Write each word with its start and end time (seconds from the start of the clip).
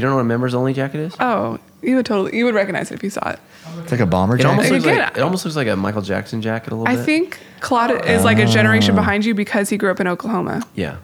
You 0.00 0.06
don't 0.06 0.12
know 0.12 0.16
what 0.16 0.22
a 0.22 0.24
members 0.24 0.54
only 0.54 0.72
jacket 0.72 1.00
is? 1.00 1.14
Oh, 1.20 1.58
you 1.82 1.96
would 1.96 2.06
totally 2.06 2.34
you 2.38 2.46
would 2.46 2.54
recognize 2.54 2.90
it 2.90 2.94
if 2.94 3.02
you 3.02 3.10
saw 3.10 3.28
it. 3.28 3.38
It's 3.82 3.92
like 3.92 4.00
a 4.00 4.06
bomber 4.06 4.36
It 4.38 4.46
almost 4.46 4.68
jacket. 4.68 4.72
looks 4.72 4.84
Again, 4.86 4.98
like 4.98 5.16
it 5.18 5.20
almost 5.20 5.44
looks 5.44 5.56
like 5.56 5.68
a 5.68 5.76
Michael 5.76 6.00
Jackson 6.00 6.40
jacket 6.40 6.72
a 6.72 6.76
little 6.76 6.86
bit. 6.86 6.92
I 6.92 6.96
bit. 6.96 7.04
think 7.04 7.38
Claude 7.60 8.06
is 8.06 8.24
like 8.24 8.38
a 8.38 8.44
oh. 8.44 8.46
generation 8.46 8.94
behind 8.94 9.26
you 9.26 9.34
because 9.34 9.68
he 9.68 9.76
grew 9.76 9.90
up 9.90 10.00
in 10.00 10.06
Oklahoma. 10.06 10.66
Yeah. 10.74 10.96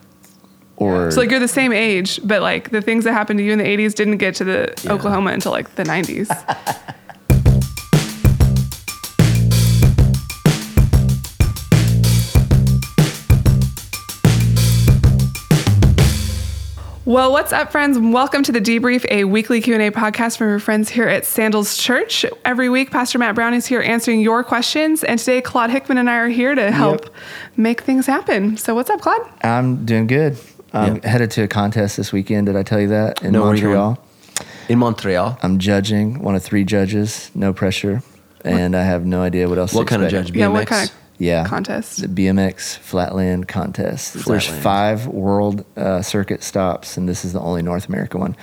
Or 0.78 1.10
So 1.10 1.20
like 1.20 1.30
you're 1.30 1.40
the 1.40 1.46
same 1.48 1.72
age, 1.74 2.20
but 2.24 2.40
like 2.40 2.70
the 2.70 2.80
things 2.80 3.04
that 3.04 3.12
happened 3.12 3.38
to 3.38 3.44
you 3.44 3.52
in 3.52 3.58
the 3.58 3.64
80s 3.64 3.94
didn't 3.94 4.16
get 4.16 4.34
to 4.36 4.44
the 4.44 4.74
Yeah. 4.82 4.92
Oklahoma 4.94 5.32
until 5.32 5.52
like 5.52 5.74
the 5.74 5.84
90s. 5.84 6.28
Well, 17.16 17.32
what's 17.32 17.50
up, 17.50 17.72
friends? 17.72 17.98
Welcome 17.98 18.42
to 18.42 18.52
the 18.52 18.60
Debrief, 18.60 19.06
a 19.10 19.24
weekly 19.24 19.62
Q&A 19.62 19.90
podcast 19.90 20.36
from 20.36 20.48
your 20.50 20.58
friends 20.58 20.90
here 20.90 21.08
at 21.08 21.24
Sandals 21.24 21.78
Church. 21.78 22.26
Every 22.44 22.68
week, 22.68 22.90
Pastor 22.90 23.18
Matt 23.18 23.34
Brown 23.34 23.54
is 23.54 23.64
here 23.64 23.80
answering 23.80 24.20
your 24.20 24.44
questions, 24.44 25.02
and 25.02 25.18
today 25.18 25.40
Claude 25.40 25.70
Hickman 25.70 25.96
and 25.96 26.10
I 26.10 26.16
are 26.16 26.28
here 26.28 26.54
to 26.54 26.70
help 26.70 27.04
Yep. 27.04 27.14
make 27.56 27.80
things 27.80 28.04
happen. 28.04 28.58
So, 28.58 28.74
what's 28.74 28.90
up, 28.90 29.00
Claude? 29.00 29.22
I'm 29.42 29.86
doing 29.86 30.06
good. 30.06 30.36
I'm 30.74 30.96
Yeah. 31.02 31.08
headed 31.08 31.30
to 31.30 31.44
a 31.44 31.48
contest 31.48 31.96
this 31.96 32.12
weekend. 32.12 32.48
Did 32.48 32.56
I 32.56 32.62
tell 32.62 32.82
you 32.82 32.88
that 32.88 33.22
in 33.22 33.32
No, 33.32 33.44
where 33.44 33.52
are 33.52 33.54
you 33.54 33.62
going? 33.62 33.72
Montreal? 33.76 33.98
In 34.68 34.78
Montreal. 34.78 35.38
I'm 35.42 35.58
judging 35.58 36.20
one 36.22 36.34
of 36.34 36.42
three 36.42 36.64
judges. 36.64 37.30
No 37.34 37.54
pressure, 37.54 38.02
and 38.44 38.76
I 38.76 38.82
have 38.82 39.06
no 39.06 39.22
idea 39.22 39.48
what 39.48 39.56
else. 39.56 39.70
To 39.70 39.76
do. 39.76 39.78
What 39.78 39.88
to 39.88 39.90
kind 39.94 40.02
of 40.04 40.10
judge? 40.10 40.32
BMX. 40.34 40.38
Yeah, 40.38 40.48
what 40.48 40.66
kind 40.66 40.84
of 40.90 40.94
Yeah, 41.18 41.46
contest? 41.46 42.00
The 42.02 42.08
BMX 42.08 42.76
Flatland 42.78 43.48
contest. 43.48 44.14
There's 44.26 44.46
five 44.46 45.06
world 45.06 45.64
uh, 45.76 46.02
circuit 46.02 46.42
stops, 46.42 46.96
and 46.96 47.08
this 47.08 47.24
is 47.24 47.32
the 47.32 47.40
only 47.40 47.62
North 47.62 47.88
America 47.88 48.18
one. 48.18 48.36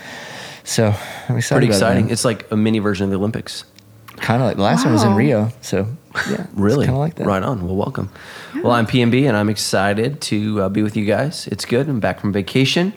So 0.64 0.94
I'm 1.30 1.38
excited. 1.38 1.56
Pretty 1.60 1.68
about 1.68 1.76
exciting. 1.76 2.10
It, 2.10 2.14
It's 2.14 2.26
like 2.26 2.50
a 2.52 2.58
mini 2.58 2.80
version 2.80 3.04
of 3.06 3.10
the 3.12 3.18
Olympics. 3.18 3.66
kind 4.18 4.42
of 4.42 4.48
like 4.48 4.56
the 4.58 4.64
last 4.64 4.86
one 4.86 4.94
was 4.94 5.04
in 5.04 5.14
Rio. 5.14 5.50
So 5.62 5.88
yeah, 6.32 6.48
Really? 6.54 6.86
kind 6.86 6.96
of 6.96 7.00
like 7.02 7.16
that. 7.16 7.28
Right 7.28 7.44
on. 7.44 7.66
Well, 7.66 7.76
welcome. 7.76 8.10
Well, 8.56 8.72
I'm 8.72 8.88
PMB 8.88 9.28
and 9.28 9.36
I'm 9.38 9.50
excited 9.50 10.22
to 10.22 10.62
uh, 10.64 10.70
be 10.70 10.82
with 10.84 10.96
you 10.96 11.06
guys. 11.06 11.48
It's 11.48 11.66
good. 11.66 11.88
I'm 11.90 12.00
back 12.00 12.20
from 12.22 12.32
vacation. 12.34 12.94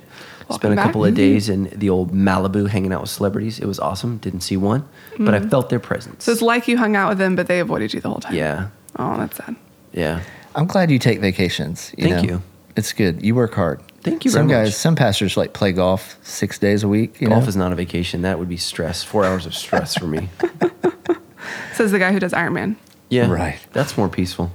Welcome 0.48 0.61
Spent 0.61 0.73
a 0.75 0.77
back. 0.77 0.84
couple 0.86 1.05
of 1.05 1.14
days 1.17 1.48
in 1.48 1.64
the 1.75 1.91
old 1.91 2.12
Malibu 2.12 2.69
hanging 2.69 2.92
out 2.92 3.01
with 3.01 3.11
celebrities. 3.11 3.58
It 3.58 3.67
was 3.67 3.81
awesome. 3.81 4.19
Didn't 4.19 4.42
see 4.42 4.56
one, 4.56 4.89
but 5.19 5.34
I 5.34 5.41
felt 5.41 5.70
their 5.70 5.81
presence. 5.81 6.23
So 6.25 6.31
it's 6.31 6.41
like 6.41 6.69
you 6.69 6.79
hung 6.79 6.95
out 6.95 7.08
with 7.08 7.19
them, 7.19 7.34
but 7.34 7.48
they 7.48 7.58
avoided 7.58 7.92
you 7.92 8.01
the 8.01 8.08
whole 8.08 8.20
time. 8.20 8.34
yeah. 8.34 8.69
Oh, 8.98 9.17
that's 9.19 9.36
sad. 9.36 9.56
Yeah. 9.97 10.20
I'm 10.55 10.66
glad 10.66 10.91
you 10.91 10.98
take 11.00 11.19
vacations. 11.20 11.92
You 11.98 12.05
Thank 12.08 12.28
know? 12.28 12.34
you. 12.36 12.42
It's 12.77 12.92
good. 12.92 13.22
You 13.25 13.34
work 13.34 13.55
hard. 13.55 13.80
Thank 14.02 14.25
you 14.25 14.30
Some 14.30 14.47
very 14.47 14.61
guys, 14.64 14.69
much. 14.69 14.75
some 14.77 14.94
pastors 14.94 15.36
like 15.36 15.52
play 15.52 15.72
golf 15.72 16.16
six 16.22 16.58
days 16.58 16.84
a 16.84 16.89
week. 16.89 17.20
You 17.20 17.28
Golf 17.28 17.42
know? 17.42 17.48
is 17.48 17.56
not 17.56 17.72
a 17.72 17.75
vacation. 17.75 18.22
That 18.22 18.39
would 18.39 18.48
be 18.48 18.56
stress. 18.56 19.02
Four 19.02 19.24
hours 19.24 19.47
of 19.47 19.55
stress 19.55 19.97
for 19.97 20.06
me. 20.06 20.28
Says 21.74 21.91
the 21.91 21.98
guy 21.98 22.12
who 22.12 22.20
does 22.20 22.33
Iron 22.33 22.52
Man. 22.52 22.77
Yeah. 23.11 23.28
Right. 23.30 23.58
That's 23.72 23.97
more 23.98 24.08
peaceful. 24.08 24.52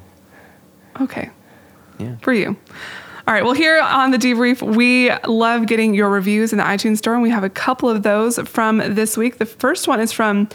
Okay. 1.02 1.30
Yeah. 2.00 2.16
For 2.22 2.32
you. 2.34 2.56
All 3.28 3.34
right. 3.34 3.44
Well, 3.44 3.54
here 3.54 3.80
on 3.82 4.12
the 4.12 4.18
debrief, 4.18 4.62
we 4.62 5.12
love 5.28 5.68
getting 5.68 5.94
your 5.94 6.10
reviews 6.10 6.52
in 6.52 6.58
the 6.58 6.64
iTunes 6.64 6.98
store, 6.98 7.14
and 7.14 7.22
we 7.24 7.30
have 7.30 7.44
a 7.44 7.50
couple 7.50 7.90
of 7.90 8.04
those 8.04 8.40
from 8.40 8.78
this 8.78 9.18
week. 9.18 9.38
The 9.38 9.46
first 9.46 9.88
one 9.88 10.00
is 10.00 10.12
from 10.12 10.48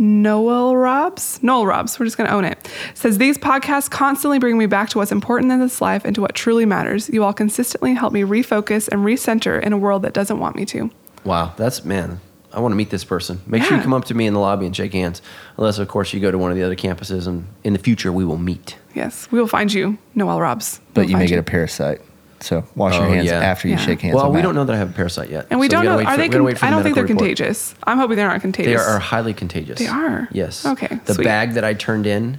Noel 0.00 0.76
Robs. 0.76 1.42
Noel 1.42 1.66
Robs. 1.66 2.00
We're 2.00 2.06
just 2.06 2.16
going 2.16 2.26
to 2.26 2.34
own 2.34 2.46
it. 2.46 2.70
Says 2.94 3.18
these 3.18 3.36
podcasts 3.36 3.90
constantly 3.90 4.38
bring 4.38 4.56
me 4.56 4.64
back 4.64 4.88
to 4.88 4.98
what's 4.98 5.12
important 5.12 5.52
in 5.52 5.60
this 5.60 5.82
life 5.82 6.06
and 6.06 6.14
to 6.14 6.22
what 6.22 6.34
truly 6.34 6.64
matters. 6.64 7.10
You 7.10 7.22
all 7.22 7.34
consistently 7.34 7.92
help 7.92 8.10
me 8.12 8.22
refocus 8.22 8.88
and 8.88 9.02
recenter 9.04 9.62
in 9.62 9.74
a 9.74 9.78
world 9.78 10.00
that 10.02 10.14
doesn't 10.14 10.38
want 10.38 10.56
me 10.56 10.64
to. 10.66 10.90
Wow, 11.22 11.52
that's 11.58 11.84
man. 11.84 12.20
I 12.52 12.60
want 12.60 12.72
to 12.72 12.76
meet 12.76 12.88
this 12.88 13.04
person. 13.04 13.42
Make 13.46 13.62
sure 13.62 13.76
you 13.76 13.82
come 13.82 13.92
up 13.92 14.06
to 14.06 14.14
me 14.14 14.26
in 14.26 14.32
the 14.32 14.40
lobby 14.40 14.64
and 14.66 14.74
shake 14.74 14.92
hands. 14.94 15.20
Unless, 15.58 15.78
of 15.78 15.86
course, 15.86 16.12
you 16.14 16.18
go 16.18 16.30
to 16.30 16.38
one 16.38 16.50
of 16.50 16.56
the 16.56 16.64
other 16.64 16.74
campuses, 16.74 17.28
and 17.28 17.46
in 17.62 17.74
the 17.74 17.78
future 17.78 18.10
we 18.10 18.24
will 18.24 18.38
meet. 18.38 18.76
Yes, 18.94 19.30
we 19.30 19.38
will 19.38 19.46
find 19.46 19.72
you, 19.72 19.98
Noel 20.16 20.40
Robs. 20.40 20.80
but 20.94 21.02
We'll 21.02 21.10
you 21.10 21.16
may 21.16 21.20
find 21.24 21.28
get 21.28 21.38
a 21.38 21.42
parasite. 21.44 22.00
So 22.40 22.64
wash 22.74 22.94
your 22.94 23.04
Oh, 23.06 23.10
hands 23.10 23.26
yeah. 23.26 23.38
after 23.40 23.68
you 23.68 23.74
Yeah. 23.74 23.80
shake 23.80 24.00
hands. 24.00 24.14
well, 24.14 24.24
with 24.26 24.32
we 24.32 24.36
Matt. 24.38 24.44
don't 24.44 24.54
know 24.54 24.64
that 24.64 24.74
I 24.74 24.78
have 24.78 24.90
a 24.90 24.92
parasite 24.92 25.30
yet, 25.30 25.46
And 25.50 25.60
we 25.60 25.66
so 25.66 25.72
don't 25.72 25.84
gotta 25.84 26.02
know. 26.02 26.08
Are 26.08 26.12
for- 26.12 26.16
they? 26.16 26.28
we 26.28 26.54
Con- 26.54 26.68
I 26.68 26.70
don't 26.70 26.82
think 26.82 26.94
they're 26.94 27.04
report. 27.04 27.18
contagious. 27.18 27.74
I'm 27.84 27.98
hoping 27.98 28.16
they're 28.16 28.28
not 28.28 28.40
contagious. 28.40 28.84
They 28.84 28.92
are 28.92 28.98
highly 28.98 29.34
contagious. 29.34 29.78
They 29.78 29.86
are? 29.88 30.28
Yes. 30.32 30.64
Okay, 30.64 30.98
The 31.04 31.14
sweet. 31.14 31.24
bag 31.24 31.52
that 31.54 31.64
I 31.64 31.74
turned 31.74 32.06
in 32.06 32.38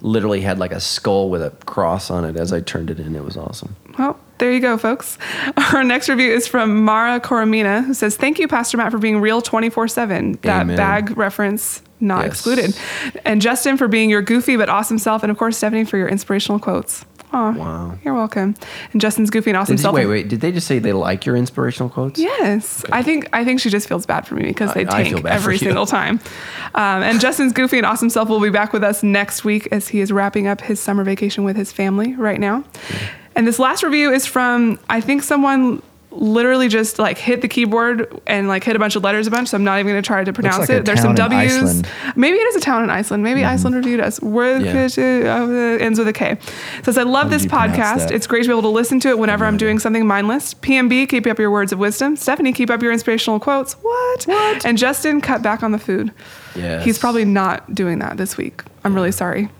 literally 0.00 0.42
had 0.42 0.58
like 0.58 0.70
a 0.72 0.78
skull 0.80 1.28
with 1.28 1.42
a 1.42 1.50
cross 1.66 2.10
on 2.10 2.24
it 2.24 2.36
as 2.36 2.52
I 2.52 2.60
turned 2.60 2.90
it 2.90 3.00
in. 3.00 3.16
It 3.16 3.24
was 3.24 3.36
awesome. 3.36 3.74
Well, 3.98 4.16
there 4.38 4.52
you 4.52 4.60
go, 4.60 4.76
folks. 4.78 5.18
Our 5.74 5.82
next 5.82 6.08
review 6.08 6.30
is 6.32 6.46
from 6.46 6.84
Mara 6.84 7.18
Coromina, 7.18 7.84
who 7.84 7.94
says, 7.94 8.16
Thank 8.16 8.38
you, 8.38 8.46
Pastor 8.46 8.76
Matt, 8.76 8.92
for 8.92 8.98
being 8.98 9.20
real 9.20 9.40
24 9.42 9.88
7. 9.88 10.38
That 10.42 10.60
Amen. 10.62 10.76
bag 10.76 11.16
reference 11.16 11.82
not 12.00 12.22
Yes. 12.24 12.32
excluded. 12.34 12.76
And 13.24 13.40
Justin 13.42 13.76
for 13.76 13.88
being 13.88 14.08
your 14.08 14.22
goofy 14.22 14.56
but 14.56 14.68
awesome 14.68 14.98
self. 14.98 15.24
And 15.24 15.32
of 15.32 15.38
course, 15.38 15.56
Stephanie 15.56 15.84
for 15.84 15.96
your 15.96 16.06
inspirational 16.08 16.60
quotes. 16.60 17.04
Aw, 17.32 17.52
Wow. 17.52 17.98
You're 18.04 18.14
welcome. 18.14 18.54
And 18.92 19.00
Justin's 19.00 19.28
goofy 19.30 19.50
and 19.50 19.56
awesome 19.56 19.76
Did, 19.76 19.82
self. 19.82 19.94
wait, 19.94 20.06
wait. 20.06 20.28
Did 20.28 20.40
they 20.40 20.50
just 20.52 20.66
say 20.66 20.78
they 20.78 20.92
like 20.92 21.26
your 21.26 21.36
inspirational 21.36 21.90
quotes? 21.90 22.18
Yes, 22.18 22.84
I 22.90 23.02
think 23.02 23.28
I 23.32 23.44
think 23.44 23.60
she 23.60 23.68
just 23.70 23.86
feels 23.88 24.06
bad 24.06 24.26
for 24.26 24.34
me 24.34 24.44
because 24.44 24.72
they 24.74 24.86
I- 24.86 25.00
I 25.00 25.02
tank 25.04 25.22
bad 25.22 25.32
every 25.34 25.58
single 25.58 25.84
time. 25.86 26.20
Um, 26.74 27.02
and 27.02 27.20
Justin's 27.20 27.52
goofy 27.52 27.76
and 27.78 27.86
awesome 27.86 28.08
self 28.10 28.28
will 28.28 28.40
be 28.40 28.50
back 28.50 28.72
with 28.72 28.82
us 28.82 29.02
next 29.02 29.44
week 29.44 29.68
as 29.72 29.88
he 29.88 30.00
is 30.00 30.10
wrapping 30.12 30.46
up 30.46 30.60
his 30.62 30.80
summer 30.80 31.04
vacation 31.04 31.44
with 31.44 31.56
his 31.56 31.70
family 31.72 32.14
right 32.14 32.40
now. 32.40 32.64
And 33.36 33.46
this 33.46 33.58
last 33.58 33.82
review 33.82 34.10
is 34.12 34.24
from 34.26 34.78
I 34.88 35.00
think 35.00 35.22
someone 35.22 35.82
literally 36.10 36.68
just 36.68 36.98
like 36.98 37.18
hit 37.18 37.42
the 37.42 37.48
keyboard 37.48 38.20
and 38.26 38.48
like 38.48 38.64
hit 38.64 38.74
a 38.74 38.78
bunch 38.78 38.96
of 38.96 39.04
letters 39.04 39.26
a 39.26 39.30
bunch. 39.30 39.48
So 39.48 39.56
I'm 39.56 39.64
not 39.64 39.78
even 39.78 39.92
going 39.92 40.02
to 40.02 40.06
try 40.06 40.24
to 40.24 40.32
pronounce 40.32 40.60
like 40.60 40.70
it. 40.70 40.84
There's 40.84 41.00
some 41.02 41.14
W's. 41.14 41.82
Maybe 42.16 42.36
it 42.38 42.46
is 42.48 42.56
a 42.56 42.60
town 42.60 42.82
in 42.82 42.90
Iceland. 42.90 43.22
Maybe 43.22 43.44
Iceland 43.44 43.76
reviewed 43.76 44.00
us. 44.00 44.20
Where 44.20 44.58
Yeah. 44.60 45.78
ends 45.80 45.98
with 45.98 46.08
a 46.08 46.12
K. 46.12 46.38
Says 46.82 46.96
I 46.98 47.02
love 47.02 47.24
How 47.24 47.30
this 47.30 47.46
podcast. 47.46 48.10
It's 48.10 48.26
great 48.26 48.42
to 48.42 48.48
be 48.48 48.52
able 48.52 48.62
to 48.62 48.68
listen 48.68 49.00
to 49.00 49.08
it 49.08 49.18
whenever 49.18 49.44
I'm 49.44 49.56
doing 49.56 49.78
something 49.78 50.06
mindless. 50.06 50.54
PMB, 50.54 51.06
keep 51.08 51.26
up 51.26 51.38
your 51.38 51.50
words 51.50 51.72
of 51.72 51.78
wisdom. 51.78 52.16
Stephanie, 52.16 52.52
keep 52.52 52.70
up 52.70 52.82
your 52.82 52.92
inspirational 52.92 53.38
quotes. 53.38 53.74
What? 53.74 54.24
What? 54.24 54.64
And 54.64 54.78
Justin, 54.78 55.20
cut 55.20 55.42
back 55.42 55.62
on 55.62 55.72
the 55.72 55.78
food. 55.78 56.12
Yes. 56.56 56.84
He's 56.84 56.98
probably 56.98 57.24
not 57.24 57.74
doing 57.74 57.98
that 58.00 58.16
this 58.16 58.36
week. 58.36 58.62
I'm 58.84 58.94
really 58.94 59.12
sorry. 59.12 59.50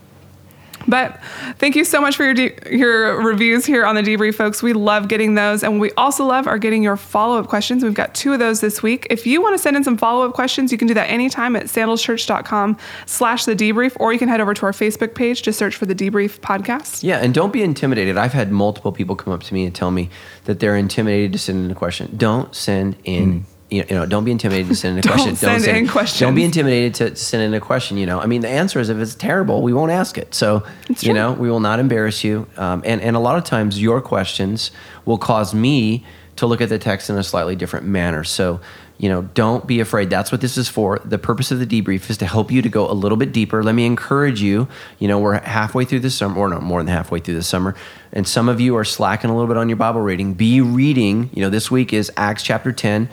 But 0.89 1.19
thank 1.57 1.75
you 1.75 1.85
so 1.85 2.01
much 2.01 2.17
for 2.17 2.25
your 2.25 2.33
de- 2.33 2.75
your 2.75 3.21
reviews 3.23 3.65
here 3.65 3.85
on 3.85 3.95
the 3.95 4.01
debrief, 4.01 4.35
folks. 4.35 4.63
We 4.63 4.73
love 4.73 5.07
getting 5.07 5.35
those, 5.35 5.63
and 5.63 5.79
we 5.79 5.91
also 5.91 6.25
love 6.25 6.47
are 6.47 6.57
getting 6.57 6.81
your 6.81 6.97
follow 6.97 7.37
up 7.39 7.47
questions. 7.47 7.83
We've 7.83 7.93
got 7.93 8.15
two 8.15 8.33
of 8.33 8.39
those 8.39 8.59
this 8.59 8.81
week. 8.81 9.05
If 9.09 9.27
you 9.27 9.41
want 9.41 9.53
to 9.53 9.59
send 9.59 9.77
in 9.77 9.83
some 9.83 9.97
follow 9.97 10.27
up 10.27 10.33
questions, 10.33 10.71
you 10.71 10.77
can 10.77 10.87
do 10.87 10.93
that 10.95 11.09
anytime 11.09 11.55
at 11.55 11.65
sandalschurch.com/slash 11.65 13.45
the 13.45 13.55
debrief, 13.55 13.95
or 13.99 14.11
you 14.13 14.19
can 14.19 14.29
head 14.29 14.41
over 14.41 14.53
to 14.53 14.65
our 14.65 14.71
Facebook 14.71 15.13
page 15.13 15.43
to 15.43 15.53
search 15.53 15.75
for 15.75 15.85
the 15.85 15.95
debrief 15.95 16.39
podcast. 16.39 17.03
Yeah, 17.03 17.19
and 17.19 17.33
don't 17.33 17.53
be 17.53 17.61
intimidated. 17.61 18.17
I've 18.17 18.33
had 18.33 18.51
multiple 18.51 18.91
people 18.91 19.15
come 19.15 19.31
up 19.31 19.43
to 19.43 19.53
me 19.53 19.65
and 19.65 19.75
tell 19.75 19.91
me 19.91 20.09
that 20.45 20.59
they're 20.59 20.75
intimidated 20.75 21.33
to 21.33 21.39
send 21.39 21.63
in 21.63 21.71
a 21.71 21.75
question. 21.75 22.15
Don't 22.17 22.55
send 22.55 22.95
in. 23.03 23.41
Hmm. 23.41 23.48
You 23.71 23.83
know, 23.91 24.05
don't 24.05 24.23
be 24.23 24.31
intimidated 24.31 24.67
to 24.69 24.75
send 24.75 24.93
in 24.93 24.99
a 24.99 25.01
Don't 25.07 25.13
question. 25.17 25.35
send 25.35 25.65
in 25.65 25.87
questions. 25.87 26.19
Don't 26.19 26.33
be 26.33 26.43
intimidated 26.43 26.95
to, 26.95 27.09
to 27.11 27.15
send 27.15 27.43
in 27.43 27.53
a 27.53 27.59
question. 27.59 27.97
You 27.97 28.07
know, 28.07 28.19
I 28.19 28.25
mean, 28.25 28.41
the 28.41 28.49
answer 28.49 28.79
is 28.79 28.89
if 28.89 28.97
it's 28.97 29.13
terrible, 29.13 29.61
we 29.61 29.73
won't 29.73 29.91
ask 29.91 30.17
it. 30.17 30.33
So, 30.33 30.63
It's 30.89 31.03
you 31.03 31.09
true. 31.09 31.13
know, 31.13 31.33
we 31.33 31.51
will 31.51 31.59
not 31.59 31.79
embarrass 31.79 32.23
you. 32.23 32.47
Um, 32.57 32.81
and 32.83 32.99
and 33.01 33.15
a 33.15 33.19
lot 33.19 33.37
of 33.37 33.43
times, 33.43 33.79
your 33.79 34.01
questions 34.01 34.71
will 35.05 35.19
cause 35.19 35.53
me 35.53 36.03
to 36.37 36.47
look 36.47 36.61
at 36.61 36.69
the 36.69 36.79
text 36.79 37.09
in 37.09 37.17
a 37.17 37.23
slightly 37.23 37.55
different 37.55 37.85
manner. 37.85 38.23
So, 38.23 38.59
you 38.97 39.07
know, 39.09 39.21
don't 39.21 39.67
be 39.67 39.81
afraid. 39.81 40.09
That's 40.09 40.31
what 40.31 40.41
this 40.41 40.57
is 40.57 40.67
for. 40.67 40.99
The 41.05 41.17
purpose 41.17 41.51
of 41.51 41.59
the 41.59 41.67
debrief 41.67 42.09
is 42.09 42.17
to 42.17 42.25
help 42.25 42.49
you 42.51 42.61
to 42.61 42.69
go 42.69 42.89
a 42.89 42.93
little 42.93 43.17
bit 43.17 43.31
deeper. 43.33 43.61
Let 43.61 43.75
me 43.75 43.85
encourage 43.85 44.41
you. 44.41 44.67
You 44.99 45.07
know, 45.09 45.19
we're 45.19 45.39
halfway 45.41 45.85
through 45.85 45.99
the 45.99 46.09
summer, 46.09 46.37
or 46.39 46.49
no, 46.49 46.59
more 46.59 46.81
than 46.81 46.91
halfway 46.93 47.19
through 47.19 47.35
the 47.35 47.43
summer, 47.43 47.75
and 48.13 48.27
some 48.27 48.49
of 48.49 48.59
you 48.59 48.75
are 48.77 48.83
slacking 48.85 49.29
a 49.29 49.33
little 49.33 49.47
bit 49.47 49.57
on 49.57 49.69
your 49.69 49.75
Bible 49.75 50.01
reading. 50.01 50.33
Be 50.33 50.59
reading. 50.59 51.29
You 51.33 51.43
know, 51.43 51.49
this 51.49 51.69
week 51.69 51.93
is 51.93 52.11
Acts 52.17 52.41
chapter 52.41 52.71
10 52.71 53.09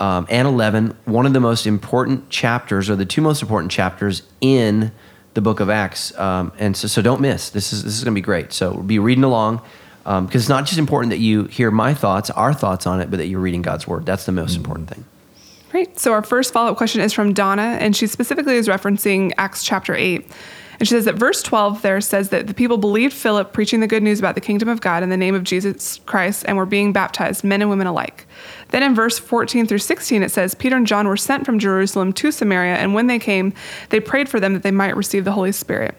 um, 0.00 0.26
and 0.30 0.48
11, 0.48 0.96
one 1.04 1.26
of 1.26 1.32
the 1.32 1.40
most 1.40 1.66
important 1.66 2.30
chapters, 2.30 2.90
or 2.90 2.96
the 2.96 3.04
two 3.04 3.20
most 3.20 3.42
important 3.42 3.70
chapters 3.70 4.22
in 4.40 4.90
the 5.34 5.40
book 5.40 5.60
of 5.60 5.70
Acts. 5.70 6.16
Um, 6.18 6.52
and 6.58 6.76
so, 6.76 6.88
so 6.88 7.02
don't 7.02 7.20
miss. 7.20 7.50
This 7.50 7.72
is 7.72 7.84
this 7.84 7.96
is 7.96 8.02
going 8.02 8.14
to 8.14 8.18
be 8.18 8.24
great. 8.24 8.52
So 8.52 8.74
be 8.78 8.98
reading 8.98 9.24
along 9.24 9.62
because 10.02 10.34
it's 10.34 10.48
not 10.48 10.66
just 10.66 10.78
important 10.78 11.10
that 11.10 11.18
you 11.18 11.44
hear 11.44 11.70
my 11.70 11.94
thoughts, 11.94 12.30
our 12.30 12.52
thoughts 12.52 12.86
on 12.86 13.00
it, 13.00 13.10
but 13.10 13.18
that 13.18 13.26
you're 13.26 13.40
reading 13.40 13.62
God's 13.62 13.86
word. 13.86 14.06
That's 14.06 14.26
the 14.26 14.32
most 14.32 14.56
important 14.56 14.88
thing. 14.88 15.04
Great. 15.70 16.00
So 16.00 16.12
our 16.12 16.22
first 16.22 16.52
follow 16.52 16.72
up 16.72 16.76
question 16.76 17.00
is 17.00 17.12
from 17.12 17.32
Donna, 17.32 17.78
and 17.80 17.94
she 17.94 18.08
specifically 18.08 18.56
is 18.56 18.66
referencing 18.66 19.32
Acts 19.38 19.62
chapter 19.62 19.94
8. 19.94 20.26
And 20.80 20.88
she 20.88 20.94
says 20.94 21.04
that 21.04 21.14
verse 21.14 21.42
12 21.42 21.82
there 21.82 22.00
says 22.00 22.30
that 22.30 22.46
the 22.46 22.54
people 22.54 22.78
believed 22.78 23.12
Philip 23.12 23.52
preaching 23.52 23.80
the 23.80 23.86
good 23.86 24.02
news 24.02 24.18
about 24.18 24.34
the 24.34 24.40
kingdom 24.40 24.68
of 24.68 24.80
God 24.80 25.02
in 25.02 25.10
the 25.10 25.16
name 25.16 25.34
of 25.34 25.44
Jesus 25.44 26.00
Christ 26.06 26.44
and 26.48 26.56
were 26.56 26.66
being 26.66 26.92
baptized, 26.92 27.44
men 27.44 27.60
and 27.60 27.68
women 27.68 27.86
alike. 27.86 28.26
Then 28.70 28.82
in 28.82 28.94
verse 28.94 29.18
14 29.18 29.66
through 29.66 29.78
16, 29.78 30.22
it 30.22 30.30
says, 30.30 30.54
Peter 30.54 30.76
and 30.76 30.86
John 30.86 31.08
were 31.08 31.16
sent 31.16 31.44
from 31.44 31.58
Jerusalem 31.58 32.12
to 32.14 32.30
Samaria, 32.30 32.76
and 32.76 32.94
when 32.94 33.06
they 33.06 33.18
came, 33.18 33.52
they 33.90 34.00
prayed 34.00 34.28
for 34.28 34.40
them 34.40 34.54
that 34.54 34.62
they 34.62 34.70
might 34.70 34.96
receive 34.96 35.24
the 35.24 35.32
Holy 35.32 35.52
Spirit. 35.52 35.94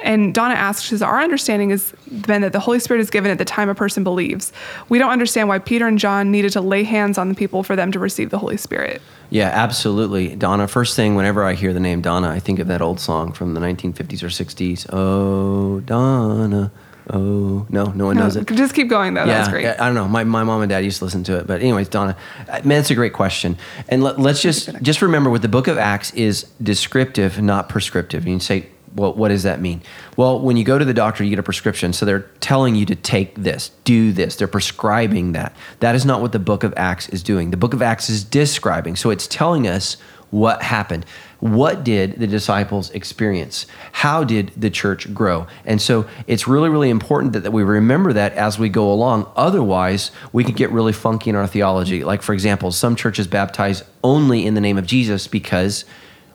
And 0.00 0.32
Donna 0.32 0.54
asks, 0.54 0.88
says, 0.88 1.02
Our 1.02 1.20
understanding 1.20 1.70
has 1.70 1.92
been 2.26 2.42
that 2.42 2.52
the 2.52 2.60
Holy 2.60 2.78
Spirit 2.78 3.00
is 3.00 3.10
given 3.10 3.30
at 3.30 3.38
the 3.38 3.44
time 3.44 3.68
a 3.68 3.74
person 3.74 4.04
believes. 4.04 4.52
We 4.88 4.98
don't 4.98 5.10
understand 5.10 5.48
why 5.48 5.58
Peter 5.58 5.86
and 5.86 5.98
John 5.98 6.30
needed 6.30 6.52
to 6.52 6.60
lay 6.60 6.84
hands 6.84 7.18
on 7.18 7.28
the 7.28 7.34
people 7.34 7.62
for 7.62 7.74
them 7.74 7.90
to 7.92 7.98
receive 7.98 8.30
the 8.30 8.38
Holy 8.38 8.56
Spirit. 8.56 9.02
Yeah, 9.30 9.48
absolutely. 9.48 10.36
Donna, 10.36 10.68
first 10.68 10.94
thing, 10.94 11.14
whenever 11.14 11.44
I 11.44 11.54
hear 11.54 11.72
the 11.72 11.80
name 11.80 12.00
Donna, 12.00 12.28
I 12.28 12.38
think 12.38 12.60
of 12.60 12.68
that 12.68 12.80
old 12.80 13.00
song 13.00 13.32
from 13.32 13.54
the 13.54 13.60
1950s 13.60 14.22
or 14.22 14.28
60s. 14.28 14.86
Oh, 14.92 15.80
Donna. 15.80 16.70
Oh, 17.10 17.66
no, 17.70 17.86
no 17.86 18.06
one 18.06 18.16
knows 18.16 18.36
it. 18.36 18.46
Just 18.48 18.74
keep 18.74 18.88
going, 18.88 19.14
though. 19.14 19.26
That's 19.26 19.48
great. 19.48 19.66
I 19.66 19.86
don't 19.86 19.94
know. 19.94 20.08
My, 20.08 20.24
my 20.24 20.44
mom 20.44 20.62
and 20.62 20.68
dad 20.68 20.84
used 20.84 20.98
to 20.98 21.04
listen 21.04 21.24
to 21.24 21.38
it. 21.38 21.46
But 21.46 21.60
anyways, 21.60 21.88
Donna, 21.88 22.16
uh, 22.48 22.60
man, 22.64 22.80
it's 22.80 22.90
a 22.90 22.94
great 22.94 23.12
question. 23.12 23.56
And 23.88 24.02
let, 24.02 24.18
us 24.18 24.42
just 24.42 24.70
just 24.82 25.02
remember 25.02 25.30
what 25.30 25.42
the 25.42 25.48
book 25.48 25.68
of 25.68 25.78
Acts 25.78 26.12
is 26.14 26.44
descriptive, 26.62 27.40
not 27.40 27.68
prescriptive. 27.68 28.24
And 28.24 28.34
you 28.34 28.40
say, 28.40 28.68
well, 28.94 29.14
what 29.14 29.28
does 29.28 29.42
that 29.44 29.60
mean? 29.60 29.82
Well, 30.16 30.40
when 30.40 30.56
you 30.56 30.64
go 30.64 30.78
to 30.78 30.84
the 30.84 30.94
doctor, 30.94 31.24
you 31.24 31.30
get 31.30 31.38
a 31.38 31.42
prescription. 31.42 31.92
So 31.92 32.04
they're 32.04 32.26
telling 32.40 32.74
you 32.74 32.84
to 32.86 32.94
take 32.94 33.34
this, 33.36 33.70
do 33.84 34.12
this. 34.12 34.36
They're 34.36 34.48
prescribing 34.48 35.32
that. 35.32 35.54
That 35.80 35.94
is 35.94 36.04
not 36.04 36.20
what 36.20 36.32
the 36.32 36.38
book 36.38 36.64
of 36.64 36.74
Acts 36.76 37.08
is 37.08 37.22
doing. 37.22 37.50
The 37.50 37.56
book 37.56 37.74
of 37.74 37.82
Acts 37.82 38.10
is 38.10 38.24
describing. 38.24 38.96
So 38.96 39.10
it's 39.10 39.26
telling 39.26 39.66
us 39.66 39.96
what 40.30 40.62
happened. 40.62 41.06
What 41.40 41.84
did 41.84 42.18
the 42.18 42.26
disciples 42.26 42.90
experience? 42.90 43.66
How 43.92 44.24
did 44.24 44.50
the 44.56 44.70
church 44.70 45.14
grow? 45.14 45.46
And 45.64 45.80
so 45.80 46.08
it's 46.26 46.48
really, 46.48 46.68
really 46.68 46.90
important 46.90 47.32
that, 47.34 47.44
that 47.44 47.52
we 47.52 47.62
remember 47.62 48.12
that 48.12 48.32
as 48.32 48.58
we 48.58 48.68
go 48.68 48.92
along. 48.92 49.30
Otherwise, 49.36 50.10
we 50.32 50.42
could 50.42 50.56
get 50.56 50.70
really 50.72 50.92
funky 50.92 51.30
in 51.30 51.36
our 51.36 51.46
theology. 51.46 52.02
Like, 52.02 52.22
for 52.22 52.32
example, 52.32 52.72
some 52.72 52.96
churches 52.96 53.28
baptize 53.28 53.84
only 54.02 54.46
in 54.46 54.54
the 54.54 54.60
name 54.60 54.78
of 54.78 54.86
Jesus 54.86 55.28
because 55.28 55.84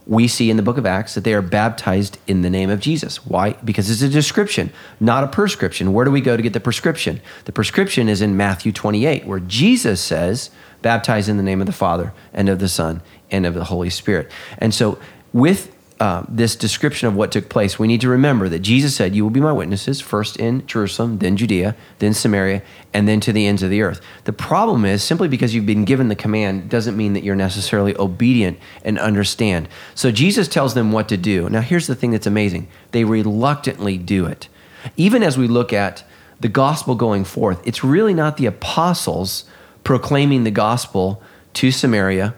we 0.05 0.27
see 0.27 0.49
in 0.49 0.57
the 0.57 0.63
book 0.63 0.77
of 0.77 0.85
Acts 0.85 1.15
that 1.15 1.23
they 1.23 1.33
are 1.33 1.41
baptized 1.41 2.17
in 2.27 2.41
the 2.41 2.49
name 2.49 2.69
of 2.69 2.79
Jesus. 2.79 3.25
Why? 3.25 3.53
Because 3.63 3.89
it's 3.89 4.01
a 4.01 4.09
description, 4.09 4.71
not 4.99 5.23
a 5.23 5.27
prescription. 5.27 5.93
Where 5.93 6.05
do 6.05 6.11
we 6.11 6.21
go 6.21 6.35
to 6.35 6.43
get 6.43 6.53
the 6.53 6.59
prescription? 6.59 7.21
The 7.45 7.51
prescription 7.51 8.09
is 8.09 8.21
in 8.21 8.35
Matthew 8.35 8.71
28, 8.71 9.25
where 9.25 9.39
Jesus 9.39 10.01
says, 10.01 10.49
baptize 10.81 11.29
in 11.29 11.37
the 11.37 11.43
name 11.43 11.61
of 11.61 11.67
the 11.67 11.73
Father 11.73 12.13
and 12.33 12.49
of 12.49 12.59
the 12.59 12.67
Son 12.67 13.01
and 13.33 13.45
of 13.45 13.53
the 13.53 13.65
Holy 13.65 13.89
Spirit. 13.89 14.31
And 14.59 14.73
so, 14.73 14.97
with 15.33 15.73
uh, 15.99 16.25
this 16.27 16.55
description 16.55 17.07
of 17.07 17.15
what 17.15 17.31
took 17.31 17.49
place, 17.49 17.79
we 17.79 17.87
need 17.87 18.01
to 18.01 18.09
remember 18.09 18.49
that 18.49 18.59
Jesus 18.59 18.95
said, 18.95 19.15
You 19.15 19.23
will 19.23 19.31
be 19.31 19.39
my 19.39 19.51
witnesses, 19.51 20.01
first 20.01 20.37
in 20.37 20.65
Jerusalem, 20.67 21.19
then 21.19 21.37
Judea, 21.37 21.75
then 21.99 22.13
Samaria, 22.13 22.61
and 22.93 23.07
then 23.07 23.19
to 23.21 23.31
the 23.31 23.47
ends 23.47 23.63
of 23.63 23.69
the 23.69 23.81
earth. 23.81 24.01
The 24.25 24.33
problem 24.33 24.85
is 24.85 25.03
simply 25.03 25.27
because 25.27 25.55
you've 25.55 25.65
been 25.65 25.85
given 25.85 26.09
the 26.09 26.15
command 26.15 26.69
doesn't 26.69 26.97
mean 26.97 27.13
that 27.13 27.23
you're 27.23 27.35
necessarily 27.35 27.95
obedient 27.97 28.59
and 28.83 28.99
understand. 28.99 29.69
So 29.95 30.11
Jesus 30.11 30.47
tells 30.47 30.73
them 30.73 30.91
what 30.91 31.09
to 31.09 31.17
do. 31.17 31.49
Now, 31.49 31.61
here's 31.61 31.87
the 31.87 31.95
thing 31.95 32.11
that's 32.11 32.27
amazing 32.27 32.67
they 32.91 33.03
reluctantly 33.03 33.97
do 33.97 34.25
it. 34.25 34.49
Even 34.97 35.23
as 35.23 35.37
we 35.37 35.47
look 35.47 35.71
at 35.71 36.03
the 36.39 36.49
gospel 36.49 36.95
going 36.95 37.23
forth, 37.23 37.65
it's 37.65 37.83
really 37.83 38.13
not 38.13 38.37
the 38.37 38.45
apostles 38.45 39.45
proclaiming 39.83 40.43
the 40.43 40.51
gospel 40.51 41.21
to 41.53 41.71
Samaria 41.71 42.35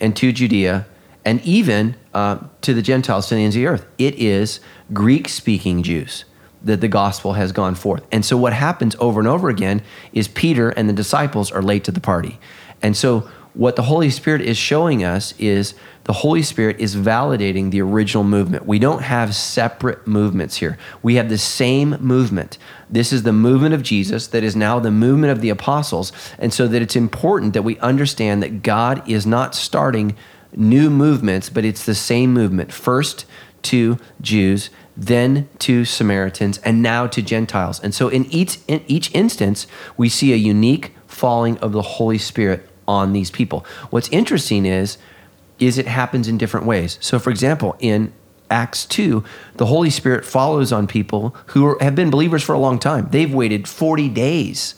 and 0.00 0.16
to 0.16 0.32
Judea 0.32 0.86
and 1.24 1.40
even 1.42 1.96
uh, 2.14 2.38
to 2.62 2.74
the 2.74 2.82
Gentiles, 2.82 3.28
to 3.28 3.34
the 3.34 3.44
ends 3.44 3.56
of 3.56 3.60
the 3.60 3.66
earth. 3.66 3.86
It 3.98 4.14
is 4.14 4.60
Greek 4.92 5.28
speaking 5.28 5.82
Jews 5.82 6.24
that 6.62 6.80
the 6.80 6.88
gospel 6.88 7.34
has 7.34 7.52
gone 7.52 7.74
forth. 7.74 8.06
And 8.12 8.24
so 8.24 8.36
what 8.36 8.52
happens 8.52 8.96
over 8.98 9.20
and 9.20 9.28
over 9.28 9.48
again 9.48 9.82
is 10.12 10.28
Peter 10.28 10.70
and 10.70 10.88
the 10.88 10.92
disciples 10.92 11.50
are 11.50 11.62
late 11.62 11.84
to 11.84 11.92
the 11.92 12.00
party. 12.00 12.38
And 12.82 12.96
so 12.96 13.30
what 13.54 13.76
the 13.76 13.82
Holy 13.82 14.10
Spirit 14.10 14.42
is 14.42 14.56
showing 14.56 15.02
us 15.02 15.34
is 15.38 15.74
the 16.04 16.12
Holy 16.12 16.42
Spirit 16.42 16.78
is 16.78 16.96
validating 16.96 17.70
the 17.70 17.82
original 17.82 18.24
movement. 18.24 18.66
We 18.66 18.78
don't 18.78 19.02
have 19.02 19.34
separate 19.34 20.06
movements 20.06 20.56
here. 20.56 20.78
We 21.02 21.16
have 21.16 21.28
the 21.28 21.38
same 21.38 21.90
movement. 22.00 22.58
This 22.88 23.12
is 23.12 23.24
the 23.24 23.32
movement 23.32 23.74
of 23.74 23.82
Jesus 23.82 24.26
that 24.28 24.44
is 24.44 24.56
now 24.56 24.78
the 24.78 24.90
movement 24.90 25.32
of 25.32 25.40
the 25.40 25.50
apostles. 25.50 26.12
And 26.38 26.52
so 26.54 26.68
that 26.68 26.80
it's 26.80 26.96
important 26.96 27.52
that 27.54 27.62
we 27.62 27.78
understand 27.78 28.42
that 28.42 28.62
God 28.62 29.08
is 29.08 29.26
not 29.26 29.54
starting 29.54 30.16
new 30.54 30.90
movements, 30.90 31.50
but 31.50 31.64
it's 31.64 31.84
the 31.84 31.94
same 31.94 32.32
movement. 32.32 32.72
First 32.72 33.26
to 33.62 33.98
Jews, 34.20 34.70
then 34.96 35.48
to 35.60 35.84
Samaritans, 35.84 36.58
and 36.58 36.82
now 36.82 37.06
to 37.08 37.22
Gentiles. 37.22 37.80
And 37.80 37.94
so 37.94 38.08
in 38.08 38.26
each 38.26 38.58
in 38.68 38.82
each 38.86 39.14
instance, 39.14 39.66
we 39.96 40.08
see 40.08 40.32
a 40.32 40.36
unique 40.36 40.94
falling 41.06 41.58
of 41.58 41.72
the 41.72 41.82
Holy 41.82 42.18
Spirit 42.18 42.69
on 42.90 43.12
these 43.12 43.30
people. 43.30 43.64
What's 43.90 44.08
interesting 44.08 44.66
is 44.66 44.98
is 45.60 45.76
it 45.76 45.86
happens 45.86 46.26
in 46.26 46.38
different 46.38 46.66
ways. 46.66 46.98
So 47.00 47.18
for 47.18 47.30
example, 47.30 47.76
in 47.78 48.12
Acts 48.50 48.84
2, 48.86 49.22
the 49.56 49.66
Holy 49.66 49.90
Spirit 49.90 50.24
follows 50.24 50.72
on 50.72 50.86
people 50.86 51.36
who 51.48 51.78
have 51.78 51.94
been 51.94 52.10
believers 52.10 52.42
for 52.42 52.54
a 52.54 52.58
long 52.58 52.78
time. 52.78 53.08
They've 53.10 53.32
waited 53.32 53.68
40 53.68 54.08
days 54.08 54.74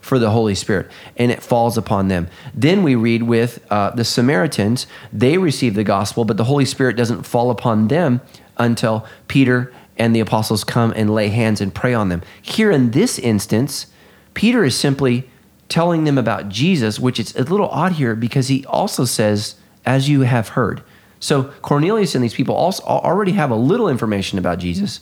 for 0.00 0.18
the 0.18 0.30
Holy 0.30 0.54
Spirit, 0.54 0.90
and 1.16 1.30
it 1.30 1.42
falls 1.42 1.76
upon 1.76 2.08
them. 2.08 2.28
Then 2.54 2.82
we 2.82 2.94
read 2.94 3.24
with 3.24 3.64
uh, 3.70 3.90
the 3.90 4.04
Samaritans, 4.04 4.86
they 5.12 5.36
receive 5.36 5.74
the 5.74 5.84
gospel, 5.84 6.24
but 6.24 6.38
the 6.38 6.44
Holy 6.44 6.64
Spirit 6.64 6.96
doesn't 6.96 7.24
fall 7.24 7.50
upon 7.50 7.88
them 7.88 8.22
until 8.56 9.04
Peter 9.28 9.72
and 9.98 10.16
the 10.16 10.20
apostles 10.20 10.64
come 10.64 10.92
and 10.96 11.12
lay 11.12 11.28
hands 11.28 11.60
and 11.60 11.74
pray 11.74 11.92
on 11.92 12.08
them. 12.08 12.22
Here 12.40 12.70
in 12.70 12.92
this 12.92 13.18
instance, 13.18 13.88
Peter 14.32 14.64
is 14.64 14.74
simply 14.74 15.28
telling 15.70 16.04
them 16.04 16.18
about 16.18 16.50
Jesus, 16.50 16.98
which 16.98 17.18
is 17.18 17.34
a 17.34 17.44
little 17.44 17.68
odd 17.68 17.92
here 17.92 18.14
because 18.14 18.48
he 18.48 18.66
also 18.66 19.06
says, 19.06 19.54
as 19.86 20.08
you 20.08 20.22
have 20.22 20.50
heard. 20.50 20.82
So 21.20 21.44
Cornelius 21.62 22.14
and 22.14 22.22
these 22.22 22.34
people 22.34 22.54
also 22.54 22.82
already 22.84 23.32
have 23.32 23.50
a 23.50 23.56
little 23.56 23.88
information 23.88 24.38
about 24.38 24.58
Jesus, 24.58 25.00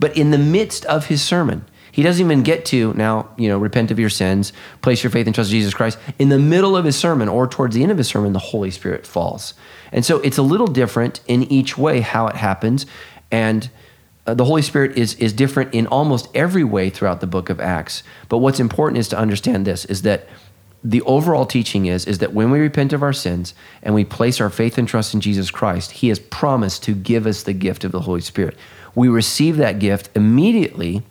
but 0.00 0.16
in 0.16 0.30
the 0.30 0.38
midst 0.38 0.84
of 0.86 1.06
his 1.06 1.22
sermon, 1.22 1.64
he 1.92 2.02
doesn't 2.02 2.24
even 2.24 2.42
get 2.42 2.66
to 2.66 2.92
now, 2.92 3.30
you 3.38 3.48
know, 3.48 3.56
repent 3.56 3.90
of 3.90 3.98
your 3.98 4.10
sins, 4.10 4.52
place 4.82 5.02
your 5.02 5.10
faith 5.10 5.26
and 5.26 5.34
trust 5.34 5.50
in 5.50 5.58
Jesus 5.58 5.72
Christ. 5.72 5.98
In 6.18 6.28
the 6.28 6.38
middle 6.38 6.76
of 6.76 6.84
his 6.84 6.96
sermon 6.96 7.28
or 7.28 7.46
towards 7.46 7.74
the 7.74 7.82
end 7.82 7.90
of 7.90 7.96
his 7.96 8.06
sermon, 8.06 8.34
the 8.34 8.38
Holy 8.38 8.70
Spirit 8.70 9.06
falls. 9.06 9.54
And 9.92 10.04
so 10.04 10.18
it's 10.20 10.36
a 10.36 10.42
little 10.42 10.66
different 10.66 11.20
in 11.26 11.44
each 11.44 11.78
way 11.78 12.00
how 12.00 12.26
it 12.26 12.36
happens. 12.36 12.84
And 13.30 13.70
uh, 14.26 14.34
the 14.34 14.44
Holy 14.44 14.62
Spirit 14.62 14.96
is, 14.96 15.14
is 15.14 15.32
different 15.32 15.72
in 15.74 15.86
almost 15.86 16.28
every 16.34 16.64
way 16.64 16.90
throughout 16.90 17.20
the 17.20 17.26
book 17.26 17.48
of 17.48 17.60
Acts. 17.60 18.02
But 18.28 18.38
what's 18.38 18.60
important 18.60 18.98
is 18.98 19.08
to 19.08 19.18
understand 19.18 19.66
this 19.66 19.84
is 19.84 20.02
that 20.02 20.28
the 20.84 21.02
overall 21.02 21.46
teaching 21.46 21.86
is 21.86 22.06
is 22.06 22.18
that 22.18 22.32
when 22.32 22.50
we 22.50 22.60
repent 22.60 22.92
of 22.92 23.02
our 23.02 23.12
sins 23.12 23.54
and 23.82 23.94
we 23.94 24.04
place 24.04 24.40
our 24.40 24.50
faith 24.50 24.78
and 24.78 24.86
trust 24.86 25.14
in 25.14 25.20
Jesus 25.20 25.50
Christ, 25.50 25.90
he 25.90 26.08
has 26.08 26.18
promised 26.18 26.82
to 26.84 26.94
give 26.94 27.26
us 27.26 27.42
the 27.42 27.52
gift 27.52 27.82
of 27.82 27.92
the 27.92 28.02
Holy 28.02 28.20
Spirit. 28.20 28.56
We 28.94 29.08
receive 29.08 29.56
that 29.56 29.78
gift 29.78 30.10
immediately 30.14 31.02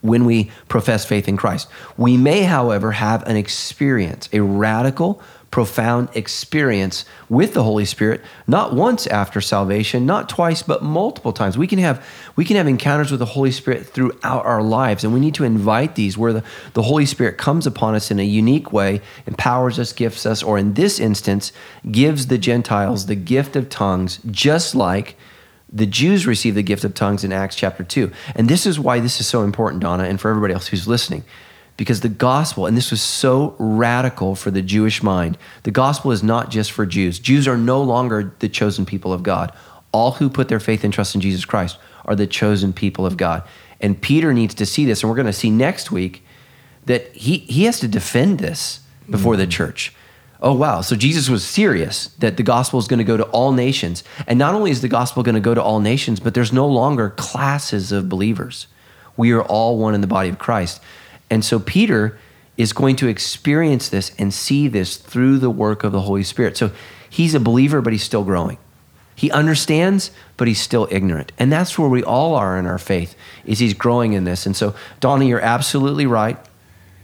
when 0.00 0.24
we 0.24 0.50
profess 0.68 1.04
faith 1.04 1.28
in 1.28 1.36
Christ. 1.36 1.68
We 1.96 2.16
may, 2.16 2.42
however, 2.42 2.92
have 2.92 3.22
an 3.26 3.36
experience, 3.36 4.28
a 4.32 4.40
radical, 4.40 5.22
profound 5.50 6.08
experience 6.14 7.04
with 7.28 7.54
the 7.54 7.64
Holy 7.64 7.84
Spirit, 7.84 8.20
not 8.46 8.72
once 8.72 9.06
after 9.08 9.40
salvation, 9.40 10.06
not 10.06 10.28
twice, 10.28 10.62
but 10.62 10.82
multiple 10.82 11.32
times. 11.32 11.58
We 11.58 11.66
can 11.66 11.80
have 11.80 12.04
we 12.36 12.44
can 12.44 12.56
have 12.56 12.68
encounters 12.68 13.10
with 13.10 13.18
the 13.18 13.26
Holy 13.26 13.50
Spirit 13.50 13.86
throughout 13.86 14.46
our 14.46 14.62
lives, 14.62 15.02
and 15.02 15.12
we 15.12 15.20
need 15.20 15.34
to 15.34 15.44
invite 15.44 15.96
these 15.96 16.16
where 16.16 16.32
the, 16.32 16.44
the 16.74 16.82
Holy 16.82 17.06
Spirit 17.06 17.36
comes 17.36 17.66
upon 17.66 17.94
us 17.94 18.10
in 18.10 18.20
a 18.20 18.24
unique 18.24 18.72
way, 18.72 19.00
empowers 19.26 19.78
us, 19.78 19.92
gifts 19.92 20.24
us, 20.24 20.42
or 20.42 20.56
in 20.56 20.74
this 20.74 21.00
instance, 21.00 21.52
gives 21.90 22.28
the 22.28 22.38
Gentiles 22.38 23.06
the 23.06 23.16
gift 23.16 23.56
of 23.56 23.68
tongues, 23.68 24.20
just 24.30 24.74
like 24.74 25.16
the 25.72 25.86
Jews 25.86 26.26
received 26.26 26.56
the 26.56 26.62
gift 26.62 26.84
of 26.84 26.94
tongues 26.94 27.24
in 27.24 27.32
Acts 27.32 27.56
chapter 27.56 27.84
2. 27.84 28.10
And 28.34 28.48
this 28.48 28.66
is 28.66 28.78
why 28.78 29.00
this 29.00 29.20
is 29.20 29.26
so 29.26 29.42
important, 29.42 29.82
Donna, 29.82 30.04
and 30.04 30.20
for 30.20 30.28
everybody 30.28 30.54
else 30.54 30.68
who's 30.68 30.88
listening. 30.88 31.24
Because 31.80 32.02
the 32.02 32.10
gospel, 32.10 32.66
and 32.66 32.76
this 32.76 32.90
was 32.90 33.00
so 33.00 33.56
radical 33.58 34.34
for 34.34 34.50
the 34.50 34.60
Jewish 34.60 35.02
mind, 35.02 35.38
the 35.62 35.70
gospel 35.70 36.12
is 36.12 36.22
not 36.22 36.50
just 36.50 36.72
for 36.72 36.84
Jews. 36.84 37.18
Jews 37.18 37.48
are 37.48 37.56
no 37.56 37.80
longer 37.80 38.34
the 38.40 38.50
chosen 38.50 38.84
people 38.84 39.14
of 39.14 39.22
God. 39.22 39.50
All 39.90 40.10
who 40.10 40.28
put 40.28 40.48
their 40.48 40.60
faith 40.60 40.84
and 40.84 40.92
trust 40.92 41.14
in 41.14 41.22
Jesus 41.22 41.46
Christ 41.46 41.78
are 42.04 42.14
the 42.14 42.26
chosen 42.26 42.74
people 42.74 43.06
of 43.06 43.16
God. 43.16 43.44
And 43.80 43.98
Peter 43.98 44.34
needs 44.34 44.52
to 44.56 44.66
see 44.66 44.84
this, 44.84 45.02
and 45.02 45.08
we're 45.08 45.16
going 45.16 45.24
to 45.24 45.32
see 45.32 45.48
next 45.48 45.90
week 45.90 46.22
that 46.84 47.16
he, 47.16 47.38
he 47.38 47.64
has 47.64 47.80
to 47.80 47.88
defend 47.88 48.40
this 48.40 48.80
before 49.08 49.32
mm-hmm. 49.32 49.40
the 49.40 49.46
church 49.46 49.94
oh, 50.42 50.54
wow. 50.54 50.80
So 50.80 50.96
Jesus 50.96 51.28
was 51.28 51.44
serious 51.46 52.08
that 52.18 52.36
the 52.36 52.42
gospel 52.42 52.78
is 52.78 52.88
going 52.88 52.98
to 52.98 53.04
go 53.04 53.16
to 53.16 53.24
all 53.24 53.52
nations. 53.52 54.02
And 54.26 54.38
not 54.38 54.54
only 54.54 54.70
is 54.70 54.80
the 54.80 54.88
gospel 54.88 55.22
going 55.22 55.34
to 55.34 55.40
go 55.40 55.54
to 55.54 55.62
all 55.62 55.80
nations, 55.80 56.20
but 56.20 56.34
there's 56.34 56.52
no 56.52 56.66
longer 56.66 57.10
classes 57.10 57.92
of 57.92 58.08
believers. 58.08 58.66
We 59.16 59.32
are 59.32 59.42
all 59.42 59.78
one 59.78 59.94
in 59.94 60.00
the 60.00 60.06
body 60.06 60.28
of 60.28 60.38
Christ. 60.38 60.80
And 61.30 61.44
so 61.44 61.58
Peter 61.58 62.18
is 62.56 62.72
going 62.72 62.96
to 62.96 63.08
experience 63.08 63.88
this 63.88 64.12
and 64.18 64.34
see 64.34 64.68
this 64.68 64.96
through 64.96 65.38
the 65.38 65.50
work 65.50 65.84
of 65.84 65.92
the 65.92 66.02
Holy 66.02 66.24
Spirit. 66.24 66.56
So 66.56 66.72
he's 67.08 67.34
a 67.34 67.40
believer, 67.40 67.80
but 67.80 67.92
he's 67.92 68.02
still 68.02 68.24
growing. 68.24 68.58
He 69.14 69.30
understands, 69.30 70.10
but 70.36 70.48
he's 70.48 70.60
still 70.60 70.88
ignorant. 70.90 71.32
And 71.38 71.52
that's 71.52 71.78
where 71.78 71.88
we 71.88 72.02
all 72.02 72.34
are 72.34 72.58
in 72.58 72.66
our 72.66 72.78
faith, 72.78 73.14
is 73.44 73.58
he's 73.58 73.74
growing 73.74 74.14
in 74.14 74.24
this. 74.24 74.46
And 74.46 74.56
so, 74.56 74.74
Donnie, 74.98 75.28
you're 75.28 75.40
absolutely 75.40 76.06
right 76.06 76.38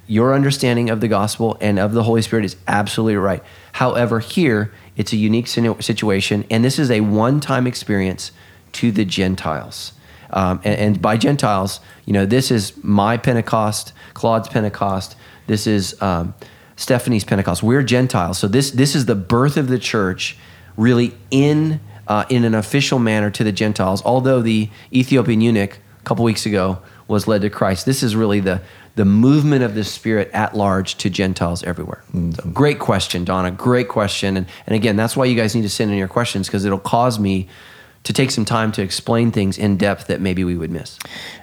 your 0.07 0.35
understanding 0.35 0.89
of 0.89 1.01
the 1.01 1.09
gospel 1.09 1.57
and 1.61 1.79
of 1.79 1.93
the 1.93 2.05
Holy 2.05 2.23
Spirit 2.23 2.45
is 2.45 2.57
absolutely 2.69 3.17
right. 3.17 3.43
However, 3.73 4.21
here 4.21 4.73
it's 4.97 5.13
a 5.13 5.17
unique 5.17 5.49
situation, 5.49 6.45
and 6.51 6.65
this 6.65 6.79
is 6.79 6.91
a 6.91 7.01
one 7.01 7.41
time 7.41 7.67
experience 7.67 8.31
to 8.73 8.93
the 8.93 9.05
Gentiles. 9.05 9.93
Um, 10.37 10.61
and, 10.65 10.79
and 10.79 11.03
by 11.03 11.17
Gentiles, 11.17 11.81
you 12.05 12.13
know, 12.13 12.27
this 12.27 12.51
is 12.51 12.73
my 12.85 13.17
Pentecost, 13.17 13.95
Claude's 14.13 14.49
Pentecost. 14.49 15.17
This 15.47 15.67
is 15.67 16.01
um, 16.03 16.35
Stephanie's 16.77 17.25
Pentecost. 17.25 17.63
We're 17.63 17.83
Gentiles, 17.83 18.39
so 18.39 18.47
this 18.47 18.71
this 18.71 18.95
is 18.95 19.07
the 19.07 19.15
birth 19.15 19.57
of 19.57 19.69
the 19.69 19.79
church, 19.79 20.37
really 20.77 21.15
in 21.31 21.81
uh, 22.07 22.27
in 22.29 22.45
an 22.45 22.55
official 22.55 22.99
manner 22.99 23.31
to 23.31 23.43
the 23.43 23.51
Gentiles. 23.51 24.03
Although 24.05 24.43
the 24.43 24.69
Ethiopian 24.93 25.41
eunuch 25.41 25.79
a 26.01 26.05
couple 26.05 26.23
weeks 26.23 26.45
ago 26.45 26.79
was 27.09 27.27
led 27.27 27.41
to 27.41 27.49
Christ, 27.49 27.87
this 27.87 28.03
is 28.03 28.15
really 28.15 28.41
the 28.41 28.61
the 28.97 29.07
movement 29.07 29.63
of 29.63 29.75
the 29.75 29.85
Spirit 29.85 30.31
at 30.35 30.55
large 30.55 30.97
to 30.97 31.09
Gentiles 31.09 31.63
everywhere. 31.63 32.03
So 32.13 32.51
great 32.53 32.79
question, 32.79 33.25
Donna. 33.25 33.51
Great 33.51 33.89
question. 33.89 34.37
And, 34.37 34.47
and 34.67 34.75
again, 34.75 34.97
that's 34.97 35.17
why 35.17 35.27
you 35.27 35.35
guys 35.35 35.55
need 35.55 35.63
to 35.63 35.71
send 35.71 35.91
in 35.91 35.97
your 35.97 36.09
questions 36.09 36.47
because 36.47 36.67
it'll 36.67 36.79
cause 36.79 37.19
me 37.19 37.49
to 38.07 38.13
take 38.13 38.31
some 38.31 38.45
time 38.45 38.71
to 38.71 38.83
explain 38.83 39.33
things 39.33 39.59
in 39.59 39.77
depth 39.77 40.07
that 40.07 40.21
maybe 40.21 40.45
we 40.45 40.57
would 40.57 40.71
miss. 40.71 40.97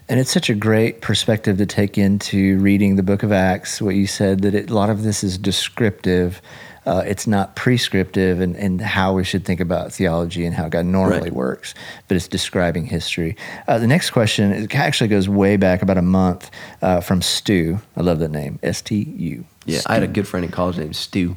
And 0.08 0.18
it's 0.18 0.32
such 0.32 0.50
a 0.50 0.56
great 0.56 1.02
perspective 1.02 1.58
to 1.58 1.66
take 1.66 1.98
into 1.98 2.58
reading 2.60 2.96
the 2.96 3.04
book 3.04 3.22
of 3.22 3.34
Acts, 3.34 3.82
what 3.82 3.96
you 3.96 4.08
said, 4.08 4.44
that 4.44 4.56
it, 4.56 4.70
a 4.70 4.74
lot 4.74 4.90
of 4.90 5.04
this 5.04 5.26
is 5.26 5.38
descriptive. 5.38 6.42
Uh, 6.86 7.04
it's 7.06 7.28
not 7.28 7.58
prescriptive 7.58 8.40
and, 8.40 8.56
and 8.56 8.80
how 8.80 9.12
we 9.14 9.26
should 9.26 9.44
think 9.44 9.60
about 9.60 9.92
theology 9.92 10.46
and 10.46 10.56
how 10.56 10.70
God 10.70 10.86
normally 10.86 11.24
Right. 11.24 11.34
works, 11.34 11.74
but 12.08 12.16
it's 12.16 12.30
describing 12.30 12.86
history. 12.86 13.36
Uh, 13.68 13.78
the 13.78 13.88
next 13.88 14.12
question 14.12 14.52
it 14.54 14.74
actually 14.74 15.10
goes 15.10 15.28
way 15.28 15.58
back 15.58 15.82
about 15.82 15.98
a 15.98 16.02
month 16.02 16.50
uh, 16.82 17.02
from 17.02 17.22
Stu. 17.22 17.80
I 17.98 18.02
love 18.02 18.20
that 18.20 18.32
name, 18.32 18.60
S 18.64 18.82
T 18.82 19.04
U. 19.18 19.46
Yeah, 19.66 19.82
I 19.86 19.96
had 19.96 20.04
a 20.04 20.08
good 20.08 20.28
friend 20.28 20.46
in 20.46 20.52
college 20.52 20.78
named 20.78 20.96
Stu. 20.96 21.36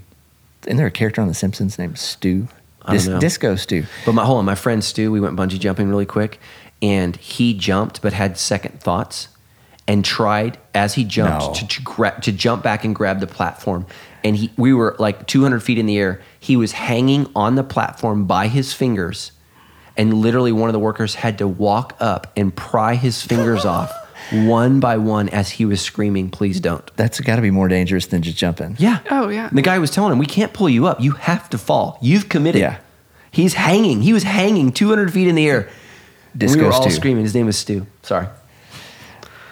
Isn't 0.66 0.76
there 0.76 0.86
a 0.86 0.90
character 0.90 1.20
on 1.20 1.28
The 1.28 1.34
Simpsons 1.34 1.78
named 1.78 1.98
Stu? 1.98 2.48
I 2.86 2.96
know. 2.96 3.20
Disco 3.20 3.56
Stu. 3.56 3.84
But 4.04 4.12
my 4.12 4.24
hold 4.24 4.38
on, 4.38 4.44
my 4.44 4.54
friend 4.54 4.82
Stu, 4.84 5.10
we 5.10 5.20
went 5.20 5.36
bungee 5.36 5.58
jumping 5.58 5.88
really 5.88 6.06
quick, 6.06 6.38
and 6.82 7.16
he 7.16 7.54
jumped 7.54 8.02
but 8.02 8.12
had 8.12 8.38
second 8.38 8.80
thoughts, 8.80 9.28
and 9.88 10.04
tried 10.04 10.58
as 10.74 10.94
he 10.94 11.04
jumped 11.04 11.46
No. 11.46 11.52
to 11.54 11.66
to, 11.68 11.82
gra- 11.82 12.20
to 12.22 12.32
jump 12.32 12.62
back 12.62 12.84
and 12.84 12.94
grab 12.94 13.20
the 13.20 13.26
platform. 13.26 13.86
And 14.24 14.36
he, 14.36 14.50
we 14.56 14.72
were 14.74 14.96
like 14.98 15.26
200 15.28 15.60
feet 15.62 15.78
in 15.78 15.86
the 15.86 15.96
air. 15.98 16.20
He 16.40 16.56
was 16.56 16.72
hanging 16.72 17.30
on 17.36 17.54
the 17.54 17.62
platform 17.62 18.26
by 18.26 18.48
his 18.48 18.72
fingers, 18.72 19.30
and 19.96 20.12
literally 20.14 20.52
one 20.52 20.68
of 20.68 20.72
the 20.72 20.78
workers 20.80 21.14
had 21.14 21.38
to 21.38 21.46
walk 21.48 21.96
up 22.00 22.32
and 22.36 22.54
pry 22.54 22.94
his 22.96 23.22
fingers 23.22 23.64
off 23.76 23.92
one 24.32 24.80
by 24.80 24.96
one 24.96 25.28
as 25.28 25.50
he 25.50 25.64
was 25.64 25.80
screaming, 25.80 26.30
"Please 26.30 26.60
don't." 26.60 26.88
That's 26.96 27.20
got 27.20 27.36
to 27.36 27.42
be 27.42 27.50
more 27.50 27.68
dangerous 27.68 28.06
than 28.06 28.22
just 28.22 28.36
jumping. 28.36 28.76
Yeah. 28.78 28.98
Oh, 29.10 29.28
yeah. 29.28 29.48
And 29.48 29.56
the 29.56 29.62
guy 29.62 29.78
was 29.78 29.90
telling 29.90 30.12
him, 30.12 30.18
"We 30.18 30.26
can't 30.26 30.52
pull 30.52 30.68
you 30.68 30.86
up. 30.86 31.00
You 31.00 31.12
have 31.12 31.48
to 31.50 31.58
fall. 31.58 31.98
You've 32.02 32.28
committed." 32.28 32.60
Yeah. 32.60 32.78
He's 33.30 33.54
hanging. 33.54 34.02
He 34.02 34.12
was 34.12 34.22
hanging 34.22 34.72
200 34.72 35.12
feet 35.12 35.28
in 35.28 35.34
the 35.34 35.46
air. 35.48 35.68
Disco 36.36 36.58
we 36.60 36.66
were 36.66 36.72
all 36.72 36.82
Stu. 36.82 36.90
screaming. 36.90 37.24
His 37.24 37.34
name 37.34 37.46
was 37.46 37.58
Stu. 37.58 37.86
Sorry. 38.02 38.26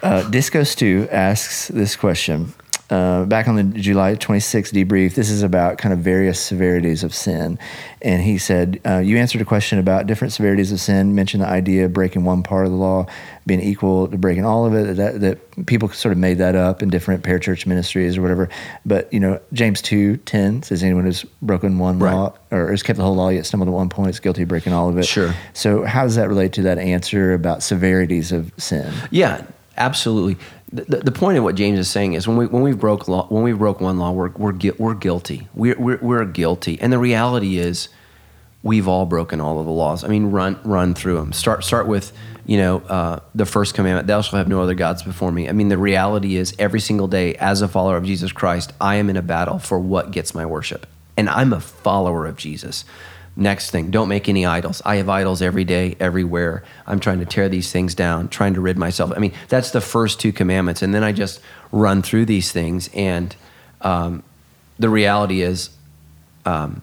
Uh, 0.02 0.22
Disco 0.30 0.64
Stu 0.64 1.06
asks 1.10 1.68
this 1.68 1.96
question. 1.96 2.52
Uh, 2.90 3.24
back 3.24 3.48
on 3.48 3.56
the 3.56 3.62
July 3.62 4.14
26th 4.14 4.70
debrief, 4.72 5.14
this 5.14 5.30
is 5.30 5.42
about 5.42 5.78
kind 5.78 5.92
of 5.94 6.00
various 6.00 6.38
severities 6.38 7.02
of 7.02 7.14
sin. 7.14 7.58
And 8.02 8.22
he 8.22 8.36
said, 8.36 8.78
uh, 8.86 8.98
You 8.98 9.16
answered 9.16 9.40
a 9.40 9.44
question 9.46 9.78
about 9.78 10.06
different 10.06 10.32
severities 10.34 10.70
of 10.70 10.78
sin, 10.80 11.14
mentioned 11.14 11.42
the 11.42 11.48
idea 11.48 11.86
of 11.86 11.94
breaking 11.94 12.24
one 12.24 12.42
part 12.42 12.66
of 12.66 12.72
the 12.72 12.76
law 12.76 13.06
being 13.46 13.60
equal 13.60 14.08
to 14.08 14.18
breaking 14.18 14.44
all 14.44 14.66
of 14.66 14.74
it, 14.74 14.96
that, 14.96 15.20
that 15.22 15.66
people 15.66 15.88
sort 15.88 16.12
of 16.12 16.18
made 16.18 16.38
that 16.38 16.54
up 16.54 16.82
in 16.82 16.90
different 16.90 17.24
parachurch 17.24 17.66
ministries 17.66 18.18
or 18.18 18.22
whatever. 18.22 18.50
But, 18.84 19.10
you 19.12 19.20
know, 19.20 19.40
James 19.54 19.80
2 19.80 20.18
10 20.18 20.62
says, 20.62 20.82
Anyone 20.82 21.04
who's 21.04 21.24
broken 21.40 21.78
one 21.78 21.98
Right. 21.98 22.12
law 22.12 22.34
or 22.50 22.70
has 22.70 22.82
kept 22.82 22.98
the 22.98 23.02
whole 23.04 23.16
law 23.16 23.30
yet 23.30 23.46
stumbled 23.46 23.68
at 23.68 23.72
one 23.74 23.88
point 23.88 24.10
is 24.10 24.20
guilty 24.20 24.42
of 24.42 24.48
breaking 24.48 24.74
all 24.74 24.90
of 24.90 24.98
it. 24.98 25.06
Sure. 25.06 25.34
So, 25.54 25.84
how 25.84 26.02
does 26.02 26.16
that 26.16 26.28
relate 26.28 26.52
to 26.54 26.62
that 26.62 26.78
answer 26.78 27.32
about 27.32 27.62
severities 27.62 28.30
of 28.30 28.52
sin? 28.58 28.92
Yeah, 29.10 29.42
absolutely. 29.78 30.36
The, 30.74 30.98
the, 30.98 31.12
point 31.12 31.38
of 31.38 31.44
what 31.44 31.54
James 31.54 31.78
is 31.78 31.88
saying 31.88 32.14
is 32.14 32.26
when 32.26 32.36
we 32.36 32.46
when 32.46 32.62
we 32.62 32.72
broke 32.72 33.06
law 33.06 33.28
when 33.28 33.44
we 33.44 33.52
broke 33.52 33.80
one 33.80 33.96
law 34.00 34.10
we're 34.10 34.30
we're, 34.30 34.58
we're 34.76 34.94
guilty 34.94 35.46
we're, 35.54 35.78
we're 35.78 35.98
we're 36.02 36.24
guilty 36.24 36.80
and 36.80 36.92
the 36.92 36.98
reality 36.98 37.58
is 37.58 37.88
we've 38.64 38.88
all 38.88 39.06
broken 39.06 39.40
all 39.40 39.60
of 39.60 39.66
the 39.66 39.72
laws. 39.72 40.02
I 40.02 40.08
mean 40.08 40.32
run 40.32 40.58
run 40.64 40.94
through 40.94 41.16
them. 41.16 41.32
Start 41.32 41.62
start 41.62 41.86
with 41.86 42.12
you 42.44 42.56
know 42.56 42.78
uh, 42.78 43.20
the 43.36 43.46
first 43.46 43.74
commandment 43.74 44.08
thou 44.08 44.20
shalt 44.20 44.34
have 44.34 44.48
no 44.48 44.62
other 44.62 44.74
gods 44.74 45.04
before 45.04 45.30
me. 45.30 45.48
I 45.48 45.52
mean 45.52 45.68
the 45.68 45.78
reality 45.78 46.34
is 46.34 46.56
every 46.58 46.80
single 46.80 47.06
day 47.06 47.36
as 47.36 47.62
a 47.62 47.68
follower 47.68 47.96
of 47.96 48.04
Jesus 48.04 48.32
Christ 48.32 48.72
I 48.80 48.96
am 48.96 49.08
in 49.08 49.16
a 49.16 49.22
battle 49.22 49.60
for 49.60 49.78
what 49.78 50.10
gets 50.10 50.34
my 50.34 50.44
worship 50.44 50.88
and 51.16 51.28
I'm 51.28 51.52
a 51.52 51.60
follower 51.60 52.26
of 52.26 52.36
Jesus. 52.36 52.84
Next 53.36 53.70
thing, 53.70 53.90
don't 53.90 54.08
make 54.08 54.28
any 54.28 54.46
idols. 54.46 54.80
I 54.84 54.96
have 54.96 55.08
idols 55.08 55.42
every 55.42 55.64
day, 55.64 55.96
everywhere. 55.98 56.62
I'm 56.86 57.00
trying 57.00 57.18
to 57.18 57.26
tear 57.26 57.48
these 57.48 57.72
things 57.72 57.94
down, 57.94 58.28
trying 58.28 58.54
to 58.54 58.60
rid 58.60 58.78
myself. 58.78 59.12
I 59.14 59.18
mean, 59.18 59.32
that's 59.48 59.72
the 59.72 59.80
first 59.80 60.20
two 60.20 60.32
commandments. 60.32 60.82
And 60.82 60.94
then 60.94 61.02
I 61.02 61.10
just 61.10 61.40
run 61.72 62.00
through 62.00 62.26
these 62.26 62.52
things. 62.52 62.88
And 62.94 63.34
um, 63.80 64.22
the 64.78 64.88
reality 64.88 65.42
is, 65.42 65.70
um, 66.46 66.82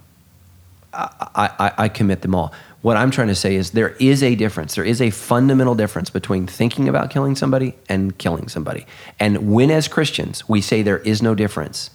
I, 0.93 1.09
I, 1.57 1.73
I 1.77 1.89
commit 1.89 2.21
them 2.21 2.35
all. 2.35 2.53
What 2.81 2.97
I'm 2.97 3.11
trying 3.11 3.29
to 3.29 3.35
say 3.35 3.55
is 3.55 3.71
there 3.71 3.95
is 3.99 4.21
a 4.21 4.35
difference. 4.35 4.75
There 4.75 4.83
is 4.83 5.01
a 5.01 5.09
fundamental 5.09 5.75
difference 5.75 6.09
between 6.09 6.47
thinking 6.47 6.89
about 6.89 7.11
killing 7.11 7.35
somebody 7.35 7.75
and 7.87 8.17
killing 8.17 8.49
somebody. 8.49 8.85
And 9.19 9.53
when, 9.53 9.71
as 9.71 9.87
Christians, 9.87 10.49
we 10.49 10.59
say 10.59 10.81
there 10.81 10.97
is 10.97 11.21
no 11.21 11.33
difference, 11.33 11.91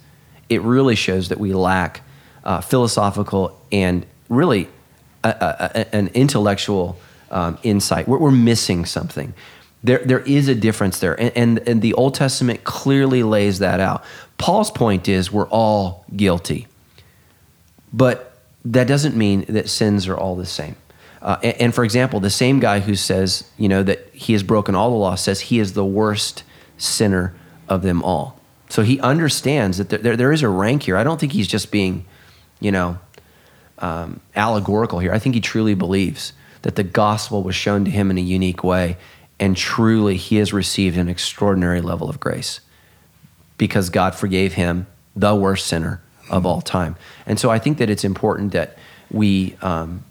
it 0.48 0.62
really 0.62 0.94
shows 0.94 1.28
that 1.28 1.38
we 1.38 1.52
lack 1.52 2.02
uh, 2.44 2.60
philosophical 2.60 3.60
and 3.70 4.06
really 4.28 4.68
a, 5.24 5.28
a, 5.28 5.70
a- 5.74 5.94
an 5.94 6.08
intellectual 6.08 6.98
um, 7.30 7.58
insight. 7.62 8.06
We're, 8.08 8.18
we're 8.18 8.30
missing 8.30 8.84
something. 8.84 9.34
There, 9.84 9.98
there 9.98 10.20
is 10.20 10.48
a 10.48 10.54
difference 10.54 10.98
there. 10.98 11.20
And, 11.20 11.32
and, 11.36 11.68
and 11.68 11.82
the 11.82 11.94
Old 11.94 12.14
Testament 12.14 12.64
clearly 12.64 13.22
lays 13.22 13.58
that 13.60 13.78
out. 13.80 14.04
Paul's 14.38 14.70
point 14.70 15.08
is 15.08 15.30
we're 15.30 15.48
all 15.48 16.04
guilty. 16.14 16.66
But 17.92 18.38
that 18.64 18.88
doesn't 18.88 19.16
mean 19.16 19.44
that 19.48 19.68
sins 19.68 20.08
are 20.08 20.16
all 20.16 20.36
the 20.36 20.46
same. 20.46 20.76
Uh, 21.22 21.36
and, 21.42 21.60
and 21.60 21.74
for 21.74 21.84
example, 21.84 22.20
the 22.20 22.30
same 22.30 22.60
guy 22.60 22.80
who 22.80 22.94
says, 22.94 23.48
you 23.56 23.68
know, 23.68 23.82
that 23.82 24.08
he 24.12 24.32
has 24.32 24.42
broken 24.42 24.74
all 24.74 24.90
the 24.90 24.96
law 24.96 25.14
says 25.14 25.40
he 25.40 25.58
is 25.60 25.72
the 25.74 25.84
worst 25.84 26.42
sinner 26.78 27.34
of 27.68 27.82
them 27.82 28.02
all. 28.02 28.38
So 28.68 28.82
he 28.82 29.00
understands 29.00 29.78
that 29.78 29.88
there, 29.88 29.98
there, 30.00 30.16
there 30.16 30.32
is 30.32 30.42
a 30.42 30.48
rank 30.48 30.82
here. 30.82 30.96
I 30.96 31.04
don't 31.04 31.18
think 31.20 31.32
he's 31.32 31.48
just 31.48 31.70
being, 31.70 32.04
you 32.60 32.72
know, 32.72 32.98
um, 33.78 34.20
allegorical 34.34 34.98
here. 34.98 35.12
I 35.12 35.18
think 35.18 35.34
he 35.34 35.40
truly 35.40 35.74
believes 35.74 36.32
that 36.62 36.76
the 36.76 36.82
gospel 36.82 37.42
was 37.42 37.54
shown 37.54 37.84
to 37.84 37.90
him 37.90 38.10
in 38.10 38.18
a 38.18 38.22
unique 38.22 38.64
way, 38.64 38.96
and 39.38 39.56
truly 39.56 40.16
he 40.16 40.36
has 40.36 40.52
received 40.52 40.96
an 40.96 41.08
extraordinary 41.08 41.80
level 41.80 42.08
of 42.08 42.18
grace 42.18 42.60
because 43.58 43.90
God 43.90 44.14
forgave 44.14 44.54
him, 44.54 44.86
the 45.14 45.34
worst 45.34 45.66
sinner 45.66 46.02
of 46.30 46.44
all 46.44 46.60
time. 46.60 46.96
And 47.26 47.38
so 47.38 47.50
I 47.50 47.58
think 47.58 47.78
that 47.78 47.88
it's 47.88 48.04
important 48.04 48.52
that 48.52 48.76
we, 49.10 49.56
um, 49.62 50.04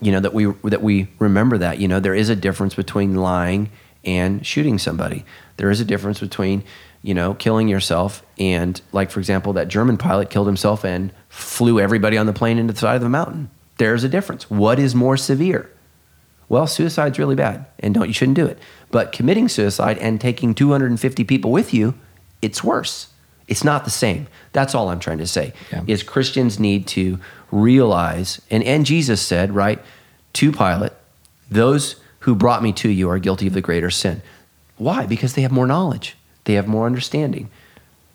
you 0.00 0.12
know, 0.12 0.20
that 0.20 0.32
we 0.32 0.46
that 0.64 0.82
we 0.82 1.08
remember 1.18 1.58
that. 1.58 1.78
You 1.78 1.88
know, 1.88 2.00
there 2.00 2.14
is 2.14 2.28
a 2.28 2.36
difference 2.36 2.74
between 2.74 3.16
lying 3.16 3.70
and 4.04 4.46
shooting 4.46 4.78
somebody. 4.78 5.24
There 5.56 5.70
is 5.70 5.80
a 5.80 5.84
difference 5.84 6.20
between, 6.20 6.62
you 7.02 7.14
know, 7.14 7.34
killing 7.34 7.68
yourself 7.68 8.24
and, 8.38 8.80
like 8.92 9.10
for 9.10 9.20
example, 9.20 9.54
that 9.54 9.68
German 9.68 9.96
pilot 9.96 10.30
killed 10.30 10.46
himself 10.46 10.84
and 10.84 11.12
flew 11.28 11.80
everybody 11.80 12.18
on 12.18 12.26
the 12.26 12.32
plane 12.32 12.58
into 12.58 12.72
the 12.72 12.78
side 12.78 12.96
of 12.96 13.02
the 13.02 13.08
mountain. 13.08 13.50
There's 13.78 14.04
a 14.04 14.08
difference. 14.08 14.50
What 14.50 14.78
is 14.78 14.94
more 14.94 15.16
severe? 15.16 15.70
Well, 16.48 16.66
suicide's 16.66 17.18
really 17.18 17.36
bad, 17.36 17.66
and 17.78 17.94
don't 17.94 18.08
you 18.08 18.12
shouldn't 18.12 18.36
do 18.36 18.46
it. 18.46 18.58
But 18.90 19.12
committing 19.12 19.48
suicide 19.48 19.98
and 19.98 20.20
taking 20.20 20.54
250 20.54 21.24
people 21.24 21.52
with 21.52 21.72
you, 21.72 21.94
it's 22.42 22.64
worse. 22.64 23.08
It's 23.46 23.64
not 23.64 23.84
the 23.84 23.90
same. 23.90 24.26
That's 24.52 24.74
all 24.74 24.88
I'm 24.88 25.00
trying 25.00 25.18
to 25.18 25.26
say. 25.26 25.52
Yeah. 25.72 25.84
Is 25.86 26.02
Christians 26.02 26.58
need 26.58 26.86
to 26.88 27.18
realize, 27.50 28.40
and, 28.50 28.62
and 28.64 28.84
Jesus 28.84 29.22
said, 29.22 29.54
right, 29.54 29.80
to 30.34 30.52
Pilate, 30.52 30.92
those 31.50 31.96
who 32.20 32.34
brought 32.34 32.62
me 32.62 32.72
to 32.74 32.88
you 32.88 33.08
are 33.08 33.18
guilty 33.18 33.46
of 33.46 33.54
the 33.54 33.60
greater 33.60 33.90
sin. 33.90 34.22
Why? 34.76 35.06
Because 35.06 35.34
they 35.34 35.42
have 35.42 35.52
more 35.52 35.66
knowledge. 35.66 36.16
They 36.50 36.56
have 36.56 36.66
more 36.66 36.86
understanding. 36.86 37.48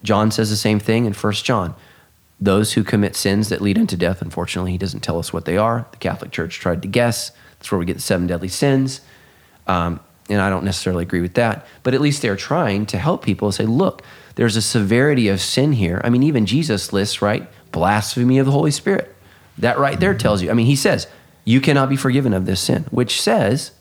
John 0.03 0.29
says 0.29 0.49
the 0.49 0.57
same 0.57 0.77
thing 0.77 1.05
in 1.05 1.13
1 1.13 1.33
John. 1.35 1.73
Those 2.37 2.73
who 2.73 2.83
commit 2.83 3.15
sins 3.15 3.47
that 3.47 3.61
lead 3.61 3.77
unto 3.77 3.95
death, 3.95 4.21
unfortunately, 4.21 4.73
he 4.73 4.77
doesn't 4.77 4.99
tell 4.99 5.17
us 5.17 5.31
what 5.31 5.45
they 5.45 5.55
are. 5.55 5.87
The 5.91 5.97
Catholic 5.99 6.31
Church 6.31 6.59
tried 6.59 6.81
to 6.81 6.89
guess. 6.89 7.31
That's 7.57 7.71
where 7.71 7.79
we 7.79 7.85
get 7.85 7.93
the 7.93 8.01
seven 8.01 8.27
deadly 8.27 8.49
sins. 8.49 8.99
Um, 9.67 10.01
and 10.27 10.41
I 10.41 10.49
don't 10.49 10.65
necessarily 10.65 11.03
agree 11.03 11.21
with 11.21 11.35
that. 11.35 11.65
But 11.81 11.93
at 11.93 12.01
least 12.01 12.21
they're 12.21 12.35
trying 12.35 12.85
to 12.87 12.97
help 12.97 13.23
people 13.23 13.53
say, 13.53 13.65
look, 13.65 14.01
there's 14.35 14.57
a 14.57 14.61
severity 14.61 15.29
of 15.29 15.39
sin 15.39 15.71
here. 15.71 16.01
I 16.03 16.09
mean, 16.09 16.23
even 16.23 16.45
Jesus 16.45 16.91
lists, 16.91 17.21
right? 17.21 17.47
Blasphemy 17.71 18.37
of 18.37 18.45
the 18.45 18.51
Holy 18.51 18.71
Spirit. 18.71 19.15
That 19.59 19.79
right 19.79 19.97
there 19.97 20.13
tells 20.13 20.41
you. 20.41 20.51
I 20.51 20.55
mean, 20.55 20.65
he 20.65 20.75
says, 20.75 21.07
you 21.45 21.61
cannot 21.61 21.87
be 21.87 21.95
forgiven 21.95 22.33
of 22.33 22.45
this 22.45 22.59
sin, 22.59 22.85
which 22.91 23.21
says 23.21 23.71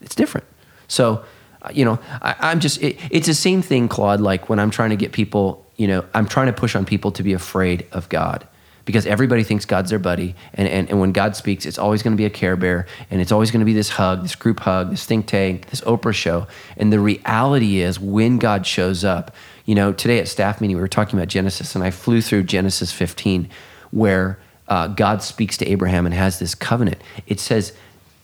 it's 0.00 0.14
different. 0.14 0.46
So, 0.86 1.24
you 1.72 1.84
know, 1.84 1.98
I, 2.22 2.34
I'm 2.40 2.60
just, 2.60 2.82
it, 2.82 2.98
it's 3.10 3.26
the 3.26 3.34
same 3.34 3.62
thing, 3.62 3.88
Claude, 3.88 4.20
like 4.20 4.48
when 4.48 4.58
I'm 4.58 4.70
trying 4.70 4.90
to 4.90 4.96
get 4.96 5.12
people, 5.12 5.66
you 5.76 5.86
know, 5.86 6.04
I'm 6.14 6.26
trying 6.26 6.46
to 6.46 6.52
push 6.52 6.74
on 6.74 6.84
people 6.84 7.12
to 7.12 7.22
be 7.22 7.32
afraid 7.32 7.86
of 7.92 8.08
God 8.08 8.46
because 8.88 9.06
everybody 9.06 9.42
thinks 9.42 9.66
God's 9.66 9.90
their 9.90 9.98
buddy. 9.98 10.34
And, 10.54 10.66
and, 10.66 10.88
and 10.88 10.98
when 10.98 11.12
God 11.12 11.36
speaks, 11.36 11.66
it's 11.66 11.76
always 11.76 12.02
going 12.02 12.12
to 12.12 12.16
be 12.16 12.24
a 12.24 12.30
care 12.30 12.56
bear 12.56 12.86
and 13.10 13.20
it's 13.20 13.30
always 13.30 13.50
going 13.50 13.60
to 13.60 13.66
be 13.66 13.74
this 13.74 13.90
hug, 13.90 14.22
this 14.22 14.34
group 14.34 14.60
hug, 14.60 14.90
this 14.90 15.04
think 15.04 15.26
tank, 15.26 15.68
this 15.68 15.82
Oprah 15.82 16.14
show. 16.14 16.46
And 16.76 16.90
the 16.90 16.98
reality 16.98 17.80
is 17.80 18.00
when 18.00 18.38
God 18.38 18.66
shows 18.66 19.04
up, 19.04 19.34
you 19.66 19.74
know, 19.74 19.92
today 19.92 20.18
at 20.20 20.26
staff 20.26 20.62
meeting, 20.62 20.76
we 20.76 20.80
were 20.80 20.88
talking 20.88 21.18
about 21.18 21.28
Genesis 21.28 21.74
and 21.74 21.84
I 21.84 21.90
flew 21.90 22.22
through 22.22 22.44
Genesis 22.44 22.90
15 22.90 23.50
where 23.90 24.38
uh, 24.68 24.86
God 24.86 25.22
speaks 25.22 25.58
to 25.58 25.66
Abraham 25.66 26.06
and 26.06 26.14
has 26.14 26.38
this 26.38 26.54
covenant. 26.54 27.02
It 27.26 27.40
says, 27.40 27.74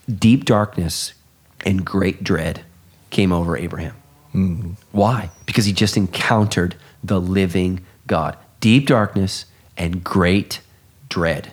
deep 0.08 0.46
darkness 0.46 1.12
and 1.66 1.84
great 1.84 2.24
dread 2.24 2.64
came 3.14 3.32
over 3.32 3.56
Abraham. 3.56 3.94
Mm-hmm. 4.34 4.72
Why? 4.92 5.30
Because 5.46 5.64
he 5.64 5.72
just 5.72 5.96
encountered 5.96 6.74
the 7.02 7.20
living 7.20 7.84
God. 8.06 8.36
Deep 8.60 8.86
darkness 8.86 9.46
and 9.76 10.02
great 10.02 10.60
dread. 11.08 11.52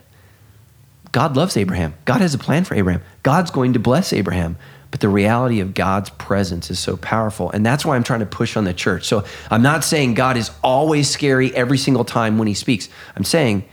God 1.11 1.35
loves 1.35 1.55
Abraham. 1.55 1.93
God 2.05 2.21
has 2.21 2.33
a 2.33 2.37
plan 2.37 2.63
for 2.63 2.75
Abraham. 2.75 3.01
God's 3.23 3.51
going 3.51 3.73
to 3.73 3.79
bless 3.79 4.11
Abraham. 4.11 4.57
But 4.89 4.99
the 4.99 5.09
reality 5.09 5.61
of 5.61 5.73
God's 5.73 6.09
presence 6.09 6.69
is 6.69 6.79
so 6.79 6.97
powerful. 6.97 7.49
And 7.51 7.65
that's 7.65 7.85
why 7.85 7.95
I'm 7.95 8.03
trying 8.03 8.19
to 8.21 8.25
push 8.25 8.57
on 8.57 8.65
the 8.65 8.73
church. 8.73 9.05
So 9.05 9.23
I'm 9.49 9.61
not 9.61 9.83
saying 9.83 10.15
God 10.15 10.35
is 10.35 10.51
always 10.63 11.09
scary 11.09 11.55
every 11.55 11.77
single 11.77 12.03
time 12.03 12.37
when 12.37 12.47
he 12.47 12.53
speaks. 12.53 12.89
I'm 13.15 13.23
saying 13.23 13.63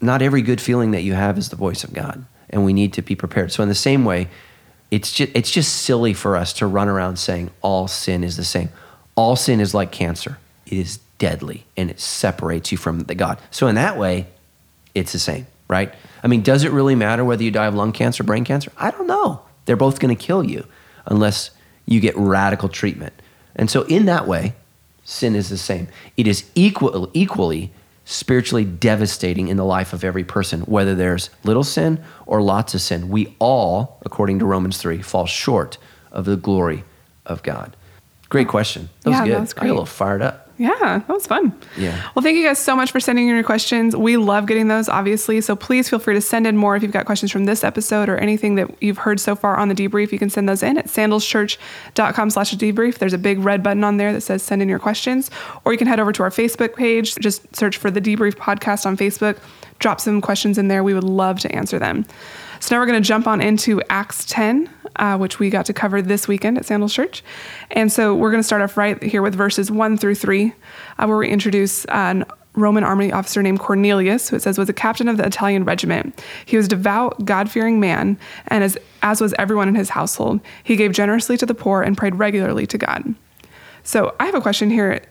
not 0.00 0.22
every 0.22 0.40
good 0.40 0.60
feeling 0.60 0.92
that 0.92 1.02
you 1.02 1.14
have 1.14 1.36
is 1.36 1.50
the 1.50 1.56
voice 1.56 1.84
of 1.84 1.92
God. 1.92 2.24
And 2.48 2.64
we 2.64 2.72
need 2.72 2.94
to 2.94 3.02
be 3.02 3.14
prepared. 3.14 3.52
So, 3.52 3.62
in 3.62 3.68
the 3.68 3.74
same 3.74 4.06
way, 4.06 4.28
it's 4.90 5.12
just, 5.12 5.32
it's 5.34 5.50
just 5.50 5.82
silly 5.82 6.14
for 6.14 6.36
us 6.36 6.52
to 6.54 6.66
run 6.66 6.88
around 6.88 7.18
saying 7.18 7.50
all 7.62 7.88
sin 7.88 8.24
is 8.24 8.36
the 8.36 8.44
same. 8.44 8.70
All 9.14 9.36
sin 9.36 9.60
is 9.60 9.74
like 9.74 9.92
cancer, 9.92 10.38
it 10.66 10.74
is 10.74 10.98
deadly 11.18 11.64
and 11.76 11.90
it 11.90 12.00
separates 12.00 12.72
you 12.72 12.78
from 12.78 13.00
the 13.00 13.14
God. 13.14 13.38
So, 13.50 13.66
in 13.66 13.74
that 13.74 13.98
way, 13.98 14.28
it's 14.94 15.12
the 15.12 15.18
same, 15.18 15.46
right? 15.68 15.92
I 16.22 16.28
mean, 16.28 16.42
does 16.42 16.64
it 16.64 16.72
really 16.72 16.94
matter 16.94 17.24
whether 17.24 17.42
you 17.42 17.50
die 17.50 17.66
of 17.66 17.74
lung 17.74 17.92
cancer, 17.92 18.22
brain 18.22 18.44
cancer? 18.44 18.72
I 18.76 18.90
don't 18.90 19.06
know. 19.06 19.42
They're 19.66 19.76
both 19.76 20.00
going 20.00 20.16
to 20.16 20.22
kill 20.22 20.44
you 20.44 20.66
unless 21.06 21.50
you 21.84 22.00
get 22.00 22.16
radical 22.16 22.68
treatment. 22.68 23.14
And 23.56 23.70
so, 23.70 23.82
in 23.82 24.06
that 24.06 24.26
way, 24.26 24.54
sin 25.04 25.34
is 25.34 25.48
the 25.48 25.58
same. 25.58 25.88
It 26.16 26.26
is 26.26 26.48
equal, 26.54 27.10
equally 27.12 27.72
spiritually 28.10 28.64
devastating 28.64 29.48
in 29.48 29.58
the 29.58 29.64
life 29.66 29.92
of 29.92 30.02
every 30.02 30.24
person, 30.24 30.62
whether 30.62 30.94
there's 30.94 31.28
little 31.44 31.62
sin 31.62 32.02
or 32.24 32.40
lots 32.40 32.74
of 32.74 32.80
sin. 32.80 33.10
We 33.10 33.36
all, 33.38 34.00
according 34.06 34.38
to 34.38 34.46
Romans 34.46 34.78
3, 34.78 35.02
fall 35.02 35.26
short 35.26 35.76
of 36.10 36.24
the 36.24 36.36
glory 36.36 36.84
of 37.26 37.42
God. 37.42 37.76
Great 38.30 38.48
question. 38.48 38.88
That 39.02 39.10
was 39.10 39.18
Yeah, 39.18 39.24
good. 39.26 39.34
that 39.34 39.40
was 39.42 39.52
I 39.52 39.60
got 39.60 39.66
a 39.66 39.68
little 39.68 39.84
fired 39.86 40.22
up. 40.22 40.47
Yeah, 40.58 40.74
that 40.78 41.08
was 41.08 41.24
fun. 41.24 41.56
Yeah. 41.76 42.10
Well, 42.14 42.22
thank 42.22 42.36
you 42.36 42.44
guys 42.44 42.58
so 42.58 42.74
much 42.74 42.90
for 42.90 42.98
sending 42.98 43.28
in 43.28 43.34
your 43.34 43.44
questions. 43.44 43.94
We 43.94 44.16
love 44.16 44.46
getting 44.46 44.66
those, 44.66 44.88
obviously. 44.88 45.40
So 45.40 45.54
please 45.54 45.88
feel 45.88 46.00
free 46.00 46.14
to 46.14 46.20
send 46.20 46.48
in 46.48 46.56
more 46.56 46.74
if 46.74 46.82
you've 46.82 46.90
got 46.90 47.06
questions 47.06 47.30
from 47.30 47.44
this 47.44 47.62
episode 47.62 48.08
or 48.08 48.18
anything 48.18 48.56
that 48.56 48.82
you've 48.82 48.98
heard 48.98 49.20
so 49.20 49.36
far 49.36 49.56
on 49.56 49.68
the 49.68 49.74
debrief. 49.74 50.10
You 50.10 50.18
can 50.18 50.30
send 50.30 50.48
those 50.48 50.64
in 50.64 50.76
at 50.76 50.86
sandalschurch.com 50.86 52.30
slash 52.30 52.54
debrief. 52.54 52.98
There's 52.98 53.12
a 53.12 53.18
big 53.18 53.38
red 53.38 53.62
button 53.62 53.84
on 53.84 53.98
there 53.98 54.12
that 54.12 54.22
says 54.22 54.42
send 54.42 54.60
in 54.60 54.68
your 54.68 54.80
questions. 54.80 55.30
Or 55.64 55.70
you 55.70 55.78
can 55.78 55.86
head 55.86 56.00
over 56.00 56.10
to 56.12 56.24
our 56.24 56.30
Facebook 56.30 56.74
page. 56.74 57.14
Just 57.14 57.54
search 57.54 57.76
for 57.76 57.90
the 57.90 58.00
debrief 58.00 58.34
podcast 58.34 58.84
on 58.84 58.96
Facebook. 58.96 59.38
Drop 59.78 60.00
some 60.00 60.20
questions 60.20 60.58
in 60.58 60.66
there. 60.66 60.82
We 60.82 60.92
would 60.92 61.04
love 61.04 61.38
to 61.40 61.54
answer 61.54 61.78
them. 61.78 62.04
So 62.60 62.74
now 62.74 62.80
we're 62.80 62.86
going 62.86 63.02
to 63.02 63.06
jump 63.06 63.26
on 63.26 63.40
into 63.40 63.80
Acts 63.88 64.24
10, 64.24 64.68
uh, 64.96 65.16
which 65.16 65.38
we 65.38 65.48
got 65.50 65.66
to 65.66 65.72
cover 65.72 66.02
this 66.02 66.26
weekend 66.26 66.58
at 66.58 66.66
Sandals 66.66 66.92
Church. 66.92 67.22
And 67.70 67.92
so 67.92 68.14
we're 68.14 68.30
going 68.30 68.42
to 68.42 68.46
start 68.46 68.62
off 68.62 68.76
right 68.76 69.00
here 69.02 69.22
with 69.22 69.34
verses 69.34 69.70
1 69.70 69.96
through 69.96 70.16
3, 70.16 70.52
uh, 70.98 71.06
where 71.06 71.16
we 71.16 71.28
introduce 71.28 71.84
an 71.86 72.24
Roman 72.54 72.82
army 72.82 73.12
officer 73.12 73.42
named 73.42 73.60
Cornelius, 73.60 74.28
who 74.28 74.36
it 74.36 74.42
says 74.42 74.58
was 74.58 74.68
a 74.68 74.72
captain 74.72 75.08
of 75.08 75.16
the 75.16 75.24
Italian 75.24 75.64
regiment. 75.64 76.22
He 76.44 76.56
was 76.56 76.66
a 76.66 76.70
devout, 76.70 77.24
God 77.24 77.50
fearing 77.50 77.78
man, 77.78 78.18
and 78.48 78.64
as, 78.64 78.76
as 79.02 79.20
was 79.20 79.34
everyone 79.38 79.68
in 79.68 79.76
his 79.76 79.90
household, 79.90 80.40
he 80.64 80.74
gave 80.74 80.92
generously 80.92 81.36
to 81.36 81.46
the 81.46 81.54
poor 81.54 81.82
and 81.82 81.96
prayed 81.96 82.16
regularly 82.16 82.66
to 82.66 82.78
God. 82.78 83.14
So 83.84 84.14
I 84.18 84.26
have 84.26 84.34
a 84.34 84.40
question 84.40 84.70
here. 84.70 85.02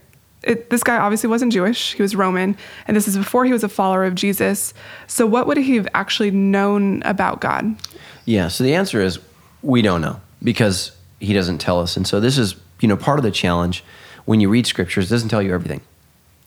It, 0.48 0.70
this 0.70 0.84
guy 0.84 0.98
obviously 0.98 1.30
wasn't 1.30 1.52
Jewish, 1.52 1.94
he 1.94 2.02
was 2.02 2.16
Roman, 2.16 2.58
and 2.88 2.96
this 2.96 3.08
is 3.08 3.18
before 3.18 3.46
he 3.46 3.52
was 3.52 3.64
a 3.64 3.70
follower 3.70 4.06
of 4.06 4.16
Jesus. 4.16 4.74
So, 5.08 5.26
what 5.26 5.46
would 5.48 5.58
he 5.58 5.76
have 5.76 5.88
actually 5.94 6.32
known 6.32 7.04
about 7.04 7.42
God? 7.42 7.76
Yeah. 8.26 8.48
So 8.48 8.64
the 8.64 8.76
answer 8.76 9.02
is 9.02 9.20
we 9.62 9.82
don't 9.82 10.02
know 10.02 10.22
because 10.44 10.92
he 11.20 11.34
doesn't 11.34 11.60
tell 11.60 11.80
us. 11.80 11.98
And 11.98 12.08
so 12.08 12.20
this 12.20 12.38
is, 12.38 12.56
you 12.80 12.88
know, 12.88 12.98
part 12.98 13.20
of 13.20 13.24
the 13.24 13.32
challenge 13.32 13.84
when 14.26 14.42
you 14.42 14.50
read 14.50 14.68
scriptures, 14.68 15.10
doesn't 15.10 15.30
tell 15.30 15.42
you 15.42 15.54
everything. 15.54 15.82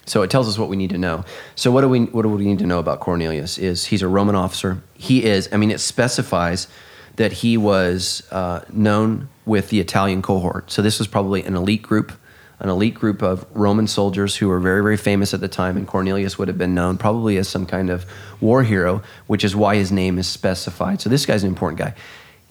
So 0.06 0.22
it 0.22 0.30
tells 0.30 0.48
us 0.48 0.58
what 0.58 0.68
we 0.68 0.76
need 0.76 0.90
to 0.90 0.98
know. 0.98 1.24
So 1.54 1.70
what 1.70 1.80
do 1.80 1.88
we 1.88 2.00
what 2.06 2.22
do 2.22 2.28
we 2.28 2.44
need 2.44 2.58
to 2.58 2.66
know 2.66 2.78
about 2.78 3.00
Cornelius? 3.00 3.58
Is 3.58 3.86
he's 3.86 4.02
a 4.02 4.08
Roman 4.08 4.34
officer. 4.34 4.82
He 4.94 5.24
is. 5.24 5.48
I 5.52 5.56
mean, 5.56 5.70
it 5.70 5.80
specifies 5.80 6.68
that 7.16 7.32
he 7.32 7.56
was 7.56 8.22
uh, 8.30 8.60
known 8.72 9.28
with 9.46 9.68
the 9.68 9.80
Italian 9.80 10.22
cohort. 10.22 10.70
So 10.70 10.82
this 10.82 10.98
was 10.98 11.08
probably 11.08 11.42
an 11.44 11.54
elite 11.54 11.82
group, 11.82 12.12
an 12.60 12.68
elite 12.68 12.94
group 12.94 13.22
of 13.22 13.44
Roman 13.54 13.86
soldiers 13.86 14.36
who 14.36 14.48
were 14.48 14.60
very 14.60 14.82
very 14.82 14.96
famous 14.96 15.34
at 15.34 15.40
the 15.40 15.48
time. 15.48 15.76
And 15.76 15.86
Cornelius 15.86 16.38
would 16.38 16.48
have 16.48 16.58
been 16.58 16.74
known 16.74 16.98
probably 16.98 17.36
as 17.36 17.48
some 17.48 17.66
kind 17.66 17.90
of 17.90 18.06
war 18.40 18.62
hero, 18.62 19.02
which 19.26 19.44
is 19.44 19.56
why 19.56 19.76
his 19.76 19.90
name 19.90 20.18
is 20.18 20.26
specified. 20.26 21.00
So 21.00 21.10
this 21.10 21.26
guy's 21.26 21.42
an 21.42 21.48
important 21.48 21.78
guy. 21.78 21.94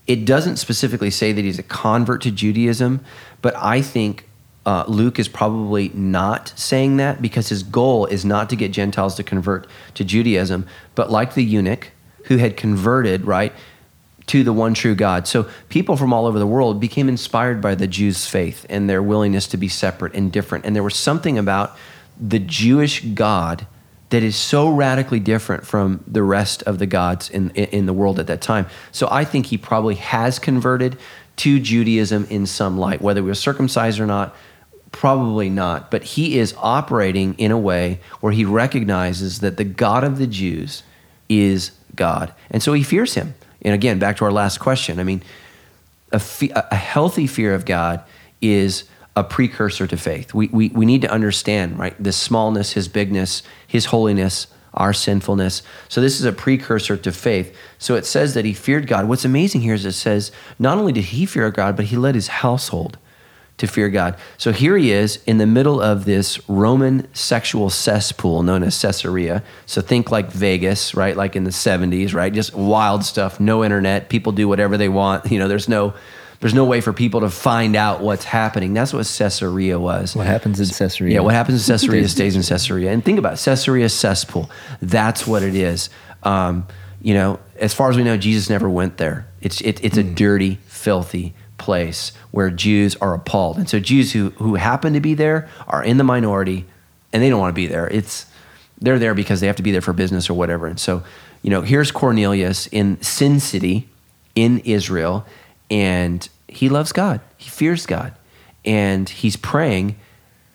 It 0.07 0.25
doesn't 0.25 0.57
specifically 0.57 1.11
say 1.11 1.31
that 1.31 1.43
he's 1.43 1.59
a 1.59 1.63
convert 1.63 2.23
to 2.23 2.31
Judaism, 2.31 3.01
but 3.41 3.55
I 3.55 3.81
think 3.81 4.25
uh, 4.65 4.83
Luke 4.87 5.19
is 5.19 5.27
probably 5.27 5.89
not 5.89 6.53
saying 6.55 6.97
that 6.97 7.21
because 7.21 7.49
his 7.49 7.63
goal 7.63 8.05
is 8.05 8.25
not 8.25 8.49
to 8.49 8.55
get 8.55 8.71
Gentiles 8.71 9.15
to 9.15 9.23
convert 9.23 9.67
to 9.95 10.03
Judaism, 10.03 10.67
but 10.95 11.09
like 11.09 11.33
the 11.33 11.43
eunuch 11.43 11.91
who 12.25 12.37
had 12.37 12.57
converted, 12.57 13.25
right, 13.25 13.53
to 14.29 14.43
the 14.43 14.53
one 14.53 14.73
true 14.73 14.95
God. 14.95 15.27
So 15.27 15.49
people 15.69 15.97
from 15.97 16.13
all 16.13 16.27
over 16.27 16.37
the 16.37 16.47
world 16.47 16.79
became 16.79 17.09
inspired 17.09 17.61
by 17.61 17.73
the 17.75 17.87
Jews' 17.87 18.27
faith 18.27 18.65
and 18.69 18.89
their 18.89 19.01
willingness 19.01 19.47
to 19.47 19.57
be 19.57 19.67
separate 19.67 20.13
and 20.13 20.31
different. 20.31 20.65
And 20.65 20.75
there 20.75 20.83
was 20.83 20.95
something 20.95 21.37
about 21.37 21.75
the 22.19 22.39
Jewish 22.39 23.03
God 23.03 23.65
that 24.09 24.21
is 24.21 24.35
so 24.35 24.69
radically 24.69 25.19
different 25.19 25.65
from 25.65 26.03
the 26.05 26.21
rest 26.21 26.61
of 26.63 26.77
the 26.77 26.85
gods 26.85 27.29
in, 27.29 27.49
in 27.51 27.87
the 27.87 27.93
world 27.93 28.19
at 28.19 28.27
that 28.27 28.41
time. 28.41 28.67
So 28.91 29.07
I 29.09 29.25
think 29.25 29.47
he 29.47 29.57
probably 29.57 29.95
has 29.95 30.37
converted 30.37 30.97
to 31.37 31.59
Judaism 31.59 32.27
in 32.29 32.45
some 32.45 32.77
light, 32.77 33.01
whether 33.01 33.21
he 33.21 33.27
was 33.27 33.39
circumcised 33.39 33.99
or 33.99 34.05
not, 34.05 34.35
probably 34.91 35.49
not. 35.49 35.89
But 35.89 36.03
he 36.03 36.37
is 36.37 36.53
operating 36.57 37.33
in 37.35 37.49
a 37.49 37.57
way 37.57 37.99
where 38.19 38.33
he 38.33 38.45
recognizes 38.45 39.39
that 39.39 39.57
the 39.57 39.63
God 39.63 40.03
of 40.03 40.17
the 40.17 40.27
Jews 40.27 40.83
is 41.29 41.71
God. 41.95 42.33
And 42.51 42.61
so 42.61 42.73
he 42.73 42.83
fears 42.83 43.15
him. 43.15 43.33
And 43.61 43.73
again, 43.73 43.99
back 43.99 44.17
to 44.17 44.25
our 44.25 44.31
last 44.31 44.59
question. 44.59 44.99
I 44.99 45.03
mean, 45.03 45.21
a, 46.11 46.19
fe- 46.19 46.51
a 46.53 46.75
healthy 46.75 47.27
fear 47.27 47.53
of 47.53 47.65
God 47.65 48.03
is 48.41 48.85
a 49.15 49.23
precursor 49.23 49.85
to 49.87 49.97
faith. 49.97 50.33
We, 50.33 50.47
we, 50.47 50.69
we 50.69 50.85
need 50.85 51.01
to 51.01 51.11
understand, 51.11 51.77
right, 51.77 52.01
the 52.01 52.13
smallness, 52.13 52.73
his 52.73 52.87
bigness, 52.87 53.43
his 53.67 53.85
holiness, 53.85 54.47
our 54.73 54.93
sinfulness. 54.93 55.61
So 55.89 55.99
this 55.99 56.19
is 56.19 56.25
a 56.25 56.31
precursor 56.31 56.95
to 56.95 57.11
faith. 57.11 57.55
So 57.79 57.95
it 57.95 58.05
says 58.05 58.33
that 58.35 58.45
he 58.45 58.53
feared 58.53 58.87
God. 58.87 59.07
What's 59.07 59.25
amazing 59.25 59.61
here 59.61 59.73
is 59.73 59.85
it 59.85 59.93
says 59.93 60.31
not 60.57 60.77
only 60.77 60.93
did 60.93 61.05
he 61.05 61.25
fear 61.25 61.49
God, 61.51 61.75
but 61.75 61.85
he 61.85 61.97
led 61.97 62.15
his 62.15 62.27
household 62.27 62.97
to 63.59 63.67
fear 63.67 63.89
God. 63.89 64.15
So 64.37 64.51
here 64.51 64.75
he 64.77 64.91
is 64.91 65.21
in 65.25 65.37
the 65.37 65.45
middle 65.45 65.81
of 65.81 66.05
this 66.05 66.49
Roman 66.49 67.13
sexual 67.13 67.69
cesspool 67.69 68.41
known 68.41 68.63
as 68.63 68.81
Caesarea. 68.81 69.43
So 69.65 69.81
think 69.81 70.11
like 70.11 70.31
Vegas, 70.31 70.95
right? 70.95 71.15
Like 71.15 71.35
in 71.35 71.43
the 71.43 71.51
70s, 71.51 72.13
right? 72.13 72.33
Just 72.33 72.55
wild 72.55 73.05
stuff, 73.05 73.39
no 73.39 73.63
internet, 73.63 74.09
people 74.09 74.31
do 74.31 74.47
whatever 74.47 74.77
they 74.77 74.89
want. 74.89 75.29
You 75.29 75.37
know, 75.37 75.47
there's 75.47 75.69
no 75.69 75.93
there's 76.39 76.53
no 76.53 76.65
way 76.65 76.81
for 76.81 76.91
people 76.91 77.19
to 77.21 77.29
find 77.29 77.75
out 77.75 78.01
what's 78.01 78.23
happening. 78.23 78.73
That's 78.73 78.93
what 78.93 79.05
Caesarea 79.05 79.77
was. 79.79 80.15
What 80.15 80.25
happens 80.25 80.59
in 80.59 80.67
Caesarea? 80.67 81.15
Yeah, 81.15 81.19
what 81.19 81.33
happens 81.33 81.67
in 81.67 81.73
Caesarea 81.73 82.07
stays 82.09 82.35
in 82.35 82.41
Caesarea. 82.41 82.91
And 82.91 83.03
think 83.03 83.19
about 83.19 83.33
it, 83.33 83.43
Caesarea 83.43 83.89
cesspool. 83.89 84.49
That's 84.81 85.27
what 85.27 85.43
it 85.43 85.53
is. 85.53 85.89
Um, 86.23 86.65
you 87.01 87.13
know, 87.13 87.39
as 87.57 87.73
far 87.73 87.89
as 87.89 87.97
we 87.97 88.03
know, 88.03 88.17
Jesus 88.17 88.49
never 88.49 88.69
went 88.69 88.97
there. 88.97 89.27
It's 89.41 89.61
it, 89.61 89.83
it's 89.83 89.97
a 89.97 90.03
dirty, 90.03 90.55
filthy 90.65 91.35
place 91.59 92.11
where 92.31 92.49
Jews 92.49 92.95
are 92.97 93.13
appalled. 93.13 93.57
And 93.57 93.69
so 93.69 93.79
Jews 93.79 94.13
who 94.13 94.31
who 94.31 94.55
happen 94.55 94.93
to 94.93 94.99
be 94.99 95.13
there 95.13 95.47
are 95.67 95.83
in 95.83 95.97
the 95.97 96.03
minority, 96.03 96.65
and 97.13 97.21
they 97.21 97.29
don't 97.29 97.39
want 97.39 97.51
to 97.51 97.61
be 97.61 97.67
there. 97.67 97.87
It's 97.87 98.25
they're 98.81 98.99
there 98.99 99.13
because 99.13 99.41
they 99.41 99.47
have 99.47 99.57
to 99.57 99.63
be 99.63 99.71
there 99.71 99.81
for 99.81 99.93
business 99.93 100.29
or 100.29 100.35
whatever. 100.35 100.65
And 100.65 100.79
so, 100.79 101.03
you 101.41 101.49
know, 101.49 101.61
here's 101.61 101.91
Cornelius 101.91 102.67
in 102.67 103.01
Sin 103.01 103.39
City 103.39 103.89
in 104.35 104.59
Israel, 104.59 105.25
and 105.69 106.27
he 106.47 106.69
loves 106.69 106.93
God. 106.93 107.19
He 107.37 107.49
fears 107.49 107.85
God, 107.85 108.13
and 108.63 109.09
he's 109.09 109.35
praying, 109.35 109.97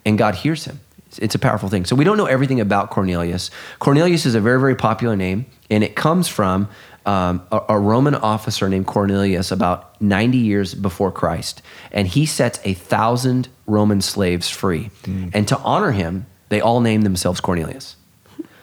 and 0.06 0.16
God 0.16 0.36
hears 0.36 0.64
him. 0.64 0.80
It's- 0.98 1.18
It's 1.18 1.34
a 1.34 1.38
powerful 1.38 1.68
thing. 1.68 1.84
So 1.84 1.94
we 1.94 2.04
don't 2.04 2.16
know 2.16 2.26
everything 2.26 2.60
about 2.60 2.90
Cornelius. 2.90 3.50
Cornelius 3.78 4.24
is 4.26 4.34
a 4.34 4.40
very, 4.40 4.58
very 4.58 4.74
popular 4.74 5.16
name, 5.16 5.44
and 5.70 5.84
it 5.84 5.94
comes 5.94 6.26
from 6.26 6.68
um, 7.06 7.42
a, 7.52 7.60
a 7.70 7.78
Roman 7.78 8.14
officer 8.14 8.68
named 8.68 8.86
Cornelius 8.86 9.50
about 9.50 10.00
90 10.00 10.38
years 10.38 10.74
before 10.74 11.12
Christ, 11.12 11.62
and 11.92 12.08
he 12.08 12.26
sets 12.26 12.60
a 12.64 12.74
thousand 12.74 13.48
Roman 13.66 14.00
slaves 14.00 14.48
free. 14.48 14.90
And 15.34 15.46
to 15.48 15.58
honor 15.58 15.92
him, 15.92 16.26
they 16.48 16.60
all 16.60 16.80
name 16.80 17.02
themselves 17.02 17.40
Cornelius. 17.40 17.96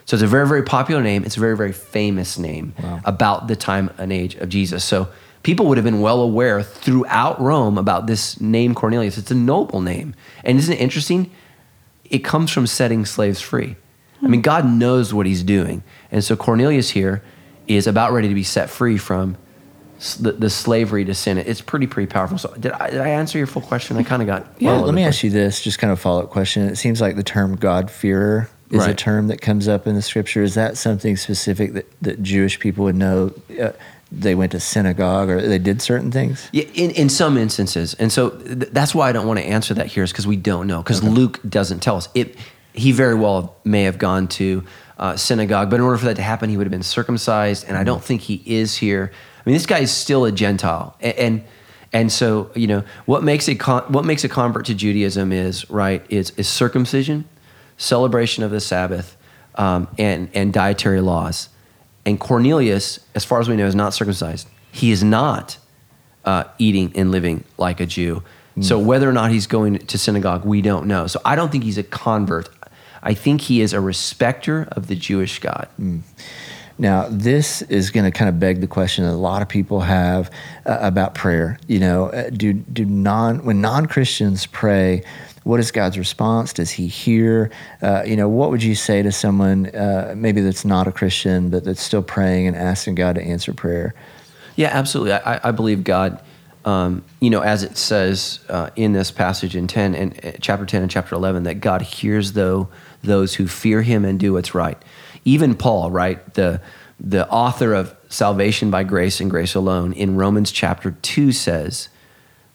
So 0.04 0.16
it's 0.16 0.22
a 0.22 0.26
very, 0.26 0.46
very 0.48 0.62
popular 0.62 1.02
name. 1.02 1.24
It's 1.24 1.36
a 1.36 1.40
very, 1.40 1.56
very 1.56 1.72
famous 1.72 2.38
name 2.38 2.74
about 3.04 3.48
the 3.48 3.56
time 3.56 3.90
and 3.98 4.12
age 4.12 4.34
of 4.36 4.48
Jesus. 4.48 4.84
So 4.84 5.08
people 5.42 5.66
would 5.66 5.78
have 5.78 5.84
been 5.84 6.00
well 6.00 6.20
aware 6.20 6.62
throughout 6.62 7.40
Rome 7.40 7.78
about 7.78 8.06
this 8.06 8.40
name 8.40 8.74
Cornelius. 8.74 9.18
It's 9.18 9.30
a 9.30 9.36
noble 9.36 9.80
name. 9.80 10.14
And 10.44 10.58
isn't 10.58 10.74
it 10.74 10.80
interesting? 10.80 11.30
It 12.04 12.20
comes 12.20 12.50
from 12.50 12.66
setting 12.66 13.04
slaves 13.06 13.40
free. 13.40 13.76
I 14.22 14.28
mean, 14.28 14.42
God 14.42 14.66
knows 14.66 15.12
what 15.12 15.26
he's 15.26 15.42
doing. 15.42 15.82
And 16.10 16.22
so 16.22 16.36
Cornelius 16.36 16.90
here 16.90 17.22
is 17.66 17.86
about 17.86 18.12
ready 18.12 18.28
to 18.28 18.34
be 18.34 18.42
set 18.42 18.70
free 18.70 18.98
from 18.98 19.36
the, 20.20 20.32
the 20.32 20.50
slavery 20.50 21.04
to 21.04 21.14
sin. 21.14 21.38
It's 21.38 21.60
pretty, 21.60 21.86
pretty 21.86 22.10
powerful. 22.10 22.38
So 22.38 22.52
did 22.54 22.72
I, 22.72 22.90
did 22.90 23.00
I 23.00 23.08
answer 23.08 23.38
your 23.38 23.46
full 23.46 23.62
question? 23.62 23.96
I 23.96 24.02
kind 24.02 24.22
of 24.22 24.26
got. 24.26 24.46
Yeah. 24.58 24.70
all 24.70 24.74
Well, 24.74 24.82
over 24.82 24.86
let 24.86 24.94
me 24.94 25.04
ask 25.04 25.22
you 25.22 25.30
this, 25.30 25.62
just 25.62 25.78
kind 25.78 25.92
of 25.92 26.00
follow 26.00 26.22
up 26.22 26.30
question. 26.30 26.62
It 26.68 26.76
seems 26.76 27.00
like 27.00 27.16
the 27.16 27.22
term 27.22 27.56
God-fearer 27.56 28.48
is 28.70 28.86
a 28.86 28.94
term 28.94 29.28
that 29.28 29.42
comes 29.42 29.68
up 29.68 29.86
in 29.86 29.94
the 29.94 30.02
scripture. 30.02 30.42
Is 30.42 30.54
that 30.54 30.78
something 30.78 31.16
specific 31.16 31.74
that, 31.74 32.00
that 32.00 32.22
Jewish 32.22 32.58
people 32.58 32.84
would 32.84 32.96
know? 32.96 33.32
Uh, 33.60 33.72
they 34.10 34.34
went 34.34 34.52
to 34.52 34.60
synagogue 34.60 35.30
or 35.30 35.40
they 35.40 35.58
did 35.58 35.80
certain 35.80 36.10
things? 36.10 36.48
Yeah, 36.52 36.64
in, 36.74 36.90
in 36.90 37.08
some 37.08 37.38
instances. 37.38 37.94
And 37.94 38.12
so 38.12 38.30
th- 38.30 38.70
that's 38.70 38.94
why 38.94 39.08
I 39.08 39.12
don't 39.12 39.26
want 39.26 39.40
to 39.40 39.46
answer 39.46 39.72
that 39.74 39.86
here 39.86 40.02
is 40.02 40.12
because 40.12 40.26
we 40.26 40.36
don't 40.36 40.66
know, 40.66 40.82
because 40.82 41.02
Luke 41.02 41.40
doesn't 41.48 41.80
tell 41.80 41.96
us. 41.96 42.08
It, 42.14 42.36
he 42.74 42.92
very 42.92 43.14
well 43.14 43.56
may 43.64 43.84
have 43.84 43.98
gone 43.98 44.28
to 44.28 44.64
uh, 45.02 45.16
synagogue, 45.16 45.68
but 45.68 45.76
in 45.76 45.82
order 45.82 45.98
for 45.98 46.04
that 46.04 46.14
to 46.14 46.22
happen, 46.22 46.48
he 46.48 46.56
would 46.56 46.64
have 46.64 46.70
been 46.70 46.80
circumcised. 46.84 47.66
And 47.66 47.76
I 47.76 47.82
don't 47.82 48.04
think 48.04 48.20
he 48.20 48.40
is 48.46 48.76
here. 48.76 49.10
I 49.12 49.42
mean, 49.44 49.54
this 49.54 49.66
guy 49.66 49.80
is 49.80 49.90
still 49.90 50.24
a 50.24 50.30
Gentile. 50.30 50.96
And, 51.00 51.18
and, 51.18 51.44
and 51.92 52.12
so, 52.12 52.52
you 52.54 52.68
know, 52.68 52.84
what 53.04 53.24
makes, 53.24 53.48
a 53.48 53.56
con- 53.56 53.82
what 53.92 54.04
makes 54.04 54.22
a 54.22 54.28
convert 54.28 54.66
to 54.66 54.74
Judaism 54.74 55.32
is, 55.32 55.68
right, 55.68 56.06
is, 56.08 56.30
is 56.36 56.48
circumcision, 56.48 57.24
celebration 57.76 58.44
of 58.44 58.52
the 58.52 58.60
Sabbath, 58.60 59.16
um, 59.56 59.88
and, 59.98 60.30
and 60.34 60.52
dietary 60.52 61.00
laws. 61.00 61.48
And 62.06 62.20
Cornelius, 62.20 63.00
as 63.16 63.24
far 63.24 63.40
as 63.40 63.48
we 63.48 63.56
know, 63.56 63.66
is 63.66 63.74
not 63.74 63.94
circumcised. 63.94 64.46
He 64.70 64.92
is 64.92 65.02
not 65.02 65.58
uh, 66.24 66.44
eating 66.58 66.92
and 66.94 67.10
living 67.10 67.42
like 67.58 67.80
a 67.80 67.86
Jew. 67.86 68.22
So 68.60 68.78
whether 68.78 69.08
or 69.08 69.12
not 69.12 69.30
he's 69.30 69.46
going 69.46 69.78
to 69.78 69.98
synagogue, 69.98 70.44
we 70.44 70.60
don't 70.60 70.86
know. 70.86 71.06
So 71.06 71.20
I 71.24 71.36
don't 71.36 71.50
think 71.50 71.64
he's 71.64 71.78
a 71.78 71.82
convert. 71.82 72.50
I 73.02 73.14
think 73.14 73.42
he 73.42 73.60
is 73.60 73.72
a 73.72 73.80
respecter 73.80 74.68
of 74.72 74.86
the 74.86 74.94
Jewish 74.94 75.38
God. 75.40 75.68
Now, 76.78 77.06
this 77.10 77.62
is 77.62 77.90
going 77.90 78.10
to 78.10 78.16
kind 78.16 78.28
of 78.28 78.40
beg 78.40 78.60
the 78.60 78.66
question 78.66 79.04
that 79.04 79.12
a 79.12 79.14
lot 79.14 79.42
of 79.42 79.48
people 79.48 79.80
have 79.80 80.30
uh, 80.66 80.78
about 80.80 81.14
prayer. 81.14 81.58
You 81.68 81.80
know, 81.80 82.06
uh, 82.06 82.30
do 82.30 82.52
do 82.52 82.84
non 82.84 83.44
when 83.44 83.60
non 83.60 83.86
Christians 83.86 84.46
pray, 84.46 85.04
what 85.44 85.60
is 85.60 85.70
God's 85.70 85.98
response? 85.98 86.52
Does 86.52 86.70
He 86.70 86.86
hear? 86.86 87.50
Uh, 87.82 88.02
you 88.06 88.16
know, 88.16 88.28
what 88.28 88.50
would 88.50 88.62
you 88.62 88.74
say 88.74 89.02
to 89.02 89.12
someone 89.12 89.66
uh, 89.66 90.14
maybe 90.16 90.40
that's 90.40 90.64
not 90.64 90.88
a 90.88 90.92
Christian 90.92 91.50
but 91.50 91.64
that's 91.64 91.82
still 91.82 92.02
praying 92.02 92.46
and 92.48 92.56
asking 92.56 92.94
God 92.94 93.16
to 93.16 93.22
answer 93.22 93.52
prayer? 93.52 93.94
Yeah, 94.56 94.68
absolutely. 94.68 95.12
I, 95.12 95.48
I 95.48 95.50
believe 95.50 95.82
God, 95.84 96.20
um, 96.64 97.04
you 97.20 97.30
know, 97.30 97.40
as 97.40 97.62
it 97.62 97.76
says 97.76 98.40
uh, 98.48 98.70
in 98.76 98.92
this 98.92 99.10
passage 99.10 99.56
in 99.56 99.66
10 99.66 99.94
and 99.94 100.24
uh, 100.24 100.32
chapter 100.40 100.66
10 100.66 100.82
and 100.82 100.90
chapter 100.90 101.14
11, 101.14 101.44
that 101.44 101.60
God 101.60 101.82
hears 101.82 102.32
though 102.32 102.68
those 103.02 103.34
who 103.34 103.46
fear 103.46 103.82
him 103.82 104.04
and 104.04 104.18
do 104.18 104.34
what's 104.34 104.54
right. 104.54 104.80
Even 105.24 105.54
Paul, 105.54 105.90
right, 105.90 106.34
the, 106.34 106.60
the 106.98 107.28
author 107.28 107.74
of 107.74 107.94
Salvation 108.08 108.70
by 108.70 108.84
Grace 108.84 109.20
and 109.20 109.30
Grace 109.30 109.54
Alone 109.54 109.92
in 109.92 110.16
Romans 110.16 110.52
chapter 110.52 110.92
2 111.02 111.32
says 111.32 111.88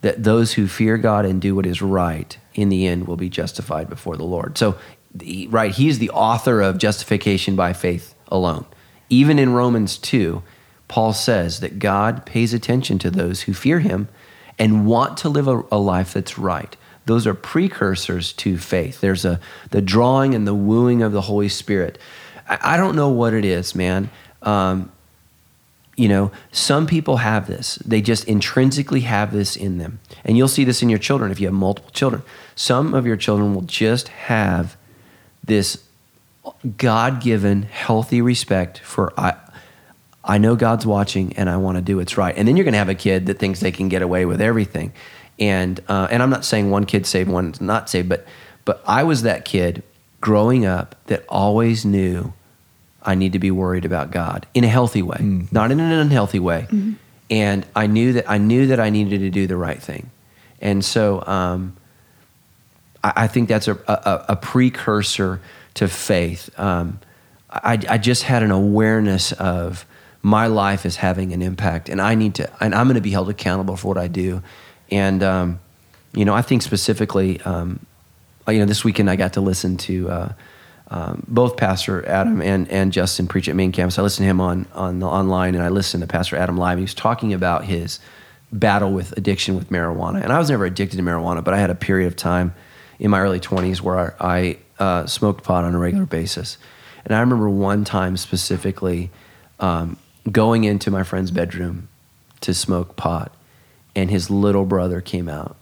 that 0.01 0.23
those 0.23 0.53
who 0.53 0.67
fear 0.67 0.97
God 0.97 1.25
and 1.25 1.41
do 1.41 1.55
what 1.55 1.65
is 1.65 1.81
right 1.81 2.37
in 2.53 2.69
the 2.69 2.87
end 2.87 3.07
will 3.07 3.17
be 3.17 3.29
justified 3.29 3.89
before 3.89 4.15
the 4.15 4.23
Lord. 4.23 4.57
So, 4.57 4.75
the- 5.13 5.47
right, 5.47 5.71
he's 5.71 5.99
the 5.99 6.11
author 6.11 6.61
of 6.61 6.77
justification 6.77 7.55
by 7.55 7.73
faith 7.73 8.13
alone. 8.27 8.65
Even 9.09 9.39
in 9.39 9.53
Romans 9.53 9.97
2, 9.97 10.43
Paul 10.87 11.13
says 11.13 11.59
that 11.59 11.79
God 11.79 12.25
pays 12.25 12.53
attention 12.53 12.99
to 12.99 13.09
those 13.09 13.41
who 13.41 13.53
fear 13.53 13.79
him 13.79 14.07
and 14.59 14.85
want 14.85 15.17
to 15.17 15.29
live 15.29 15.47
a, 15.47 15.63
a 15.71 15.77
life 15.77 16.13
that's 16.13 16.37
right. 16.37 16.75
Those 17.07 17.25
are 17.25 17.33
precursors 17.33 18.33
to 18.33 18.57
faith. 18.57 19.01
There's 19.01 19.25
a 19.25 19.39
the 19.71 19.81
drawing 19.81 20.35
and 20.35 20.45
the 20.45 20.53
wooing 20.53 21.01
of 21.01 21.13
the 21.13 21.21
Holy 21.21 21.49
Spirit. 21.49 21.97
I, 22.47 22.75
I 22.75 22.77
don't 22.77 22.95
know 22.95 23.09
what 23.09 23.33
it 23.33 23.45
is, 23.45 23.73
man. 23.73 24.09
Um, 24.41 24.91
you 25.95 26.07
know, 26.07 26.31
some 26.51 26.85
people 26.85 27.17
have 27.17 27.47
this. 27.47 27.77
They 27.77 28.01
just 28.01 28.25
intrinsically 28.25 29.01
have 29.01 29.31
this 29.31 29.55
in 29.55 29.79
them. 29.79 29.99
And 30.23 30.37
you'll 30.37 30.47
see 30.47 30.63
this 30.63 30.83
in 30.83 30.89
your 30.89 30.99
children 30.99 31.31
if 31.31 31.39
you 31.39 31.47
have 31.47 31.55
multiple 31.55 31.89
children. 31.91 32.21
Some 32.55 32.93
of 32.93 33.07
your 33.07 33.17
children 33.17 33.55
will 33.55 33.63
just 33.63 34.09
have 34.09 34.77
this 35.43 35.83
God 36.77 37.21
given, 37.21 37.63
healthy 37.63 38.21
respect 38.21 38.79
for, 38.79 39.11
I, 39.17 39.35
I 40.23 40.37
know 40.37 40.55
God's 40.55 40.85
watching 40.85 41.35
and 41.37 41.49
I 41.49 41.57
want 41.57 41.77
to 41.77 41.81
do 41.81 41.97
what's 41.97 42.15
right. 42.15 42.37
And 42.37 42.47
then 42.47 42.57
you're 42.57 42.65
going 42.65 42.73
to 42.73 42.79
have 42.79 42.89
a 42.89 42.95
kid 42.95 43.25
that 43.25 43.39
thinks 43.39 43.59
they 43.59 43.71
can 43.71 43.89
get 43.89 44.03
away 44.03 44.25
with 44.25 44.39
everything. 44.39 44.93
And, 45.39 45.79
uh, 45.87 46.07
and 46.09 46.23
I'm 46.23 46.29
not 46.29 46.45
saying 46.45 46.71
one 46.71 46.85
kid 46.85 47.05
saved, 47.05 47.29
one's 47.29 47.61
not 47.61 47.89
saved, 47.89 48.09
but, 48.09 48.25
but 48.65 48.81
I 48.87 49.03
was 49.03 49.21
that 49.21 49.45
kid 49.45 49.83
growing 50.19 50.65
up 50.65 50.95
that 51.07 51.23
always 51.29 51.85
knew 51.85 52.33
I 53.03 53.15
need 53.15 53.33
to 53.33 53.39
be 53.39 53.51
worried 53.51 53.85
about 53.85 54.11
God 54.11 54.47
in 54.53 54.63
a 54.63 54.67
healthy 54.67 55.01
way, 55.01 55.17
not 55.51 55.71
in 55.71 55.79
an 55.79 55.91
unhealthy 55.91 56.39
way. 56.39 56.67
And 57.29 57.65
I 57.75 57.87
knew 57.87 58.13
that 58.13 58.29
I 58.29 58.37
knew 58.37 58.67
that 58.67 58.79
I 58.79 58.89
needed 58.89 59.19
to 59.19 59.29
do 59.29 59.47
the 59.47 59.57
right 59.57 59.81
thing. 59.81 60.09
And 60.59 60.83
so 60.83 61.23
um, 61.25 61.77
I, 63.03 63.13
I 63.15 63.27
think 63.27 63.47
that's 63.47 63.67
a, 63.67 63.75
a, 63.87 64.25
a 64.29 64.35
precursor 64.35 65.39
to 65.75 65.87
faith. 65.87 66.49
Um, 66.59 66.99
I, 67.49 67.79
I 67.87 67.97
just 67.97 68.23
had 68.23 68.43
an 68.43 68.51
awareness 68.51 69.31
of 69.33 69.85
my 70.21 70.47
life 70.47 70.85
is 70.85 70.97
having 70.97 71.31
an 71.31 71.41
impact, 71.41 71.89
and 71.89 72.01
I 72.01 72.15
need 72.15 72.35
to, 72.35 72.51
and 72.61 72.75
I'm 72.75 72.87
going 72.87 72.95
to 72.95 73.01
be 73.01 73.11
held 73.11 73.29
accountable 73.29 73.77
for 73.77 73.87
what 73.87 73.97
I 73.97 74.07
do. 74.07 74.41
And 74.91 75.23
um, 75.23 75.59
you 76.13 76.25
know, 76.25 76.33
I 76.33 76.41
think 76.41 76.61
specifically, 76.61 77.41
um, 77.41 77.85
you 78.47 78.59
know, 78.59 78.65
this 78.65 78.83
weekend 78.83 79.09
I 79.09 79.15
got 79.15 79.33
to 79.33 79.41
listen 79.41 79.77
to 79.77 80.09
uh, 80.09 80.33
um, 80.89 81.23
both 81.27 81.57
Pastor 81.57 82.07
Adam 82.07 82.41
and, 82.41 82.69
and 82.69 82.93
Justin 82.93 83.27
preach 83.27 83.49
at 83.49 83.55
main 83.55 83.71
campus. 83.71 83.99
I 83.99 84.01
listened 84.01 84.23
to 84.23 84.29
him 84.29 84.39
on 84.39 84.65
on 84.73 84.99
the 84.99 85.07
online, 85.07 85.55
and 85.55 85.63
I 85.63 85.69
listened 85.69 86.01
to 86.01 86.07
Pastor 86.07 86.37
Adam 86.37 86.57
live. 86.57 86.77
He 86.77 86.83
was 86.83 86.93
talking 86.93 87.33
about 87.33 87.65
his 87.65 87.99
battle 88.51 88.91
with 88.93 89.17
addiction 89.17 89.55
with 89.55 89.69
marijuana, 89.69 90.23
and 90.23 90.31
I 90.31 90.39
was 90.39 90.49
never 90.49 90.65
addicted 90.65 90.97
to 90.97 91.03
marijuana, 91.03 91.43
but 91.43 91.53
I 91.53 91.59
had 91.59 91.69
a 91.69 91.75
period 91.75 92.07
of 92.07 92.15
time 92.15 92.53
in 92.99 93.11
my 93.11 93.19
early 93.19 93.39
20s 93.39 93.81
where 93.81 94.15
I, 94.19 94.57
I 94.79 94.83
uh, 94.83 95.05
smoked 95.05 95.43
pot 95.43 95.65
on 95.65 95.75
a 95.75 95.77
regular 95.77 96.05
basis, 96.05 96.57
and 97.03 97.13
I 97.13 97.19
remember 97.19 97.49
one 97.49 97.83
time 97.83 98.15
specifically 98.15 99.11
um, 99.59 99.97
going 100.31 100.63
into 100.63 100.89
my 100.89 101.03
friend's 101.03 101.31
bedroom 101.31 101.89
to 102.41 102.53
smoke 102.53 102.95
pot, 102.95 103.33
and 103.97 104.09
his 104.09 104.29
little 104.29 104.63
brother 104.63 105.01
came 105.01 105.27
out 105.27 105.57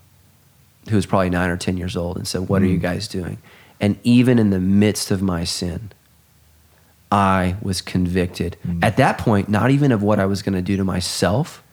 who 0.89 0.95
was 0.95 1.05
probably 1.05 1.29
nine 1.29 1.49
or 1.49 1.57
10 1.57 1.77
years 1.77 1.97
old 1.97 2.17
and 2.17 2.27
said, 2.27 2.47
What 2.47 2.61
are 2.61 2.65
you 2.65 2.73
mm-hmm. 2.73 2.81
guys 2.81 3.07
doing? 3.07 3.37
And 3.79 3.97
even 4.03 4.39
in 4.39 4.51
the 4.51 4.59
midst 4.59 5.11
of 5.11 5.21
my 5.21 5.43
sin, 5.43 5.91
I 7.11 7.55
was 7.61 7.81
convicted. 7.81 8.57
Mm-hmm. 8.65 8.83
At 8.83 8.97
that 8.97 9.17
point, 9.17 9.49
not 9.49 9.71
even 9.71 9.91
of 9.91 10.01
what 10.01 10.19
I 10.19 10.25
was 10.25 10.41
going 10.41 10.55
to 10.55 10.61
do 10.61 10.77
to 10.77 10.83
myself, 10.83 11.63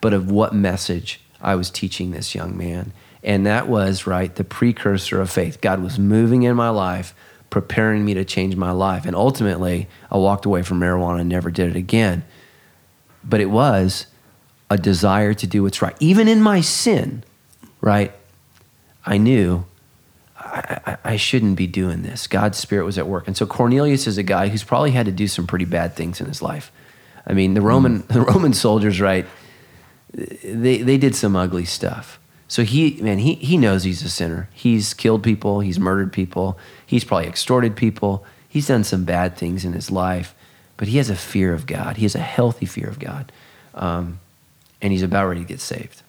but 0.00 0.12
of 0.12 0.30
what 0.30 0.54
message 0.54 1.20
I 1.40 1.54
was 1.54 1.70
teaching 1.70 2.10
this 2.10 2.34
young 2.34 2.56
man. 2.56 2.92
And 3.22 3.46
that 3.46 3.68
was, 3.68 4.06
right, 4.06 4.34
the 4.34 4.44
precursor 4.44 5.20
of 5.20 5.30
faith. 5.30 5.60
God 5.60 5.82
was 5.82 5.98
moving 5.98 6.44
in 6.44 6.56
my 6.56 6.70
life, 6.70 7.14
preparing 7.50 8.04
me 8.04 8.14
to 8.14 8.24
change 8.24 8.56
my 8.56 8.70
life. 8.70 9.04
And 9.04 9.14
ultimately, 9.14 9.88
I 10.10 10.16
walked 10.16 10.44
away 10.44 10.62
from 10.62 10.80
marijuana 10.80 11.20
and 11.20 11.28
never 11.28 11.50
did 11.50 11.68
it 11.68 11.76
again. 11.76 12.24
But 13.24 13.40
it 13.40 13.50
was 13.50 14.06
a 14.70 14.76
desire 14.76 15.34
to 15.34 15.46
do 15.46 15.62
what's 15.62 15.80
right. 15.80 15.96
Even 16.00 16.28
in 16.28 16.42
my 16.42 16.60
sin, 16.60 17.24
right, 17.80 18.12
I 19.04 19.18
knew 19.18 19.64
I, 20.38 20.80
I, 20.86 20.96
I 21.12 21.16
shouldn't 21.16 21.56
be 21.56 21.66
doing 21.66 22.02
this. 22.02 22.26
God's 22.26 22.58
spirit 22.58 22.84
was 22.84 22.98
at 22.98 23.06
work. 23.06 23.26
And 23.26 23.36
so 23.36 23.46
Cornelius 23.46 24.06
is 24.06 24.18
a 24.18 24.22
guy 24.22 24.48
who's 24.48 24.64
probably 24.64 24.92
had 24.92 25.06
to 25.06 25.12
do 25.12 25.28
some 25.28 25.46
pretty 25.46 25.64
bad 25.64 25.94
things 25.94 26.20
in 26.20 26.26
his 26.26 26.42
life. 26.42 26.70
I 27.26 27.32
mean, 27.32 27.54
the 27.54 27.60
Roman 27.60 28.06
the 28.08 28.20
Roman 28.20 28.52
soldiers, 28.54 29.00
right? 29.00 29.26
They 30.12 30.78
they 30.78 30.98
did 30.98 31.14
some 31.14 31.36
ugly 31.36 31.64
stuff. 31.64 32.18
So 32.46 32.64
he 32.64 32.98
man, 33.02 33.18
he 33.18 33.34
he 33.34 33.56
knows 33.56 33.84
he's 33.84 34.02
a 34.02 34.08
sinner. 34.08 34.48
He's 34.52 34.94
killed 34.94 35.22
people, 35.22 35.60
he's 35.60 35.78
murdered 35.78 36.12
people, 36.12 36.58
he's 36.86 37.04
probably 37.04 37.28
extorted 37.28 37.76
people. 37.76 38.24
He's 38.50 38.66
done 38.66 38.82
some 38.82 39.04
bad 39.04 39.36
things 39.36 39.66
in 39.66 39.74
his 39.74 39.90
life, 39.90 40.34
but 40.78 40.88
he 40.88 40.96
has 40.96 41.10
a 41.10 41.16
fear 41.16 41.52
of 41.52 41.66
God. 41.66 41.98
He 41.98 42.04
has 42.04 42.14
a 42.14 42.20
healthy 42.20 42.64
fear 42.64 42.88
of 42.88 42.98
God. 42.98 43.30
Um, 43.74 44.20
and 44.80 44.92
he's 44.92 45.02
about 45.02 45.28
ready 45.28 45.40
to 45.40 45.46
get 45.46 45.60
saved. 45.60 46.02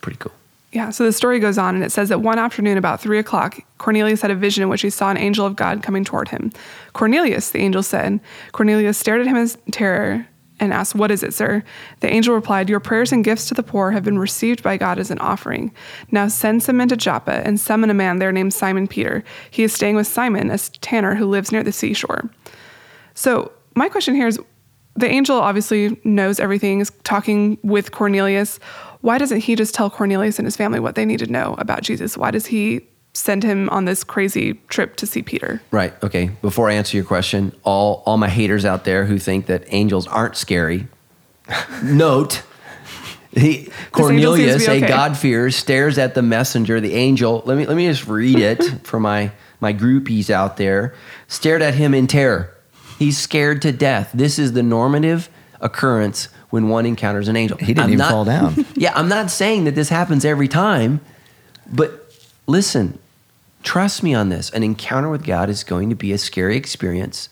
Pretty 0.00 0.18
cool. 0.18 0.32
Yeah, 0.72 0.90
so 0.90 1.04
the 1.04 1.12
story 1.12 1.38
goes 1.38 1.56
on 1.56 1.74
and 1.74 1.82
it 1.82 1.92
says 1.92 2.10
that 2.10 2.20
one 2.20 2.38
afternoon 2.38 2.76
about 2.76 3.00
three 3.00 3.18
o'clock, 3.18 3.58
Cornelius 3.78 4.20
had 4.20 4.30
a 4.30 4.34
vision 4.34 4.62
in 4.62 4.68
which 4.68 4.82
he 4.82 4.90
saw 4.90 5.10
an 5.10 5.16
angel 5.16 5.46
of 5.46 5.56
God 5.56 5.82
coming 5.82 6.04
toward 6.04 6.28
him. 6.28 6.52
Cornelius, 6.92 7.50
the 7.50 7.60
angel 7.60 7.82
said. 7.82 8.20
Cornelius 8.52 8.98
stared 8.98 9.22
at 9.22 9.26
him 9.26 9.36
in 9.36 9.48
terror 9.72 10.26
and 10.60 10.72
asked, 10.72 10.94
What 10.94 11.10
is 11.10 11.22
it, 11.22 11.32
sir? 11.32 11.62
The 12.00 12.12
angel 12.12 12.34
replied, 12.34 12.68
Your 12.68 12.80
prayers 12.80 13.12
and 13.12 13.24
gifts 13.24 13.48
to 13.48 13.54
the 13.54 13.62
poor 13.62 13.92
have 13.92 14.04
been 14.04 14.18
received 14.18 14.62
by 14.62 14.76
God 14.76 14.98
as 14.98 15.10
an 15.10 15.18
offering. 15.20 15.72
Now 16.10 16.28
send 16.28 16.62
some 16.62 16.76
men 16.76 16.88
to 16.88 16.96
Joppa 16.96 17.46
and 17.46 17.58
summon 17.58 17.88
a 17.88 17.94
man 17.94 18.18
there 18.18 18.32
named 18.32 18.52
Simon 18.52 18.86
Peter. 18.88 19.24
He 19.50 19.62
is 19.62 19.72
staying 19.72 19.96
with 19.96 20.06
Simon, 20.06 20.50
a 20.50 20.58
tanner 20.58 21.14
who 21.14 21.26
lives 21.26 21.50
near 21.50 21.62
the 21.62 21.72
seashore. 21.72 22.28
So 23.14 23.52
my 23.74 23.88
question 23.88 24.14
here 24.14 24.26
is 24.26 24.38
the 24.98 25.08
angel 25.08 25.36
obviously 25.36 25.98
knows 26.04 26.40
everything, 26.40 26.80
is 26.80 26.92
talking 27.04 27.58
with 27.62 27.92
Cornelius. 27.92 28.58
Why 29.00 29.18
doesn't 29.18 29.40
he 29.40 29.54
just 29.54 29.74
tell 29.74 29.90
Cornelius 29.90 30.38
and 30.38 30.46
his 30.46 30.56
family 30.56 30.80
what 30.80 30.94
they 30.94 31.04
need 31.04 31.20
to 31.20 31.26
know 31.26 31.54
about 31.58 31.82
Jesus? 31.82 32.16
Why 32.16 32.30
does 32.30 32.46
he 32.46 32.86
send 33.14 33.42
him 33.42 33.68
on 33.70 33.84
this 33.84 34.04
crazy 34.04 34.54
trip 34.68 34.96
to 34.96 35.06
see 35.06 35.22
Peter? 35.22 35.62
Right. 35.70 35.94
Okay. 36.02 36.30
Before 36.42 36.68
I 36.68 36.74
answer 36.74 36.96
your 36.96 37.06
question, 37.06 37.52
all 37.64 38.02
all 38.06 38.16
my 38.16 38.28
haters 38.28 38.64
out 38.64 38.84
there 38.84 39.04
who 39.04 39.18
think 39.18 39.46
that 39.46 39.64
angels 39.68 40.06
aren't 40.06 40.36
scary, 40.36 40.88
note 41.82 42.42
he, 43.32 43.68
Cornelius, 43.92 44.62
okay. 44.68 44.82
a 44.82 44.88
God-fearer, 44.88 45.50
stares 45.50 45.98
at 45.98 46.14
the 46.14 46.22
messenger, 46.22 46.80
the 46.80 46.94
angel. 46.94 47.42
Let 47.44 47.56
me 47.56 47.66
let 47.66 47.76
me 47.76 47.86
just 47.86 48.06
read 48.06 48.38
it 48.38 48.86
for 48.86 48.98
my 48.98 49.30
my 49.60 49.72
groupies 49.72 50.30
out 50.30 50.56
there. 50.56 50.94
Stared 51.28 51.62
at 51.62 51.74
him 51.74 51.94
in 51.94 52.06
terror. 52.06 52.54
He's 52.98 53.16
scared 53.16 53.62
to 53.62 53.72
death. 53.72 54.10
This 54.12 54.38
is 54.38 54.52
the 54.52 54.62
normative 54.62 55.28
occurrence 55.60 56.28
when 56.50 56.68
one 56.68 56.86
encounters 56.86 57.28
an 57.28 57.36
angel. 57.36 57.58
He 57.58 57.66
didn't 57.66 57.80
I'm 57.80 57.90
even 57.90 57.98
not- 57.98 58.10
fall 58.10 58.24
down. 58.24 58.66
Yeah, 58.74 58.92
I'm 58.94 59.08
not 59.08 59.30
saying 59.30 59.64
that 59.64 59.74
this 59.74 59.88
happens 59.88 60.24
every 60.24 60.48
time, 60.48 61.00
but 61.70 62.12
listen, 62.46 62.98
trust 63.62 64.02
me 64.02 64.14
on 64.14 64.28
this. 64.28 64.50
An 64.50 64.62
encounter 64.62 65.10
with 65.10 65.24
God 65.24 65.50
is 65.50 65.64
going 65.64 65.90
to 65.90 65.94
be 65.94 66.12
a 66.12 66.18
scary 66.18 66.56
experience 66.56 67.28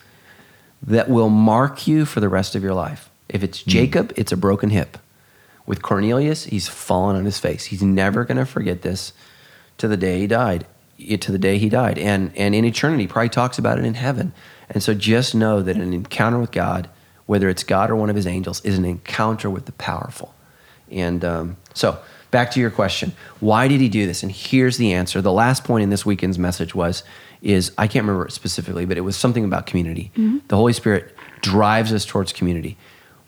that 0.83 1.09
will 1.09 1.31
mark 1.31 1.87
you 1.87 2.05
for 2.05 2.20
the 2.20 2.29
rest 2.29 2.55
of 2.55 2.62
your 2.62 2.74
life. 2.74 3.11
If 3.29 3.42
it's 3.42 3.62
hmm. 3.62 3.70
Jacob, 3.70 4.12
it's 4.16 4.33
a 4.33 4.37
broken 4.37 4.70
hip. 4.70 4.98
With 5.66 5.83
Cornelius, 5.83 6.44
he's 6.44 6.68
fallen 6.68 7.16
on 7.16 7.24
his 7.24 7.40
face. 7.40 7.64
He's 7.64 7.83
never 7.83 8.24
going 8.24 8.37
to 8.37 8.46
forget 8.46 8.83
this 8.83 9.12
to 9.79 9.88
the 9.88 9.96
day 9.96 10.20
he 10.20 10.26
died. 10.29 10.66
To 10.98 11.33
the 11.33 11.38
day 11.38 11.59
he 11.59 11.68
died, 11.68 11.98
and 11.98 12.35
and 12.37 12.55
in 12.55 12.64
eternity, 12.64 13.07
probably 13.07 13.29
talks 13.29 13.59
about 13.59 13.79
it 13.79 13.85
in 13.85 13.92
heaven. 13.92 14.33
And 14.68 14.83
so, 14.83 14.94
just 14.94 15.35
know 15.35 15.62
that 15.62 15.76
an 15.76 15.92
encounter 15.92 16.38
with 16.38 16.52
God, 16.52 16.88
whether 17.26 17.48
it's 17.48 17.62
God 17.62 17.90
or 17.90 17.96
one 17.96 18.11
of 18.11 18.16
His 18.16 18.26
angels, 18.26 18.61
is 18.64 18.79
an 18.79 18.85
encounter 18.85 19.48
with 19.48 19.66
the 19.66 19.72
powerful. 19.72 20.35
And 20.90 21.24
um, 21.24 21.57
so, 21.74 21.98
back 22.31 22.50
to 22.52 22.61
your 22.61 22.70
question: 22.70 23.12
Why 23.40 23.68
did 23.68 23.81
he 23.81 23.88
do 23.88 24.07
this? 24.07 24.22
And 24.22 24.33
here's 24.33 24.76
the 24.76 24.92
answer. 24.92 25.22
The 25.22 25.33
last 25.33 25.64
point 25.64 25.83
in 25.83 25.90
this 25.90 26.05
weekend's 26.05 26.38
message 26.38 26.74
was, 26.74 27.02
is 27.42 27.72
I 27.79 27.87
can't 27.87 28.05
remember 28.05 28.26
it 28.26 28.33
specifically, 28.33 28.85
but 28.85 28.96
it 28.96 29.02
was 29.02 29.16
something 29.16 29.44
about 29.44 29.66
community. 29.66 30.11
The 30.48 30.57
Holy 30.57 30.72
Spirit 30.72 31.14
drives 31.42 31.92
us 31.92 32.05
towards 32.05 32.33
community. 32.33 32.76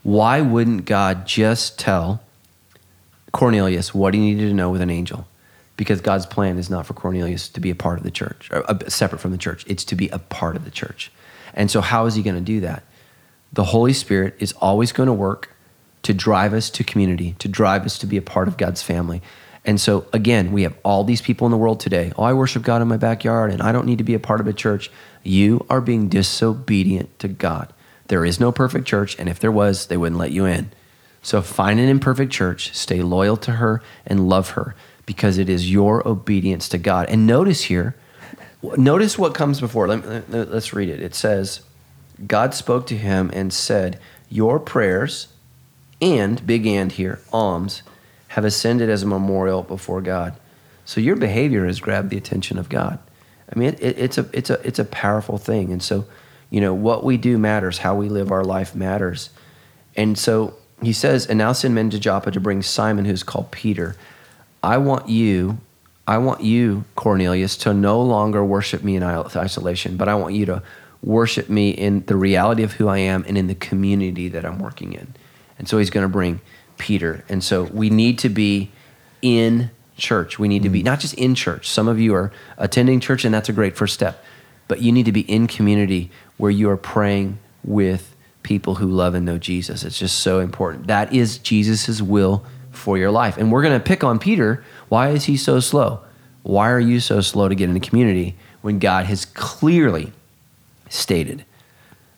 Why 0.02 0.40
wouldn't 0.40 0.84
God 0.86 1.26
just 1.26 1.78
tell 1.78 2.22
Cornelius 3.32 3.94
what 3.94 4.14
he 4.14 4.20
needed 4.20 4.48
to 4.48 4.54
know 4.54 4.70
with 4.70 4.80
an 4.80 4.90
angel? 4.90 5.26
Because 5.76 6.00
God's 6.00 6.26
plan 6.26 6.58
is 6.58 6.68
not 6.70 6.86
for 6.86 6.94
Cornelius 6.94 7.48
to 7.50 7.60
be 7.60 7.70
a 7.70 7.74
part 7.74 7.98
of 7.98 8.04
the 8.04 8.10
church, 8.10 8.48
or 8.50 8.68
uh, 8.68 8.78
separate 8.88 9.20
from 9.20 9.30
the 9.30 9.38
church. 9.38 9.64
It's 9.68 9.84
to 9.84 9.94
be 9.94 10.08
a 10.08 10.18
part 10.18 10.56
of 10.56 10.64
the 10.64 10.70
church. 10.70 11.12
And 11.58 11.70
so, 11.70 11.82
how 11.82 12.06
is 12.06 12.14
he 12.14 12.22
going 12.22 12.36
to 12.36 12.40
do 12.40 12.60
that? 12.60 12.84
The 13.52 13.64
Holy 13.64 13.92
Spirit 13.92 14.36
is 14.38 14.52
always 14.52 14.92
going 14.92 15.08
to 15.08 15.12
work 15.12 15.54
to 16.02 16.14
drive 16.14 16.54
us 16.54 16.70
to 16.70 16.84
community, 16.84 17.34
to 17.40 17.48
drive 17.48 17.84
us 17.84 17.98
to 17.98 18.06
be 18.06 18.16
a 18.16 18.22
part 18.22 18.46
of 18.46 18.56
God's 18.56 18.80
family. 18.80 19.20
And 19.64 19.80
so, 19.80 20.06
again, 20.12 20.52
we 20.52 20.62
have 20.62 20.76
all 20.84 21.02
these 21.02 21.20
people 21.20 21.46
in 21.46 21.50
the 21.50 21.58
world 21.58 21.80
today. 21.80 22.12
Oh, 22.16 22.22
I 22.22 22.32
worship 22.32 22.62
God 22.62 22.80
in 22.80 22.88
my 22.88 22.96
backyard 22.96 23.50
and 23.50 23.60
I 23.60 23.72
don't 23.72 23.86
need 23.86 23.98
to 23.98 24.04
be 24.04 24.14
a 24.14 24.20
part 24.20 24.40
of 24.40 24.46
a 24.46 24.52
church. 24.52 24.90
You 25.24 25.66
are 25.68 25.80
being 25.80 26.08
disobedient 26.08 27.18
to 27.18 27.28
God. 27.28 27.72
There 28.06 28.24
is 28.24 28.40
no 28.40 28.52
perfect 28.52 28.86
church, 28.86 29.18
and 29.18 29.28
if 29.28 29.38
there 29.38 29.52
was, 29.52 29.88
they 29.88 29.98
wouldn't 29.98 30.18
let 30.18 30.32
you 30.32 30.46
in. 30.46 30.70
So 31.20 31.42
find 31.42 31.78
an 31.78 31.88
imperfect 31.88 32.32
church, 32.32 32.74
stay 32.74 33.02
loyal 33.02 33.36
to 33.38 33.52
her, 33.52 33.82
and 34.06 34.28
love 34.28 34.50
her 34.50 34.74
because 35.04 35.36
it 35.36 35.48
is 35.50 35.70
your 35.70 36.06
obedience 36.08 36.68
to 36.70 36.78
God. 36.78 37.10
And 37.10 37.26
notice 37.26 37.64
here, 37.64 37.96
notice 38.62 39.18
what 39.18 39.34
comes 39.34 39.60
before. 39.60 39.88
Let, 39.88 40.30
let, 40.30 40.50
let's 40.50 40.72
read 40.72 40.88
it. 40.88 41.00
It 41.00 41.14
says, 41.14 41.60
God 42.26 42.54
spoke 42.54 42.86
to 42.88 42.96
him 42.96 43.30
and 43.32 43.52
said, 43.52 44.00
Your 44.28 44.58
prayers 44.58 45.28
and, 46.00 46.44
big 46.46 46.66
and 46.66 46.92
here, 46.92 47.20
alms, 47.32 47.82
have 48.28 48.44
ascended 48.44 48.90
as 48.90 49.02
a 49.02 49.06
memorial 49.06 49.62
before 49.62 50.00
God. 50.00 50.34
So 50.84 51.00
your 51.00 51.16
behavior 51.16 51.66
has 51.66 51.80
grabbed 51.80 52.10
the 52.10 52.16
attention 52.16 52.58
of 52.58 52.68
God. 52.68 52.98
I 53.54 53.58
mean, 53.58 53.68
it, 53.70 53.80
it, 53.80 53.98
it's, 53.98 54.18
a, 54.18 54.28
it's, 54.32 54.50
a, 54.50 54.66
it's 54.66 54.78
a 54.78 54.84
powerful 54.84 55.38
thing. 55.38 55.72
And 55.72 55.82
so, 55.82 56.06
you 56.50 56.60
know, 56.60 56.74
what 56.74 57.04
we 57.04 57.16
do 57.16 57.38
matters, 57.38 57.78
how 57.78 57.94
we 57.94 58.08
live 58.08 58.30
our 58.30 58.44
life 58.44 58.74
matters. 58.74 59.30
And 59.96 60.18
so 60.18 60.54
he 60.82 60.92
says, 60.92 61.26
And 61.26 61.38
now 61.38 61.52
send 61.52 61.74
men 61.74 61.90
to 61.90 61.98
Joppa 61.98 62.30
to 62.30 62.40
bring 62.40 62.62
Simon, 62.62 63.04
who's 63.04 63.22
called 63.22 63.50
Peter. 63.50 63.96
I 64.62 64.78
want 64.78 65.08
you, 65.08 65.58
I 66.08 66.16
want 66.16 66.40
you, 66.40 66.86
Cornelius, 66.94 67.58
to 67.58 67.74
no 67.74 68.00
longer 68.00 68.42
worship 68.42 68.82
me 68.82 68.96
in 68.96 69.02
isolation, 69.02 69.98
but 69.98 70.08
I 70.08 70.14
want 70.14 70.34
you 70.34 70.46
to 70.46 70.62
worship 71.02 71.50
me 71.50 71.68
in 71.68 72.02
the 72.06 72.16
reality 72.16 72.62
of 72.62 72.72
who 72.72 72.88
I 72.88 72.96
am 72.96 73.26
and 73.28 73.36
in 73.36 73.46
the 73.46 73.54
community 73.54 74.30
that 74.30 74.46
I'm 74.46 74.58
working 74.58 74.94
in. 74.94 75.14
And 75.58 75.68
so 75.68 75.76
he's 75.76 75.90
going 75.90 76.04
to 76.04 76.08
bring 76.08 76.40
Peter. 76.78 77.26
And 77.28 77.44
so 77.44 77.64
we 77.64 77.90
need 77.90 78.18
to 78.20 78.30
be 78.30 78.70
in 79.20 79.70
church. 79.98 80.38
We 80.38 80.48
need 80.48 80.62
to 80.62 80.70
be 80.70 80.78
mm-hmm. 80.78 80.86
not 80.86 81.00
just 81.00 81.12
in 81.14 81.34
church. 81.34 81.68
Some 81.68 81.88
of 81.88 82.00
you 82.00 82.14
are 82.14 82.32
attending 82.56 83.00
church, 83.00 83.26
and 83.26 83.34
that's 83.34 83.50
a 83.50 83.52
great 83.52 83.76
first 83.76 83.92
step. 83.92 84.24
But 84.66 84.80
you 84.80 84.92
need 84.92 85.04
to 85.04 85.12
be 85.12 85.30
in 85.30 85.46
community 85.46 86.10
where 86.38 86.50
you 86.50 86.70
are 86.70 86.78
praying 86.78 87.38
with 87.64 88.16
people 88.42 88.76
who 88.76 88.86
love 88.86 89.14
and 89.14 89.26
know 89.26 89.36
Jesus. 89.36 89.84
It's 89.84 89.98
just 89.98 90.20
so 90.20 90.40
important. 90.40 90.86
That 90.86 91.12
is 91.12 91.36
Jesus' 91.36 92.00
will 92.00 92.46
for 92.70 92.96
your 92.96 93.10
life. 93.10 93.36
And 93.36 93.52
we're 93.52 93.62
going 93.62 93.78
to 93.78 93.84
pick 93.84 94.04
on 94.04 94.18
Peter. 94.18 94.64
Why 94.88 95.10
is 95.10 95.24
he 95.24 95.36
so 95.36 95.60
slow? 95.60 96.00
Why 96.42 96.70
are 96.70 96.80
you 96.80 97.00
so 97.00 97.20
slow 97.20 97.48
to 97.48 97.54
get 97.54 97.68
into 97.68 97.80
the 97.80 97.86
community 97.86 98.36
when 98.62 98.78
God 98.78 99.06
has 99.06 99.24
clearly 99.24 100.12
stated 100.88 101.44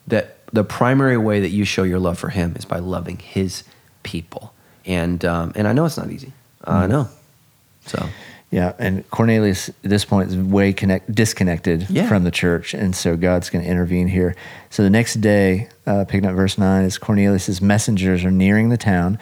that 0.06 0.36
the 0.52 0.64
primary 0.64 1.16
way 1.16 1.40
that 1.40 1.50
you 1.50 1.64
show 1.64 1.82
your 1.82 1.98
love 1.98 2.18
for 2.18 2.28
him 2.28 2.54
is 2.56 2.64
by 2.64 2.78
loving 2.78 3.18
his 3.18 3.64
people? 4.02 4.52
And, 4.86 5.24
um, 5.24 5.52
and 5.56 5.66
I 5.66 5.72
know 5.72 5.84
it's 5.84 5.96
not 5.96 6.10
easy. 6.10 6.32
I 6.64 6.86
know. 6.86 7.08
So. 7.86 8.08
Yeah, 8.50 8.72
and 8.80 9.08
Cornelius 9.10 9.68
at 9.68 9.74
this 9.82 10.04
point 10.04 10.30
is 10.30 10.36
way 10.36 10.72
connect, 10.72 11.14
disconnected 11.14 11.86
Yeah. 11.88 12.08
from 12.08 12.24
the 12.24 12.32
church, 12.32 12.74
and 12.74 12.96
so 12.96 13.16
God's 13.16 13.48
going 13.48 13.64
to 13.64 13.70
intervene 13.70 14.08
here. 14.08 14.34
So 14.70 14.82
the 14.82 14.90
next 14.90 15.20
day, 15.20 15.68
uh, 15.86 16.04
picking 16.04 16.26
up 16.28 16.34
verse 16.34 16.58
nine, 16.58 16.84
as 16.84 16.98
Cornelius's 16.98 17.62
messengers 17.62 18.24
are 18.24 18.30
nearing 18.32 18.68
the 18.70 18.76
town, 18.76 19.20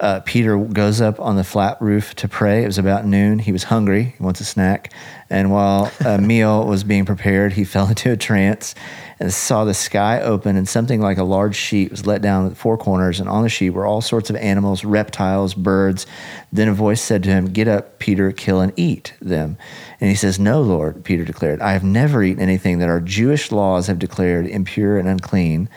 uh, 0.00 0.20
Peter 0.20 0.56
goes 0.56 1.02
up 1.02 1.20
on 1.20 1.36
the 1.36 1.44
flat 1.44 1.80
roof 1.80 2.14
to 2.14 2.26
pray. 2.26 2.62
It 2.62 2.66
was 2.66 2.78
about 2.78 3.04
noon. 3.04 3.38
He 3.38 3.52
was 3.52 3.64
hungry. 3.64 4.14
He 4.16 4.22
wants 4.22 4.40
a 4.40 4.46
snack, 4.46 4.92
and 5.28 5.52
while 5.52 5.92
a 6.04 6.18
meal 6.22 6.64
was 6.66 6.84
being 6.84 7.04
prepared, 7.04 7.52
he 7.52 7.64
fell 7.64 7.88
into 7.88 8.10
a 8.10 8.16
trance 8.16 8.74
and 9.20 9.30
saw 9.30 9.66
the 9.66 9.74
sky 9.74 10.22
open, 10.22 10.56
and 10.56 10.66
something 10.66 11.02
like 11.02 11.18
a 11.18 11.24
large 11.24 11.54
sheet 11.54 11.90
was 11.90 12.06
let 12.06 12.22
down 12.22 12.46
at 12.46 12.56
four 12.56 12.78
corners, 12.78 13.20
and 13.20 13.28
on 13.28 13.42
the 13.42 13.50
sheet 13.50 13.70
were 13.70 13.84
all 13.84 14.00
sorts 14.00 14.30
of 14.30 14.36
animals, 14.36 14.86
reptiles, 14.86 15.52
birds. 15.52 16.06
Then 16.50 16.68
a 16.68 16.72
voice 16.72 17.02
said 17.02 17.22
to 17.24 17.30
him, 17.30 17.52
Get 17.52 17.68
up, 17.68 17.98
Peter, 17.98 18.32
kill 18.32 18.62
and 18.62 18.72
eat 18.76 19.12
them. 19.20 19.58
And 20.00 20.08
he 20.08 20.16
says, 20.16 20.38
No, 20.38 20.62
Lord, 20.62 21.04
Peter 21.04 21.26
declared, 21.26 21.60
I 21.60 21.72
have 21.72 21.84
never 21.84 22.22
eaten 22.22 22.42
anything 22.42 22.78
that 22.78 22.88
our 22.88 23.00
Jewish 23.00 23.52
laws 23.52 23.86
have 23.88 23.98
declared 23.98 24.46
impure 24.46 24.98
and 24.98 25.06
unclean, 25.06 25.68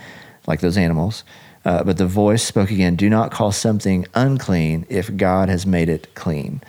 like 0.48 0.62
those 0.62 0.78
animals. 0.78 1.26
Uh, 1.66 1.84
but 1.84 1.98
the 1.98 2.08
voice 2.08 2.44
spoke 2.44 2.72
again, 2.72 2.96
Do 2.96 3.10
not 3.10 3.32
call 3.32 3.52
something 3.52 4.06
unclean 4.14 4.86
if 4.90 5.16
God 5.16 5.50
has 5.50 5.66
made 5.66 5.90
it 5.90 6.14
clean. 6.16 6.62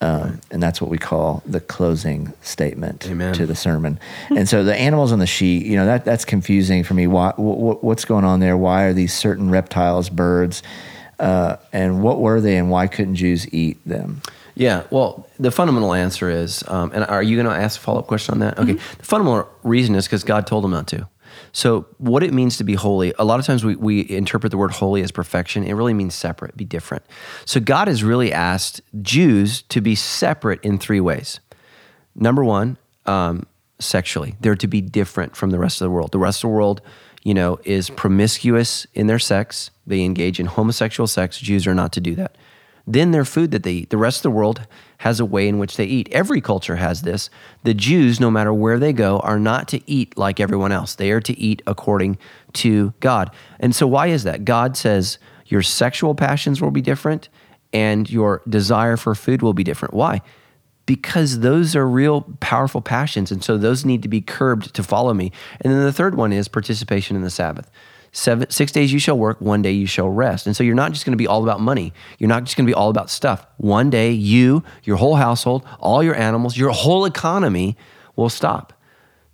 Um, 0.00 0.40
and 0.52 0.62
that's 0.62 0.80
what 0.80 0.90
we 0.90 0.98
call 0.98 1.42
the 1.44 1.60
closing 1.60 2.32
statement 2.40 3.08
Amen. 3.08 3.34
to 3.34 3.46
the 3.46 3.56
sermon. 3.56 3.98
and 4.30 4.48
so 4.48 4.62
the 4.62 4.76
animals 4.76 5.10
on 5.10 5.18
the 5.18 5.26
sheet, 5.26 5.66
you 5.66 5.74
know, 5.74 5.86
that 5.86 6.04
that's 6.04 6.24
confusing 6.24 6.84
for 6.84 6.94
me. 6.94 7.08
Why, 7.08 7.32
wh- 7.32 7.82
what's 7.82 8.04
going 8.04 8.24
on 8.24 8.38
there? 8.38 8.56
Why 8.56 8.84
are 8.84 8.92
these 8.92 9.12
certain 9.12 9.50
reptiles, 9.50 10.08
birds, 10.08 10.62
uh, 11.18 11.56
and 11.72 12.00
what 12.00 12.20
were 12.20 12.40
they, 12.40 12.56
and 12.56 12.70
why 12.70 12.86
couldn't 12.86 13.16
Jews 13.16 13.52
eat 13.52 13.84
them? 13.84 14.22
Yeah, 14.54 14.84
well, 14.90 15.28
the 15.38 15.50
fundamental 15.50 15.94
answer 15.94 16.30
is, 16.30 16.62
um, 16.68 16.90
and 16.92 17.04
are 17.04 17.22
you 17.22 17.36
going 17.36 17.46
to 17.46 17.60
ask 17.60 17.78
a 17.80 17.82
follow 17.82 18.00
up 18.00 18.06
question 18.06 18.34
on 18.34 18.38
that? 18.40 18.58
Okay, 18.58 18.72
the 18.74 19.04
fundamental 19.04 19.48
reason 19.62 19.94
is 19.96 20.06
because 20.06 20.22
God 20.24 20.46
told 20.46 20.62
them 20.64 20.72
not 20.72 20.86
to. 20.88 21.08
So, 21.52 21.86
what 21.98 22.22
it 22.22 22.32
means 22.32 22.56
to 22.58 22.64
be 22.64 22.74
holy, 22.74 23.12
a 23.18 23.24
lot 23.24 23.40
of 23.40 23.46
times 23.46 23.64
we, 23.64 23.76
we 23.76 24.08
interpret 24.08 24.50
the 24.50 24.58
word 24.58 24.72
holy 24.72 25.02
as 25.02 25.10
perfection. 25.10 25.64
It 25.64 25.72
really 25.72 25.94
means 25.94 26.14
separate, 26.14 26.56
be 26.56 26.64
different. 26.64 27.04
So, 27.44 27.60
God 27.60 27.88
has 27.88 28.04
really 28.04 28.32
asked 28.32 28.80
Jews 29.02 29.62
to 29.62 29.80
be 29.80 29.94
separate 29.94 30.62
in 30.62 30.78
three 30.78 31.00
ways. 31.00 31.40
Number 32.14 32.44
one, 32.44 32.78
um, 33.06 33.46
sexually, 33.78 34.36
they're 34.40 34.56
to 34.56 34.66
be 34.66 34.80
different 34.80 35.36
from 35.36 35.50
the 35.50 35.58
rest 35.58 35.80
of 35.80 35.86
the 35.86 35.90
world. 35.90 36.12
The 36.12 36.18
rest 36.18 36.38
of 36.38 36.50
the 36.50 36.54
world, 36.54 36.80
you 37.22 37.34
know, 37.34 37.58
is 37.64 37.90
promiscuous 37.90 38.86
in 38.94 39.06
their 39.06 39.18
sex. 39.18 39.70
They 39.86 40.02
engage 40.02 40.40
in 40.40 40.46
homosexual 40.46 41.06
sex. 41.06 41.38
Jews 41.38 41.66
are 41.66 41.74
not 41.74 41.92
to 41.92 42.00
do 42.00 42.14
that. 42.16 42.36
Then 42.86 43.10
their 43.10 43.24
food 43.24 43.50
that 43.50 43.62
they 43.62 43.72
eat. 43.72 43.90
The 43.90 43.98
rest 43.98 44.18
of 44.18 44.22
the 44.24 44.30
world 44.30 44.66
has 44.98 45.20
a 45.20 45.24
way 45.24 45.48
in 45.48 45.58
which 45.58 45.76
they 45.76 45.84
eat. 45.84 46.08
Every 46.12 46.40
culture 46.40 46.76
has 46.76 47.02
this. 47.02 47.30
The 47.62 47.74
Jews, 47.74 48.20
no 48.20 48.30
matter 48.30 48.52
where 48.52 48.78
they 48.78 48.92
go, 48.92 49.20
are 49.20 49.38
not 49.38 49.68
to 49.68 49.80
eat 49.90 50.16
like 50.18 50.40
everyone 50.40 50.72
else. 50.72 50.94
They 50.94 51.10
are 51.12 51.20
to 51.20 51.38
eat 51.38 51.62
according 51.66 52.18
to 52.54 52.92
God. 53.00 53.30
And 53.60 53.74
so, 53.74 53.86
why 53.86 54.08
is 54.08 54.24
that? 54.24 54.44
God 54.44 54.76
says 54.76 55.18
your 55.46 55.62
sexual 55.62 56.14
passions 56.14 56.60
will 56.60 56.70
be 56.70 56.82
different 56.82 57.28
and 57.72 58.10
your 58.10 58.42
desire 58.48 58.96
for 58.96 59.14
food 59.14 59.42
will 59.42 59.54
be 59.54 59.64
different. 59.64 59.94
Why? 59.94 60.20
because 60.88 61.40
those 61.40 61.76
are 61.76 61.86
real 61.86 62.22
powerful 62.40 62.80
passions. 62.80 63.30
And 63.30 63.44
so 63.44 63.58
those 63.58 63.84
need 63.84 64.02
to 64.04 64.08
be 64.08 64.22
curbed 64.22 64.72
to 64.72 64.82
follow 64.82 65.12
me. 65.12 65.30
And 65.60 65.70
then 65.70 65.84
the 65.84 65.92
third 65.92 66.14
one 66.14 66.32
is 66.32 66.48
participation 66.48 67.14
in 67.14 67.20
the 67.20 67.28
Sabbath. 67.28 67.70
Seven, 68.12 68.50
six 68.50 68.72
days 68.72 68.92
you 68.92 68.98
shall 68.98 69.18
work, 69.18 69.40
one 69.40 69.62
day 69.62 69.72
you 69.72 69.86
shall 69.86 70.08
rest. 70.08 70.46
And 70.46 70.56
so 70.56 70.64
you're 70.64 70.74
not 70.74 70.92
just 70.92 71.04
going 71.04 71.12
to 71.12 71.18
be 71.18 71.26
all 71.26 71.42
about 71.42 71.60
money. 71.60 71.92
You're 72.18 72.28
not 72.28 72.44
just 72.44 72.56
going 72.56 72.66
to 72.66 72.70
be 72.70 72.74
all 72.74 72.88
about 72.88 73.10
stuff. 73.10 73.46
One 73.58 73.90
day 73.90 74.10
you, 74.10 74.62
your 74.84 74.96
whole 74.96 75.16
household, 75.16 75.64
all 75.78 76.02
your 76.02 76.14
animals, 76.14 76.56
your 76.56 76.70
whole 76.70 77.04
economy 77.04 77.76
will 78.16 78.30
stop. 78.30 78.72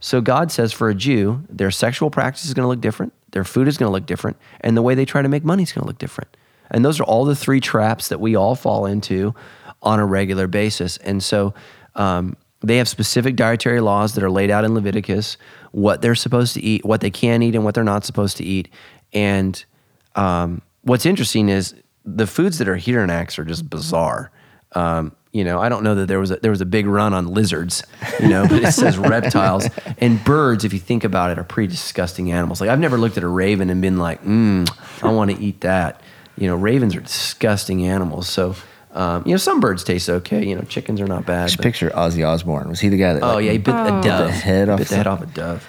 So 0.01 0.21
God 0.21 0.53
says 0.53 0.73
for 0.73 0.91
a 0.91 0.95
Jew, 0.95 1.45
their 1.49 1.71
sexual 1.71 2.11
practice 2.11 2.45
is 2.45 2.53
going 2.53 2.65
to 2.65 2.69
look 2.69 2.81
different, 2.81 3.15
their 3.31 3.45
food 3.45 3.69
is 3.69 3.79
going 3.79 3.89
to 3.89 3.93
look 3.93 4.07
different, 4.07 4.37
and 4.61 4.77
the 4.77 4.83
way 4.83 4.95
they 4.95 5.07
try 5.07 5.23
to 5.23 5.29
make 5.29 5.45
money 5.45 5.63
is 5.63 5.73
going 5.73 5.83
to 5.83 5.89
look 5.89 5.99
different. 5.99 6.37
And 6.71 6.85
those 6.85 7.01
are 7.01 7.05
all 7.05 7.25
the 7.25 7.35
three 7.37 7.61
traps 7.61 8.09
that 8.09 8.21
we 8.21 8.37
all 8.37 8.55
fall 8.55 8.85
into 8.85 9.35
on 9.83 10.01
a 10.01 10.05
regular 10.05 10.47
basis. 10.47 10.97
And 10.99 11.23
so 11.23 11.55
um, 11.95 12.37
they 12.61 12.79
have 12.79 12.89
specific 12.89 13.37
dietary 13.37 13.81
laws 13.81 14.15
that 14.15 14.25
are 14.25 14.31
laid 14.31 14.51
out 14.51 14.65
in 14.65 14.75
Leviticus, 14.75 15.37
what 15.75 16.03
they're 16.03 16.15
supposed 16.15 16.55
to 16.55 16.63
eat, 16.63 16.85
what 16.85 17.01
they 17.01 17.11
can 17.11 17.43
eat, 17.43 17.57
and 17.57 17.65
what 17.65 17.75
they're 17.75 17.83
not 17.83 18.05
supposed 18.05 18.37
to 18.37 18.45
eat. 18.45 18.69
And 19.13 19.63
um, 20.15 20.63
what's 20.83 21.05
interesting 21.05 21.49
is 21.49 21.75
the 22.05 22.29
foods 22.29 22.59
that 22.59 22.69
are 22.69 22.77
here 22.77 23.03
in 23.03 23.11
Acts 23.11 23.41
are 23.41 23.45
just 23.45 23.69
bizarre. 23.69 24.31
Um, 24.73 25.17
you 25.33 25.43
know, 25.43 25.59
I 25.59 25.69
don't 25.69 25.83
know 25.83 25.97
that 25.97 26.07
there 26.07 26.21
was 26.21 26.31
a, 26.31 26.37
there 26.37 26.53
was 26.53 26.61
a 26.61 26.67
big 26.67 26.87
run 26.87 27.13
on 27.13 27.27
lizards, 27.27 27.83
you 28.21 28.29
know, 28.29 28.47
but 28.47 28.63
it 28.63 28.71
says 28.71 28.97
reptiles 28.99 29.67
and 29.99 30.23
birds. 30.23 30.65
If 30.65 30.73
you 30.73 30.79
think 30.79 31.03
about 31.03 31.33
it, 31.33 31.41
are 31.41 31.45
pretty 31.45 31.73
disgusting 31.73 32.31
animals. 32.31 32.61
Like 32.61 32.71
I've 32.71 32.79
never 32.79 32.97
looked 32.97 33.17
at 33.17 33.25
a 33.25 33.29
raven 33.29 33.69
and 33.69 33.83
been 33.83 33.99
like, 33.99 34.23
mm, 34.23 34.71
I 35.03 35.11
want 35.11 35.33
to 35.33 35.43
eat 35.43 35.63
that. 35.63 36.01
You 36.39 36.47
know, 36.47 36.55
ravens 36.55 36.95
are 36.95 37.01
disgusting 37.01 37.85
animals. 37.85 38.29
So 38.29 38.55
um, 38.95 39.23
you 39.27 39.33
know, 39.33 39.37
some 39.39 39.61
birds 39.61 39.85
taste 39.85 40.09
okay. 40.09 40.45
You 40.45 40.55
know, 40.57 40.63
chickens 40.63 41.01
are 41.01 41.07
not 41.07 41.27
bad. 41.27 41.47
Just 41.47 41.59
but- 41.59 41.65
picture 41.65 41.91
Ozzy 41.91 42.27
Osbourne. 42.27 42.69
Was 42.69 42.81
he 42.81 42.89
the 42.89 42.97
guy 42.97 43.15
that? 43.15 43.23
oh 43.23 43.35
like, 43.35 43.45
yeah, 43.45 43.53
he 43.53 43.59
bit 43.59 43.75
Oh. 43.75 43.99
a 43.99 44.03
dove. 44.03 44.27
the 44.29 44.33
head 44.33 44.69
off 44.69 44.79
bit 44.79 44.89
the 44.89 44.97
head 44.97 45.07
off 45.07 45.21
a 45.23 45.27
dove. 45.27 45.67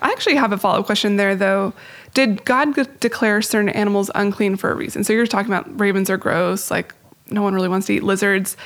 I 0.00 0.10
actually 0.12 0.36
have 0.36 0.52
a 0.52 0.56
follow 0.58 0.80
up 0.80 0.86
question 0.86 1.16
there, 1.16 1.34
though. 1.34 1.72
Did 2.14 2.44
God 2.44 2.74
declare 3.00 3.42
certain 3.42 3.68
animals 3.70 4.08
unclean 4.14 4.54
for 4.56 4.70
a 4.70 4.74
reason? 4.76 5.02
So 5.02 5.12
you're 5.12 5.26
talking 5.26 5.52
about 5.52 5.80
ravens 5.80 6.08
are 6.10 6.16
gross, 6.16 6.70
like 6.70 6.94
no 7.28 7.42
one 7.42 7.54
really 7.54 7.68
wants 7.68 7.88
to 7.88 7.94
eat 7.94 8.04
lizards. 8.04 8.56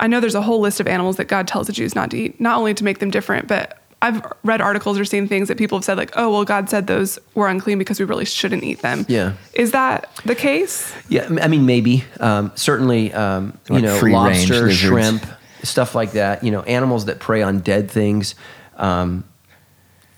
I 0.00 0.06
know 0.06 0.20
there's 0.20 0.34
a 0.34 0.40
whole 0.42 0.60
list 0.60 0.80
of 0.80 0.86
animals 0.86 1.16
that 1.16 1.26
God 1.26 1.46
tells 1.48 1.66
the 1.66 1.72
Jews 1.74 1.94
not 1.94 2.10
to 2.12 2.16
eat, 2.18 2.40
not 2.40 2.56
only 2.56 2.72
to 2.72 2.82
make 2.84 2.98
them 2.98 3.10
different, 3.10 3.46
but 3.46 3.78
I've 4.00 4.22
read 4.44 4.60
articles 4.60 4.98
or 4.98 5.04
seen 5.04 5.26
things 5.26 5.48
that 5.48 5.58
people 5.58 5.76
have 5.76 5.84
said, 5.84 5.96
like, 5.96 6.12
oh, 6.14 6.30
well, 6.30 6.44
God 6.44 6.70
said 6.70 6.86
those 6.86 7.18
were 7.34 7.48
unclean 7.48 7.78
because 7.78 7.98
we 7.98 8.06
really 8.06 8.24
shouldn't 8.24 8.62
eat 8.62 8.80
them. 8.80 9.04
Yeah. 9.08 9.34
Is 9.54 9.72
that 9.72 10.08
the 10.24 10.36
case? 10.36 10.94
Yeah, 11.08 11.28
I 11.42 11.48
mean 11.48 11.66
maybe. 11.66 12.04
Um, 12.20 12.52
certainly, 12.54 13.12
um, 13.12 13.58
you 13.68 13.80
know, 13.80 14.00
lobster, 14.00 14.70
shrimp, 14.70 15.26
stuff 15.62 15.94
like 15.94 16.12
that. 16.12 16.44
You 16.44 16.52
know, 16.52 16.62
animals 16.62 17.06
that 17.06 17.18
prey 17.18 17.42
on 17.42 17.60
dead 17.60 17.90
things. 17.90 18.34
Um, 18.76 19.24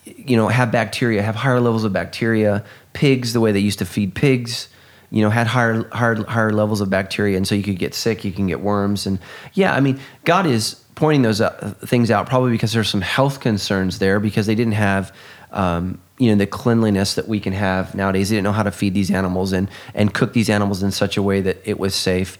you 0.05 0.37
know, 0.37 0.49
have 0.49 0.71
bacteria, 0.73 1.23
have 1.23 1.37
higher 1.37 1.61
levels 1.61 1.85
of 1.85 1.93
bacteria. 1.93 2.64
Pigs, 2.93 3.33
the 3.33 3.40
way 3.40 3.53
they 3.53 3.61
used 3.61 3.79
to 3.79 3.85
feed 3.85 4.14
pigs, 4.14 4.69
you 5.11 5.23
know, 5.23 5.31
had 5.31 5.47
higher 5.47 5.88
higher 5.90 6.23
higher 6.25 6.53
levels 6.53 6.81
of 6.81 6.90
bacteria, 6.90 7.37
and 7.37 7.47
so 7.47 7.55
you 7.55 7.62
could 7.62 7.79
get 7.79 7.95
sick, 7.95 8.25
you 8.25 8.33
can 8.33 8.47
get 8.47 8.61
worms, 8.61 9.07
and 9.07 9.19
yeah, 9.55 9.75
I 9.75 9.81
mean, 9.81 10.01
God 10.25 10.47
is 10.47 10.83
pointing 11.01 11.23
those 11.23 11.41
out, 11.41 11.79
things 11.81 12.11
out 12.11 12.29
probably 12.29 12.53
because 12.53 12.73
there's 12.73 12.89
some 12.89 13.01
health 13.01 13.41
concerns 13.41 13.99
there 13.99 14.21
because 14.21 14.47
they 14.47 14.55
didn't 14.55 14.75
have. 14.75 15.15
Um, 15.53 16.01
you 16.21 16.31
know 16.31 16.37
the 16.37 16.47
cleanliness 16.47 17.15
that 17.15 17.27
we 17.27 17.41
can 17.41 17.55
have 17.55 17.95
nowadays. 17.95 18.29
They 18.29 18.37
didn't 18.37 18.45
know 18.45 18.53
how 18.53 18.63
to 18.63 18.71
feed 18.71 18.95
these 18.95 19.11
animals 19.11 19.53
and 19.53 19.69
and 19.95 20.13
cook 20.13 20.35
these 20.35 20.51
animals 20.51 20.83
in 20.83 20.93
such 20.93 21.17
a 21.17 21.23
way 21.23 21.41
that 21.41 21.57
it 21.65 21.81
was 21.81 21.95
safe. 21.95 22.39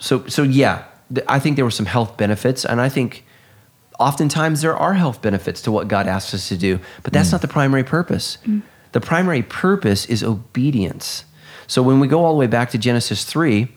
So 0.00 0.26
so 0.26 0.42
yeah, 0.42 0.84
th- 1.14 1.26
I 1.28 1.38
think 1.38 1.56
there 1.56 1.66
were 1.66 1.70
some 1.70 1.86
health 1.86 2.16
benefits, 2.16 2.64
and 2.64 2.80
I 2.80 2.88
think 2.88 3.24
oftentimes 4.00 4.62
there 4.62 4.76
are 4.76 4.94
health 4.94 5.20
benefits 5.20 5.60
to 5.62 5.70
what 5.70 5.86
God 5.86 6.08
asks 6.08 6.32
us 6.32 6.48
to 6.48 6.56
do, 6.56 6.80
but 7.02 7.12
that's 7.12 7.28
mm. 7.28 7.32
not 7.32 7.42
the 7.42 7.48
primary 7.48 7.84
purpose. 7.84 8.38
Mm. 8.46 8.62
The 8.92 9.00
primary 9.00 9.42
purpose 9.42 10.06
is 10.06 10.24
obedience. 10.24 11.24
So 11.66 11.82
when 11.82 12.00
we 12.00 12.08
go 12.08 12.24
all 12.24 12.32
the 12.32 12.38
way 12.38 12.46
back 12.46 12.70
to 12.70 12.78
Genesis 12.78 13.24
3, 13.24 13.68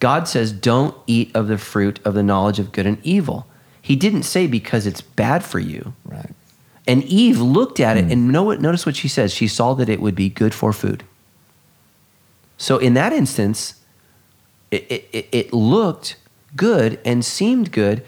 God 0.00 0.28
says, 0.28 0.52
Don't 0.52 0.94
eat 1.06 1.30
of 1.34 1.48
the 1.48 1.58
fruit 1.58 2.00
of 2.04 2.14
the 2.14 2.22
knowledge 2.22 2.58
of 2.58 2.72
good 2.72 2.86
and 2.86 2.98
evil. 3.04 3.46
He 3.80 3.96
didn't 3.96 4.22
say 4.24 4.46
because 4.46 4.86
it's 4.86 5.00
bad 5.00 5.44
for 5.44 5.58
you. 5.58 5.94
Right. 6.04 6.30
And 6.86 7.02
Eve 7.04 7.40
looked 7.40 7.80
at 7.80 7.96
it 7.96 8.10
and 8.10 8.28
know 8.28 8.52
notice 8.52 8.84
what 8.84 8.96
she 8.96 9.08
says. 9.08 9.32
She 9.32 9.48
saw 9.48 9.74
that 9.74 9.88
it 9.88 10.00
would 10.00 10.14
be 10.14 10.28
good 10.28 10.52
for 10.54 10.72
food. 10.72 11.02
So 12.58 12.78
in 12.78 12.94
that 12.94 13.12
instance, 13.12 13.80
it, 14.70 14.86
it, 14.90 15.08
it- 15.12 15.28
it 15.32 15.52
looked 15.52 16.16
good 16.56 16.98
and 17.04 17.24
seemed 17.24 17.72
good. 17.72 18.04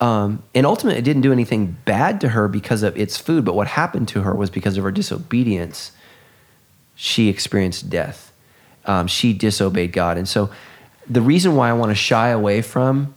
Um, 0.00 0.42
and 0.54 0.64
ultimately, 0.64 0.98
it 0.98 1.02
didn't 1.04 1.22
do 1.22 1.32
anything 1.32 1.76
bad 1.84 2.20
to 2.22 2.30
her 2.30 2.48
because 2.48 2.82
of 2.82 2.96
its 2.96 3.18
food. 3.18 3.44
But 3.44 3.54
what 3.54 3.66
happened 3.66 4.08
to 4.08 4.22
her 4.22 4.34
was 4.34 4.48
because 4.48 4.78
of 4.78 4.84
her 4.84 4.90
disobedience, 4.90 5.92
she 6.94 7.28
experienced 7.28 7.90
death. 7.90 8.32
Um, 8.86 9.06
she 9.06 9.32
disobeyed 9.34 9.92
God. 9.92 10.16
And 10.16 10.26
so 10.26 10.48
the 11.08 11.22
reason 11.22 11.56
why 11.56 11.70
I 11.70 11.72
want 11.72 11.90
to 11.90 11.94
shy 11.94 12.28
away 12.28 12.62
from 12.62 13.14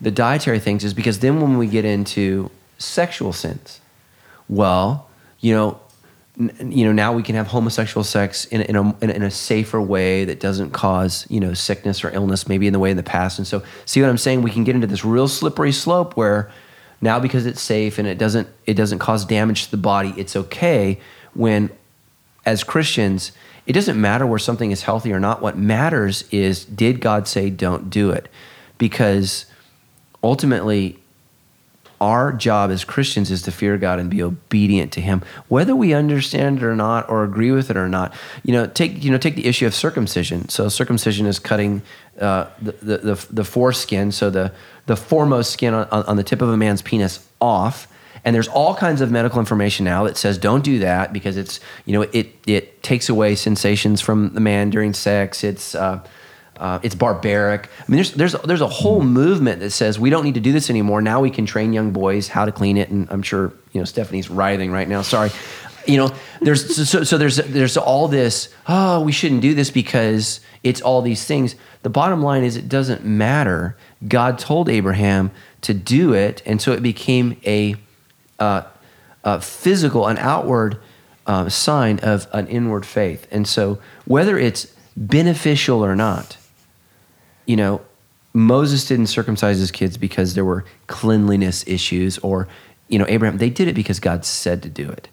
the 0.00 0.10
dietary 0.10 0.58
things 0.58 0.84
is 0.84 0.94
because 0.94 1.20
then 1.20 1.40
when 1.40 1.58
we 1.58 1.66
get 1.66 1.84
into 1.84 2.50
sexual 2.78 3.32
sins, 3.32 3.80
well, 4.48 5.08
you 5.40 5.54
know, 5.54 5.80
n- 6.38 6.72
you 6.72 6.84
know, 6.84 6.92
now 6.92 7.12
we 7.12 7.22
can 7.22 7.34
have 7.34 7.46
homosexual 7.46 8.04
sex 8.04 8.44
in, 8.46 8.62
in, 8.62 8.76
a, 8.76 8.96
in 9.00 9.22
a 9.22 9.30
safer 9.30 9.80
way 9.80 10.24
that 10.24 10.40
doesn't 10.40 10.70
cause, 10.70 11.26
you 11.30 11.40
know, 11.40 11.54
sickness 11.54 12.04
or 12.04 12.10
illness, 12.10 12.48
maybe 12.48 12.66
in 12.66 12.72
the 12.72 12.78
way 12.78 12.90
in 12.90 12.96
the 12.96 13.02
past. 13.02 13.38
And 13.38 13.46
so, 13.46 13.62
see 13.86 14.00
what 14.02 14.10
I'm 14.10 14.18
saying? 14.18 14.42
We 14.42 14.50
can 14.50 14.64
get 14.64 14.74
into 14.74 14.86
this 14.86 15.04
real 15.04 15.28
slippery 15.28 15.72
slope 15.72 16.16
where 16.16 16.50
now 17.00 17.18
because 17.18 17.46
it's 17.46 17.60
safe 17.60 17.98
and 17.98 18.06
it 18.06 18.18
doesn't, 18.18 18.48
it 18.66 18.74
doesn't 18.74 18.98
cause 18.98 19.24
damage 19.24 19.64
to 19.66 19.70
the 19.70 19.76
body, 19.76 20.14
it's 20.16 20.36
okay 20.36 21.00
when, 21.34 21.70
as 22.44 22.64
Christians, 22.64 23.32
it 23.66 23.72
doesn't 23.72 24.00
matter 24.00 24.26
where 24.26 24.38
something 24.38 24.70
is 24.70 24.82
healthy 24.82 25.12
or 25.12 25.20
not. 25.20 25.42
What 25.42 25.58
matters 25.58 26.24
is, 26.30 26.64
did 26.64 27.00
God 27.00 27.26
say 27.26 27.50
don't 27.50 27.90
do 27.90 28.10
it? 28.10 28.28
Because 28.78 29.46
ultimately, 30.22 30.98
our 32.00 32.32
job 32.32 32.70
as 32.70 32.84
Christians 32.84 33.30
is 33.30 33.42
to 33.42 33.50
fear 33.50 33.78
God 33.78 33.98
and 33.98 34.10
be 34.10 34.22
obedient 34.22 34.92
to 34.92 35.00
Him, 35.00 35.22
whether 35.48 35.74
we 35.74 35.94
understand 35.94 36.58
it 36.58 36.62
or 36.62 36.76
not, 36.76 37.08
or 37.08 37.24
agree 37.24 37.50
with 37.50 37.70
it 37.70 37.76
or 37.76 37.88
not. 37.88 38.14
You 38.44 38.52
know, 38.52 38.66
take 38.66 39.02
you 39.02 39.10
know 39.10 39.18
take 39.18 39.34
the 39.34 39.46
issue 39.46 39.66
of 39.66 39.74
circumcision. 39.74 40.48
So 40.48 40.68
circumcision 40.68 41.26
is 41.26 41.38
cutting 41.38 41.82
uh, 42.20 42.48
the, 42.60 42.72
the 42.72 42.98
the 42.98 43.26
the 43.30 43.44
foreskin, 43.44 44.12
so 44.12 44.30
the 44.30 44.52
the 44.84 44.96
foremost 44.96 45.50
skin 45.52 45.74
on, 45.74 45.86
on 45.90 46.16
the 46.16 46.24
tip 46.24 46.42
of 46.42 46.50
a 46.50 46.56
man's 46.56 46.82
penis 46.82 47.26
off. 47.40 47.88
And 48.26 48.34
there's 48.34 48.48
all 48.48 48.74
kinds 48.74 49.00
of 49.00 49.12
medical 49.12 49.38
information 49.38 49.84
now 49.84 50.02
that 50.04 50.16
says 50.16 50.36
don't 50.36 50.64
do 50.64 50.80
that 50.80 51.12
because 51.12 51.36
it's 51.36 51.60
you 51.84 51.92
know 51.92 52.02
it 52.02 52.34
it 52.44 52.82
takes 52.82 53.08
away 53.08 53.36
sensations 53.36 54.00
from 54.00 54.34
the 54.34 54.40
man 54.40 54.68
during 54.68 54.94
sex. 54.94 55.44
It's 55.44 55.76
uh, 55.76 56.04
uh, 56.56 56.80
it's 56.82 56.96
barbaric. 56.96 57.68
I 57.78 57.84
mean, 57.86 57.96
there's 57.98 58.12
there's 58.14 58.32
there's 58.42 58.60
a 58.60 58.66
whole 58.66 59.00
movement 59.00 59.60
that 59.60 59.70
says 59.70 60.00
we 60.00 60.10
don't 60.10 60.24
need 60.24 60.34
to 60.34 60.40
do 60.40 60.50
this 60.50 60.70
anymore. 60.70 61.00
Now 61.02 61.20
we 61.20 61.30
can 61.30 61.46
train 61.46 61.72
young 61.72 61.92
boys 61.92 62.26
how 62.26 62.44
to 62.44 62.50
clean 62.50 62.76
it, 62.76 62.88
and 62.90 63.06
I'm 63.10 63.22
sure 63.22 63.52
you 63.72 63.80
know 63.80 63.84
Stephanie's 63.84 64.28
writhing 64.28 64.72
right 64.72 64.88
now. 64.88 65.02
Sorry, 65.02 65.30
you 65.86 65.96
know, 65.96 66.12
there's 66.40 66.88
so, 66.88 67.04
so 67.04 67.18
there's 67.18 67.36
there's 67.36 67.76
all 67.76 68.08
this. 68.08 68.48
Oh, 68.66 69.02
we 69.02 69.12
shouldn't 69.12 69.40
do 69.40 69.54
this 69.54 69.70
because 69.70 70.40
it's 70.64 70.80
all 70.80 71.00
these 71.00 71.24
things. 71.24 71.54
The 71.82 71.90
bottom 71.90 72.22
line 72.22 72.42
is 72.42 72.56
it 72.56 72.68
doesn't 72.68 73.04
matter. 73.04 73.76
God 74.08 74.40
told 74.40 74.68
Abraham 74.68 75.30
to 75.60 75.72
do 75.72 76.12
it, 76.12 76.42
and 76.44 76.60
so 76.60 76.72
it 76.72 76.82
became 76.82 77.40
a 77.46 77.76
uh, 78.38 78.62
a 79.24 79.40
physical, 79.40 80.06
an 80.06 80.18
outward 80.18 80.78
uh, 81.26 81.48
sign 81.48 81.98
of 82.00 82.28
an 82.32 82.46
inward 82.46 82.86
faith. 82.86 83.26
And 83.30 83.46
so, 83.46 83.78
whether 84.04 84.38
it's 84.38 84.72
beneficial 84.96 85.84
or 85.84 85.96
not, 85.96 86.36
you 87.44 87.56
know, 87.56 87.80
Moses 88.32 88.86
didn't 88.86 89.06
circumcise 89.06 89.58
his 89.58 89.70
kids 89.70 89.96
because 89.96 90.34
there 90.34 90.44
were 90.44 90.64
cleanliness 90.86 91.66
issues, 91.66 92.18
or, 92.18 92.46
you 92.88 92.98
know, 92.98 93.06
Abraham, 93.08 93.38
they 93.38 93.50
did 93.50 93.66
it 93.66 93.74
because 93.74 93.98
God 93.98 94.24
said 94.24 94.62
to 94.62 94.68
do 94.68 94.90
it. 94.90 95.08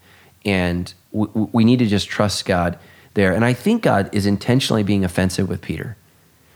And 0.45 0.93
we, 1.11 1.27
we 1.33 1.63
need 1.63 1.79
to 1.79 1.87
just 1.87 2.09
trust 2.09 2.45
God 2.45 2.77
there. 3.13 3.33
And 3.33 3.45
I 3.45 3.53
think 3.53 3.81
God 3.81 4.09
is 4.13 4.25
intentionally 4.25 4.83
being 4.83 5.05
offensive 5.05 5.47
with 5.47 5.61
Peter 5.61 5.95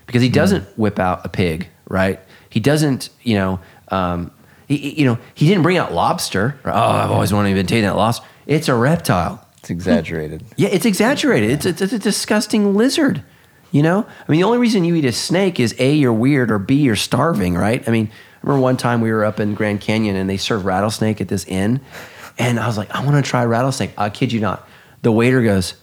because 0.06 0.22
he 0.22 0.28
doesn't 0.28 0.64
whip 0.78 0.98
out 0.98 1.24
a 1.24 1.28
pig, 1.28 1.68
right? 1.88 2.20
He 2.50 2.60
doesn't, 2.60 3.10
you 3.22 3.34
know, 3.36 3.60
um, 3.88 4.30
he, 4.68 5.00
you 5.00 5.06
know, 5.06 5.18
he 5.34 5.48
didn't 5.48 5.62
bring 5.62 5.78
out 5.78 5.92
lobster. 5.92 6.58
Or, 6.64 6.70
oh, 6.70 6.74
I've 6.74 7.10
always 7.10 7.32
wanted 7.32 7.48
to 7.48 7.58
imitate 7.58 7.82
that 7.82 7.96
lobster. 7.96 8.26
It's 8.46 8.68
a 8.68 8.74
reptile. 8.74 9.44
It's 9.58 9.70
exaggerated. 9.70 10.44
Yeah, 10.56 10.68
it's 10.68 10.86
exaggerated. 10.86 11.50
It's, 11.50 11.66
it's, 11.66 11.82
it's 11.82 11.92
a 11.92 11.98
disgusting 11.98 12.74
lizard. 12.74 13.22
You 13.70 13.82
know, 13.82 14.06
I 14.06 14.32
mean, 14.32 14.40
the 14.40 14.46
only 14.46 14.58
reason 14.58 14.84
you 14.84 14.94
eat 14.94 15.04
a 15.04 15.12
snake 15.12 15.60
is 15.60 15.74
a 15.78 15.92
you're 15.92 16.12
weird 16.12 16.50
or 16.50 16.58
b 16.58 16.76
you're 16.76 16.96
starving, 16.96 17.54
right? 17.54 17.86
I 17.86 17.90
mean, 17.90 18.06
I 18.10 18.46
remember 18.46 18.62
one 18.62 18.78
time 18.78 19.02
we 19.02 19.12
were 19.12 19.26
up 19.26 19.40
in 19.40 19.54
Grand 19.54 19.82
Canyon 19.82 20.16
and 20.16 20.30
they 20.30 20.38
served 20.38 20.64
rattlesnake 20.64 21.20
at 21.20 21.28
this 21.28 21.44
inn, 21.44 21.82
and 22.38 22.58
I 22.58 22.66
was 22.66 22.78
like, 22.78 22.90
I 22.94 23.04
want 23.04 23.22
to 23.22 23.30
try 23.30 23.44
rattlesnake. 23.44 23.90
I 23.98 24.08
kid 24.08 24.32
you 24.32 24.40
not. 24.40 24.66
The 25.02 25.12
waiter 25.12 25.42
goes, 25.42 25.74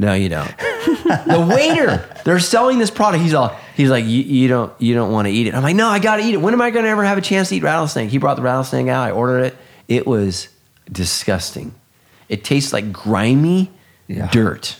No, 0.00 0.14
you 0.14 0.28
don't. 0.30 0.48
the 0.58 1.46
waiter, 1.54 2.08
they're 2.24 2.40
selling 2.40 2.78
this 2.78 2.90
product. 2.90 3.22
He's 3.22 3.34
all, 3.34 3.54
he's 3.76 3.90
like, 3.90 4.04
you, 4.06 4.48
don't, 4.48 4.72
you 4.80 4.94
don't 4.94 5.12
want 5.12 5.26
to 5.26 5.32
eat 5.32 5.46
it. 5.46 5.54
I'm 5.54 5.62
like, 5.62 5.76
no, 5.76 5.88
I 5.88 5.98
got 5.98 6.16
to 6.16 6.22
eat 6.22 6.32
it. 6.34 6.38
When 6.38 6.54
am 6.54 6.60
I 6.62 6.70
going 6.70 6.84
to 6.84 6.90
ever 6.90 7.04
have 7.04 7.18
a 7.18 7.20
chance 7.20 7.50
to 7.50 7.56
eat 7.56 7.62
rattlesnake? 7.62 8.08
He 8.10 8.16
brought 8.18 8.36
the 8.36 8.42
rattlesnake 8.42 8.88
out. 8.88 9.06
I 9.06 9.10
ordered 9.10 9.40
it. 9.44 9.56
It 9.88 10.06
was 10.06 10.48
disgusting. 10.90 11.74
It 12.28 12.44
tastes 12.44 12.72
like 12.72 12.92
grimy 12.92 13.70
Yeah. 14.08 14.28
dirt. 14.32 14.76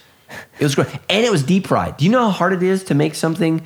It 0.58 0.64
was 0.64 0.74
great, 0.76 0.88
and 1.08 1.24
it 1.26 1.30
was 1.30 1.42
deep 1.42 1.66
fried. 1.66 1.96
Do 1.96 2.04
you 2.04 2.10
know 2.10 2.20
how 2.24 2.30
hard 2.30 2.52
it 2.52 2.62
is 2.62 2.84
to 2.84 2.94
make 2.94 3.14
something 3.14 3.62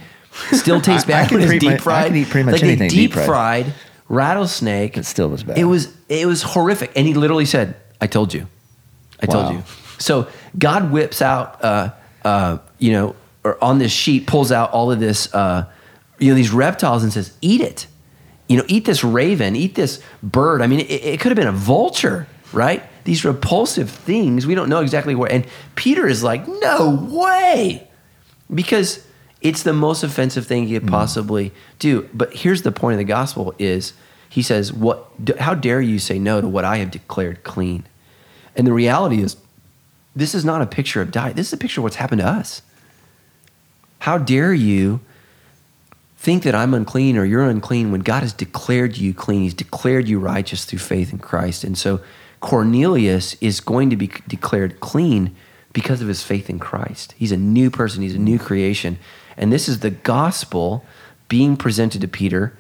still 0.53 0.81
taste 0.91 1.07
bad 1.07 1.31
when 1.31 1.43
it's 1.43 1.53
deep 1.53 1.87
I 1.87 2.07
can 2.09 2.17
eat 2.17 2.29
pretty 2.31 2.45
much 2.47 2.55
like 2.55 2.63
anything 2.65 2.89
deep 2.89 3.13
fried. 3.13 3.27
fried 3.27 3.75
rattlesnake. 4.09 4.97
It 4.97 5.05
still 5.05 5.29
was 5.29 5.43
bad. 5.45 5.59
It 5.59 5.65
was 5.65 5.95
it 6.09 6.27
was 6.27 6.43
horrific, 6.43 6.91
and 6.97 7.07
he 7.07 7.13
literally 7.15 7.45
said, 7.45 7.77
"I 8.01 8.07
told 8.07 8.33
you, 8.33 8.47
I 9.23 9.27
Wow. 9.27 9.43
told 9.43 9.55
you." 9.57 9.63
So 9.99 10.27
God 10.59 10.91
whips 10.91 11.21
out, 11.21 11.63
uh, 11.65 11.91
uh, 12.25 12.59
you 12.79 12.93
know, 12.93 13.17
or 13.43 13.63
on 13.63 13.79
this 13.79 13.93
sheet 13.93 14.27
pulls 14.27 14.53
out 14.53 14.71
all 14.73 14.91
of 14.91 15.01
this, 15.01 15.33
uh, 15.35 15.67
you 16.19 16.31
know, 16.31 16.35
these 16.35 16.51
reptiles 16.51 17.03
and 17.03 17.13
says, 17.13 17.33
"Eat 17.41 17.61
it." 17.61 17.87
You 18.49 18.59
know, 18.59 18.65
eat 18.69 18.85
this 18.85 19.03
raven, 19.03 19.57
eat 19.57 19.75
this 19.75 20.01
bird. 20.23 20.61
I 20.63 20.67
mean, 20.67 20.81
it, 20.81 20.91
it 20.91 21.21
could 21.21 21.31
have 21.31 21.37
been 21.37 21.49
a 21.49 21.53
vulture, 21.53 22.27
right? 22.53 22.83
These 23.05 23.25
repulsive 23.25 23.91
things. 23.91 24.47
We 24.47 24.55
don't 24.55 24.69
know 24.69 24.81
exactly 24.81 25.15
where. 25.15 25.31
And 25.31 25.47
Peter 25.75 26.07
is 26.07 26.23
like, 26.23 26.47
"No 26.47 27.09
way," 27.11 27.89
because 28.53 29.05
it's 29.41 29.63
the 29.63 29.73
most 29.73 30.03
offensive 30.03 30.47
thing 30.47 30.69
you 30.69 30.81
could 30.81 30.89
possibly 30.89 31.53
do. 31.79 32.09
But 32.15 32.35
here's 32.35 32.63
the 32.63 32.73
point 32.73 32.95
of 32.95 32.99
the 32.99 33.05
gospel: 33.05 33.55
is 33.59 33.93
he 34.29 34.43
says, 34.43 34.73
"What? 34.73 35.11
How 35.39 35.55
dare 35.55 35.81
you 35.81 35.99
say 35.99 36.19
no 36.19 36.41
to 36.41 36.49
what 36.49 36.65
I 36.65 36.79
have 36.79 36.91
declared 36.91 37.45
clean?" 37.45 37.85
And 38.57 38.67
the 38.67 38.73
reality 38.73 39.21
is, 39.21 39.37
this 40.17 40.35
is 40.35 40.45
not 40.45 40.63
a 40.63 40.67
picture 40.67 41.03
of 41.03 41.11
diet. 41.11 41.37
This 41.37 41.49
is 41.49 41.53
a 41.53 41.57
picture 41.59 41.81
of 41.81 41.83
what's 41.83 41.97
happened 41.97 42.21
to 42.21 42.27
us. 42.27 42.63
How 44.01 44.19
dare 44.19 44.53
you 44.53 45.01
think 46.17 46.43
that 46.43 46.55
I'm 46.55 46.75
unclean 46.75 47.17
or 47.17 47.25
you're 47.25 47.43
unclean 47.43 47.91
when 47.91 48.03
God 48.03 48.23
has 48.23 48.33
declared 48.33 48.97
you 48.97 49.13
clean? 49.15 49.43
He's 49.43 49.55
declared 49.55 50.09
you 50.09 50.19
righteous 50.19 50.65
through 50.65 50.79
faith 50.79 51.13
in 51.13 51.19
Christ. 51.19 51.65
And 51.65 51.77
so 51.77 52.01
Cornelius 52.41 53.35
is 53.41 53.61
going 53.61 53.91
to 53.91 53.97
be 53.97 54.11
declared 54.29 54.81
clean 54.81 55.35
because 55.73 56.01
of 56.01 56.09
his 56.09 56.23
faith 56.23 56.49
in 56.49 56.59
Christ. 56.59 57.15
He's 57.17 57.33
a 57.33 57.37
new 57.37 57.71
person, 57.71 58.03
he's 58.03 58.15
a 58.15 58.19
new 58.19 58.39
creation. 58.39 58.99
And 59.37 59.53
this 59.53 59.69
is 59.69 59.81
the 59.81 59.91
gospel 59.91 60.85
being 61.29 61.57
presented 61.57 62.01
to 62.03 62.09
Peter, 62.09 62.57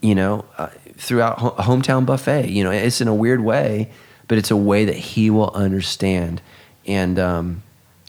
you 0.00 0.14
know, 0.14 0.44
uh, 0.58 0.68
throughout 0.96 1.38
ho- 1.38 1.54
hometown 1.58 2.04
buffet. 2.04 2.48
You 2.48 2.64
know, 2.64 2.70
it's 2.70 3.00
in 3.00 3.08
a 3.08 3.14
weird 3.14 3.40
way, 3.44 3.90
but 4.32 4.38
it's 4.38 4.50
a 4.50 4.56
way 4.56 4.86
that 4.86 4.96
he 4.96 5.28
will 5.28 5.50
understand. 5.50 6.40
And 6.86 7.18
um, 7.18 7.62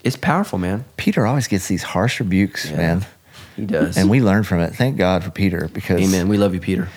it's 0.06 0.16
powerful, 0.16 0.58
man. 0.58 0.86
Peter 0.96 1.26
always 1.28 1.48
gets 1.50 1.68
these 1.68 1.84
harsh 1.84 2.22
rebukes, 2.22 2.70
Yeah. 2.70 2.78
man. 2.78 3.06
He 3.58 3.66
does. 3.66 3.98
And 3.98 4.10
we 4.10 4.22
learn 4.22 4.44
from 4.44 4.62
it. 4.62 4.74
Thank 4.74 4.96
God 4.96 5.22
for 5.22 5.32
Peter 5.32 5.70
because 5.74 6.00
Amen. 6.02 6.30
We 6.30 6.38
love 6.38 6.54
you, 6.54 6.62
Peter. 6.62 6.88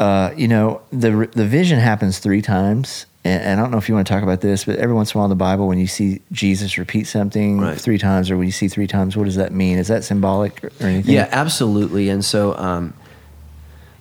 uh, 0.00 0.32
you 0.36 0.48
know, 0.48 0.80
the 0.90 1.28
the 1.32 1.46
vision 1.46 1.78
happens 1.78 2.18
three 2.18 2.42
times. 2.42 3.06
And, 3.24 3.42
and 3.44 3.60
I 3.60 3.62
don't 3.62 3.70
know 3.70 3.78
if 3.78 3.88
you 3.88 3.94
want 3.94 4.08
to 4.08 4.12
talk 4.12 4.24
about 4.24 4.40
this, 4.40 4.64
but 4.64 4.74
every 4.80 4.94
once 4.96 5.12
in 5.14 5.16
a 5.16 5.18
while 5.18 5.26
in 5.26 5.30
the 5.30 5.36
Bible, 5.36 5.68
when 5.68 5.78
you 5.78 5.86
see 5.86 6.20
Jesus 6.32 6.78
repeat 6.78 7.04
something 7.06 7.60
Right. 7.60 7.80
three 7.80 7.98
times, 7.98 8.28
or 8.28 8.36
when 8.36 8.46
you 8.46 8.52
see 8.52 8.66
three 8.66 8.88
times, 8.88 9.16
what 9.16 9.26
does 9.26 9.36
that 9.36 9.52
mean? 9.52 9.78
Is 9.78 9.86
that 9.86 10.02
symbolic 10.02 10.64
or, 10.64 10.72
or 10.80 10.86
anything? 10.88 11.14
Yeah, 11.14 11.28
absolutely. 11.30 12.08
And 12.08 12.24
so, 12.24 12.56
um, 12.58 12.92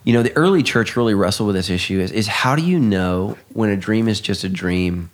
you 0.07 0.13
know, 0.13 0.23
the 0.23 0.31
early 0.37 0.63
church 0.63 0.95
really 0.95 1.13
wrestled 1.13 1.47
with 1.47 1.57
this 1.57 1.69
issue: 1.69 1.99
is, 1.99 2.13
is 2.13 2.27
how 2.27 2.55
do 2.55 2.65
you 2.65 2.79
know 2.79 3.37
when 3.51 3.69
a 3.69 3.75
dream 3.75 4.07
is 4.07 4.21
just 4.21 4.45
a 4.45 4.49
dream 4.49 5.09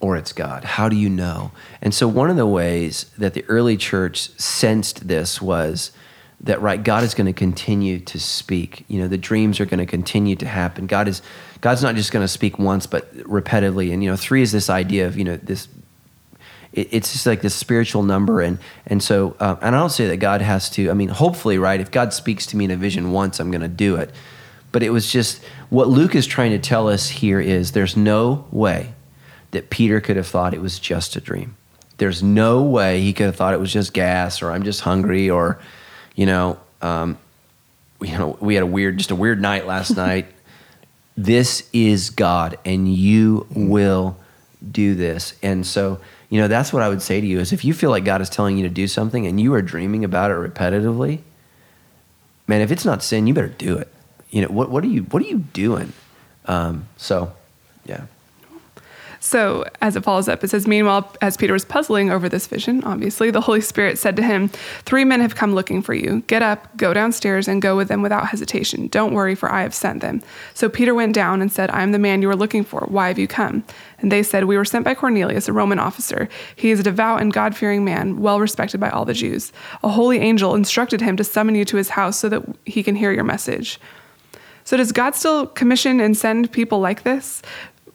or 0.00 0.16
it's 0.16 0.32
God? 0.32 0.64
How 0.64 0.88
do 0.88 0.96
you 0.96 1.08
know? 1.08 1.52
And 1.80 1.94
so, 1.94 2.08
one 2.08 2.28
of 2.28 2.34
the 2.34 2.44
ways 2.44 3.06
that 3.16 3.34
the 3.34 3.44
early 3.44 3.76
church 3.76 4.30
sensed 4.40 5.06
this 5.06 5.40
was 5.40 5.92
that 6.40 6.60
right 6.60 6.82
god 6.82 7.04
is 7.04 7.14
going 7.14 7.28
to 7.28 7.32
continue 7.32 8.00
to 8.00 8.18
speak. 8.18 8.84
You 8.88 8.98
know 8.98 9.06
the 9.06 9.16
dreams 9.16 9.60
are 9.60 9.64
going 9.64 9.78
to 9.78 9.86
continue 9.86 10.34
to 10.34 10.46
happen. 10.48 10.88
God 10.88 11.06
is 11.06 11.22
god's 11.60 11.84
not 11.84 11.94
just 11.94 12.10
going 12.10 12.24
to 12.24 12.28
speak 12.28 12.58
once 12.58 12.84
but 12.84 13.16
repetitively. 13.18 13.92
And 13.92 14.02
you 14.02 14.10
know 14.10 14.16
three 14.16 14.42
is 14.42 14.50
this 14.50 14.68
idea 14.68 15.06
of 15.06 15.16
you 15.16 15.22
know 15.22 15.36
this 15.36 15.68
it, 16.72 16.88
it's 16.90 17.12
just 17.12 17.26
like 17.26 17.42
this 17.42 17.54
spiritual 17.54 18.02
number. 18.02 18.40
And 18.40 18.58
and 18.86 19.00
so 19.00 19.36
um, 19.38 19.58
and 19.62 19.76
i 19.76 19.78
don't 19.78 19.90
say 19.90 20.08
that 20.08 20.16
god 20.16 20.42
has 20.42 20.68
to 20.70 20.90
i 20.90 20.94
mean 20.94 21.10
hopefully 21.10 21.58
right 21.58 21.80
if 21.80 21.92
god 21.92 22.12
speaks 22.12 22.44
to 22.46 22.56
me 22.56 22.64
in 22.64 22.72
a 22.72 22.76
vision 22.76 23.12
once 23.12 23.38
i'm 23.38 23.52
going 23.52 23.60
to 23.60 23.68
do 23.68 23.94
it 23.94 24.10
but 24.72 24.82
it 24.82 24.90
was 24.90 25.10
just 25.10 25.42
what 25.70 25.88
luke 25.88 26.14
is 26.14 26.26
trying 26.26 26.50
to 26.50 26.58
tell 26.58 26.88
us 26.88 27.08
here 27.08 27.40
is 27.40 27.72
there's 27.72 27.96
no 27.96 28.46
way 28.50 28.92
that 29.52 29.70
peter 29.70 30.00
could 30.00 30.16
have 30.16 30.26
thought 30.26 30.54
it 30.54 30.60
was 30.60 30.78
just 30.78 31.14
a 31.16 31.20
dream 31.20 31.56
there's 31.98 32.22
no 32.22 32.62
way 32.62 33.00
he 33.00 33.12
could 33.12 33.26
have 33.26 33.36
thought 33.36 33.54
it 33.54 33.60
was 33.60 33.72
just 33.72 33.92
gas 33.92 34.42
or 34.42 34.50
i'm 34.50 34.62
just 34.62 34.80
hungry 34.80 35.30
or 35.30 35.58
you 36.16 36.26
know 36.26 36.58
um, 36.80 37.16
you 38.00 38.18
know 38.18 38.36
we 38.40 38.54
had 38.54 38.62
a 38.62 38.66
weird 38.66 38.98
just 38.98 39.10
a 39.10 39.16
weird 39.16 39.40
night 39.40 39.66
last 39.66 39.90
night 39.96 40.26
this 41.16 41.68
is 41.72 42.10
God 42.10 42.58
and 42.64 42.92
you 42.92 43.46
will 43.50 44.16
do 44.70 44.94
this. 44.94 45.34
And 45.42 45.66
so, 45.66 46.00
you 46.30 46.40
know, 46.40 46.48
that's 46.48 46.72
what 46.72 46.82
I 46.82 46.88
would 46.88 47.02
say 47.02 47.20
to 47.20 47.26
you 47.26 47.40
is 47.40 47.52
if 47.52 47.64
you 47.64 47.74
feel 47.74 47.90
like 47.90 48.04
God 48.04 48.20
is 48.20 48.30
telling 48.30 48.56
you 48.56 48.62
to 48.62 48.72
do 48.72 48.86
something 48.86 49.26
and 49.26 49.40
you 49.40 49.52
are 49.54 49.62
dreaming 49.62 50.04
about 50.04 50.30
it 50.30 50.34
repetitively, 50.34 51.20
man, 52.46 52.60
if 52.60 52.70
it's 52.70 52.84
not 52.84 53.02
sin, 53.02 53.26
you 53.26 53.34
better 53.34 53.48
do 53.48 53.76
it. 53.76 53.92
You 54.32 54.42
know, 54.42 54.48
what, 54.48 54.68
what 54.70 54.82
are 54.82 54.88
you, 54.88 55.02
what 55.04 55.22
are 55.22 55.26
you 55.26 55.38
doing? 55.38 55.92
Um, 56.46 56.88
so 56.96 57.32
yeah. 57.84 58.06
So, 59.24 59.64
as 59.80 59.94
it 59.94 60.02
follows 60.02 60.28
up, 60.28 60.42
it 60.42 60.50
says, 60.50 60.66
Meanwhile, 60.66 61.14
as 61.20 61.36
Peter 61.36 61.52
was 61.52 61.64
puzzling 61.64 62.10
over 62.10 62.28
this 62.28 62.48
vision, 62.48 62.82
obviously, 62.82 63.30
the 63.30 63.40
Holy 63.40 63.60
Spirit 63.60 63.96
said 63.96 64.16
to 64.16 64.22
him, 64.22 64.48
Three 64.84 65.04
men 65.04 65.20
have 65.20 65.36
come 65.36 65.54
looking 65.54 65.80
for 65.80 65.94
you. 65.94 66.24
Get 66.26 66.42
up, 66.42 66.76
go 66.76 66.92
downstairs, 66.92 67.46
and 67.46 67.62
go 67.62 67.76
with 67.76 67.86
them 67.86 68.02
without 68.02 68.26
hesitation. 68.26 68.88
Don't 68.88 69.14
worry, 69.14 69.36
for 69.36 69.48
I 69.50 69.62
have 69.62 69.74
sent 69.74 70.00
them. 70.00 70.22
So 70.54 70.68
Peter 70.68 70.92
went 70.92 71.14
down 71.14 71.40
and 71.40 71.52
said, 71.52 71.70
I 71.70 71.84
am 71.84 71.92
the 71.92 72.00
man 72.00 72.20
you 72.20 72.30
are 72.30 72.36
looking 72.36 72.64
for. 72.64 72.80
Why 72.88 73.06
have 73.06 73.18
you 73.18 73.28
come? 73.28 73.62
And 74.00 74.10
they 74.10 74.24
said, 74.24 74.46
We 74.46 74.56
were 74.56 74.64
sent 74.64 74.84
by 74.84 74.96
Cornelius, 74.96 75.46
a 75.46 75.52
Roman 75.52 75.78
officer. 75.78 76.28
He 76.56 76.72
is 76.72 76.80
a 76.80 76.82
devout 76.82 77.20
and 77.20 77.32
God 77.32 77.56
fearing 77.56 77.84
man, 77.84 78.18
well 78.18 78.40
respected 78.40 78.80
by 78.80 78.90
all 78.90 79.04
the 79.04 79.14
Jews. 79.14 79.52
A 79.84 79.88
holy 79.88 80.18
angel 80.18 80.56
instructed 80.56 81.00
him 81.00 81.16
to 81.16 81.22
summon 81.22 81.54
you 81.54 81.64
to 81.66 81.76
his 81.76 81.90
house 81.90 82.18
so 82.18 82.28
that 82.28 82.42
he 82.66 82.82
can 82.82 82.96
hear 82.96 83.12
your 83.12 83.22
message. 83.22 83.78
So, 84.72 84.78
does 84.78 84.90
God 84.90 85.14
still 85.14 85.48
commission 85.48 86.00
and 86.00 86.16
send 86.16 86.50
people 86.50 86.80
like 86.80 87.02
this? 87.02 87.42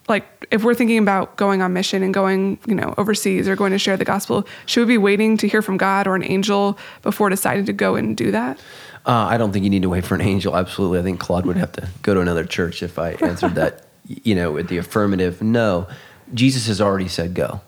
Like, 0.07 0.27
if 0.51 0.63
we're 0.63 0.75
thinking 0.75 0.99
about 0.99 1.35
going 1.35 1.63
on 1.63 1.73
mission 1.73 2.03
and 2.03 2.13
going, 2.13 2.59
you 2.67 2.75
know, 2.75 2.93
overseas 2.99 3.47
or 3.47 3.55
going 3.55 3.71
to 3.71 3.79
share 3.79 3.97
the 3.97 4.05
gospel, 4.05 4.45
should 4.67 4.81
we 4.81 4.93
be 4.93 4.97
waiting 4.99 5.37
to 5.37 5.47
hear 5.47 5.63
from 5.63 5.77
God 5.77 6.05
or 6.05 6.13
an 6.13 6.23
angel 6.23 6.77
before 7.01 7.29
deciding 7.29 7.65
to 7.65 7.73
go 7.73 7.95
and 7.95 8.15
do 8.15 8.29
that? 8.29 8.59
Uh, 9.07 9.25
I 9.25 9.39
don't 9.39 9.51
think 9.51 9.63
you 9.63 9.71
need 9.71 9.81
to 9.81 9.89
wait 9.89 10.05
for 10.05 10.13
an 10.13 10.21
angel. 10.21 10.55
Absolutely. 10.55 10.99
I 10.99 11.01
think 11.01 11.19
Claude 11.19 11.47
would 11.47 11.57
have 11.57 11.71
to 11.71 11.89
go 12.03 12.13
to 12.13 12.19
another 12.19 12.45
church 12.45 12.83
if 12.83 12.99
I 12.99 13.13
answered 13.13 13.55
that, 13.55 13.87
you 14.05 14.35
know, 14.35 14.51
with 14.51 14.67
the 14.67 14.77
affirmative. 14.77 15.41
No, 15.41 15.87
Jesus 16.35 16.67
has 16.67 16.79
already 16.79 17.07
said 17.07 17.33
go. 17.33 17.61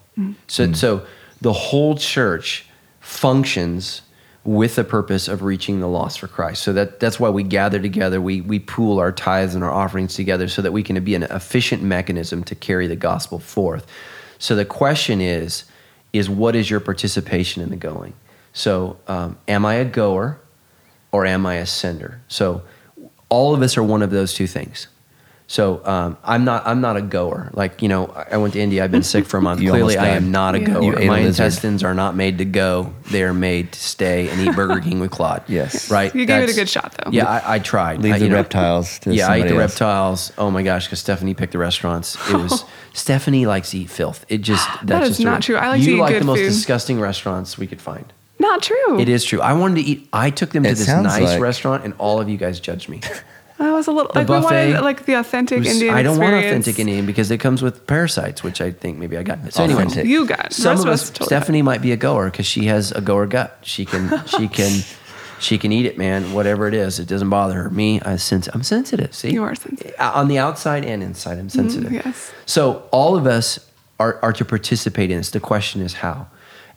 So, 0.45 0.71
so 0.73 1.07
the 1.41 1.53
whole 1.53 1.97
church 1.97 2.67
functions 2.99 4.03
with 4.43 4.75
the 4.75 4.83
purpose 4.83 5.27
of 5.27 5.43
reaching 5.43 5.79
the 5.79 5.87
lost 5.87 6.19
for 6.19 6.27
Christ. 6.27 6.63
So 6.63 6.73
that, 6.73 6.99
that's 6.99 7.19
why 7.19 7.29
we 7.29 7.43
gather 7.43 7.79
together. 7.79 8.21
We, 8.21 8.41
we 8.41 8.59
pool 8.59 8.99
our 8.99 9.11
tithes 9.11 9.53
and 9.53 9.63
our 9.63 9.71
offerings 9.71 10.15
together 10.15 10.47
so 10.47 10.61
that 10.61 10.71
we 10.71 10.81
can 10.81 11.03
be 11.03 11.15
an 11.15 11.23
efficient 11.23 11.83
mechanism 11.83 12.43
to 12.45 12.55
carry 12.55 12.87
the 12.87 12.95
gospel 12.95 13.39
forth. 13.39 13.85
So 14.39 14.55
the 14.55 14.65
question 14.65 15.21
is, 15.21 15.65
is 16.13 16.29
what 16.29 16.55
is 16.55 16.69
your 16.69 16.79
participation 16.79 17.61
in 17.61 17.69
the 17.69 17.75
going? 17.75 18.13
So 18.53 18.97
um, 19.07 19.37
am 19.47 19.65
I 19.65 19.75
a 19.75 19.85
goer? 19.85 20.39
or 21.11 21.25
am 21.25 21.45
I 21.45 21.55
a 21.55 21.65
sender? 21.65 22.21
So 22.27 22.61
all 23.29 23.53
of 23.53 23.61
us 23.61 23.77
are 23.77 23.83
one 23.83 24.01
of 24.01 24.11
those 24.11 24.33
two 24.33 24.47
things. 24.47 24.87
So 25.51 25.81
um, 25.83 26.15
I'm 26.23 26.45
not 26.45 26.67
I'm 26.67 26.79
not 26.79 26.95
a 26.95 27.01
goer. 27.01 27.49
Like 27.53 27.81
you 27.81 27.87
know, 27.89 28.05
I 28.15 28.27
I 28.33 28.37
went 28.37 28.53
to 28.53 28.59
India. 28.59 28.83
I've 28.83 28.91
been 28.91 29.01
sick 29.01 29.25
for 29.25 29.37
a 29.37 29.41
month. 29.41 29.61
You 29.61 29.71
Clearly, 29.71 29.97
I 29.97 30.09
am 30.09 30.29
not 30.29 30.53
a 30.53 30.59
Yeah. 30.59 30.65
goer. 30.67 30.83
You 30.83 30.95
ate 30.95 31.03
a 31.05 31.07
My 31.07 31.21
lizard. 31.23 31.29
intestines 31.43 31.83
are 31.83 31.95
not 31.95 32.15
made 32.15 32.37
to 32.37 32.45
go. 32.45 32.93
They 33.09 33.23
are 33.23 33.33
made 33.33 33.71
to 33.71 33.79
stay 33.79 34.29
and 34.29 34.39
eat 34.41 34.55
Burger 34.55 34.79
King 34.79 34.99
with 34.99 35.09
Claude. 35.09 35.41
Yes. 35.49 35.89
right. 35.89 36.13
You 36.13 36.27
gave 36.27 36.43
it 36.43 36.51
a 36.51 36.53
good 36.53 36.69
shot, 36.69 36.93
though. 37.03 37.09
Yeah, 37.11 37.25
I, 37.25 37.55
I 37.55 37.59
tried. 37.59 37.99
Leave 37.99 38.13
I, 38.13 38.19
the 38.19 38.29
know, 38.29 38.35
reptiles 38.35 38.99
to 38.99 39.11
yeah, 39.11 39.27
I 39.27 39.37
ate 39.37 39.41
the 39.47 39.55
else. 39.55 39.57
reptiles. 39.57 40.31
Oh 40.37 40.51
my 40.51 40.61
gosh, 40.61 40.85
because 40.85 40.99
Stephanie 40.99 41.33
picked 41.33 41.53
the 41.53 41.57
restaurants. 41.57 42.15
It 42.29 42.35
was 42.37 42.63
Stephanie 42.93 43.47
likes 43.47 43.71
to 43.71 43.79
eat 43.79 43.89
filth. 43.89 44.27
It 44.29 44.41
just 44.43 44.67
that's 44.67 44.85
That 44.85 45.01
is 45.01 45.09
just 45.09 45.19
a- 45.21 45.23
not 45.23 45.41
true. 45.41 45.55
I 45.55 45.69
like 45.69 45.81
to 45.81 45.89
you 45.89 45.97
eat 45.97 46.01
like 46.01 46.13
good 46.13 46.21
the 46.21 46.25
most 46.27 46.39
food. 46.41 46.45
disgusting 46.49 46.99
restaurants 46.99 47.57
we 47.57 47.65
could 47.65 47.81
find. 47.81 48.05
Not 48.37 48.61
true. 48.61 48.99
It 48.99 49.09
is 49.09 49.25
true. 49.25 49.41
I 49.41 49.53
wanted 49.53 49.81
to 49.81 49.89
eat. 49.89 50.07
I 50.13 50.29
took 50.29 50.51
them 50.51 50.61
to 50.61 50.69
It 50.69 50.75
this 50.75 50.87
nice 50.87 51.21
like- 51.23 51.41
restaurant, 51.41 51.85
and 51.85 51.95
all 51.97 52.21
of 52.21 52.29
you 52.29 52.37
guys 52.37 52.59
judged 52.59 52.87
me. 52.87 53.01
That 53.59 53.71
was 53.73 53.87
a 53.87 53.91
little 53.91 54.11
The 54.11 54.19
like 54.19 54.27
we 54.29 54.35
buffet 54.39 54.71
wanted 54.73 54.81
like 54.83 55.05
the 55.05 55.13
authentic 55.15 55.59
was- 55.59 55.67
Indian. 55.67 55.93
I 55.93 56.01
don't 56.01 56.17
want 56.17 56.33
authentic 56.33 56.79
Indian 56.79 57.05
because 57.05 57.29
it 57.29 57.39
comes 57.39 57.61
with 57.61 57.85
parasites, 57.85 58.41
which 58.41 58.61
I 58.61 58.71
think 58.71 58.97
maybe 58.97 59.17
I 59.17 59.23
got. 59.23 59.53
So 59.53 59.63
anyway. 59.63 59.85
You 60.05 60.25
got 60.25 60.53
some 60.53 60.79
of 60.79 60.87
us. 60.87 61.09
totally 61.09 61.25
Stephanie 61.27 61.61
might 61.61 61.81
be 61.81 61.91
a 61.91 61.97
goer 61.97 62.31
because 62.31 62.45
she 62.45 62.65
has 62.65 62.91
a 62.93 63.01
goer 63.01 63.27
gut. 63.27 63.57
She 63.63 63.85
can. 63.85 64.25
She 64.25 64.47
can. 64.59 64.81
She 65.41 65.57
can 65.57 65.71
eat 65.71 65.85
it, 65.85 65.97
man. 65.97 66.33
Whatever 66.33 66.67
it 66.67 66.73
is, 66.73 66.99
it 66.99 67.07
doesn't 67.07 67.29
bother 67.29 67.53
her. 67.55 67.69
Me, 67.69 68.01
I 68.01 68.17
sense. 68.17 68.49
I'm 68.53 68.61
sensitive. 68.63 69.13
See, 69.15 69.31
You 69.31 69.43
are 69.43 69.55
sensitive. 69.55 69.93
Uh, 69.97 70.11
on 70.13 70.27
the 70.27 70.37
outside 70.37 70.83
and 70.83 71.01
inside. 71.01 71.37
I'm 71.37 71.47
sensitive. 71.47 71.93
yes. 71.93 72.31
So 72.45 72.83
all 72.91 73.15
of 73.15 73.25
us 73.25 73.57
are, 74.01 74.19
are 74.21 74.33
to 74.33 74.43
participate 74.43 75.11
in 75.11 75.17
this. 75.17 75.29
The 75.31 75.39
question 75.39 75.79
is 75.81 75.93
how. 75.93 76.27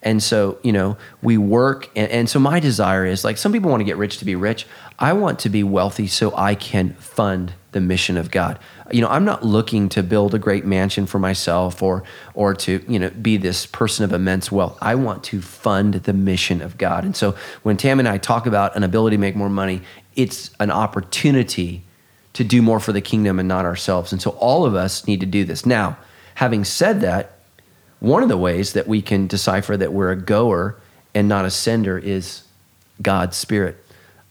And 0.03 0.23
so, 0.23 0.59
you 0.63 0.73
know, 0.73 0.97
we 1.23 1.39
work. 1.39 1.89
And, 1.95 2.11
and 2.11 2.29
so, 2.29 2.41
my 2.41 2.59
desire 2.59 3.07
is 3.07 3.25
like 3.25 3.39
some 3.39 3.53
people 3.53 3.71
want 3.71 3.81
to 3.81 3.85
get 3.85 3.97
rich 3.97 4.19
to 4.19 4.25
be 4.25 4.35
rich. 4.35 4.67
I 4.99 5.13
want 5.13 5.39
to 5.41 5.49
be 5.49 5.63
wealthy 5.63 6.07
so 6.09 6.35
I 6.37 6.55
can 6.55 6.95
fund 6.95 7.55
the 7.71 7.81
mission 7.81 8.17
of 8.17 8.31
God. 8.31 8.59
You 8.91 9.01
know, 9.01 9.09
I'm 9.09 9.25
not 9.25 9.45
looking 9.45 9.89
to 9.91 10.03
build 10.03 10.35
a 10.35 10.39
great 10.39 10.65
mansion 10.65 11.07
for 11.07 11.19
myself 11.19 11.83
or 11.83 12.03
or 12.35 12.55
to, 12.55 12.85
you 12.89 12.99
know, 12.99 13.11
be 13.11 13.37
this 13.37 13.65
person 13.65 14.05
of 14.05 14.13
immense 14.13 14.51
wealth. 14.51 14.77
I 14.83 14.97
want 14.97 15.25
to 15.25 15.41
fund 15.41 15.95
the 15.95 16.13
mission 16.13 16.61
of 16.61 16.79
God. 16.79 17.05
And 17.05 17.17
so 17.17 17.37
when 17.63 17.77
Tam 17.77 17.99
and 17.99 18.09
I 18.09 18.19
talk 18.19 18.47
about 18.47 18.77
an 18.77 18.83
ability 18.83 19.17
to 19.17 19.21
make 19.21 19.37
more 19.37 19.49
money, 19.51 19.83
it's 20.17 20.51
an 20.61 20.71
opportunity 20.71 21.85
to 22.33 22.45
do 22.45 22.61
more 22.61 22.81
for 22.81 22.93
the 22.93 23.01
kingdom 23.01 23.39
and 23.39 23.49
not 23.49 23.65
ourselves. 23.65 24.13
And 24.13 24.21
so 24.21 24.31
all 24.33 24.65
of 24.65 24.75
us 24.75 25.07
need 25.07 25.21
to 25.21 25.27
do 25.27 25.45
this. 25.45 25.65
Now, 25.65 25.97
having 26.35 26.65
said 26.65 27.01
that, 27.03 27.39
one 28.03 28.25
of 28.25 28.29
the 28.29 28.37
ways 28.37 28.73
that 28.73 28.89
we 28.89 29.01
can 29.01 29.29
decipher 29.29 29.77
that 29.77 29.93
we're 29.93 30.11
a 30.11 30.17
goer 30.17 30.75
and 31.15 31.29
not 31.29 31.45
a 31.45 31.51
sender 31.51 31.97
is 31.97 32.43
God's 33.01 33.37
spirit, 33.37 33.77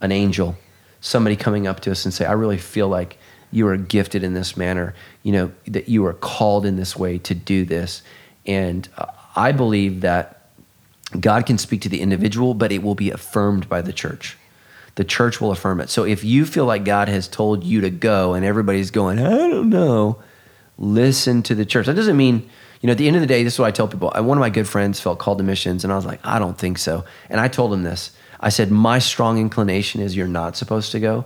an 0.02 0.12
angel, 0.12 0.58
somebody 1.00 1.36
coming 1.36 1.66
up 1.66 1.80
to 1.80 1.90
us 1.90 2.04
and 2.04 2.12
say, 2.12 2.26
I 2.26 2.32
really 2.32 2.58
feel 2.58 2.88
like 2.88 3.16
you 3.50 3.66
are 3.68 3.78
gifted 3.78 4.22
in 4.22 4.34
this 4.34 4.58
manner, 4.58 4.94
you 5.22 5.32
know, 5.32 5.52
that 5.66 5.88
you 5.88 6.04
are 6.04 6.12
called 6.12 6.66
in 6.66 6.76
this 6.76 6.96
way 6.96 7.16
to 7.20 7.34
do 7.34 7.64
this. 7.64 8.02
And 8.44 8.86
I 9.34 9.52
believe 9.52 10.02
that 10.02 10.42
God 11.18 11.46
can 11.46 11.56
speak 11.56 11.80
to 11.80 11.88
the 11.88 12.02
individual, 12.02 12.52
but 12.52 12.72
it 12.72 12.82
will 12.82 12.94
be 12.94 13.10
affirmed 13.10 13.70
by 13.70 13.80
the 13.80 13.92
church. 13.94 14.36
The 14.96 15.04
church 15.04 15.40
will 15.40 15.50
affirm 15.50 15.80
it. 15.80 15.88
So 15.88 16.04
if 16.04 16.24
you 16.24 16.44
feel 16.44 16.66
like 16.66 16.84
God 16.84 17.08
has 17.08 17.26
told 17.26 17.64
you 17.64 17.80
to 17.80 17.88
go 17.88 18.34
and 18.34 18.44
everybody's 18.44 18.90
going, 18.90 19.18
I 19.18 19.30
don't 19.48 19.70
know, 19.70 20.20
listen 20.76 21.42
to 21.44 21.54
the 21.54 21.64
church. 21.64 21.86
That 21.86 21.96
doesn't 21.96 22.18
mean 22.18 22.50
you 22.82 22.88
know, 22.88 22.92
at 22.92 22.98
the 22.98 23.06
end 23.06 23.16
of 23.16 23.22
the 23.22 23.28
day, 23.28 23.44
this 23.44 23.54
is 23.54 23.58
what 23.60 23.68
I 23.68 23.70
tell 23.70 23.86
people. 23.86 24.10
One 24.10 24.36
of 24.36 24.40
my 24.40 24.50
good 24.50 24.68
friends 24.68 25.00
felt 25.00 25.20
called 25.20 25.38
to 25.38 25.44
missions, 25.44 25.84
and 25.84 25.92
I 25.92 25.96
was 25.96 26.04
like, 26.04 26.20
I 26.24 26.40
don't 26.40 26.58
think 26.58 26.78
so. 26.78 27.04
And 27.30 27.40
I 27.40 27.46
told 27.46 27.72
him 27.72 27.84
this. 27.84 28.10
I 28.40 28.48
said, 28.48 28.72
My 28.72 28.98
strong 28.98 29.38
inclination 29.38 30.00
is 30.00 30.16
you're 30.16 30.26
not 30.26 30.56
supposed 30.56 30.90
to 30.92 31.00
go. 31.00 31.24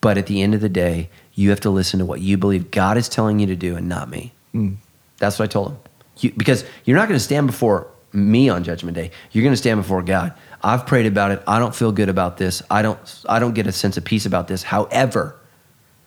But 0.00 0.18
at 0.18 0.26
the 0.26 0.42
end 0.42 0.54
of 0.54 0.60
the 0.60 0.68
day, 0.68 1.08
you 1.34 1.50
have 1.50 1.60
to 1.60 1.70
listen 1.70 2.00
to 2.00 2.04
what 2.04 2.20
you 2.20 2.36
believe 2.36 2.70
God 2.70 2.96
is 2.96 3.08
telling 3.08 3.38
you 3.38 3.46
to 3.46 3.56
do 3.56 3.76
and 3.76 3.88
not 3.88 4.10
me. 4.10 4.32
Mm. 4.54 4.76
That's 5.18 5.38
what 5.38 5.44
I 5.44 5.52
told 5.52 5.72
him. 5.72 5.78
You, 6.18 6.32
because 6.32 6.64
you're 6.84 6.96
not 6.96 7.08
going 7.08 7.18
to 7.18 7.24
stand 7.24 7.46
before 7.46 7.86
me 8.12 8.48
on 8.48 8.64
judgment 8.64 8.96
day. 8.96 9.12
You're 9.30 9.42
going 9.42 9.52
to 9.52 9.58
stand 9.58 9.80
before 9.80 10.02
God. 10.02 10.34
I've 10.62 10.86
prayed 10.86 11.06
about 11.06 11.30
it. 11.30 11.42
I 11.46 11.58
don't 11.58 11.74
feel 11.74 11.92
good 11.92 12.08
about 12.08 12.38
this. 12.38 12.62
I 12.70 12.82
don't 12.82 12.98
I 13.28 13.38
don't 13.38 13.54
get 13.54 13.66
a 13.66 13.72
sense 13.72 13.96
of 13.96 14.04
peace 14.04 14.26
about 14.26 14.48
this. 14.48 14.64
However, 14.64 15.36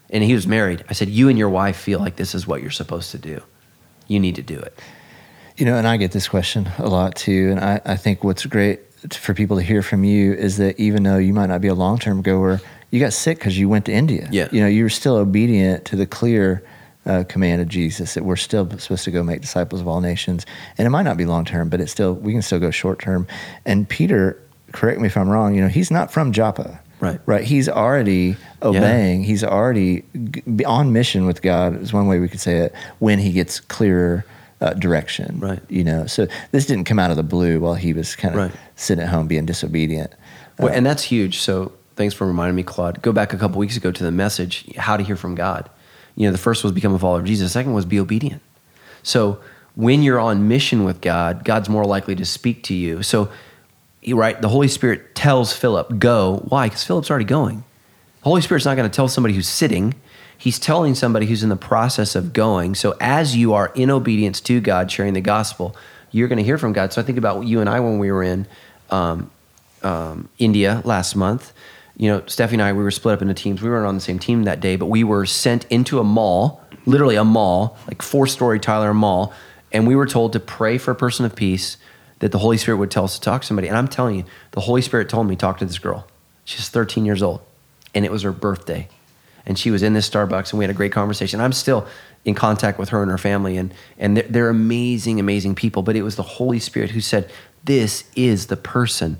and 0.09 0.23
he 0.23 0.33
was 0.33 0.47
married. 0.47 0.83
I 0.89 0.93
said, 0.93 1.07
"You 1.07 1.29
and 1.29 1.37
your 1.37 1.49
wife 1.49 1.77
feel 1.77 1.99
like 1.99 2.15
this 2.15 2.33
is 2.33 2.47
what 2.47 2.61
you're 2.61 2.71
supposed 2.71 3.11
to 3.11 3.17
do." 3.17 3.41
You 4.09 4.19
need 4.19 4.35
to 4.35 4.41
do 4.41 4.59
it. 4.59 4.77
You 5.55 5.65
know, 5.65 5.77
and 5.77 5.87
I 5.87 5.95
get 5.95 6.11
this 6.11 6.27
question 6.27 6.69
a 6.77 6.89
lot 6.89 7.15
too. 7.15 7.51
And 7.51 7.59
I, 7.59 7.79
I 7.85 7.95
think 7.95 8.23
what's 8.23 8.45
great 8.45 8.81
for 9.13 9.33
people 9.33 9.55
to 9.57 9.63
hear 9.63 9.81
from 9.81 10.03
you 10.03 10.33
is 10.33 10.57
that 10.57 10.77
even 10.77 11.03
though 11.03 11.17
you 11.17 11.33
might 11.33 11.45
not 11.45 11.61
be 11.61 11.69
a 11.69 11.73
long 11.73 11.97
term 11.99 12.21
goer, 12.21 12.59
you 12.91 12.99
got 12.99 13.13
sick 13.13 13.37
because 13.37 13.57
you 13.57 13.69
went 13.69 13.85
to 13.85 13.93
India. 13.93 14.27
Yeah. 14.31 14.49
You 14.51 14.61
know, 14.61 14.67
you 14.67 14.83
were 14.83 14.89
still 14.89 15.15
obedient 15.15 15.85
to 15.85 15.95
the 15.95 16.05
clear 16.05 16.63
uh, 17.05 17.23
command 17.27 17.61
of 17.61 17.67
Jesus 17.67 18.13
that 18.15 18.23
we're 18.23 18.35
still 18.35 18.69
supposed 18.77 19.03
to 19.05 19.11
go 19.11 19.23
make 19.23 19.41
disciples 19.41 19.81
of 19.81 19.87
all 19.87 20.01
nations. 20.01 20.45
And 20.77 20.85
it 20.85 20.89
might 20.89 21.03
not 21.03 21.17
be 21.17 21.25
long 21.25 21.45
term, 21.45 21.69
but 21.69 21.79
it's 21.79 21.91
still, 21.91 22.13
we 22.13 22.33
can 22.33 22.41
still 22.41 22.59
go 22.59 22.71
short 22.71 22.99
term. 22.99 23.27
And 23.65 23.87
Peter, 23.87 24.41
correct 24.71 24.99
me 24.99 25.07
if 25.07 25.17
I'm 25.17 25.29
wrong, 25.29 25.55
you 25.55 25.61
know, 25.61 25.67
he's 25.67 25.91
not 25.91 26.11
from 26.11 26.31
Joppa. 26.31 26.79
Right. 26.99 27.19
Right. 27.25 27.43
He's 27.43 27.69
already 27.69 28.35
obeying. 28.61 29.21
Yeah. 29.21 29.27
He's 29.27 29.43
already 29.43 30.03
on 30.65 30.91
mission 30.91 31.25
with 31.25 31.41
God, 31.41 31.81
is 31.81 31.93
one 31.93 32.07
way 32.07 32.19
we 32.19 32.27
could 32.27 32.41
say 32.41 32.57
it, 32.57 32.73
when 32.99 33.19
he 33.19 33.31
gets 33.31 33.59
clearer 33.59 34.25
uh, 34.61 34.73
direction. 34.73 35.39
Right. 35.39 35.61
You 35.69 35.83
know, 35.83 36.05
so 36.07 36.27
this 36.51 36.65
didn't 36.65 36.85
come 36.85 36.99
out 36.99 37.11
of 37.11 37.17
the 37.17 37.23
blue 37.23 37.59
while 37.59 37.75
he 37.75 37.93
was 37.93 38.15
kind 38.15 38.35
of 38.35 38.41
right. 38.41 38.51
sitting 38.75 39.03
at 39.03 39.09
home 39.09 39.27
being 39.27 39.45
disobedient. 39.45 40.13
Well, 40.57 40.69
uh, 40.69 40.75
and 40.75 40.85
that's 40.85 41.03
huge. 41.03 41.39
So 41.39 41.71
thanks 41.95 42.13
for 42.13 42.27
reminding 42.27 42.55
me, 42.55 42.63
Claude. 42.63 43.01
Go 43.01 43.11
back 43.11 43.33
a 43.33 43.37
couple 43.37 43.59
weeks 43.59 43.77
ago 43.77 43.91
to 43.91 44.03
the 44.03 44.11
message, 44.11 44.65
how 44.75 44.97
to 44.97 45.03
hear 45.03 45.15
from 45.15 45.35
God. 45.35 45.69
You 46.15 46.27
know, 46.27 46.31
the 46.33 46.37
first 46.37 46.63
was 46.63 46.73
become 46.73 46.93
a 46.93 46.99
follower 46.99 47.19
of 47.19 47.25
Jesus. 47.25 47.45
The 47.47 47.53
second 47.53 47.73
was 47.73 47.85
be 47.85 47.99
obedient. 47.99 48.41
So 49.03 49.39
when 49.75 50.03
you're 50.03 50.19
on 50.19 50.49
mission 50.49 50.83
with 50.83 50.99
God, 50.99 51.45
God's 51.45 51.69
more 51.69 51.85
likely 51.85 52.15
to 52.15 52.25
speak 52.25 52.63
to 52.63 52.73
you. 52.73 53.03
So 53.03 53.29
right? 54.07 54.41
The 54.41 54.49
Holy 54.49 54.67
Spirit 54.67 55.15
tells 55.15 55.53
Philip, 55.53 55.99
go. 55.99 56.43
Why? 56.47 56.67
Because 56.67 56.83
Philip's 56.83 57.09
already 57.09 57.25
going. 57.25 57.63
The 58.21 58.29
Holy 58.29 58.41
Spirit's 58.41 58.65
not 58.65 58.75
going 58.75 58.89
to 58.89 58.95
tell 58.95 59.07
somebody 59.07 59.33
who's 59.33 59.47
sitting. 59.47 59.95
He's 60.37 60.59
telling 60.59 60.95
somebody 60.95 61.25
who's 61.25 61.43
in 61.43 61.49
the 61.49 61.55
process 61.55 62.15
of 62.15 62.33
going. 62.33 62.75
So 62.75 62.95
as 63.01 63.35
you 63.35 63.53
are 63.53 63.71
in 63.75 63.89
obedience 63.89 64.39
to 64.41 64.61
God, 64.61 64.91
sharing 64.91 65.13
the 65.13 65.21
gospel, 65.21 65.75
you're 66.11 66.27
going 66.27 66.37
to 66.37 66.43
hear 66.43 66.57
from 66.57 66.73
God. 66.73 66.93
So 66.93 67.01
I 67.01 67.05
think 67.05 67.17
about 67.17 67.45
you 67.45 67.59
and 67.59 67.69
I 67.69 67.79
when 67.81 67.99
we 67.99 68.11
were 68.11 68.23
in 68.23 68.47
um, 68.89 69.29
um, 69.83 70.29
India 70.37 70.81
last 70.85 71.15
month. 71.15 71.53
You 71.97 72.09
know, 72.09 72.21
Steffi 72.21 72.53
and 72.53 72.61
I, 72.61 72.71
we 72.71 72.83
were 72.83 72.91
split 72.91 73.15
up 73.15 73.21
into 73.21 73.33
teams. 73.33 73.61
We 73.61 73.69
weren't 73.69 73.85
on 73.85 73.95
the 73.95 74.01
same 74.01 74.19
team 74.19 74.43
that 74.43 74.61
day, 74.61 74.77
but 74.77 74.85
we 74.85 75.03
were 75.03 75.25
sent 75.25 75.65
into 75.65 75.99
a 75.99 76.03
mall, 76.03 76.63
literally 76.85 77.17
a 77.17 77.25
mall, 77.25 77.77
like 77.87 78.01
four 78.01 78.25
story 78.25 78.59
Tyler 78.59 78.93
Mall, 78.93 79.33
and 79.73 79.85
we 79.85 79.95
were 79.95 80.07
told 80.07 80.33
to 80.33 80.39
pray 80.39 80.77
for 80.77 80.91
a 80.91 80.95
person 80.95 81.25
of 81.25 81.35
peace 81.35 81.77
that 82.19 82.31
the 82.31 82.39
Holy 82.39 82.57
Spirit 82.57 82.77
would 82.77 82.91
tell 82.91 83.05
us 83.05 83.15
to 83.15 83.21
talk 83.21 83.41
to 83.41 83.47
somebody. 83.47 83.67
And 83.67 83.77
I'm 83.77 83.87
telling 83.87 84.15
you, 84.15 84.25
the 84.51 84.61
Holy 84.61 84.81
Spirit 84.81 85.09
told 85.09 85.27
me 85.27 85.35
talk 85.35 85.57
to 85.59 85.65
this 85.65 85.79
girl. 85.79 86.05
She's 86.45 86.69
13 86.69 87.05
years 87.05 87.21
old, 87.21 87.41
and 87.93 88.05
it 88.05 88.11
was 88.11 88.23
her 88.23 88.31
birthday. 88.31 88.87
And 89.45 89.57
she 89.57 89.71
was 89.71 89.81
in 89.81 89.93
this 89.93 90.09
Starbucks, 90.09 90.51
and 90.51 90.59
we 90.59 90.63
had 90.63 90.69
a 90.69 90.75
great 90.75 90.91
conversation. 90.91 91.39
I'm 91.39 91.53
still 91.53 91.87
in 92.25 92.35
contact 92.35 92.77
with 92.77 92.89
her 92.89 93.01
and 93.01 93.09
her 93.09 93.17
family, 93.17 93.57
and, 93.57 93.73
and 93.97 94.17
they're, 94.17 94.27
they're 94.27 94.49
amazing, 94.49 95.19
amazing 95.19 95.55
people. 95.55 95.81
But 95.81 95.95
it 95.95 96.01
was 96.01 96.17
the 96.17 96.23
Holy 96.23 96.59
Spirit 96.59 96.91
who 96.91 97.01
said, 97.01 97.31
This 97.63 98.03
is 98.15 98.47
the 98.47 98.57
person. 98.57 99.17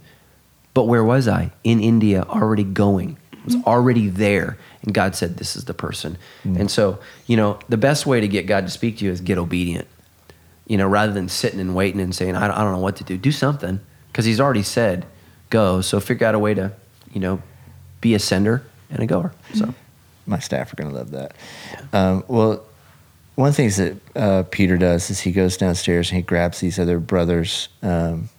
But 0.74 0.84
where 0.86 1.04
was 1.04 1.28
I? 1.28 1.52
In 1.64 1.80
India, 1.80 2.24
already 2.24 2.64
going. 2.64 3.18
I 3.34 3.46
was 3.46 3.56
already 3.66 4.10
there. 4.10 4.58
And 4.84 4.94
God 4.94 5.16
said, 5.16 5.38
This 5.38 5.56
is 5.56 5.66
the 5.66 5.74
person. 5.74 6.18
Mm. 6.44 6.60
And 6.60 6.72
so, 6.72 7.00
you 7.26 7.38
know, 7.38 7.60
the 7.70 7.78
best 7.78 8.06
way 8.06 8.20
to 8.20 8.28
get 8.28 8.46
God 8.46 8.66
to 8.66 8.72
speak 8.72 8.98
to 8.98 9.06
you 9.06 9.12
is 9.12 9.22
get 9.22 9.38
obedient 9.38 9.88
you 10.70 10.78
know, 10.78 10.88
rather 10.88 11.12
than 11.12 11.28
sitting 11.28 11.60
and 11.60 11.76
waiting 11.76 12.00
and 12.00 12.16
saying, 12.16 12.36
I 12.36 12.48
don't, 12.48 12.72
know 12.72 12.80
what 12.80 12.96
to 12.98 13.04
do, 13.04 13.18
do 13.18 13.32
something 13.32 13.82
because 14.08 14.24
he's 14.24 14.40
already 14.40 14.64
said 14.64 15.06
go. 15.50 15.82
So 15.82 16.00
figure 16.00 16.28
out 16.28 16.36
a 16.36 16.40
way 16.40 16.54
to, 16.54 16.72
you 17.12 17.20
know, 17.20 17.42
be 18.02 18.14
a 18.14 18.20
sender 18.20 18.64
and 18.92 19.00
a 19.00 19.08
goer. 19.08 19.34
So 19.56 19.74
my 20.28 20.38
staff 20.38 20.72
are 20.72 20.76
going 20.76 20.92
to 20.92 20.96
love 20.96 21.12
that. 21.12 21.34
Um, 21.92 22.24
well, 22.28 22.64
one 23.34 23.50
of 23.50 23.56
the 23.56 23.64
things 23.64 23.78
that 23.78 23.98
uh, 24.16 24.44
Peter 24.52 24.78
does 24.78 25.10
is 25.10 25.20
he 25.22 25.32
goes 25.32 25.58
downstairs 25.58 26.12
and 26.12 26.18
he 26.18 26.22
grabs 26.22 26.60
these 26.60 26.78
other 26.78 27.00
brothers 27.00 27.70
um, 27.82 28.30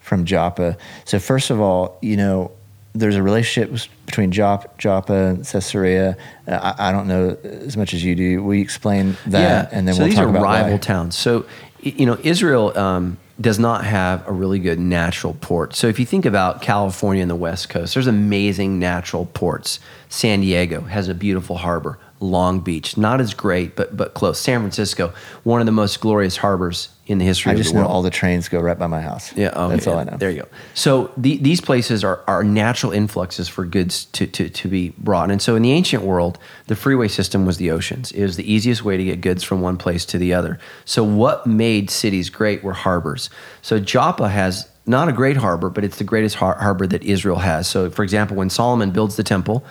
from 0.00 0.24
Joppa. 0.24 0.78
So 1.04 1.18
first 1.18 1.50
of 1.50 1.60
all, 1.60 1.98
you 2.00 2.16
know, 2.16 2.52
there's 2.94 3.16
a 3.16 3.22
relationship 3.22 3.90
between 4.14 4.30
Jop, 4.30 4.78
Joppa 4.78 5.12
and 5.12 5.44
Caesarea. 5.44 6.16
Uh, 6.46 6.74
I, 6.78 6.88
I, 6.88 6.92
don't 6.92 7.08
know 7.08 7.36
as 7.42 7.76
much 7.76 7.92
as 7.94 8.04
you 8.04 8.14
do. 8.14 8.44
We 8.44 8.60
explain 8.60 9.16
that, 9.26 9.72
yeah. 9.72 9.76
and 9.76 9.88
then 9.88 9.94
so 9.96 10.02
we'll 10.02 10.08
these 10.08 10.16
talk 10.16 10.26
are 10.26 10.30
about 10.30 10.42
rival 10.42 10.72
why. 10.72 10.78
towns. 10.78 11.18
So 11.18 11.46
you 11.80 12.06
know, 12.06 12.16
Israel 12.22 12.76
um, 12.78 13.18
does 13.40 13.58
not 13.58 13.84
have 13.84 14.26
a 14.28 14.32
really 14.32 14.60
good 14.60 14.78
natural 14.78 15.36
port. 15.40 15.74
So 15.74 15.88
if 15.88 15.98
you 15.98 16.06
think 16.06 16.26
about 16.26 16.62
California 16.62 17.22
and 17.22 17.30
the 17.30 17.34
West 17.34 17.68
Coast, 17.68 17.94
there's 17.94 18.06
amazing 18.06 18.78
natural 18.78 19.26
ports. 19.26 19.80
San 20.08 20.40
Diego 20.40 20.82
has 20.82 21.08
a 21.08 21.14
beautiful 21.14 21.56
harbor. 21.56 21.98
Long 22.20 22.60
Beach, 22.60 22.96
not 22.96 23.20
as 23.20 23.34
great, 23.34 23.76
but 23.76 23.96
but 23.96 24.14
close. 24.14 24.40
San 24.40 24.60
Francisco, 24.60 25.12
one 25.42 25.60
of 25.60 25.66
the 25.66 25.72
most 25.72 26.00
glorious 26.00 26.36
harbors 26.36 26.88
in 27.06 27.18
the 27.18 27.24
history 27.24 27.50
I 27.50 27.52
of 27.52 27.58
just 27.58 27.70
the 27.70 27.76
world. 27.76 27.88
know 27.88 27.94
all 27.94 28.02
the 28.02 28.10
trains 28.10 28.48
go 28.48 28.60
right 28.60 28.78
by 28.78 28.86
my 28.86 29.00
house. 29.00 29.34
Yeah, 29.36 29.48
okay, 29.48 29.74
that's 29.74 29.86
all 29.86 29.98
I 29.98 30.04
know. 30.04 30.16
There 30.16 30.30
you 30.30 30.42
go. 30.42 30.48
So 30.72 31.12
the, 31.16 31.36
these 31.36 31.60
places 31.60 32.02
are, 32.02 32.22
are 32.26 32.42
natural 32.42 32.92
influxes 32.92 33.46
for 33.48 33.64
goods 33.64 34.06
to, 34.06 34.26
to, 34.26 34.48
to 34.48 34.68
be 34.68 34.94
brought. 34.96 35.30
And 35.30 35.42
so 35.42 35.54
in 35.54 35.62
the 35.62 35.72
ancient 35.72 36.02
world, 36.02 36.38
the 36.66 36.76
freeway 36.76 37.08
system 37.08 37.44
was 37.44 37.58
the 37.58 37.70
oceans. 37.70 38.10
It 38.12 38.22
was 38.22 38.36
the 38.36 38.50
easiest 38.50 38.84
way 38.84 38.96
to 38.96 39.04
get 39.04 39.20
goods 39.20 39.42
from 39.42 39.60
one 39.60 39.76
place 39.76 40.06
to 40.06 40.18
the 40.18 40.32
other. 40.32 40.58
So 40.86 41.04
what 41.04 41.46
made 41.46 41.90
cities 41.90 42.30
great 42.30 42.64
were 42.64 42.72
harbors. 42.72 43.28
So 43.60 43.78
Joppa 43.78 44.30
has 44.30 44.68
not 44.86 45.08
a 45.08 45.12
great 45.12 45.36
harbor, 45.36 45.68
but 45.68 45.84
it's 45.84 45.98
the 45.98 46.04
greatest 46.04 46.36
har- 46.36 46.58
harbor 46.58 46.86
that 46.86 47.02
Israel 47.02 47.38
has. 47.38 47.66
So 47.66 47.90
for 47.90 48.02
example, 48.02 48.36
when 48.36 48.48
Solomon 48.48 48.92
builds 48.92 49.16
the 49.16 49.24
temple, 49.24 49.62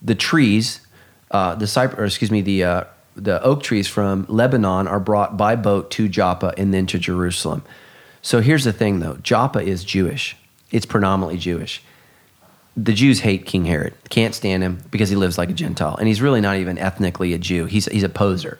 the 0.00 0.14
trees, 0.14 0.80
uh, 1.30 1.54
the 1.54 1.66
cypress, 1.66 2.00
or 2.00 2.04
excuse 2.04 2.30
me, 2.30 2.40
the 2.40 2.64
uh, 2.64 2.84
the 3.16 3.42
oak 3.42 3.62
trees 3.62 3.88
from 3.88 4.24
Lebanon 4.28 4.86
are 4.88 5.00
brought 5.00 5.36
by 5.36 5.56
boat 5.56 5.90
to 5.92 6.08
Joppa 6.08 6.54
and 6.56 6.72
then 6.72 6.86
to 6.86 6.98
Jerusalem. 6.98 7.62
So 8.22 8.40
here's 8.40 8.64
the 8.64 8.72
thing 8.72 9.00
though 9.00 9.16
Joppa 9.16 9.60
is 9.60 9.84
Jewish, 9.84 10.36
it's 10.70 10.86
predominantly 10.86 11.38
Jewish. 11.38 11.82
The 12.76 12.92
Jews 12.92 13.20
hate 13.20 13.46
King 13.46 13.64
Herod, 13.64 13.94
can't 14.08 14.34
stand 14.34 14.62
him 14.62 14.82
because 14.90 15.10
he 15.10 15.16
lives 15.16 15.36
like 15.36 15.50
a 15.50 15.52
Gentile. 15.54 15.96
And 15.96 16.06
he's 16.06 16.22
really 16.22 16.40
not 16.40 16.56
even 16.56 16.78
ethnically 16.78 17.34
a 17.34 17.38
Jew, 17.38 17.66
he's, 17.66 17.86
he's 17.86 18.04
a 18.04 18.08
poser. 18.08 18.58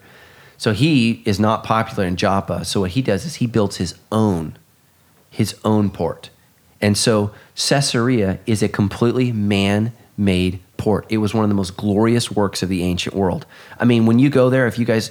So 0.58 0.72
he 0.74 1.22
is 1.24 1.40
not 1.40 1.64
popular 1.64 2.04
in 2.04 2.16
Joppa. 2.16 2.66
So 2.66 2.80
what 2.80 2.90
he 2.90 3.00
does 3.00 3.24
is 3.24 3.36
he 3.36 3.46
builds 3.46 3.76
his 3.76 3.94
own, 4.12 4.58
his 5.30 5.54
own 5.64 5.88
port. 5.88 6.28
And 6.82 6.98
so 6.98 7.30
Caesarea 7.54 8.40
is 8.46 8.62
a 8.62 8.68
completely 8.68 9.32
man 9.32 9.92
made 10.18 10.60
port. 10.80 11.06
It 11.08 11.18
was 11.18 11.34
one 11.34 11.44
of 11.44 11.50
the 11.50 11.54
most 11.54 11.76
glorious 11.76 12.30
works 12.30 12.62
of 12.62 12.68
the 12.68 12.82
ancient 12.82 13.14
world. 13.14 13.44
I 13.78 13.84
mean, 13.84 14.06
when 14.06 14.18
you 14.18 14.30
go 14.30 14.48
there, 14.48 14.66
if 14.66 14.78
you 14.78 14.86
guys, 14.86 15.10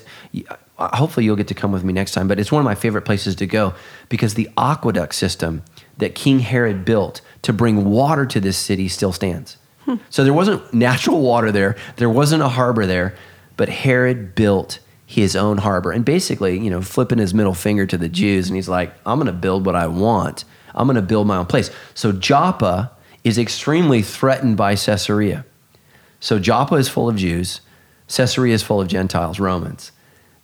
hopefully 0.77 1.25
you'll 1.25 1.35
get 1.35 1.47
to 1.49 1.53
come 1.53 1.71
with 1.71 1.83
me 1.83 1.93
next 1.93 2.13
time, 2.13 2.27
but 2.27 2.39
it's 2.39 2.51
one 2.51 2.59
of 2.59 2.65
my 2.65 2.75
favorite 2.75 3.03
places 3.03 3.35
to 3.35 3.45
go 3.45 3.73
because 4.09 4.33
the 4.33 4.49
aqueduct 4.57 5.13
system 5.13 5.63
that 5.97 6.15
King 6.15 6.39
Herod 6.39 6.83
built 6.85 7.21
to 7.43 7.53
bring 7.53 7.85
water 7.85 8.25
to 8.25 8.39
this 8.39 8.57
city 8.57 8.87
still 8.87 9.13
stands. 9.13 9.57
So 10.09 10.23
there 10.23 10.33
wasn't 10.33 10.71
natural 10.71 11.21
water 11.21 11.51
there, 11.51 11.75
there 11.95 12.09
wasn't 12.09 12.43
a 12.43 12.47
harbor 12.49 12.85
there, 12.85 13.15
but 13.57 13.69
Herod 13.69 14.35
built 14.35 14.79
his 15.05 15.35
own 15.35 15.57
harbor 15.57 15.91
and 15.91 16.05
basically, 16.05 16.59
you 16.59 16.69
know, 16.69 16.81
flipping 16.81 17.17
his 17.17 17.33
middle 17.33 17.55
finger 17.55 17.87
to 17.87 17.97
the 17.97 18.07
Jews 18.07 18.47
and 18.47 18.55
he's 18.55 18.69
like, 18.69 18.93
I'm 19.05 19.17
going 19.17 19.25
to 19.25 19.33
build 19.33 19.65
what 19.65 19.75
I 19.75 19.87
want. 19.87 20.45
I'm 20.75 20.85
going 20.85 20.95
to 20.95 21.01
build 21.01 21.25
my 21.25 21.37
own 21.37 21.47
place. 21.47 21.71
So 21.95 22.11
Joppa 22.11 22.91
is 23.23 23.39
extremely 23.39 24.03
threatened 24.03 24.55
by 24.57 24.75
Caesarea. 24.75 25.43
So 26.19 26.39
Joppa 26.39 26.75
is 26.75 26.89
full 26.89 27.09
of 27.09 27.15
Jews, 27.15 27.61
Caesarea 28.07 28.53
is 28.53 28.63
full 28.63 28.81
of 28.81 28.87
Gentiles, 28.87 29.39
Romans. 29.39 29.91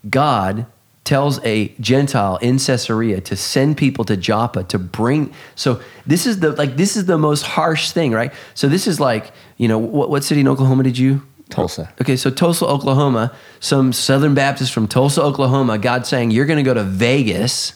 God 0.10 0.68
tells 1.04 1.44
a 1.46 1.70
Gentile 1.80 2.38
in 2.38 2.58
Caesarea 2.58 3.22
to 3.22 3.36
send 3.36 3.78
people 3.78 4.04
to 4.06 4.18
Joppa 4.18 4.64
to 4.66 4.80
bring. 4.80 5.34
So 5.56 5.80
this 6.06 6.26
is 6.26 6.40
the 6.40 6.52
like 6.52 6.78
this 6.78 6.96
is 6.98 7.06
the 7.06 7.18
most 7.18 7.44
harsh 7.44 7.92
thing, 7.92 8.12
right? 8.12 8.34
So 8.54 8.68
this 8.68 8.88
is 8.88 9.00
like 9.00 9.32
you 9.58 9.68
know 9.68 9.78
what, 9.78 10.10
what 10.10 10.24
city 10.24 10.42
in 10.42 10.48
Oklahoma 10.48 10.84
did 10.84 10.98
you? 10.98 11.22
Tulsa. 11.50 11.94
Okay, 12.02 12.16
so 12.16 12.32
Tulsa, 12.32 12.66
Oklahoma. 12.66 13.32
Some 13.60 13.94
Southern 13.94 14.34
Baptists 14.34 14.72
from 14.72 14.88
Tulsa, 14.88 15.22
Oklahoma. 15.22 15.78
God 15.78 16.08
saying 16.08 16.32
you're 16.32 16.48
going 16.48 16.58
to 16.58 16.64
go 16.64 16.74
to 16.74 16.84
Vegas 16.84 17.74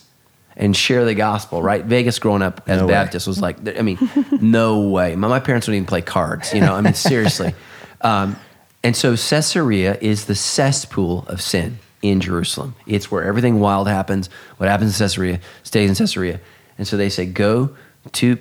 and 0.56 0.76
share 0.76 1.04
the 1.04 1.14
gospel, 1.14 1.62
right? 1.62 1.84
Vegas 1.84 2.18
growing 2.18 2.42
up 2.42 2.62
as 2.66 2.80
No 2.80 2.86
way. 2.86 2.92
Baptist 2.92 3.28
was 3.28 3.40
like, 3.40 3.78
I 3.78 3.82
mean, 3.82 3.98
no 4.40 4.88
way. 4.88 5.14
My, 5.14 5.28
my 5.28 5.38
parents 5.40 5.68
wouldn't 5.68 5.76
even 5.76 5.86
play 5.86 6.02
cards, 6.02 6.52
you 6.52 6.60
know, 6.60 6.74
I 6.74 6.80
mean, 6.80 6.94
seriously. 6.94 7.54
Um, 8.00 8.36
and 8.82 8.96
so 8.96 9.10
Caesarea 9.10 9.98
is 10.00 10.24
the 10.24 10.34
cesspool 10.34 11.24
of 11.26 11.40
sin 11.40 11.78
in 12.02 12.20
Jerusalem. 12.20 12.74
It's 12.86 13.10
where 13.10 13.24
everything 13.24 13.60
wild 13.60 13.88
happens. 13.88 14.28
What 14.56 14.68
happens 14.68 14.98
in 14.98 15.04
Caesarea 15.04 15.40
stays 15.62 15.90
in 15.90 15.96
Caesarea. 15.96 16.40
And 16.78 16.86
so 16.86 16.96
they 16.96 17.10
say, 17.10 17.26
go 17.26 17.76
to 18.12 18.38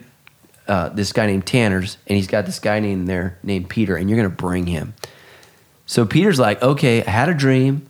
uh, 0.67 0.89
this 0.89 1.11
guy 1.11 1.25
named 1.25 1.45
Tanner's, 1.45 1.97
and 2.07 2.15
he's 2.15 2.27
got 2.27 2.45
this 2.45 2.59
guy 2.59 2.79
named 2.79 3.07
there 3.07 3.37
named 3.43 3.69
Peter, 3.69 3.97
and 3.97 4.09
you're 4.09 4.17
going 4.17 4.29
to 4.29 4.35
bring 4.35 4.67
him. 4.67 4.93
So 5.85 6.05
Peter's 6.05 6.39
like, 6.39 6.61
okay, 6.61 7.03
I 7.03 7.09
had 7.09 7.27
a 7.27 7.33
dream. 7.33 7.89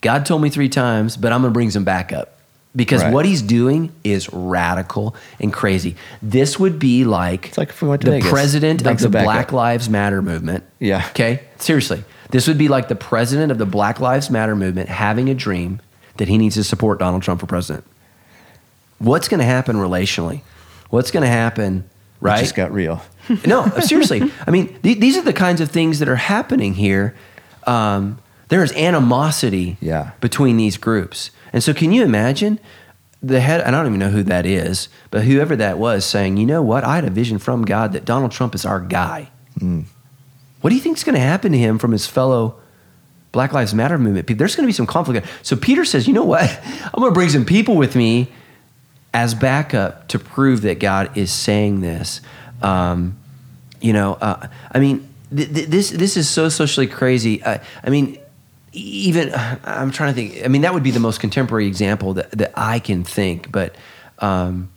God 0.00 0.24
told 0.24 0.40
me 0.40 0.48
three 0.48 0.68
times, 0.68 1.16
but 1.16 1.32
I'm 1.32 1.42
going 1.42 1.52
to 1.52 1.54
bring 1.54 1.70
some 1.70 1.84
backup 1.84 2.38
because 2.74 3.02
Right. 3.02 3.12
what 3.12 3.26
he's 3.26 3.42
doing 3.42 3.92
is 4.04 4.32
radical 4.32 5.14
and 5.40 5.52
crazy. 5.52 5.94
This 6.22 6.58
would 6.58 6.78
be 6.78 7.04
like, 7.04 7.48
It's 7.48 7.58
like 7.58 7.68
if 7.70 7.82
we 7.82 7.88
went 7.88 8.00
to 8.02 8.06
the 8.06 8.12
Vegas. 8.12 8.30
president 8.30 8.86
of 8.86 8.98
the. 8.98 9.08
Black 9.08 9.52
Lives 9.52 9.88
Matter 9.90 10.22
movement. 10.22 10.64
Yeah. 10.78 11.04
Okay. 11.10 11.40
Seriously, 11.58 12.02
this 12.30 12.48
would 12.48 12.58
be 12.58 12.68
like 12.68 12.88
the 12.88 12.94
president 12.94 13.52
of 13.52 13.58
the 13.58 13.66
Black 13.66 14.00
Lives 14.00 14.30
Matter 14.30 14.56
movement 14.56 14.88
having 14.88 15.28
a 15.28 15.34
dream 15.34 15.80
that 16.16 16.28
he 16.28 16.38
needs 16.38 16.54
to 16.56 16.64
support 16.64 16.98
Donald 16.98 17.22
Trump 17.22 17.40
for 17.40 17.46
president. 17.46 17.84
What's 18.98 19.28
going 19.28 19.40
to 19.40 19.46
happen 19.46 19.76
relationally? 19.76 20.42
What's 20.90 21.10
going 21.10 21.22
to 21.24 21.28
happen? 21.28 21.84
Right. 22.20 22.38
It 22.38 22.42
just 22.42 22.54
got 22.54 22.72
real. 22.72 23.02
no, 23.46 23.66
seriously. 23.80 24.30
I 24.46 24.50
mean, 24.50 24.78
th- 24.82 24.98
these 24.98 25.16
are 25.16 25.22
the 25.22 25.32
kinds 25.32 25.60
of 25.60 25.70
things 25.70 25.98
that 25.98 26.08
are 26.08 26.16
happening 26.16 26.74
here. 26.74 27.14
Um, 27.66 28.18
there 28.52 28.62
is 28.62 28.72
animosity 28.72 29.76
Yeah. 29.80 30.10
between 30.20 30.56
these 30.58 30.76
groups. 30.76 31.30
And 31.52 31.62
so, 31.62 31.72
can 31.74 31.90
you 31.92 32.04
imagine 32.04 32.58
the 33.22 33.40
head? 33.40 33.62
I 33.62 33.70
don't 33.70 33.86
even 33.86 33.98
know 33.98 34.10
who 34.10 34.22
that 34.24 34.44
is, 34.46 34.88
but 35.10 35.24
whoever 35.24 35.56
that 35.56 35.78
was 35.78 36.04
saying, 36.04 36.36
you 36.36 36.46
know 36.46 36.60
what? 36.62 36.84
I 36.84 36.94
had 36.96 37.04
a 37.04 37.10
vision 37.10 37.38
from 37.38 37.64
God 37.64 37.92
that 37.92 38.04
Donald 38.04 38.30
Trump 38.32 38.54
is 38.54 38.64
our 38.66 38.80
guy. 38.80 39.30
What 40.60 40.70
do 40.70 40.76
you 40.76 40.82
think 40.82 40.96
is 40.96 41.04
going 41.04 41.14
to 41.14 41.20
happen 41.20 41.52
to 41.52 41.58
him 41.58 41.78
from 41.78 41.92
his 41.92 42.06
fellow 42.06 42.56
Black 43.32 43.52
Lives 43.52 43.74
Matter 43.74 43.98
movement 43.98 44.26
people? 44.26 44.38
There's 44.38 44.54
going 44.56 44.64
to 44.64 44.68
be 44.68 44.72
some 44.72 44.86
conflict. 44.86 45.26
So, 45.42 45.56
Peter 45.56 45.84
says, 45.84 46.06
you 46.06 46.12
know 46.14 46.24
what? 46.24 46.42
I'm 46.84 47.00
going 47.00 47.10
to 47.10 47.14
bring 47.14 47.28
some 47.30 47.44
people 47.44 47.76
with 47.76 47.96
me 47.96 48.28
as 49.14 49.34
backup 49.34 50.08
to 50.08 50.18
prove 50.18 50.62
that 50.62 50.78
God 50.80 51.16
is 51.16 51.30
saying 51.32 51.80
this. 51.80 52.20
Um, 52.62 53.18
you 53.80 53.92
know, 53.92 54.14
uh, 54.14 54.46
I 54.70 54.78
mean, 54.78 55.06
th- 55.34 55.52
th- 55.52 55.68
this 55.68 55.90
this 55.90 56.16
is 56.16 56.28
so 56.30 56.48
socially 56.48 56.86
crazy. 56.86 57.44
I, 57.44 57.60
I 57.84 57.90
mean, 57.90 58.18
even 58.72 59.32
I'm 59.64 59.90
trying 59.90 60.14
to 60.14 60.14
think. 60.14 60.44
I 60.44 60.48
mean, 60.48 60.62
that 60.62 60.74
would 60.74 60.82
be 60.82 60.90
the 60.90 61.00
most 61.00 61.20
contemporary 61.20 61.66
example 61.66 62.14
that, 62.14 62.30
that 62.32 62.52
I 62.56 62.78
can 62.78 63.04
think. 63.04 63.52
But 63.52 63.74
um, 64.18 64.70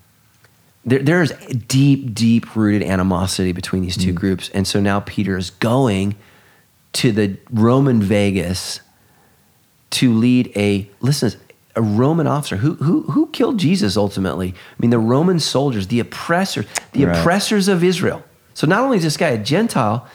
there, 0.84 1.00
there 1.00 1.22
is 1.22 1.32
deep, 1.68 2.14
deep 2.14 2.56
rooted 2.56 2.84
animosity 2.84 3.52
between 3.52 3.84
these 3.84 3.98
two 3.98 4.14
groups, 4.14 4.50
and 4.50 4.68
so 4.68 4.80
now 4.80 5.00
Peter 5.00 5.38
is 5.38 5.50
going 5.50 6.16
to 6.94 7.12
the 7.12 7.38
Roman 7.52 8.02
Vegas 8.02 8.82
to 9.92 10.14
lead 10.14 10.52
a 10.56 10.90
listen 11.02 11.32
a 11.76 11.82
Roman 11.82 12.26
officer 12.28 12.58
who 12.58 12.76
who 12.76 13.04
who 13.04 13.28
killed 13.28 13.58
Jesus 13.58 13.98
ultimately. 13.98 14.50
I 14.50 14.76
mean 14.80 14.92
the 14.92 15.00
Roman 15.00 15.40
soldiers, 15.40 15.88
the 15.88 16.00
oppressors, 16.00 16.66
the 16.94 17.06
Right. 17.06 17.18
oppressors 17.18 17.68
of 17.68 17.84
Israel. 17.84 18.24
So 18.54 18.66
not 18.66 18.82
only 18.84 18.98
is 18.98 19.04
this 19.04 19.18
guy 19.18 19.30
a 19.30 19.38
Gentile, 19.38 20.08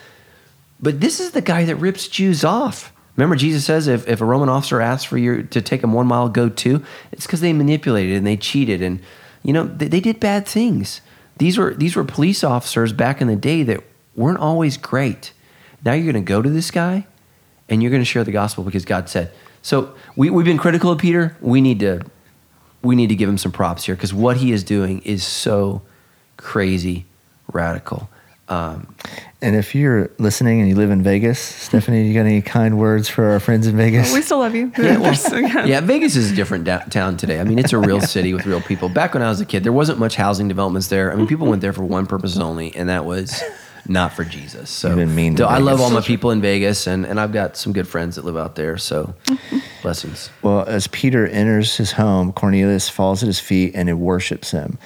but 0.80 1.00
this 1.00 1.20
is 1.20 1.32
the 1.32 1.42
guy 1.42 1.64
that 1.64 1.76
rips 1.76 2.08
Jews 2.08 2.44
off. 2.44 2.92
Remember, 3.16 3.36
Jesus 3.36 3.64
says 3.64 3.86
if, 3.86 4.08
if 4.08 4.20
a 4.20 4.24
Roman 4.24 4.48
officer 4.48 4.80
asks 4.80 5.04
for 5.04 5.18
you 5.18 5.42
to 5.44 5.60
take 5.60 5.82
him 5.82 5.92
one 5.92 6.06
mile, 6.06 6.28
go 6.28 6.48
two. 6.48 6.84
It's 7.12 7.26
because 7.26 7.40
they 7.40 7.52
manipulated 7.52 8.16
and 8.16 8.26
they 8.26 8.36
cheated 8.36 8.82
and 8.82 9.00
you 9.42 9.52
know 9.52 9.64
they, 9.64 9.88
they 9.88 10.00
did 10.00 10.20
bad 10.20 10.46
things. 10.46 11.00
These 11.36 11.58
were 11.58 11.74
these 11.74 11.96
were 11.96 12.04
police 12.04 12.44
officers 12.44 12.92
back 12.92 13.20
in 13.20 13.26
the 13.26 13.36
day 13.36 13.62
that 13.64 13.82
weren't 14.14 14.38
always 14.38 14.76
great. 14.76 15.32
Now 15.84 15.92
you're 15.92 16.12
going 16.12 16.24
to 16.24 16.28
go 16.28 16.42
to 16.42 16.50
this 16.50 16.70
guy 16.70 17.06
and 17.68 17.82
you're 17.82 17.90
going 17.90 18.02
to 18.02 18.06
share 18.06 18.24
the 18.24 18.32
gospel 18.32 18.64
because 18.64 18.84
God 18.84 19.08
said. 19.08 19.32
So 19.62 19.94
we, 20.16 20.30
we've 20.30 20.46
been 20.46 20.58
critical 20.58 20.90
of 20.90 20.98
Peter. 20.98 21.36
We 21.40 21.60
need 21.60 21.80
to 21.80 22.02
we 22.82 22.96
need 22.96 23.08
to 23.08 23.14
give 23.14 23.28
him 23.28 23.38
some 23.38 23.52
props 23.52 23.84
here 23.84 23.94
because 23.94 24.14
what 24.14 24.38
he 24.38 24.52
is 24.52 24.64
doing 24.64 25.00
is 25.02 25.24
so 25.24 25.82
crazy 26.36 27.06
radical. 27.52 28.08
Um, 28.50 28.94
And 29.42 29.56
if 29.56 29.74
you're 29.74 30.10
listening 30.18 30.60
and 30.60 30.68
you 30.68 30.74
live 30.74 30.90
in 30.90 31.02
Vegas, 31.02 31.38
Stephanie, 31.38 32.06
you 32.06 32.12
got 32.12 32.26
any 32.26 32.42
kind 32.42 32.78
words 32.78 33.08
for 33.08 33.24
our 33.30 33.40
friends 33.40 33.66
in 33.66 33.74
Vegas? 33.76 34.12
We 34.12 34.20
still 34.20 34.40
love 34.40 34.54
you. 34.54 34.70
yeah, 34.78 34.98
well, 34.98 35.14
yeah, 35.66 35.80
Vegas 35.80 36.14
is 36.14 36.30
a 36.32 36.34
different 36.34 36.64
da- 36.64 36.84
town 36.90 37.16
today. 37.16 37.40
I 37.40 37.44
mean, 37.44 37.58
it's 37.58 37.72
a 37.72 37.78
real 37.78 38.00
city 38.16 38.34
with 38.34 38.44
real 38.44 38.60
people. 38.60 38.88
Back 38.90 39.14
when 39.14 39.22
I 39.22 39.28
was 39.30 39.40
a 39.40 39.46
kid, 39.46 39.64
there 39.64 39.72
wasn't 39.72 39.98
much 39.98 40.16
housing 40.16 40.46
developments 40.48 40.88
there. 40.88 41.10
I 41.10 41.14
mean, 41.14 41.26
people 41.26 41.46
went 41.46 41.62
there 41.62 41.72
for 41.72 41.84
one 41.84 42.06
purpose 42.06 42.36
only, 42.36 42.74
and 42.76 42.88
that 42.90 43.06
was 43.06 43.42
not 43.88 44.12
for 44.12 44.24
Jesus. 44.24 44.68
So 44.68 44.88
You've 44.88 44.98
been 44.98 45.14
mean 45.14 45.36
to 45.36 45.44
so 45.44 45.48
I 45.48 45.56
love 45.58 45.80
all 45.80 45.90
my 45.90 46.02
people 46.02 46.30
in 46.32 46.42
Vegas, 46.42 46.86
and, 46.86 47.06
and 47.06 47.18
I've 47.18 47.32
got 47.32 47.56
some 47.56 47.72
good 47.72 47.88
friends 47.88 48.16
that 48.16 48.26
live 48.26 48.36
out 48.36 48.56
there. 48.56 48.76
So 48.76 49.14
blessings. 49.80 50.28
Well, 50.42 50.64
as 50.66 50.86
Peter 50.88 51.26
enters 51.26 51.76
his 51.76 51.92
home, 51.92 52.32
Cornelius 52.32 52.88
falls 52.90 53.22
at 53.22 53.26
his 53.26 53.40
feet 53.40 53.72
and 53.74 53.88
he 53.88 53.94
worships 53.94 54.50
him. 54.50 54.78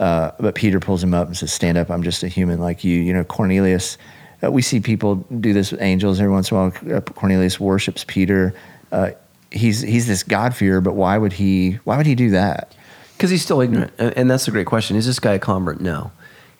Uh, 0.00 0.32
but 0.40 0.54
Peter 0.54 0.80
pulls 0.80 1.04
him 1.04 1.12
up 1.12 1.26
and 1.26 1.36
says, 1.36 1.52
Stand 1.52 1.76
up, 1.76 1.90
I'm 1.90 2.02
just 2.02 2.22
a 2.22 2.28
human 2.28 2.58
like 2.58 2.82
you. 2.82 2.98
You 2.98 3.12
know, 3.12 3.22
Cornelius, 3.22 3.98
uh, 4.42 4.50
we 4.50 4.62
see 4.62 4.80
people 4.80 5.16
do 5.16 5.52
this 5.52 5.70
with 5.70 5.82
angels 5.82 6.18
every 6.18 6.32
once 6.32 6.50
in 6.50 6.56
a 6.56 6.60
while. 6.60 6.96
Uh, 6.96 7.00
Cornelius 7.02 7.60
worships 7.60 8.04
Peter. 8.08 8.54
Uh, 8.90 9.10
he's, 9.52 9.82
he's 9.82 10.06
this 10.06 10.22
God-fearer, 10.22 10.80
but 10.80 10.94
why 10.94 11.18
would 11.18 11.34
he, 11.34 11.72
why 11.84 11.98
would 11.98 12.06
he 12.06 12.14
do 12.14 12.30
that? 12.30 12.74
Because 13.12 13.28
he's 13.28 13.42
still 13.42 13.60
ignorant. 13.60 13.92
And 13.98 14.30
that's 14.30 14.48
a 14.48 14.50
great 14.50 14.66
question. 14.66 14.96
Is 14.96 15.04
this 15.04 15.20
guy 15.20 15.34
a 15.34 15.38
convert? 15.38 15.82
No. 15.82 16.12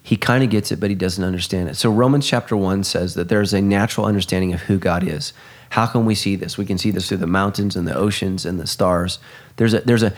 He 0.03 0.19
kind 0.19 0.45
of 0.45 0.51
gets 0.51 0.71
it, 0.71 0.79
but 0.79 0.91
he 0.91 0.97
doesn't 0.97 1.25
understand 1.25 1.71
it. 1.71 1.77
So 1.77 1.91
Romans 1.91 2.27
chapter 2.27 2.57
1 2.57 2.85
says 2.85 3.15
that 3.15 3.31
there's 3.31 3.55
a 3.55 3.63
natural 3.63 4.07
understanding 4.07 4.53
of 4.53 4.61
who 4.63 4.79
God 4.79 5.03
is. 5.03 5.33
How 5.71 5.87
can 5.87 6.05
we 6.05 6.15
see 6.15 6.37
this? 6.37 6.59
We 6.59 6.67
can 6.67 6.79
see 6.79 6.91
this 6.91 7.09
through 7.09 7.19
the 7.19 7.27
mountains 7.27 7.77
and 7.77 7.87
the 7.87 7.95
oceans 7.95 8.45
and 8.45 8.59
the 8.59 8.67
stars. 8.67 9.19
There's 9.57 9.73
a 9.73 9.81
there's 9.83 10.03
a 10.03 10.13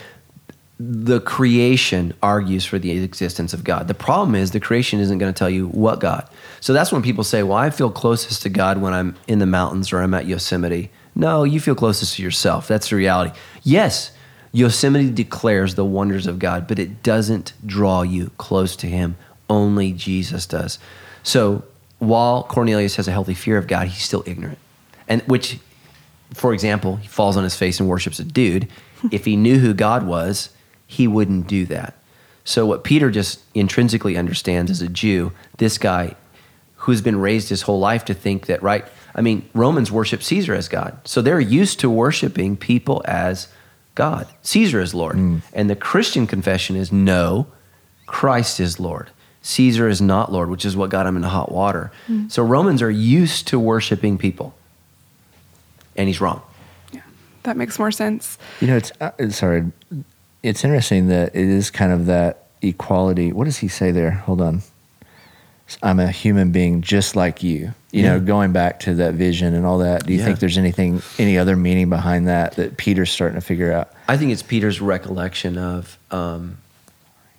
the 0.85 1.21
creation 1.21 2.15
argues 2.23 2.65
for 2.65 2.79
the 2.79 2.91
existence 3.03 3.53
of 3.53 3.65
God. 3.65 3.89
The 3.89 3.95
problem 3.95 4.35
is 4.35 4.51
the 4.51 4.61
creation 4.61 5.01
isn't 5.01 5.19
going 5.19 5.33
to 5.33 5.39
tell 5.39 5.51
you 5.51 5.69
what 5.69 6.01
God. 6.01 6.29
So 6.61 6.73
that's 6.73 6.93
when 6.93 7.03
people 7.03 7.25
say, 7.25 7.43
"Well, 7.43 7.59
I 7.59 7.71
feel 7.71 7.91
closest 7.91 8.43
to 8.43 8.49
God 8.49 8.81
when 8.81 8.93
I'm 8.93 9.17
in 9.27 9.39
the 9.39 9.47
mountains 9.47 9.93
or 9.93 10.01
I'm 10.01 10.15
at 10.15 10.27
Yosemite." 10.27 10.91
No, 11.15 11.45
you 11.45 11.61
feel 11.61 11.75
closest 11.75 12.17
to 12.17 12.23
yourself. 12.23 12.67
That's 12.67 12.89
the 12.89 12.97
reality. 12.97 13.37
Yes, 13.63 14.13
Yosemite 14.53 15.11
declares 15.11 15.75
the 15.75 15.85
wonders 15.85 16.27
of 16.27 16.39
God, 16.39 16.67
but 16.67 16.79
it 16.79 17.03
doesn't 17.03 17.53
draw 17.65 18.03
you 18.03 18.31
close 18.39 18.77
to 18.77 18.87
him. 18.87 19.17
Only 19.49 19.93
Jesus 19.93 20.47
does. 20.47 20.79
So, 21.23 21.65
while 21.99 22.45
Cornelius 22.45 22.97
has 22.97 23.07
a 23.07 23.13
healthy 23.13 23.35
fear 23.35 23.59
of 23.59 23.67
God, 23.67 23.89
he's 23.89 24.03
still 24.03 24.25
ignorant. 24.27 24.59
And 25.07 25.23
which 25.23 25.59
for 26.35 26.53
example, 26.53 26.97
he 26.97 27.09
falls 27.09 27.37
on 27.37 27.45
his 27.45 27.55
face 27.55 27.81
and 27.81 27.89
worships 27.89 28.19
a 28.19 28.25
dude. 28.25 28.69
if 29.11 29.25
he 29.25 29.37
knew 29.37 29.59
who 29.59 29.75
God 29.75 30.07
was, 30.07 30.51
he 30.93 31.09
wouldn't 31.09 31.47
do 31.47 31.67
that. 31.67 31.95
So, 32.45 32.67
what 32.67 32.85
Peter 32.85 33.11
just 33.11 33.41
intrinsically 33.55 34.17
understands 34.17 34.71
as 34.71 34.83
a 34.83 34.89
Jew, 34.89 35.33
this 35.59 35.79
guy 35.79 36.17
who's 36.77 37.01
been 37.01 37.21
raised 37.21 37.49
his 37.49 37.63
whole 37.63 37.79
life 37.79 38.05
to 38.07 38.15
think 38.15 38.47
that, 38.47 38.63
right? 38.63 38.85
I 39.15 39.21
mean, 39.21 39.49
Romans 39.55 39.93
worship 39.93 40.23
Caesar 40.23 40.55
as 40.55 40.69
God. 40.69 40.99
So 41.05 41.23
they're 41.23 41.39
used 41.39 41.79
to 41.81 41.91
worshiping 41.91 42.57
people 42.57 43.03
as 43.05 43.47
God. 43.95 44.27
Caesar 44.43 44.81
is 44.81 44.93
Lord. 44.95 45.17
And 45.53 45.71
the 45.71 45.77
Christian 45.77 46.27
confession 46.27 46.75
is 46.75 46.91
no, 46.91 47.47
Christ 48.07 48.59
is 48.59 48.81
Lord. 48.81 49.11
Caesar 49.43 49.89
is 49.89 50.01
not 50.01 50.33
Lord, 50.33 50.49
which 50.51 50.65
is 50.65 50.77
what 50.77 50.91
got 50.91 51.07
him 51.07 51.15
into 51.17 51.29
hot 51.29 51.53
water. 51.53 51.93
So 52.29 52.43
Romans 52.43 52.83
are 52.83 52.91
used 52.91 53.47
to 53.49 53.61
worshiping 53.61 54.19
people. 54.19 54.55
And 55.95 56.09
he's 56.09 56.21
wrong. 56.21 56.43
Yeah, 56.93 57.03
that 57.45 57.57
makes 57.57 57.79
more 57.79 57.93
sense. 57.93 58.39
You 58.61 58.67
know, 58.69 58.77
it's 58.77 58.93
uh, 59.01 59.31
sorry. 59.31 59.71
It's 60.43 60.65
interesting 60.65 61.09
that 61.09 61.35
it 61.35 61.49
is 61.49 61.71
kind 61.71 61.93
of 61.93 62.07
that 62.07 62.47
equality. 62.63 63.33
What 63.33 63.45
does 63.45 63.59
he 63.59 63.69
say 63.69 63.91
there? 63.93 64.11
Hold 64.11 64.41
on. 64.41 64.63
I'm 65.83 66.01
a 66.01 66.11
human 66.11 66.53
being 66.53 66.83
just 66.83 67.17
like 67.17 67.43
you. 67.43 67.73
You 67.93 68.03
know, 68.03 68.21
going 68.21 68.53
back 68.53 68.81
to 68.81 68.95
that 68.97 69.15
vision 69.15 69.55
and 69.55 69.65
all 69.67 69.79
that. 69.79 70.07
Do 70.07 70.13
you 70.13 70.19
Yeah. 70.19 70.25
think 70.25 70.39
there's 70.41 70.59
anything, 70.59 71.03
any 71.19 71.39
other 71.39 71.57
meaning 71.57 71.89
behind 71.91 72.27
that 72.29 72.57
that 72.57 72.77
Peter's 72.77 73.11
starting 73.11 73.37
to 73.37 73.41
figure 73.47 73.73
out? 73.73 73.93
I 74.09 74.17
think 74.17 74.33
it's 74.33 74.43
Peter's 74.43 74.81
recollection 74.81 75.57
of 75.59 75.99
um, 76.11 76.59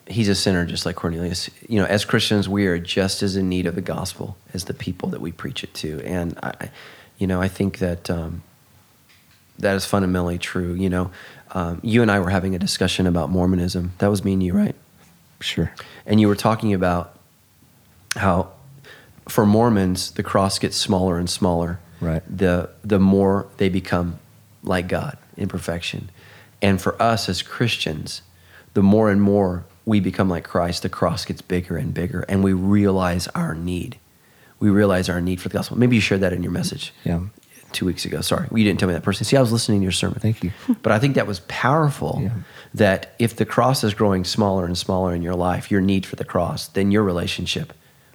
he's 0.07 0.29
a 0.29 0.35
sinner 0.35 0.65
just 0.65 0.85
like 0.85 0.95
Cornelius. 0.95 1.49
You 1.67 1.79
know, 1.79 1.85
as 1.85 2.05
Christians, 2.05 2.47
we 2.47 2.67
are 2.67 2.77
just 2.79 3.21
as 3.23 3.35
in 3.35 3.49
need 3.49 3.65
of 3.65 3.75
the 3.75 3.81
gospel 3.81 4.37
as 4.53 4.65
the 4.65 4.73
people 4.73 5.09
that 5.09 5.21
we 5.21 5.31
preach 5.31 5.63
it 5.63 5.73
to. 5.75 6.01
And 6.05 6.37
I- 6.41 6.69
you 7.17 7.27
know, 7.27 7.41
I 7.41 7.47
think 7.47 7.79
that 7.79 8.09
um, 8.09 8.41
that 9.59 9.75
is 9.75 9.85
fundamentally 9.85 10.37
true. 10.37 10.73
You 10.73 10.89
know, 10.89 11.11
um, 11.53 11.79
you 11.83 12.01
and 12.01 12.11
I 12.11 12.19
were 12.19 12.31
having 12.31 12.55
a 12.55 12.59
discussion 12.59 13.07
about 13.07 13.29
Mormonism. 13.29 13.93
That 13.99 14.09
was 14.09 14.23
me 14.23 14.33
and 14.33 14.43
you, 14.43 14.53
right? 14.53 14.75
Sure. 15.39 15.71
And 16.05 16.19
you 16.19 16.27
were 16.27 16.35
talking 16.35 16.73
about 16.73 17.17
how 18.15 18.51
for 19.27 19.45
Mormons 19.45 20.11
the 20.11 20.23
cross 20.23 20.59
gets 20.59 20.75
smaller 20.75 21.17
and 21.17 21.29
smaller. 21.29 21.79
Right. 22.01 22.23
The 22.27 22.69
the 22.83 22.99
more 22.99 23.47
they 23.57 23.69
become 23.69 24.19
like 24.63 24.87
God 24.87 25.17
in 25.37 25.47
perfection. 25.47 26.09
And 26.61 26.81
for 26.81 26.99
us 27.01 27.29
as 27.29 27.41
Christians, 27.41 28.21
the 28.73 28.83
more 28.83 29.11
and 29.11 29.21
more 29.21 29.65
we 29.85 29.99
become 29.99 30.29
like 30.29 30.45
Christ, 30.45 30.83
the 30.83 30.89
cross 30.89 31.25
gets 31.25 31.41
bigger 31.41 31.77
and 31.77 31.93
bigger 31.93 32.21
and 32.27 32.43
we 32.43 32.53
realize 32.53 33.27
our 33.29 33.53
need. 33.53 33.97
We 34.59 34.69
realize 34.69 35.09
our 35.09 35.21
need 35.21 35.41
for 35.41 35.49
the 35.49 35.53
gospel. 35.53 35.77
Maybe 35.77 35.97
you 35.97 36.01
shared 36.01 36.21
that 36.21 36.33
in 36.33 36.41
your 36.41 36.53
message 36.53 36.93
Yeah. 37.03 37.19
Two 37.73 37.85
weeks 37.85 38.05
ago. 38.05 38.21
Sorry, 38.21 38.47
you 38.51 38.63
didn't 38.63 38.79
tell 38.79 38.87
me 38.87 38.93
that 38.93 39.03
person. 39.03 39.25
See, 39.25 39.37
I 39.37 39.41
was 39.41 39.51
listening 39.51 39.79
to 39.79 39.83
your 39.83 39.91
sermon. 39.91 40.19
Thank 40.19 40.43
you. 40.43 40.51
But 40.81 40.91
I 40.91 40.99
think 40.99 41.15
that 41.15 41.27
was 41.27 41.41
powerful. 41.41 42.19
Yeah. 42.21 42.29
That 42.73 43.15
if 43.19 43.35
the 43.35 43.45
cross 43.45 43.83
is 43.83 43.93
growing 43.93 44.23
smaller 44.23 44.65
and 44.65 44.77
smaller 44.77 45.13
in 45.13 45.21
your 45.21 45.35
life, 45.35 45.69
your 45.69 45.81
need 45.81 46.05
for 46.05 46.15
the 46.15 46.25
cross, 46.25 46.67
then 46.67 46.91
your 46.91 47.03
relationship 47.03 47.73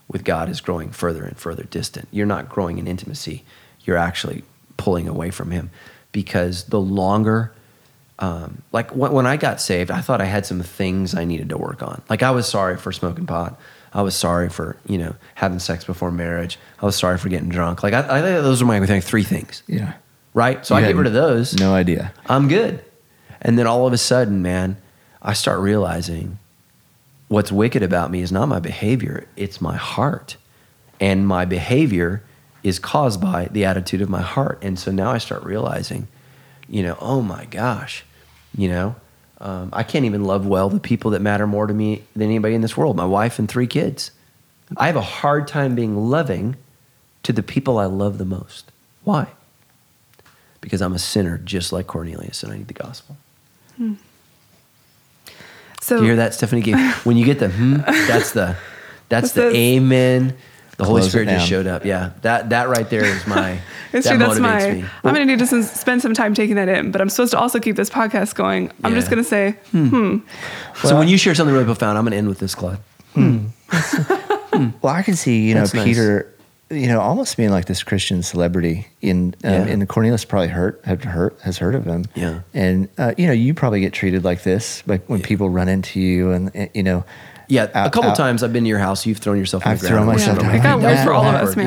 with 0.09 0.24
God 0.24 0.48
is 0.48 0.61
growing 0.61 0.90
further 0.90 1.24
and 1.24 1.36
further 1.36 1.64
distant. 1.64 2.09
You're 2.11 2.26
not 2.26 2.48
growing 2.48 2.78
in 2.78 2.86
intimacy. 2.86 3.44
You're 3.84 3.98
actually 3.98 4.42
pulling 4.76 5.06
away 5.06 5.30
from 5.30 5.50
Him 5.50 5.70
because 6.12 6.64
the 6.64 6.80
longer, 6.80 7.52
um, 8.18 8.62
like 8.72 8.90
when, 8.94 9.12
when 9.12 9.26
I 9.26 9.36
got 9.36 9.61
saved, 9.61 9.90
I 9.90 10.00
thought 10.00 10.20
I 10.20 10.24
had 10.24 10.46
some 10.46 10.62
things 10.62 11.14
I 11.14 11.24
needed 11.24 11.50
to 11.50 11.59
work 11.59 11.82
on. 11.82 12.02
Like 12.09 12.22
I 12.22 12.30
was 12.30 12.48
sorry 12.48 12.76
for 12.76 12.90
smoking 12.92 13.26
pot. 13.26 13.61
I 13.93 14.03
was 14.03 14.14
sorry 14.14 14.49
for 14.49 14.76
you 14.86 14.99
know 14.99 15.14
having 15.34 15.59
sex 15.59 15.84
before 15.84 16.11
marriage. 16.11 16.59
I 16.80 16.86
was 16.86 16.97
sorry 16.97 17.18
for 17.18 17.28
getting 17.28 17.49
drunk. 17.49 17.82
Like 17.82 17.95
I, 17.95 18.01
I 18.01 18.22
think 18.22 18.43
those 18.43 18.61
are 18.62 18.64
my 18.64 18.84
three 19.01 19.24
things 19.24 19.62
Yeah. 19.66 19.95
right? 20.34 20.64
So 20.64 20.76
You 20.76 20.84
I 20.84 20.89
get 20.89 20.97
rid 20.97 21.07
of 21.07 21.12
those. 21.12 21.55
No 21.59 21.74
idea. 21.74 22.12
I'm 22.26 22.49
good. 22.49 22.84
And 23.41 23.59
then 23.59 23.66
all 23.66 23.86
of 23.86 23.93
a 23.93 23.99
sudden, 23.99 24.43
man, 24.43 24.76
I 25.22 25.32
start 25.32 25.61
realizing 25.61 26.39
what's 27.28 27.53
wicked 27.53 27.82
about 27.82 28.11
me 28.11 28.20
is 28.20 28.32
not 28.32 28.49
my 28.49 28.59
behavior, 28.61 29.26
it's 29.36 29.61
my 29.61 29.76
heart. 29.76 30.36
And 31.01 31.26
my 31.28 31.45
behavior 31.45 32.24
is 32.64 32.78
caused 32.80 33.20
by 33.20 33.47
the 33.53 33.64
attitude 33.64 34.01
of 34.01 34.09
my 34.09 34.20
heart. 34.22 34.59
And 34.62 34.76
so 34.78 34.91
now 34.91 35.11
I 35.12 35.18
start 35.18 35.45
realizing, 35.45 36.09
you 36.68 36.82
know, 36.82 36.97
oh 37.01 37.22
my 37.22 37.45
gosh, 37.45 38.05
you 38.57 38.68
know, 38.68 38.97
um, 39.41 39.70
I 39.72 39.82
can't 39.82 40.05
even 40.05 40.24
love 40.24 40.47
well 40.47 40.68
the 40.68 40.80
people 40.80 41.12
that 41.12 41.20
matter 41.20 41.47
more 41.47 41.66
to 41.66 41.74
me 41.74 42.03
than 42.14 42.24
anybody 42.28 42.55
in 42.55 42.61
this 42.61 42.76
world 42.76 42.97
my 42.97 43.05
wife 43.07 43.39
and 43.39 43.49
three 43.49 43.66
kids. 43.66 44.11
I 44.76 44.86
have 44.86 44.97
a 44.97 45.01
hard 45.01 45.49
time 45.49 45.74
being 45.74 45.97
loving 45.97 46.57
to 47.22 47.32
the 47.32 47.43
people 47.43 47.78
I 47.78 47.86
love 47.86 48.18
the 48.18 48.24
most. 48.24 48.70
Why? 49.05 49.28
Because 50.61 50.82
I'm 50.82 50.93
a 50.93 50.99
sinner 50.99 51.39
just 51.39 51.72
like 51.72 51.86
Cornelius 51.86 52.43
and 52.43 52.53
I 52.53 52.59
need 52.59 52.68
the 52.68 52.74
gospel. 52.74 53.16
So 55.80 55.97
Do 55.97 56.03
you 56.03 56.09
hear 56.09 56.16
that, 56.16 56.34
Stephanie? 56.34 56.72
When 57.05 57.16
you 57.16 57.24
get 57.24 57.39
the 57.39 57.49
hmm, 57.49 57.76
that's 58.07 58.32
the 58.32 58.57
that's 59.09 59.32
the 59.32 59.55
amen. 59.55 60.36
The 60.79 60.85
Holy 60.85 61.03
Spirit 61.03 61.29
just 61.29 61.49
showed 61.49 61.66
up. 61.66 61.85
Yeah, 61.85 62.12
that 62.22 62.51
that 62.51 62.68
right 62.68 62.89
there 62.89 63.05
is 63.05 63.26
my 63.26 63.61
It's 63.93 64.07
that 64.09 64.16
true. 64.16 64.18
That's 64.18 64.39
motivates 64.39 64.41
my. 64.41 64.72
me. 64.74 64.85
I'm 65.05 65.14
going 65.14 65.26
to 65.26 65.37
need 65.37 65.39
to 65.41 65.62
spend 65.64 66.03
some 66.03 66.14
time 66.14 66.35
taking 66.35 66.55
that 66.57 66.68
in, 66.68 66.91
but 66.93 67.01
I'm 67.01 67.11
supposed 67.11 67.33
to 67.33 67.39
also 67.39 67.59
keep 67.59 67.76
this 67.76 67.91
podcast 67.91 68.35
going. 68.37 68.70
I'm 68.85 68.95
just 68.95 69.11
going 69.11 69.22
to 69.22 69.29
say, 69.29 69.57
hmm. 69.72 70.18
so 70.83 70.97
when 70.97 71.09
you 71.09 71.18
share 71.18 71.35
something 71.35 71.53
really 71.53 71.66
profound, 71.66 71.99
I'm 71.99 72.05
going 72.05 72.12
to 72.12 72.18
end 72.18 72.29
with 72.29 72.39
this, 72.39 72.55
Claude. 72.55 72.79
Well, 74.83 74.95
I 74.95 75.03
can 75.03 75.14
see, 75.14 75.47
you 75.49 75.55
know, 75.55 75.61
That's 75.61 75.74
nice. 75.74 75.85
Peter, 75.85 76.35
you 76.70 76.89
know, 76.89 77.01
almost 77.01 77.37
being 77.37 77.51
like 77.51 77.66
this 77.66 77.83
Christian 77.85 78.22
celebrity 78.22 78.89
in, 79.01 79.35
um, 79.45 79.51
Yeah. 79.53 79.66
and 79.66 79.89
Cornelius 79.89 80.24
probably 80.24 80.49
hurt 80.49 80.81
have 80.85 81.05
hurt 81.05 81.39
has 81.43 81.59
heard 81.59 81.74
of 81.76 81.85
him. 81.85 82.07
Yeah. 82.16 82.41
And, 82.55 82.89
uh, 82.99 83.14
you 83.16 83.26
know, 83.26 83.33
you 83.33 83.55
probably 83.55 83.81
get 83.81 83.93
treated 83.93 84.24
like 84.24 84.43
this, 84.43 84.83
like 84.87 85.09
when 85.09 85.22
people 85.22 85.49
run 85.49 85.68
into 85.68 86.01
you 86.01 86.33
and, 86.33 86.51
and, 86.55 86.70
you 86.74 86.83
know, 86.83 87.05
Yeah, 87.49 87.64
a 87.74 87.90
couple 87.90 88.11
out- 88.11 88.16
times 88.16 88.42
I've 88.42 88.53
been 88.53 88.64
to 88.64 88.68
your 88.68 88.78
house. 88.78 89.07
You've 89.07 89.18
thrown 89.18 89.38
yourself 89.38 89.66
on 89.66 89.72
I've 89.72 89.80
the 89.80 89.88
thrown 89.88 90.07
myself 90.07 90.38
Yeah. 90.38 90.42
down. 90.44 90.55
it 90.55 90.62
got 90.62 90.80
Yeah. 90.80 90.86
weird 90.94 91.07
for 91.07 91.12
all 91.12 91.24
of 91.26 91.34
us, 91.34 91.57
man. 91.57 91.66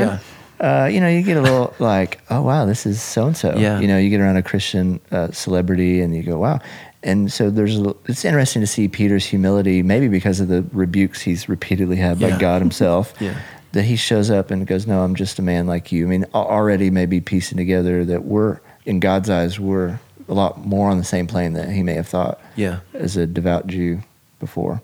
Yeah. 0.60 0.84
uh, 0.84 0.86
you 0.86 1.00
know, 1.00 1.08
you 1.08 1.24
get 1.24 1.38
a 1.38 1.42
little 1.42 1.74
like, 1.80 2.22
oh 2.30 2.42
wow, 2.44 2.66
this 2.66 2.86
is 2.86 3.02
so 3.02 3.26
and 3.28 3.36
so. 3.36 3.56
Yeah. 3.58 3.80
You 3.80 3.88
know, 3.88 3.98
you 3.98 4.10
get 4.10 4.20
around 4.22 4.38
a 4.38 4.44
Christian 4.44 5.00
uh, 5.12 5.32
celebrity 5.32 6.02
and 6.02 6.16
you 6.16 6.22
go, 6.24 6.38
wow. 6.38 6.60
And 7.04 7.32
so 7.32 7.50
there's, 7.50 7.80
a, 7.80 7.96
it's 8.06 8.24
interesting 8.24 8.62
to 8.62 8.68
see 8.68 8.88
Peter's 8.88 9.26
humility, 9.26 9.82
maybe 9.82 10.08
because 10.08 10.40
of 10.40 10.50
the 10.50 10.64
rebukes 10.72 11.20
he's 11.22 11.50
repeatedly 11.50 11.96
had 11.96 12.20
by 12.20 12.28
Yeah. 12.28 12.38
God 12.38 12.62
Himself. 12.62 13.14
Yeah. 13.20 13.34
That 13.74 13.84
he 13.84 13.96
shows 13.96 14.30
up 14.30 14.52
and 14.52 14.68
goes, 14.68 14.86
no, 14.86 15.02
I'm 15.02 15.16
just 15.16 15.40
a 15.40 15.42
man 15.42 15.66
like 15.66 15.94
you. 15.94 16.06
I 16.06 16.10
mean, 16.10 16.26
already 16.36 16.90
maybe 16.90 17.22
piecing 17.22 17.58
together 17.58 18.04
that 18.04 18.26
we're 18.26 18.60
in 18.86 19.00
God's 19.00 19.30
eyes, 19.30 19.62
we're 19.62 19.98
a 20.28 20.34
lot 20.34 20.66
more 20.66 20.90
on 20.90 20.98
the 20.98 21.06
same 21.06 21.26
plane 21.26 21.54
that 21.54 21.70
he 21.70 21.82
may 21.82 21.94
have 21.94 22.06
thought. 22.08 22.38
Yeah. 22.58 22.80
As 22.94 23.16
a 23.16 23.26
devout 23.26 23.68
Jew 23.68 24.02
before. 24.42 24.82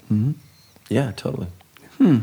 Yeah, 0.90 1.12
totally. 1.16 1.48
Hmm. 1.98 2.20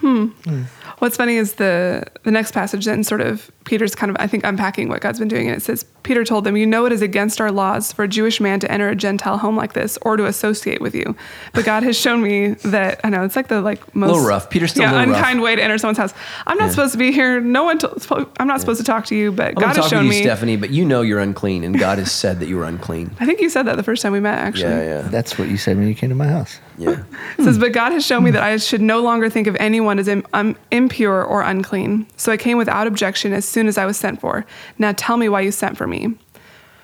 Hm. 0.00 0.64
What's 1.00 1.18
funny 1.18 1.36
is 1.36 1.54
the 1.54 2.04
the 2.22 2.30
next 2.30 2.52
passage 2.52 2.86
then 2.86 3.04
sort 3.04 3.20
of 3.20 3.50
Peter's 3.64 3.94
kind 3.94 4.08
of 4.08 4.16
I 4.18 4.26
think 4.26 4.44
unpacking 4.44 4.88
what 4.88 5.02
God's 5.02 5.18
been 5.18 5.28
doing 5.28 5.46
and 5.46 5.54
it 5.54 5.60
says 5.60 5.84
Peter 6.04 6.24
told 6.24 6.44
them 6.44 6.56
you 6.56 6.64
know 6.64 6.86
it 6.86 6.92
is 6.92 7.02
against 7.02 7.38
our 7.38 7.52
laws 7.52 7.92
for 7.92 8.02
a 8.04 8.08
Jewish 8.08 8.40
man 8.40 8.60
to 8.60 8.72
enter 8.72 8.88
a 8.88 8.96
Gentile 8.96 9.36
home 9.36 9.56
like 9.56 9.74
this 9.74 9.98
or 10.00 10.16
to 10.16 10.24
associate 10.24 10.80
with 10.80 10.94
you 10.94 11.14
but 11.52 11.66
God 11.66 11.82
has 11.82 11.98
shown 11.98 12.22
me 12.22 12.52
that 12.64 12.98
I 13.04 13.10
know 13.10 13.24
it's 13.24 13.36
like 13.36 13.48
the 13.48 13.60
like 13.60 13.94
most 13.94 14.12
little 14.12 14.26
rough. 14.26 14.48
Peter's 14.48 14.70
still 14.70 14.84
a 14.84 14.86
yeah 14.86 14.92
little 14.92 15.08
rough. 15.12 15.18
unkind 15.18 15.42
way 15.42 15.54
to 15.54 15.62
enter 15.62 15.76
someone's 15.76 15.98
house 15.98 16.14
I'm 16.46 16.56
not 16.56 16.66
Yeah. 16.66 16.70
supposed 16.70 16.92
to 16.92 16.98
be 16.98 17.12
here 17.12 17.38
no 17.38 17.64
one 17.64 17.76
to, 17.80 18.26
I'm 18.38 18.46
not 18.48 18.60
supposed 18.60 18.80
to 18.80 18.84
talk 18.84 19.04
to 19.06 19.14
you 19.14 19.30
but 19.32 19.48
I'm 19.48 19.54
God 19.56 19.60
going 19.60 19.68
has 19.68 19.76
to 19.76 19.80
talk 19.82 19.90
shown 19.90 20.06
with 20.08 20.14
you, 20.16 20.20
me 20.22 20.24
Stephanie, 20.26 20.56
but 20.56 20.70
you 20.70 20.86
know 20.86 21.02
you're 21.02 21.20
unclean, 21.20 21.62
and 21.62 21.78
God 21.78 21.98
has 21.98 22.10
said 22.22 22.40
that 22.40 22.48
you 22.48 22.56
were 22.56 22.64
unclean. 22.64 23.10
I 23.20 23.26
think 23.26 23.42
you 23.42 23.50
said 23.50 23.64
that 23.66 23.76
the 23.76 23.82
first 23.82 24.00
time 24.00 24.12
we 24.12 24.20
met 24.20 24.38
actually 24.38 24.70
Yeah, 24.70 25.02
yeah, 25.02 25.08
That's 25.08 25.38
what 25.38 25.48
you 25.50 25.58
said 25.58 25.76
when 25.76 25.88
you 25.88 25.94
came 25.94 26.08
to 26.08 26.16
my 26.16 26.28
house. 26.28 26.58
Yeah. 26.80 27.04
It 27.38 27.44
says, 27.44 27.58
But 27.58 27.72
God 27.72 27.92
has 27.92 28.04
shown 28.04 28.24
me 28.24 28.30
that 28.30 28.42
I 28.42 28.56
should 28.56 28.80
no 28.80 29.00
longer 29.00 29.28
think 29.28 29.46
of 29.46 29.56
anyone 29.60 29.98
as 29.98 30.08
im- 30.08 30.26
um, 30.32 30.56
impure 30.70 31.22
or 31.22 31.42
unclean. 31.42 32.06
So 32.16 32.32
I 32.32 32.36
came 32.36 32.56
without 32.56 32.86
objection 32.86 33.32
as 33.32 33.44
soon 33.44 33.68
as 33.68 33.76
I 33.76 33.84
was 33.84 33.96
sent 33.96 34.20
for. 34.20 34.46
Now 34.78 34.92
tell 34.96 35.16
me 35.16 35.28
why 35.28 35.42
you 35.42 35.52
sent 35.52 35.76
for 35.76 35.86
me. 35.86 36.14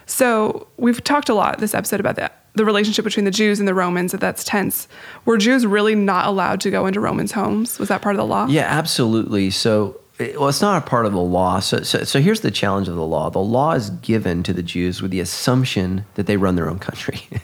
So 0.06 0.68
we've 0.76 1.02
talked 1.02 1.28
a 1.28 1.34
lot 1.34 1.58
this 1.58 1.74
episode 1.74 2.00
about 2.00 2.16
that. 2.16 2.42
The 2.54 2.64
relationship 2.64 3.04
between 3.04 3.24
the 3.24 3.30
Jews 3.30 3.58
and 3.58 3.68
the 3.68 3.74
Romans, 3.74 4.12
that 4.12 4.20
that's 4.20 4.44
tense. 4.44 4.88
Were 5.24 5.36
Jews 5.36 5.66
really 5.66 5.94
not 5.94 6.26
allowed 6.26 6.60
to 6.62 6.70
go 6.70 6.86
into 6.86 7.00
Romans' 7.00 7.32
homes? 7.32 7.78
Was 7.78 7.88
that 7.88 8.02
part 8.02 8.14
of 8.14 8.18
the 8.18 8.26
law? 8.26 8.46
Yeah, 8.46 8.62
absolutely. 8.62 9.50
So, 9.50 10.00
well, 10.18 10.48
it's 10.48 10.62
not 10.62 10.82
a 10.82 10.86
part 10.86 11.04
of 11.04 11.12
the 11.12 11.20
law. 11.20 11.60
So, 11.60 11.82
so, 11.82 12.04
so 12.04 12.20
here's 12.20 12.40
the 12.40 12.50
challenge 12.50 12.88
of 12.88 12.94
the 12.94 13.04
law: 13.04 13.28
the 13.28 13.40
law 13.40 13.72
is 13.72 13.90
given 13.90 14.42
to 14.44 14.54
the 14.54 14.62
Jews 14.62 15.02
with 15.02 15.10
the 15.10 15.20
assumption 15.20 16.06
that 16.14 16.26
they 16.26 16.38
run 16.38 16.54
their 16.56 16.70
own 16.70 16.78
country. 16.78 17.20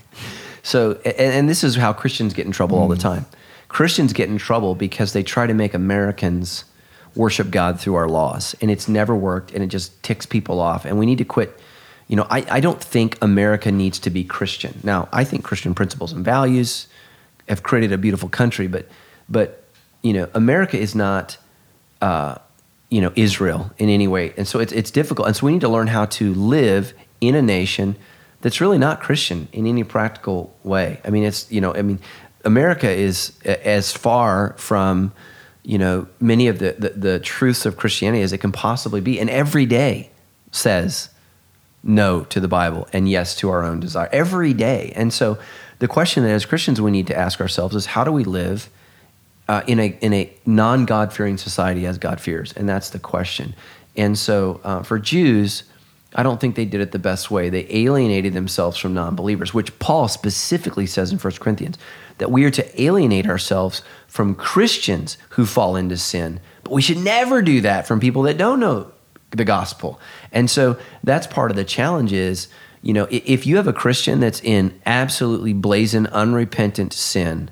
so, 0.63 0.93
and, 1.05 1.15
and 1.17 1.49
this 1.49 1.65
is 1.65 1.77
how 1.77 1.93
Christians 1.93 2.35
get 2.35 2.47
in 2.47 2.53
trouble 2.53 2.79
all 2.79 2.89
the 2.89 2.97
time. 2.97 3.27
Christians 3.69 4.13
get 4.13 4.29
in 4.29 4.39
trouble 4.39 4.75
because 4.75 5.13
they 5.13 5.23
try 5.23 5.47
to 5.47 5.55
make 5.55 5.75
Americans 5.75 6.65
worship 7.15 7.51
God 7.51 7.81
through 7.81 7.95
our 7.95 8.09
laws, 8.09 8.55
and 8.61 8.71
it's 8.71 8.89
never 8.89 9.15
worked, 9.15 9.53
and 9.53 9.63
it 9.63 9.69
just 9.69 10.03
ticks 10.03 10.27
people 10.27 10.61
off. 10.61 10.85
And 10.85 10.99
we 10.99 11.07
need 11.07 11.19
to 11.19 11.25
quit. 11.25 11.59
You 12.09 12.17
know, 12.17 12.27
I, 12.29 12.45
I 12.51 12.61
don't 12.61 12.83
think 12.83 13.17
America 13.23 13.73
needs 13.73 13.99
to 14.01 14.11
be 14.11 14.25
Christian. 14.25 14.79
Now, 14.83 15.09
I 15.13 15.25
think 15.25 15.45
Christian 15.45 15.75
principles 15.75 16.13
and 16.13 16.25
values 16.25 16.87
have 17.49 17.63
created 17.63 17.93
a 17.93 17.99
beautiful 17.99 18.29
country, 18.29 18.67
but 18.67 18.89
but 19.29 19.65
you 20.03 20.13
know, 20.13 20.29
America 20.35 20.79
is 20.79 20.95
not 20.95 21.39
uh, 22.01 22.37
you 22.91 23.01
know 23.01 23.13
Israel 23.17 23.71
in 23.79 23.89
any 23.89 24.09
way, 24.09 24.33
and 24.37 24.47
so 24.47 24.59
it's 24.59 24.73
it's 24.73 24.91
difficult, 24.91 25.27
and 25.27 25.37
so 25.37 25.47
we 25.47 25.53
need 25.53 25.63
to 25.63 25.69
learn 25.69 25.89
how 25.89 26.05
to 26.07 26.35
live 26.35 26.93
in 27.21 27.35
a 27.35 27.43
nation 27.43 27.97
that's 28.43 28.61
really 28.61 28.79
not 28.79 29.01
Christian 29.01 29.49
in 29.53 29.67
any 29.67 29.85
practical 29.85 30.55
way. 30.65 31.01
I 31.05 31.11
mean, 31.11 31.25
it's 31.25 31.51
you 31.51 31.61
know, 31.61 31.75
I 31.75 31.83
mean, 31.83 32.01
America 32.45 32.91
is 32.91 33.33
as 33.45 33.93
far 33.93 34.55
from 34.59 35.13
you 35.63 35.79
know 35.79 36.07
many 36.21 36.49
of 36.49 36.59
the, 36.59 36.73
the 36.79 36.89
the 36.91 37.19
truths 37.21 37.65
of 37.65 37.77
Christianity 37.77 38.23
as 38.23 38.33
it 38.33 38.39
can 38.39 38.53
possibly 38.53 39.01
be, 39.01 39.19
and 39.19 39.31
every 39.31 39.65
day 39.65 40.11
says 40.51 41.09
no 41.83 42.25
to 42.25 42.41
the 42.41 42.49
Bible 42.49 42.87
and 42.93 43.09
yes 43.09 43.35
to 43.37 43.49
our 43.51 43.65
own 43.65 43.81
desire 43.81 44.09
every 44.13 44.53
day. 44.53 44.93
And 44.95 45.13
so 45.13 45.39
the 45.79 45.89
question 45.89 46.23
that 46.25 46.31
as 46.31 46.45
Christians 46.45 46.81
we 46.81 46.91
need 46.91 47.07
to 47.09 47.17
ask 47.17 47.41
ourselves 47.41 47.75
is 47.75 47.87
how 47.87 48.05
do 48.05 48.13
we 48.13 48.25
live 48.25 48.69
uh, 49.49 49.63
in 49.67 49.81
a 49.81 49.97
in 50.01 50.13
a 50.13 50.33
non 50.45 50.85
God 50.85 51.13
fearing 51.13 51.39
society 51.39 51.87
as 51.87 51.99
God 51.99 52.21
fears? 52.21 52.53
And 52.53 52.69
that's 52.69 52.91
the 52.91 52.99
question. 52.99 53.55
And 53.97 54.19
so 54.19 54.61
uh, 54.65 54.83
for 54.83 54.99
Jews, 54.99 55.65
I 56.15 56.23
don't 56.23 56.41
think 56.41 56.57
they 56.57 56.65
did 56.65 56.81
it 56.81 56.93
the 56.93 56.99
best 56.99 57.31
way. 57.31 57.49
They 57.49 57.67
alienated 57.71 58.35
themselves 58.35 58.77
from 58.77 58.95
non 58.95 59.17
believers, 59.17 59.55
which 59.55 59.77
Paul 59.79 60.09
specifically 60.09 60.87
says 60.87 61.11
in 61.11 61.19
1 61.19 61.33
Corinthians 61.35 61.79
that 62.19 62.31
we 62.31 62.45
are 62.45 62.51
to 62.51 62.83
alienate 62.83 63.27
ourselves 63.27 63.83
from 64.09 64.35
Christians 64.35 65.17
who 65.31 65.47
fall 65.47 65.77
into 65.77 65.97
sin. 65.97 66.41
But 66.65 66.73
we 66.73 66.83
should 66.83 66.99
never 66.99 67.41
do 67.41 67.61
that 67.63 67.87
from 67.87 67.99
people 67.99 68.23
that 68.23 68.37
don't 68.37 68.61
know 68.61 68.93
the 69.31 69.45
gospel. 69.45 69.99
And 70.31 70.51
so 70.51 70.79
that's 71.03 71.27
part 71.27 71.51
of 71.51 71.57
the 71.57 71.65
challenge 71.65 72.13
is, 72.13 72.49
you 72.83 72.93
know, 72.93 73.07
if 73.11 73.47
you 73.47 73.57
have 73.57 73.67
a 73.67 73.73
Christian 73.73 74.21
that's 74.21 74.43
in 74.43 74.79
absolutely 74.85 75.55
blazing 75.55 76.07
unrepentant 76.09 76.93
sin, 76.93 77.51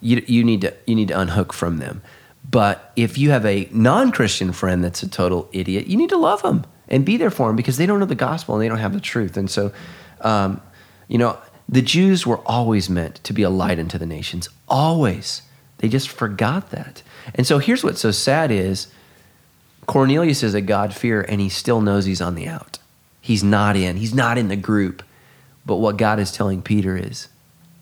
you, 0.00 0.22
you 0.26 0.42
need 0.42 0.62
to 0.62 0.74
you 0.86 0.96
need 0.96 1.08
to 1.08 1.18
unhook 1.18 1.52
from 1.52 1.78
them. 1.78 2.02
But 2.50 2.92
if 2.96 3.16
you 3.16 3.30
have 3.30 3.46
a 3.46 3.68
non-Christian 3.72 4.52
friend 4.52 4.84
that's 4.84 5.02
a 5.02 5.08
total 5.08 5.48
idiot, 5.52 5.86
you 5.86 5.96
need 5.96 6.10
to 6.10 6.18
love 6.18 6.42
them 6.42 6.66
and 6.88 7.04
be 7.04 7.16
there 7.16 7.30
for 7.30 7.48
them 7.48 7.56
because 7.56 7.76
they 7.76 7.86
don't 7.86 8.00
know 8.00 8.06
the 8.06 8.14
gospel 8.14 8.54
and 8.54 8.62
they 8.62 8.68
don't 8.68 8.78
have 8.78 8.92
the 8.92 9.00
truth. 9.00 9.36
And 9.36 9.50
so, 9.50 9.72
um, 10.20 10.60
you 11.08 11.18
know, 11.18 11.38
the 11.68 11.82
Jews 11.82 12.26
were 12.26 12.38
always 12.46 12.90
meant 12.90 13.22
to 13.24 13.32
be 13.32 13.42
a 13.42 13.50
light 13.50 13.78
unto 13.78 13.98
the 13.98 14.06
nations. 14.06 14.48
Always. 14.68 15.42
They 15.78 15.88
just 15.88 16.08
forgot 16.08 16.70
that. 16.70 17.02
And 17.34 17.46
so 17.46 17.58
here's 17.58 17.82
what's 17.82 18.00
so 18.00 18.10
sad 18.10 18.50
is 18.50 18.88
Cornelius 19.86 20.42
is 20.42 20.54
a 20.54 20.60
God-fearer 20.60 21.22
and 21.22 21.40
he 21.40 21.48
still 21.48 21.80
knows 21.80 22.04
he's 22.04 22.20
on 22.20 22.34
the 22.34 22.48
out. 22.48 22.78
He's 23.20 23.42
not 23.42 23.76
in. 23.76 23.96
He's 23.96 24.14
not 24.14 24.38
in 24.38 24.48
the 24.48 24.56
group. 24.56 25.02
But 25.66 25.76
what 25.76 25.96
God 25.96 26.18
is 26.18 26.30
telling 26.30 26.62
Peter 26.62 26.96
is 26.96 27.28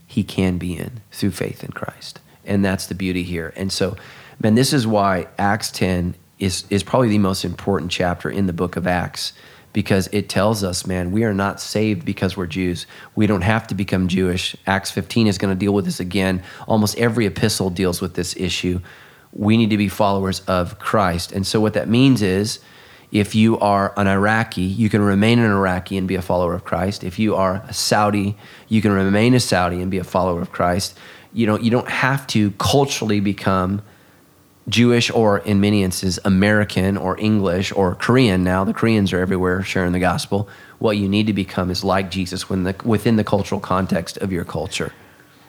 he 0.07 0.23
can 0.23 0.59
be 0.59 0.77
in 0.77 1.01
through 1.11 1.33
faith 1.33 1.65
in 1.65 1.73
Christ. 1.73 2.21
And 2.45 2.65
that's 2.65 2.87
the 2.87 2.95
beauty 2.95 3.23
here. 3.23 3.53
And 3.57 3.73
so, 3.73 3.97
man, 4.41 4.55
this 4.55 4.73
is 4.73 4.87
why 4.87 5.27
Acts 5.39 5.71
10 5.71 6.15
is, 6.43 6.65
is 6.71 6.83
probably 6.83 7.09
the 7.09 7.19
most 7.19 7.45
important 7.45 7.91
chapter 7.93 8.29
in 8.29 8.47
the 8.47 8.53
book 8.53 8.75
of 8.75 8.87
Acts 8.87 9.33
because 9.73 10.09
it 10.13 10.29
tells 10.29 10.65
us, 10.65 10.85
man, 10.85 11.13
we 11.13 11.23
are 11.23 11.33
not 11.33 11.61
saved 11.61 12.05
because 12.05 12.37
we're 12.37 12.47
Jews. 12.47 12.85
We 13.15 13.29
don't 13.29 13.43
have 13.43 13.67
to 13.69 13.77
become 13.77 14.09
Jewish. 14.09 14.57
Acts 14.67 14.91
15 14.91 15.29
is 15.29 15.39
going 15.39 15.55
to 15.55 15.59
deal 15.59 15.73
with 15.73 15.85
this 15.85 16.01
again. 16.01 16.43
Almost 16.67 16.99
every 16.99 17.27
epistle 17.27 17.71
deals 17.71 18.01
with 18.01 18.15
this 18.15 18.37
issue. 18.37 18.81
We 19.33 19.57
need 19.57 19.71
to 19.71 19.77
be 19.77 19.89
followers 19.89 20.41
of 20.41 20.79
Christ. 20.81 21.31
And 21.31 21.47
so, 21.47 21.61
what 21.61 21.75
that 21.75 21.89
means 21.89 22.23
is, 22.23 22.59
if 23.13 23.35
you 23.35 23.59
are 23.61 23.95
an 23.97 24.09
Iraqi, 24.09 24.63
you 24.63 24.91
can 24.91 25.01
remain 25.01 25.39
an 25.39 25.51
Iraqi 25.51 25.97
and 25.97 26.09
be 26.09 26.17
a 26.17 26.23
follower 26.23 26.55
of 26.55 26.65
Christ. 26.65 27.05
If 27.05 27.19
you 27.19 27.37
are 27.37 27.63
a 27.69 27.73
Saudi, 27.73 28.37
you 28.69 28.83
can 28.83 28.91
remain 28.91 29.33
a 29.35 29.41
Saudi 29.41 29.81
and 29.81 29.91
be 29.91 29.99
a 29.99 30.05
follower 30.05 30.43
of 30.43 30.51
Christ. 30.51 30.99
You 31.33 31.47
don't, 31.47 31.63
you 31.63 31.71
don't 31.71 31.89
have 31.89 32.27
to 32.29 32.51
culturally 32.53 33.21
become 33.21 33.83
Jewish 34.69 35.11
or 35.11 35.39
in 35.39 35.61
many 35.61 35.83
instances 35.83 36.21
American 36.25 36.97
or 36.97 37.19
English 37.19 37.73
or 37.73 37.95
Korean 37.97 38.45
now. 38.45 38.65
The 38.65 38.75
Koreans 38.75 39.13
are 39.13 39.21
everywhere 39.21 39.63
sharing 39.63 39.93
the 39.93 39.99
gospel. 39.99 40.49
What 40.79 40.97
you 40.97 41.09
need 41.09 41.27
to 41.27 41.33
become 41.33 41.71
is 41.71 41.83
like 41.85 42.11
Jesus 42.11 42.49
when 42.49 42.65
the, 42.65 42.75
within 42.85 43.17
the 43.17 43.25
cultural 43.25 43.61
context 43.61 44.17
of 44.19 44.33
your 44.33 44.45
culture. 44.45 44.93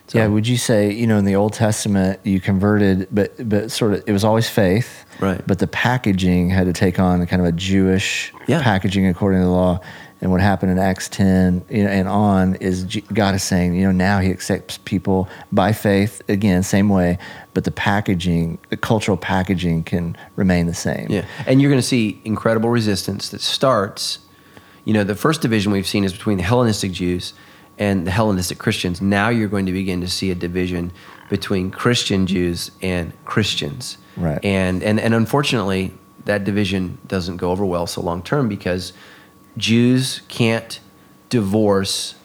So, 0.08 0.18
yeah, 0.18 0.28
would 0.28 0.48
you 0.48 0.58
say 0.58 0.92
you 0.92 1.08
know 1.08 1.18
in 1.18 1.26
the 1.26 1.36
Old 1.36 1.54
Testament 1.54 2.20
you 2.24 2.42
converted, 2.42 3.08
but 3.10 3.50
but 3.50 3.72
sort 3.72 3.94
of 3.94 4.04
it 4.06 4.12
was 4.12 4.26
always 4.26 4.50
faith, 4.50 5.06
right? 5.22 5.42
But 5.48 5.60
the 5.60 5.68
packaging 5.68 6.50
had 6.50 6.66
to 6.66 6.74
take 6.74 7.00
on 7.00 7.26
kind 7.26 7.42
of 7.42 7.48
a 7.48 7.54
Jewish 7.54 8.34
yeah. 8.48 8.62
packaging 8.62 9.08
according 9.08 9.40
to 9.40 9.46
the 9.46 9.52
law. 9.52 9.80
And 10.24 10.32
what 10.32 10.40
happened 10.40 10.72
in 10.72 10.80
Acts 10.80 11.10
10 11.10 11.66
you 11.70 11.84
know, 11.84 11.90
and 11.90 12.08
on 12.08 12.56
is 12.56 12.86
God 13.14 13.36
is 13.36 13.44
saying, 13.44 13.76
you 13.76 13.84
know, 13.84 13.92
now 13.92 14.20
He 14.20 14.32
accepts 14.32 14.78
people 14.86 15.28
by 15.52 15.74
faith 15.74 16.22
again, 16.30 16.64
same 16.64 16.88
way, 16.88 17.18
but 17.54 17.66
the 17.66 17.72
packaging, 17.72 18.58
the 18.70 18.78
cultural 18.78 19.18
packaging 19.18 19.84
can 19.84 20.16
remain 20.38 20.66
the 20.66 20.74
same. 20.74 21.08
Yeah, 21.10 21.26
and 21.46 21.62
you're 21.62 21.70
going 21.70 21.82
to 21.82 21.88
see 21.88 22.22
incredible 22.24 22.70
resistance 22.70 23.30
that 23.30 23.42
starts. 23.42 24.20
You 24.86 24.94
know, 24.94 25.04
the 25.04 25.16
first 25.16 25.42
division 25.42 25.74
we've 25.74 25.86
seen 25.86 26.06
is 26.06 26.14
between 26.14 26.38
the 26.38 26.44
Hellenistic 26.46 26.94
Jews 26.94 27.34
and 27.78 28.08
the 28.08 28.12
Hellenistic 28.12 28.60
Christians. 28.60 29.02
Now 29.02 29.28
you're 29.28 29.50
going 29.50 29.66
to 29.66 29.74
begin 29.74 30.00
to 30.00 30.08
see 30.08 30.32
a 30.32 30.36
division 30.36 30.94
between 31.30 31.70
Christian 31.70 32.28
Jews 32.28 32.72
and 32.82 33.12
Christians. 33.26 33.98
Right. 34.16 34.40
And 34.42 34.84
and 34.84 35.02
and 35.02 35.14
unfortunately, 35.14 35.94
that 36.24 36.46
division 36.46 36.98
doesn't 37.08 37.36
go 37.36 37.52
over 37.52 37.66
well 37.66 37.88
so 37.88 38.00
long 38.00 38.24
term 38.24 38.48
because 38.48 38.94
Jews 39.58 40.22
can't 40.28 40.80
divorce 41.30 42.16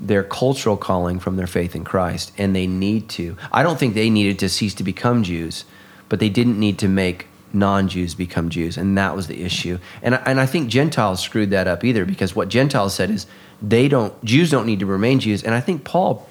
their 0.00 0.22
cultural 0.22 0.76
calling 0.76 1.18
from 1.18 1.36
their 1.36 1.46
faith 1.46 1.74
in 1.74 1.84
Christ, 1.84 2.32
and 2.38 2.54
they 2.54 2.66
need 2.66 3.08
to. 3.10 3.36
I 3.50 3.62
don't 3.62 3.78
think 3.78 3.94
they 3.94 4.10
needed 4.10 4.38
to 4.40 4.48
cease 4.48 4.74
to 4.74 4.84
become 4.84 5.22
Jews, 5.22 5.64
but 6.08 6.20
they 6.20 6.28
didn't 6.28 6.58
need 6.58 6.78
to 6.78 6.88
make 6.88 7.26
non-Jews 7.52 8.14
become 8.14 8.48
Jews, 8.50 8.76
and 8.76 8.96
that 8.98 9.16
was 9.16 9.26
the 9.26 9.42
issue. 9.42 9.78
And 10.02 10.14
and 10.26 10.38
I 10.40 10.46
think 10.46 10.68
Gentiles 10.68 11.20
screwed 11.20 11.50
that 11.50 11.66
up 11.66 11.84
either 11.84 12.04
because 12.04 12.36
what 12.36 12.48
Gentiles 12.48 12.94
said 12.94 13.10
is 13.10 13.26
they 13.62 13.88
don't 13.88 14.12
Jews 14.24 14.50
don't 14.50 14.66
need 14.66 14.80
to 14.80 14.86
remain 14.86 15.18
Jews, 15.18 15.42
and 15.42 15.54
I 15.54 15.60
think 15.60 15.84
Paul 15.84 16.28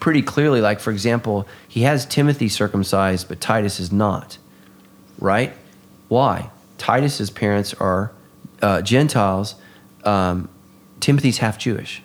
pretty 0.00 0.22
clearly, 0.22 0.60
like 0.60 0.80
for 0.80 0.90
example, 0.90 1.46
he 1.66 1.82
has 1.82 2.04
Timothy 2.04 2.48
circumcised, 2.48 3.28
but 3.28 3.40
Titus 3.40 3.80
is 3.80 3.92
not, 3.92 4.38
right? 5.18 5.52
Why? 6.08 6.50
Titus's 6.78 7.30
parents 7.30 7.72
are 7.74 8.12
uh, 8.60 8.82
Gentiles 8.82 9.54
um, 10.06 10.48
Timothy's 11.00 11.38
half 11.38 11.58
Jewish. 11.58 12.02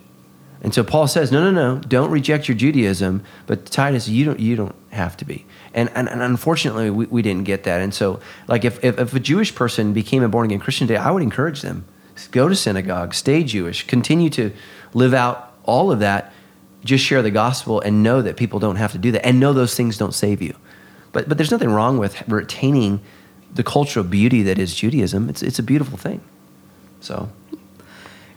And 0.64 0.74
so 0.76 0.84
Paul 0.84 1.08
says, 1.08 1.32
no, 1.32 1.44
no, 1.44 1.52
no, 1.52 1.82
don't 1.82 2.12
reject 2.12 2.48
your 2.48 2.56
Judaism, 2.56 3.24
but 3.48 3.66
Titus, 3.66 4.08
you 4.08 4.26
don't, 4.26 4.40
you 4.40 4.56
don't 4.56 4.76
have 4.92 5.18
to 5.18 5.26
be. 5.26 5.46
And, 5.74 5.90
and, 5.96 6.08
and 6.08 6.22
unfortunately, 6.22 6.92
we, 6.92 7.08
we 7.08 7.22
didn't 7.24 7.46
get 7.46 7.64
that. 7.64 7.82
And 7.82 7.94
so, 7.94 8.20
like, 8.48 8.64
if, 8.64 8.84
if, 8.84 9.00
if 9.00 9.14
a 9.16 9.20
Jewish 9.20 9.56
person 9.56 9.92
became 9.92 10.22
a 10.22 10.30
born 10.30 10.46
again 10.46 10.60
Christian 10.60 10.88
today, 10.88 11.00
I 11.00 11.10
would 11.10 11.24
encourage 11.24 11.62
them 11.62 11.86
go 12.30 12.48
to 12.48 12.56
synagogue, 12.56 13.16
stay 13.16 13.44
Jewish, 13.44 13.88
continue 13.88 14.30
to 14.32 14.52
live 14.94 15.16
out 15.16 15.56
all 15.64 15.92
of 15.92 16.00
that, 16.00 16.32
just 16.84 17.04
share 17.04 17.24
the 17.24 17.32
gospel 17.32 17.82
and 17.82 18.04
know 18.04 18.22
that 18.22 18.38
people 18.38 18.60
don't 18.60 18.76
have 18.76 18.92
to 18.92 19.00
do 19.00 19.12
that 19.14 19.26
and 19.26 19.40
know 19.40 19.54
those 19.54 19.76
things 19.76 19.98
don't 19.98 20.14
save 20.14 20.40
you. 20.40 20.56
But, 21.12 21.28
but 21.28 21.40
there's 21.40 21.50
nothing 21.50 21.72
wrong 21.72 21.98
with 21.98 22.22
retaining 22.28 23.02
the 23.52 23.64
cultural 23.64 24.06
beauty 24.06 24.44
that 24.44 24.60
is 24.60 24.76
Judaism. 24.76 25.30
It's, 25.30 25.42
it's 25.42 25.58
a 25.58 25.64
beautiful 25.64 25.98
thing. 25.98 26.22
So. 27.00 27.30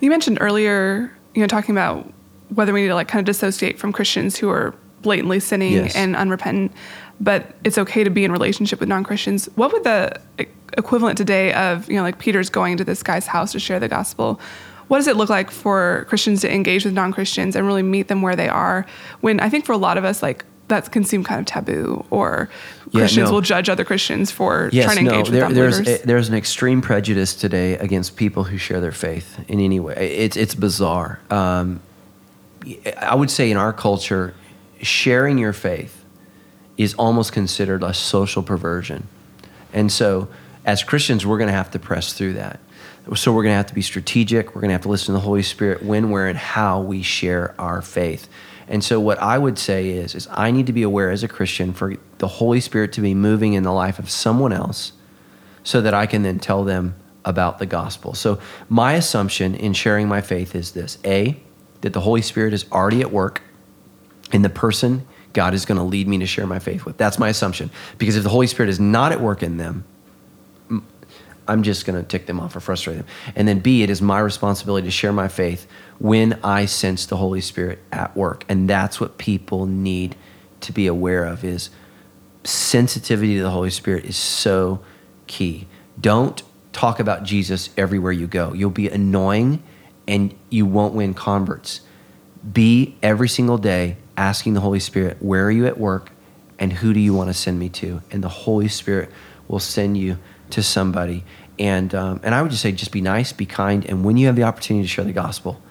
You 0.01 0.11
mentioned 0.11 0.39
earlier, 0.41 1.11
you 1.35 1.41
know, 1.41 1.47
talking 1.47 1.75
about 1.75 2.13
whether 2.51 2.73
we 2.73 2.83
need 2.83 2.89
to 2.89 2.95
like 2.95 3.09
kind 3.09 3.21
of 3.21 3.27
dissociate 3.27 3.79
from 3.79 3.93
Christians 3.93 4.37
who 4.37 4.51
are 4.51 4.75
blatantly 5.03 5.41
sinning 5.41 5.73
Yes. 5.73 5.97
and 5.97 6.17
unrepentant, 6.17 6.73
but 7.21 7.55
it's 7.65 7.79
okay 7.79 8.05
to 8.05 8.11
be 8.11 8.25
in 8.25 8.33
relationship 8.33 8.81
with 8.81 8.89
non-Christians. 8.89 9.49
What 9.55 9.73
would 9.73 9.85
the 9.85 10.21
equivalent 10.77 11.19
today 11.19 11.53
of, 11.53 11.89
you 11.89 11.97
know, 11.97 12.03
like 12.03 12.19
Peter's 12.19 12.51
going 12.51 12.77
to 12.77 12.85
this 12.85 13.03
guy's 13.03 13.27
house 13.27 13.53
to 13.53 13.59
share 13.59 13.79
the 13.81 13.89
gospel? 13.89 14.41
What 14.89 14.99
does 14.99 15.07
it 15.07 15.17
look 15.17 15.31
like 15.31 15.51
for 15.51 16.05
Christians 16.09 16.43
to 16.43 16.53
engage 16.53 16.85
with 16.85 16.95
non-Christians 16.95 17.57
and 17.57 17.67
really 17.67 17.83
meet 17.83 18.09
them 18.09 18.23
where 18.23 18.37
they 18.37 18.49
are? 18.49 18.87
When 19.21 19.41
I 19.41 19.49
think 19.49 19.65
for 19.65 19.73
a 19.73 19.79
lot 19.79 19.97
of 19.99 20.05
us, 20.05 20.23
like 20.23 20.45
that 20.69 20.91
can 20.93 21.05
seem 21.05 21.25
kind 21.25 21.41
of 21.41 21.47
taboo, 21.47 22.05
or 22.11 22.49
Yeah, 22.95 23.01
Christians 23.01 23.29
no. 23.29 23.35
will 23.35 23.41
judge 23.41 23.69
other 23.69 23.85
Christians 23.85 24.31
for 24.31 24.71
Yes, 24.73 24.85
trying 24.85 24.99
to 24.99 25.03
no, 25.03 25.19
engage 25.19 25.33
there, 25.33 25.47
with 25.49 25.57
there's 25.57 25.81
a, 25.81 26.07
there's 26.07 26.29
an 26.29 26.37
extreme 26.37 26.81
prejudice 26.81 27.35
today 27.35 27.77
against 27.79 28.17
people 28.17 28.45
who 28.45 28.57
share 28.57 28.81
their 28.81 28.93
faith 28.93 29.45
in 29.49 29.59
any 29.59 29.81
way. 29.81 30.15
It's 30.17 30.37
it's 30.37 30.55
bizarre. 30.55 31.19
Um, 31.29 31.81
I 32.97 33.17
would 33.17 33.33
say 33.33 33.51
in 33.51 33.57
our 33.57 33.73
culture, 33.73 34.33
sharing 34.81 35.39
your 35.39 35.53
faith 35.53 36.05
is 36.77 36.95
almost 36.95 37.33
considered 37.33 37.83
a 37.83 37.93
social 37.93 38.45
perversion, 38.45 39.09
and 39.73 39.91
so 39.91 40.29
as 40.65 40.85
Christians, 40.85 41.27
we're 41.27 41.39
going 41.39 41.49
to 41.49 41.55
have 41.57 41.73
to 41.73 41.81
press 41.81 42.13
through 42.13 42.35
that. 42.35 42.61
So 43.17 43.33
we're 43.33 43.43
going 43.43 43.53
to 43.53 43.57
have 43.57 43.67
to 43.67 43.75
be 43.75 43.83
strategic. 43.83 44.55
We're 44.55 44.63
going 44.63 44.71
to 44.71 44.75
have 44.75 44.83
to 44.83 44.89
listen 44.89 45.07
to 45.07 45.13
the 45.13 45.21
Holy 45.21 45.43
Spirit 45.43 45.83
when, 45.83 46.11
where, 46.11 46.29
and 46.29 46.39
how 46.39 46.81
we 46.81 47.03
share 47.03 47.55
our 47.59 47.83
faith. 47.83 48.29
And 48.69 48.83
so 48.83 48.99
what 48.99 49.19
I 49.19 49.39
would 49.39 49.59
say 49.59 49.91
is, 49.91 50.15
is 50.15 50.29
I 50.31 50.51
need 50.51 50.67
to 50.67 50.73
be 50.73 50.83
aware 50.83 51.11
as 51.11 51.23
a 51.23 51.29
Christian 51.29 51.73
for 51.73 51.97
the 52.19 52.29
Holy 52.29 52.61
Spirit 52.61 52.93
to 52.95 53.01
be 53.01 53.15
moving 53.15 53.53
in 53.53 53.63
the 53.63 53.73
life 53.73 53.99
of 53.99 54.11
someone 54.11 54.53
else 54.53 54.93
so 55.63 55.81
that 55.81 55.95
I 55.95 56.07
can 56.07 56.23
then 56.23 56.39
tell 56.39 56.65
them 56.65 56.95
about 57.25 57.59
the 57.59 57.67
gospel. 57.67 58.15
So 58.15 58.39
my 58.69 58.95
assumption 58.95 59.55
in 59.55 59.73
sharing 59.73 60.09
my 60.09 60.21
faith 60.21 60.55
is 60.55 60.73
this. 60.73 60.99
A, 61.05 61.41
that 61.81 61.93
the 61.93 62.01
Holy 62.01 62.23
Spirit 62.23 62.55
is 62.55 62.67
already 62.73 63.01
at 63.01 63.13
work 63.13 63.43
in 64.33 64.43
the 64.43 64.51
person 64.51 65.07
God 65.35 65.53
is 65.53 65.67
going 65.67 65.79
to 65.79 65.85
lead 65.85 66.09
me 66.09 66.19
to 66.19 66.27
share 66.27 66.47
my 66.47 66.61
faith 66.61 66.87
with. 66.87 66.97
That's 66.97 67.19
my 67.19 67.29
assumption. 67.29 67.71
Because 67.99 68.17
if 68.17 68.23
the 68.23 68.31
Holy 68.31 68.47
Spirit 68.47 68.71
is 68.71 68.81
not 68.81 69.13
at 69.13 69.21
work 69.21 69.43
in 69.43 69.59
them, 69.59 69.85
I'm 71.47 71.63
just 71.63 71.85
going 71.85 72.01
to 72.01 72.09
tick 72.09 72.25
them 72.25 72.41
off 72.41 72.57
or 72.57 72.61
frustrate 72.61 72.97
them. 72.97 73.07
And 73.37 73.47
then 73.47 73.59
B, 73.59 73.83
it 73.83 73.91
is 73.91 74.01
my 74.01 74.21
responsibility 74.21 74.87
to 74.87 74.91
share 74.91 75.13
my 75.13 75.29
faith 75.29 75.67
when 75.99 76.39
I 76.43 76.67
sense 76.67 77.07
the 77.07 77.17
Holy 77.17 77.41
Spirit 77.41 77.79
at 77.93 78.17
work. 78.17 78.45
And 78.49 78.69
that's 78.69 79.01
what 79.01 79.19
people 79.19 79.67
need 79.67 80.17
to 80.61 80.73
be 80.73 80.87
aware 80.87 81.25
of 81.25 81.45
is 81.45 81.71
sensitivity 82.43 83.37
to 83.37 83.43
the 83.43 83.51
Holy 83.51 83.71
Spirit 83.71 84.05
is 84.05 84.17
so 84.17 84.81
key. 85.27 85.67
Don't 86.01 86.43
talk 86.73 87.01
about 87.01 87.23
Jesus 87.23 87.71
everywhere 87.77 88.13
you 88.13 88.27
go. 88.27 88.53
You'll 88.53 88.71
be 88.71 88.89
annoying 88.89 89.63
and 90.09 90.35
you 90.51 90.67
won't 90.67 90.95
win 90.95 91.15
converts. 91.15 91.81
Be 92.53 92.97
every 93.03 93.29
single 93.29 93.59
day 93.59 93.97
asking 94.17 94.55
the 94.55 94.61
Holy 94.61 94.81
Spirit, 94.81 95.17
where 95.21 95.47
are 95.47 95.51
you 95.51 95.67
at 95.67 95.79
work 95.79 96.11
and 96.59 96.73
who 96.73 96.93
do 96.93 97.01
you 97.01 97.15
want 97.15 97.31
to 97.31 97.35
send 97.35 97.59
me 97.59 97.69
to? 97.69 98.03
And 98.11 98.23
the 98.23 98.29
Holy 98.29 98.69
Spirit 98.69 99.11
will 99.49 99.61
send 99.61 99.97
you 99.97 100.19
to 100.51 100.63
somebody. 100.63 101.25
and 101.59 101.95
um, 101.95 102.21
and 102.23 102.35
I 102.35 102.43
would 102.43 102.51
just 102.51 102.63
say, 102.63 102.73
just 102.73 102.93
be 102.93 103.01
nice, 103.01 103.33
be 103.33 103.47
kind, 103.47 103.85
and 103.87 104.05
when 104.05 104.17
you 104.17 104.27
have 104.27 104.37
the 104.37 104.43
opportunity 104.43 104.85
to 104.85 104.89
share 104.89 105.05
the 105.05 105.13
gospel, 105.13 105.63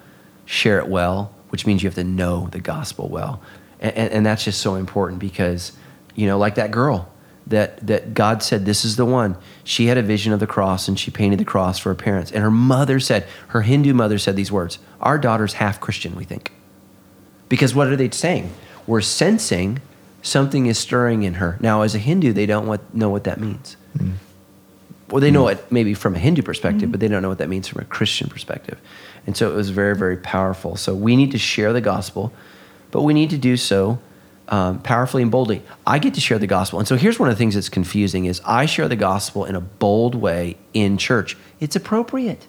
share 0.54 0.78
it 0.80 0.88
well, 0.88 1.34
which 1.50 1.66
means 1.66 1.82
you 1.82 1.88
have 1.88 1.96
to 1.96 2.04
know 2.04 2.48
the 2.52 2.60
gospel 2.60 3.10
well, 3.10 3.42
and, 3.80 3.96
and, 3.96 4.14
and 4.14 4.26
that's 4.26 4.44
just 4.44 4.62
so 4.62 4.76
important 4.76 5.20
because, 5.20 5.72
you 6.16 6.28
know, 6.28 6.38
like 6.38 6.56
that 6.56 6.72
girl 6.72 7.10
that 7.48 7.86
that 7.86 8.14
God 8.14 8.42
said 8.42 8.66
this 8.66 8.86
is 8.86 8.96
the 8.96 9.06
one. 9.06 9.36
She 9.64 9.88
had 9.88 9.98
a 9.98 10.02
vision 10.02 10.32
of 10.32 10.40
the 10.40 10.48
cross 10.48 10.88
and 10.88 10.98
she 10.98 11.12
painted 11.12 11.40
the 11.40 11.46
cross 11.46 11.78
for 11.80 11.90
her 11.90 11.96
parents. 11.96 12.32
And 12.32 12.42
her 12.42 12.52
mother 12.52 13.00
said, 13.02 13.28
her 13.50 13.64
Hindu 13.64 13.94
mother 13.94 14.18
said 14.18 14.36
these 14.36 14.52
words: 14.52 14.80
"Our 15.02 15.18
daughter's 15.18 15.54
half 15.54 15.82
Christian, 15.82 16.16
we 16.16 16.24
think." 16.24 16.52
Because 17.50 17.76
what 17.76 17.88
are 17.88 17.96
they 17.96 18.10
saying? 18.10 18.54
We're 18.88 19.02
sensing 19.02 19.82
something 20.22 20.66
is 20.68 20.78
stirring 20.78 21.24
in 21.24 21.36
her. 21.36 21.58
Now, 21.60 21.82
as 21.82 21.94
a 21.94 22.00
Hindu, 22.00 22.34
they 22.34 22.46
don't 22.46 22.66
what, 22.66 22.94
know 22.96 23.10
what 23.10 23.26
that 23.26 23.40
means. 23.40 23.76
Mm. 23.98 24.14
Well, 25.10 25.22
they 25.22 25.30
know 25.30 25.48
it 25.50 25.72
maybe 25.72 25.94
from 25.94 26.16
a 26.16 26.20
Hindu 26.20 26.42
perspective, 26.42 26.84
mm-hmm. 26.84 26.92
but 26.92 27.00
they 27.00 27.08
don't 27.08 27.22
know 27.22 27.30
what 27.30 27.38
that 27.38 27.50
means 27.50 27.68
from 27.68 27.82
a 27.82 27.86
Christian 27.86 28.30
perspective. 28.30 28.80
And 29.26 29.38
so 29.38 29.50
it 29.50 29.56
was 29.56 29.70
very, 29.70 29.96
very 29.96 30.18
powerful. 30.18 30.76
So 30.76 30.94
we 30.94 31.16
need 31.16 31.32
to 31.32 31.38
share 31.38 31.74
the 31.74 31.82
gospel, 31.82 32.34
but 32.92 33.04
we 33.04 33.14
need 33.14 33.30
to 33.30 33.38
do 33.38 33.58
so 33.58 34.00
um, 34.50 34.82
powerfully 34.82 35.22
and 35.22 35.32
boldly. 35.32 35.62
I 35.88 36.00
get 36.00 36.14
to 36.16 36.22
share 36.22 36.38
the 36.38 36.48
gospel, 36.48 36.80
and 36.80 36.88
so 36.88 36.98
here's 36.98 37.18
one 37.20 37.30
of 37.30 37.36
the 37.36 37.40
things 37.40 37.56
that's 37.56 37.70
confusing: 37.70 38.26
is 38.26 38.42
I 38.46 38.66
share 38.66 38.88
the 38.88 38.96
gospel 38.96 39.46
in 39.46 39.56
a 39.56 39.62
bold 39.62 40.16
way 40.16 40.58
in 40.74 40.98
church. 40.98 41.38
It's 41.60 41.76
appropriate. 41.76 42.48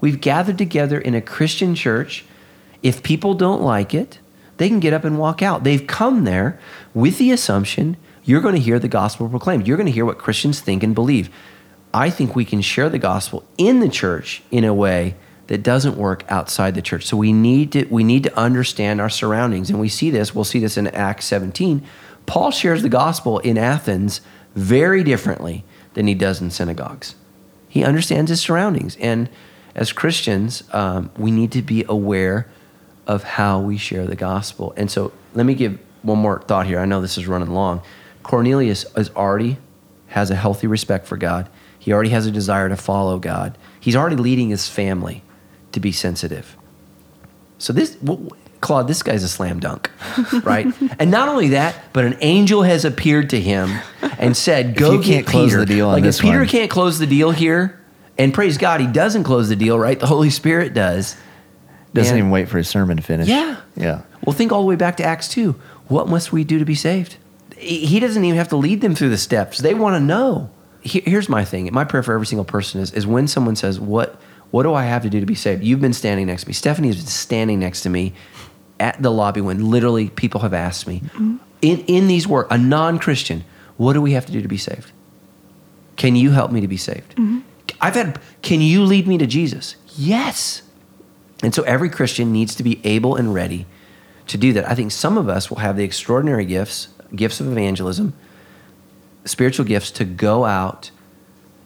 We've 0.00 0.20
gathered 0.20 0.58
together 0.58 0.98
in 0.98 1.14
a 1.14 1.20
Christian 1.20 1.74
church. 1.74 2.24
If 2.82 3.02
people 3.02 3.34
don't 3.34 3.62
like 3.62 3.94
it, 3.94 4.18
they 4.56 4.68
can 4.68 4.80
get 4.80 4.92
up 4.92 5.04
and 5.04 5.18
walk 5.18 5.42
out. 5.42 5.62
They've 5.62 5.86
come 5.86 6.24
there 6.24 6.58
with 6.94 7.18
the 7.18 7.30
assumption 7.30 7.96
you're 8.24 8.40
going 8.40 8.54
to 8.54 8.60
hear 8.60 8.78
the 8.78 8.88
gospel 8.88 9.28
proclaimed. 9.28 9.66
You're 9.66 9.76
going 9.76 9.86
to 9.86 9.92
hear 9.92 10.04
what 10.04 10.18
Christians 10.18 10.60
think 10.60 10.82
and 10.82 10.94
believe. 10.94 11.30
I 11.92 12.10
think 12.10 12.36
we 12.36 12.44
can 12.44 12.60
share 12.60 12.88
the 12.88 12.98
gospel 12.98 13.44
in 13.58 13.80
the 13.80 13.88
church 13.88 14.42
in 14.50 14.64
a 14.64 14.74
way 14.74 15.16
that 15.50 15.64
doesn't 15.64 15.96
work 15.96 16.22
outside 16.28 16.76
the 16.76 16.80
church. 16.80 17.04
So 17.04 17.16
we 17.16 17.32
need 17.32 17.72
to 17.72 17.84
we 17.86 18.04
need 18.04 18.22
to 18.22 18.38
understand 18.38 19.00
our 19.00 19.10
surroundings, 19.10 19.68
and 19.68 19.80
we 19.80 19.88
see 19.88 20.08
this. 20.08 20.32
We'll 20.32 20.44
see 20.44 20.60
this 20.60 20.76
in 20.76 20.86
Acts 20.86 21.24
17. 21.26 21.84
Paul 22.24 22.52
shares 22.52 22.82
the 22.82 22.88
gospel 22.88 23.40
in 23.40 23.58
Athens 23.58 24.20
very 24.54 25.02
differently 25.02 25.64
than 25.94 26.06
he 26.06 26.14
does 26.14 26.40
in 26.40 26.52
synagogues. 26.52 27.16
He 27.68 27.82
understands 27.82 28.30
his 28.30 28.40
surroundings, 28.40 28.96
and 29.00 29.28
as 29.74 29.92
Christians, 29.92 30.62
um, 30.72 31.10
we 31.18 31.32
need 31.32 31.50
to 31.50 31.62
be 31.62 31.84
aware 31.88 32.48
of 33.08 33.24
how 33.24 33.58
we 33.58 33.76
share 33.76 34.06
the 34.06 34.14
gospel. 34.14 34.72
And 34.76 34.88
so, 34.88 35.12
let 35.34 35.46
me 35.46 35.54
give 35.54 35.80
one 36.02 36.18
more 36.18 36.40
thought 36.42 36.68
here. 36.68 36.78
I 36.78 36.84
know 36.84 37.00
this 37.00 37.18
is 37.18 37.26
running 37.26 37.50
long. 37.50 37.82
Cornelius 38.22 38.86
is 38.96 39.10
already 39.16 39.56
has 40.08 40.30
a 40.30 40.36
healthy 40.36 40.68
respect 40.68 41.08
for 41.08 41.16
God. 41.16 41.48
He 41.76 41.92
already 41.92 42.10
has 42.10 42.26
a 42.26 42.30
desire 42.30 42.68
to 42.68 42.76
follow 42.76 43.18
God. 43.18 43.58
He's 43.80 43.96
already 43.96 44.14
leading 44.14 44.50
his 44.50 44.68
family 44.68 45.24
to 45.72 45.80
be 45.80 45.92
sensitive. 45.92 46.56
So 47.58 47.72
this 47.72 47.96
Claude, 48.60 48.88
this 48.88 49.02
guy's 49.02 49.22
a 49.22 49.28
slam 49.28 49.58
dunk, 49.60 49.90
right? 50.44 50.66
and 50.98 51.10
not 51.10 51.28
only 51.28 51.48
that, 51.50 51.74
but 51.92 52.04
an 52.04 52.16
angel 52.20 52.62
has 52.62 52.84
appeared 52.84 53.30
to 53.30 53.40
him 53.40 53.70
and 54.18 54.36
said, 54.36 54.76
"Go 54.76 54.98
if 55.00 55.04
get 55.06 55.26
close 55.26 55.50
Peter." 55.50 55.60
the 55.60 55.66
deal 55.66 55.88
like 55.88 56.04
if 56.04 56.20
Peter 56.20 56.38
one. 56.40 56.48
can't 56.48 56.70
close 56.70 56.98
the 56.98 57.06
deal 57.06 57.30
here, 57.30 57.80
and 58.18 58.34
praise 58.34 58.58
God, 58.58 58.80
he 58.80 58.86
doesn't 58.86 59.24
close 59.24 59.48
the 59.48 59.56
deal, 59.56 59.78
right? 59.78 59.98
The 59.98 60.06
Holy 60.06 60.30
Spirit 60.30 60.74
does. 60.74 61.16
Doesn't 61.94 62.12
And- 62.12 62.18
even 62.18 62.30
wait 62.30 62.48
for 62.48 62.58
his 62.58 62.68
sermon 62.68 62.98
to 62.98 63.02
finish. 63.02 63.28
Yeah. 63.28 63.56
Yeah. 63.76 64.02
Well, 64.24 64.32
think 64.34 64.52
all 64.52 64.60
the 64.60 64.66
way 64.66 64.76
back 64.76 64.96
to 64.98 65.04
Acts 65.04 65.26
2. 65.28 65.56
What 65.88 66.06
must 66.06 66.32
we 66.32 66.44
do 66.44 66.58
to 66.60 66.64
be 66.64 66.74
saved? 66.76 67.16
He 67.56 67.98
doesn't 67.98 68.22
even 68.24 68.36
have 68.38 68.48
to 68.50 68.56
lead 68.56 68.80
them 68.80 68.94
through 68.94 69.08
the 69.08 69.18
steps. 69.18 69.58
They 69.58 69.74
want 69.74 69.96
to 69.96 70.00
know. 70.00 70.50
Here's 70.82 71.28
my 71.28 71.44
thing. 71.44 71.68
My 71.72 71.84
prayer 71.84 72.02
for 72.04 72.14
every 72.14 72.26
single 72.26 72.44
person 72.44 72.80
is, 72.80 72.92
is 72.92 73.06
when 73.08 73.26
someone 73.26 73.56
says, 73.56 73.80
what, 73.80 74.20
what 74.50 74.64
do 74.64 74.74
I 74.74 74.84
have 74.84 75.02
to 75.02 75.10
do 75.10 75.20
to 75.20 75.26
be 75.26 75.34
saved? 75.34 75.62
You've 75.62 75.80
been 75.80 75.92
standing 75.92 76.26
next 76.26 76.42
to 76.42 76.48
me. 76.48 76.54
Stephanie 76.54 76.88
has 76.88 76.96
been 76.96 77.06
standing 77.06 77.58
next 77.60 77.82
to 77.82 77.90
me 77.90 78.14
at 78.78 79.00
the 79.00 79.10
lobby 79.10 79.40
when 79.40 79.70
literally 79.70 80.08
people 80.08 80.40
have 80.40 80.54
asked 80.54 80.86
me, 80.86 81.00
mm-hmm. 81.00 81.36
in, 81.62 81.80
in 81.86 82.08
these 82.08 82.26
work, 82.26 82.48
a 82.50 82.58
non 82.58 82.98
Christian, 82.98 83.44
what 83.76 83.92
do 83.92 84.02
we 84.02 84.12
have 84.12 84.26
to 84.26 84.32
do 84.32 84.42
to 84.42 84.48
be 84.48 84.56
saved? 84.56 84.92
Can 85.96 86.16
you 86.16 86.30
help 86.30 86.50
me 86.50 86.60
to 86.60 86.68
be 86.68 86.76
saved? 86.76 87.10
Mm-hmm. 87.12 87.40
I've 87.80 87.94
had, 87.94 88.20
can 88.42 88.60
you 88.60 88.84
lead 88.84 89.06
me 89.06 89.18
to 89.18 89.26
Jesus? 89.26 89.76
Yes. 89.96 90.62
And 91.42 91.54
so 91.54 91.62
every 91.62 91.88
Christian 91.88 92.32
needs 92.32 92.54
to 92.56 92.62
be 92.62 92.80
able 92.84 93.16
and 93.16 93.32
ready 93.32 93.66
to 94.26 94.36
do 94.36 94.52
that. 94.54 94.68
I 94.68 94.74
think 94.74 94.92
some 94.92 95.16
of 95.16 95.28
us 95.28 95.50
will 95.50 95.58
have 95.58 95.76
the 95.76 95.84
extraordinary 95.84 96.44
gifts, 96.44 96.88
gifts 97.14 97.40
of 97.40 97.48
evangelism, 97.50 98.14
spiritual 99.24 99.64
gifts 99.64 99.90
to 99.92 100.04
go 100.04 100.44
out 100.44 100.90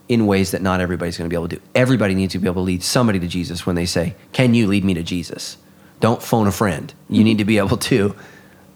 in 0.09 0.27
ways 0.27 0.51
that 0.51 0.63
not 0.63 0.81
everybody's 0.81 1.17
going 1.17 1.29
to 1.29 1.33
be 1.33 1.37
able 1.37 1.49
to 1.49 1.57
do. 1.57 1.63
Everybody 1.75 2.15
needs 2.15 2.33
to 2.33 2.39
be 2.39 2.47
able 2.47 2.63
to 2.63 2.67
lead 2.67 2.83
somebody 2.83 3.19
to 3.21 3.27
Jesus 3.27 3.65
when 3.65 3.77
they 3.77 3.87
say, 3.87 4.15
Can 4.33 4.55
you 4.55 4.67
lead 4.67 4.85
me 4.85 4.95
to 4.95 5.03
Jesus? 5.03 5.57
Don't 6.01 6.23
phone 6.23 6.47
a 6.47 6.53
friend. 6.53 6.93
You 7.09 7.25
need 7.25 7.39
to 7.39 7.45
be 7.45 7.59
able 7.59 7.77
to 7.79 8.15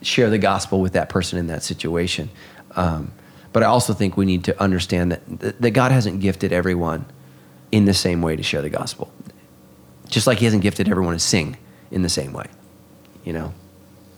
share 0.01 0.29
the 0.29 0.37
gospel 0.37 0.81
with 0.81 0.93
that 0.93 1.09
person 1.09 1.37
in 1.37 1.47
that 1.47 1.63
situation. 1.63 2.29
Um, 2.75 3.11
but 3.51 3.63
I 3.63 3.67
also 3.67 3.93
think 3.93 4.17
we 4.17 4.25
need 4.25 4.45
to 4.45 4.61
understand 4.61 5.11
that, 5.11 5.61
that 5.61 5.71
God 5.71 5.91
hasn't 5.91 6.21
gifted 6.21 6.51
everyone 6.51 7.05
in 7.71 7.85
the 7.85 7.93
same 7.93 8.21
way 8.21 8.35
to 8.35 8.43
share 8.43 8.61
the 8.61 8.69
gospel. 8.69 9.11
Just 10.07 10.27
like 10.27 10.39
He 10.39 10.45
hasn't 10.45 10.63
gifted 10.63 10.89
everyone 10.89 11.13
to 11.13 11.19
sing 11.19 11.57
in 11.91 12.01
the 12.01 12.09
same 12.09 12.33
way, 12.33 12.45
you 13.23 13.33
know? 13.33 13.53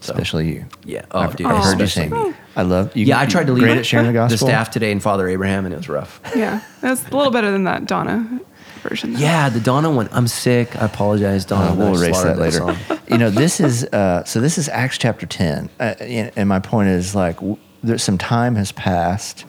So, 0.02 0.14
Especially 0.14 0.50
you. 0.54 0.66
Yeah. 0.84 1.06
Oh, 1.12 1.20
I've, 1.20 1.36
dude. 1.36 1.46
I've 1.48 1.64
heard 1.64 1.80
you 1.80 1.86
saying. 1.88 2.10
me. 2.10 2.34
I 2.56 2.64
love 2.64 2.96
you. 2.98 3.06
Yeah, 3.06 3.20
I 3.20 3.28
tried 3.28 3.46
to 3.48 3.54
lead 3.54 3.78
at 3.78 3.86
sharing 3.86 4.08
the 4.08 4.14
gospel. 4.22 4.48
the 4.48 4.52
staff 4.52 4.72
today 4.72 4.92
and 4.92 5.02
Father 5.02 5.28
Abraham, 5.30 5.66
and 5.66 5.74
it 5.74 5.78
was 5.78 5.88
rough. 5.88 6.20
Yeah, 6.36 6.62
that's 6.82 7.08
a 7.08 7.16
little 7.16 7.32
better 7.32 7.52
than 7.52 7.66
that 7.66 7.86
Donna 7.86 8.40
version. 8.82 9.14
though. 9.14 9.20
Yeah, 9.20 9.50
the 9.50 9.60
Donna 9.60 9.92
one. 9.92 10.10
I'm 10.12 10.28
sick. 10.28 10.76
I 10.82 10.86
apologize, 10.86 11.46
Donna. 11.46 11.72
Uh, 11.72 11.76
we'll 11.76 12.02
erase 12.02 12.20
that 12.24 12.40
later. 12.40 12.58
song. 12.58 12.78
you 13.10 13.20
know, 13.20 13.30
this 13.30 13.60
is 13.60 13.84
uh, 13.86 14.24
so. 14.24 14.42
This 14.42 14.58
is 14.58 14.68
Acts 14.70 14.98
chapter 14.98 15.28
ten, 15.28 15.70
uh, 15.80 15.94
and 16.00 16.32
and 16.36 16.50
my 16.50 16.60
point 16.60 16.90
is 16.90 17.14
like 17.14 17.36
w- 17.36 17.58
there's 17.84 18.02
some 18.04 18.18
time 18.18 18.56
has 18.56 18.72
passed. 18.72 19.46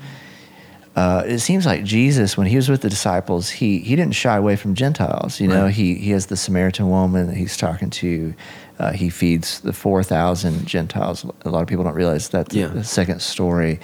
Uh, 0.94 1.22
it 1.26 1.38
seems 1.38 1.64
like 1.64 1.84
Jesus, 1.84 2.36
when 2.36 2.46
he 2.46 2.57
was 2.57 2.68
with 2.68 2.82
the 2.82 2.90
disciples, 2.90 3.48
he 3.48 3.78
he 3.78 3.96
didn't 3.96 4.14
shy 4.14 4.36
away 4.36 4.57
from 4.57 4.74
Gentiles. 4.74 5.40
You 5.40 5.48
know, 5.48 5.64
Right. 5.64 5.72
he 5.74 5.94
he 5.94 6.11
has 6.11 6.26
the 6.26 6.36
Samaritan 6.36 6.90
woman 6.90 7.28
that 7.28 7.36
he's 7.36 7.57
talking 7.57 7.88
to. 7.88 8.34
Uh, 8.79 8.93
he 8.93 9.11
feeds 9.11 9.61
the 9.61 9.73
four 9.73 10.03
thousand 10.03 10.66
Gentiles. 10.66 11.25
A 11.43 11.49
lot 11.51 11.62
of 11.62 11.68
people 11.68 11.85
don't 11.85 11.95
realize 11.95 12.29
that's 12.29 12.55
Yeah. 12.55 12.68
the 12.68 12.85
second 12.85 13.20
story. 13.23 13.81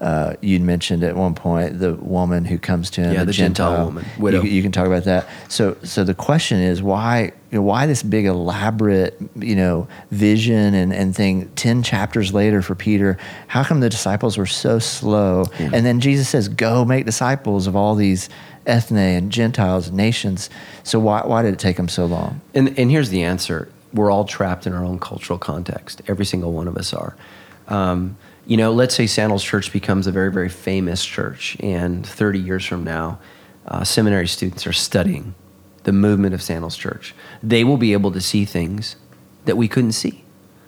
Uh, 0.00 0.34
you'd 0.40 0.62
mentioned 0.62 1.04
at 1.04 1.14
one 1.14 1.34
point 1.34 1.78
the 1.78 1.92
woman 1.96 2.46
who 2.46 2.56
comes 2.58 2.88
to 2.88 3.02
him, 3.02 3.12
Yeah, 3.12 3.24
the 3.24 3.32
Gentile 3.34 3.84
woman, 3.84 4.06
widow. 4.18 4.40
You, 4.42 4.48
you 4.48 4.62
can 4.62 4.72
talk 4.72 4.86
about 4.86 5.04
that. 5.04 5.28
So, 5.48 5.76
so 5.82 6.04
the 6.04 6.14
question 6.14 6.58
is 6.58 6.82
why, 6.82 7.32
you 7.50 7.58
know, 7.58 7.62
why 7.62 7.84
this 7.84 8.02
big 8.02 8.24
elaborate, 8.24 9.20
you 9.36 9.54
know, 9.54 9.88
vision 10.10 10.72
and, 10.72 10.94
and 10.94 11.14
thing 11.14 11.50
10 11.54 11.82
chapters 11.82 12.32
later 12.32 12.62
for 12.62 12.74
Peter, 12.74 13.18
how 13.48 13.62
come 13.62 13.80
the 13.80 13.90
disciples 13.90 14.38
were 14.38 14.46
so 14.46 14.78
slow? 14.78 15.44
And 15.58 15.84
then 15.84 16.00
Jesus 16.00 16.30
says, 16.30 16.48
go 16.48 16.86
make 16.86 17.04
disciples 17.04 17.66
of 17.66 17.76
all 17.76 17.94
these 17.94 18.30
ethne 18.66 18.96
and 18.96 19.30
Gentiles 19.30 19.88
and 19.88 19.98
nations. 19.98 20.48
So 20.82 20.98
why, 20.98 21.26
why 21.26 21.42
did 21.42 21.52
it 21.52 21.58
take 21.58 21.76
them 21.76 21.88
so 21.88 22.06
long? 22.06 22.40
And, 22.54 22.78
and 22.78 22.90
here's 22.90 23.10
the 23.10 23.22
answer 23.22 23.68
we're 23.92 24.10
all 24.10 24.24
trapped 24.24 24.66
in 24.66 24.72
our 24.72 24.84
own 24.84 24.98
cultural 24.98 25.38
context. 25.38 26.02
Every 26.06 26.24
single 26.24 26.52
one 26.52 26.68
of 26.68 26.76
us 26.76 26.92
are. 26.92 27.16
Um, 27.68 28.16
you 28.46 28.56
know, 28.56 28.72
let's 28.72 28.94
say 28.94 29.06
Sandals 29.06 29.44
Church 29.44 29.72
becomes 29.72 30.06
a 30.06 30.12
very, 30.12 30.32
very 30.32 30.48
famous 30.48 31.04
church, 31.04 31.56
and 31.60 32.06
30 32.06 32.38
years 32.38 32.64
from 32.64 32.84
now, 32.84 33.18
uh, 33.66 33.84
seminary 33.84 34.26
students 34.26 34.66
are 34.66 34.72
studying 34.72 35.34
the 35.84 35.92
movement 35.92 36.34
of 36.34 36.42
Sandals 36.42 36.76
Church. 36.76 37.14
They 37.42 37.64
will 37.64 37.76
be 37.76 37.92
able 37.92 38.10
to 38.12 38.20
see 38.20 38.44
things 38.44 38.96
that 39.44 39.56
we 39.56 39.68
couldn't 39.68 39.92
see 39.92 40.24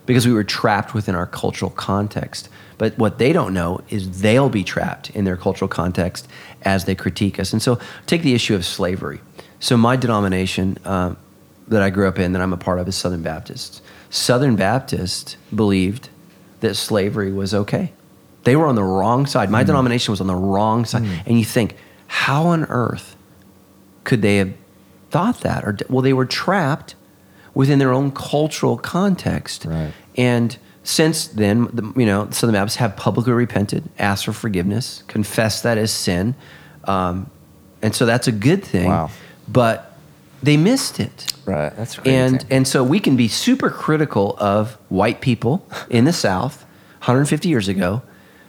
because 0.07 0.27
we 0.27 0.33
were 0.33 0.45
trapped 0.45 0.95
within 0.95 1.15
our 1.15 1.27
cultural 1.27 1.71
context. 1.71 2.49
But 2.79 2.97
what 2.99 3.19
they 3.19 3.33
don't 3.33 3.55
know 3.55 3.81
is 3.89 4.23
they'll 4.23 4.49
be 4.49 4.65
trapped 4.65 5.11
in 5.11 5.25
their 5.25 5.37
cultural 5.37 5.69
context 5.69 6.29
as 6.63 6.85
they 6.85 6.95
critique 6.95 7.39
us. 7.39 7.53
And 7.53 7.63
so, 7.63 7.79
take 8.07 8.23
the 8.23 8.35
issue 8.35 8.55
of 8.55 8.65
slavery. 8.65 9.21
So, 9.61 9.77
my 9.77 9.97
denomination 9.97 10.79
uh, 10.85 11.15
that 11.73 11.83
I 11.83 11.91
grew 11.91 12.09
up 12.09 12.19
in, 12.19 12.33
that 12.33 12.43
I'm 12.43 12.53
a 12.53 12.57
part 12.57 12.79
of, 12.79 12.89
is 12.89 12.97
Southern 12.97 13.23
Baptist. 13.23 13.83
Southern 14.11 14.57
Baptist 14.57 15.37
believed 15.55 16.09
that 16.61 16.75
slavery 16.75 17.33
was 17.33 17.53
okay. 17.53 17.93
They 18.45 18.57
were 18.57 18.67
on 18.67 18.75
the 18.75 18.85
wrong 18.85 19.27
side. 19.27 19.51
My 19.51 19.65
denomination 19.65 20.13
was 20.13 20.21
on 20.21 20.27
the 20.27 20.35
wrong 20.35 20.85
side. 20.85 21.05
And 21.27 21.39
you 21.39 21.45
think, 21.45 21.77
how 22.07 22.47
on 22.47 22.65
earth 22.65 23.17
could 24.05 24.23
they 24.23 24.37
have 24.37 24.53
thought 25.11 25.41
that? 25.41 25.65
Or 25.65 25.77
well, 25.89 26.03
they 26.03 26.13
were 26.13 26.27
trapped 26.27 26.95
within 27.55 27.79
their 27.79 27.93
own 27.93 28.11
cultural 28.13 28.77
context. 28.77 29.65
Right. 29.65 29.93
And 30.17 30.57
since 30.83 31.29
then, 31.29 31.69
the, 31.73 31.93
you 31.97 32.07
know, 32.07 32.29
Southern 32.31 32.55
Baptists 32.55 32.77
have 32.77 32.97
publicly 32.97 33.33
repented, 33.33 33.89
asked 33.99 34.25
for 34.25 34.33
forgiveness, 34.33 35.05
confessed 35.07 35.63
that 35.63 35.79
as 35.79 35.93
sin, 35.93 36.35
um, 36.85 37.31
and 37.83 37.95
so 37.95 38.07
that's 38.07 38.29
a 38.29 38.33
good 38.33 38.65
thing. 38.65 38.89
Wow. 38.89 39.11
But 39.49 39.92
they 40.43 40.57
missed 40.57 40.99
it. 41.01 41.33
Right. 41.45 41.75
That's 41.77 41.97
crazy. 41.97 42.17
And 42.17 42.45
and 42.51 42.69
so 42.69 42.83
we 42.83 43.01
can 43.01 43.17
be 43.17 43.29
super 43.29 43.71
critical 43.71 44.37
of 44.39 44.75
white 44.89 45.21
people 45.21 45.67
in 45.89 46.05
the 46.05 46.13
South 46.13 46.65
150 47.03 47.49
years 47.49 47.69
ago, 47.69 48.03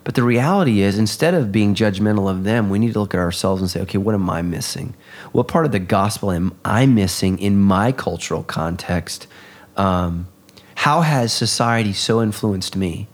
But 0.04 0.16
the 0.16 0.24
reality 0.24 0.82
is, 0.82 0.98
instead 0.98 1.34
of 1.34 1.52
being 1.52 1.76
judgmental 1.76 2.30
of 2.30 2.44
them, 2.44 2.70
we 2.70 2.78
need 2.78 2.94
to 2.94 3.00
look 3.00 3.14
at 3.14 3.20
ourselves 3.20 3.62
and 3.62 3.72
say, 3.72 3.80
okay, 3.82 3.98
what 3.98 4.14
am 4.14 4.30
I 4.30 4.42
missing? 4.42 4.96
What 5.32 5.48
part 5.48 5.66
of 5.66 5.72
the 5.72 5.80
gospel 5.80 6.32
am 6.32 6.54
I 6.66 6.86
missing 6.86 7.40
in 7.40 7.60
my 7.60 7.92
cultural 7.92 8.44
context? 8.44 9.28
Um, 9.78 10.28
how 10.76 11.02
has 11.02 11.32
society 11.32 11.94
so 11.94 12.22
influenced 12.22 12.76
me 12.76 13.08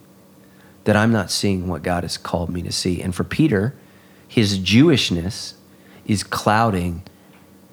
that 0.86 0.96
I'm 0.96 1.12
not 1.12 1.30
seeing 1.30 1.68
what 1.68 1.84
God 1.84 2.04
has 2.04 2.18
called 2.18 2.50
me 2.50 2.64
to 2.64 2.72
see? 2.72 3.02
And 3.02 3.14
for 3.14 3.24
Peter, 3.24 3.76
his 4.28 4.58
Jewishness 4.60 5.54
is 6.06 6.24
clouding, 6.24 7.04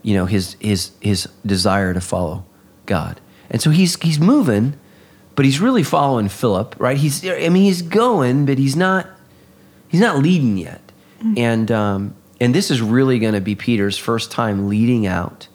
you 0.06 0.14
know, 0.14 0.26
his 0.26 0.56
his 0.60 0.92
his 1.00 1.28
desire 1.44 1.92
to 1.92 2.00
follow 2.00 2.44
God. 2.86 3.20
And 3.50 3.60
so 3.60 3.70
he's 3.70 4.00
he's 4.00 4.20
moving, 4.20 4.78
but 5.34 5.44
he's 5.44 5.58
really 5.58 5.82
following 5.82 6.28
Philip, 6.28 6.76
right? 6.78 6.96
He's 6.96 7.26
I 7.26 7.48
mean 7.48 7.64
he's 7.64 7.82
going, 7.82 8.46
but 8.46 8.56
he's 8.56 8.76
not 8.76 9.08
he's 9.88 10.00
not 10.00 10.18
leading 10.18 10.58
yet. 10.58 10.80
And 11.36 11.72
um, 11.72 12.14
and 12.40 12.54
this 12.54 12.70
is 12.70 12.80
really 12.80 13.18
going 13.18 13.34
to 13.34 13.40
be 13.40 13.56
Peter's 13.56 13.98
first 13.98 14.30
time 14.30 14.68
leading 14.68 15.08
out 15.08 15.48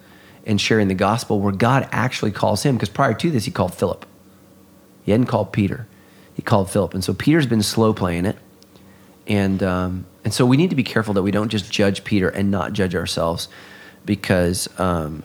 and 0.46 0.60
sharing 0.60 0.90
the 0.90 0.96
gospel 0.96 1.40
where 1.40 1.54
God 1.54 1.88
actually 1.94 2.32
calls 2.32 2.64
him 2.64 2.76
because 2.76 2.90
prior 2.90 3.14
to 3.14 3.32
this 3.32 3.46
he 3.46 3.52
called 3.52 3.74
Philip. 3.74 4.06
He 5.04 5.12
hadn't 5.12 5.28
called 5.28 5.54
Peter. 5.54 5.88
He 6.34 6.42
called 6.42 6.70
Philip. 6.70 6.94
And 6.94 7.02
so 7.02 7.14
Peter's 7.14 7.46
been 7.46 7.64
slow 7.64 7.94
playing 7.94 8.26
it. 8.26 8.38
And 9.28 9.64
um, 9.64 10.06
and 10.26 10.34
so 10.34 10.46
we 10.46 10.58
need 10.58 10.72
to 10.72 10.76
be 10.76 10.84
careful 10.84 11.14
that 11.14 11.24
we 11.24 11.32
don't 11.32 11.48
just 11.48 11.72
judge 11.72 12.04
Peter 12.04 12.28
and 12.28 12.52
not 12.52 12.74
judge 12.74 12.96
ourselves 12.96 13.48
because 14.06 14.68
um, 14.80 15.24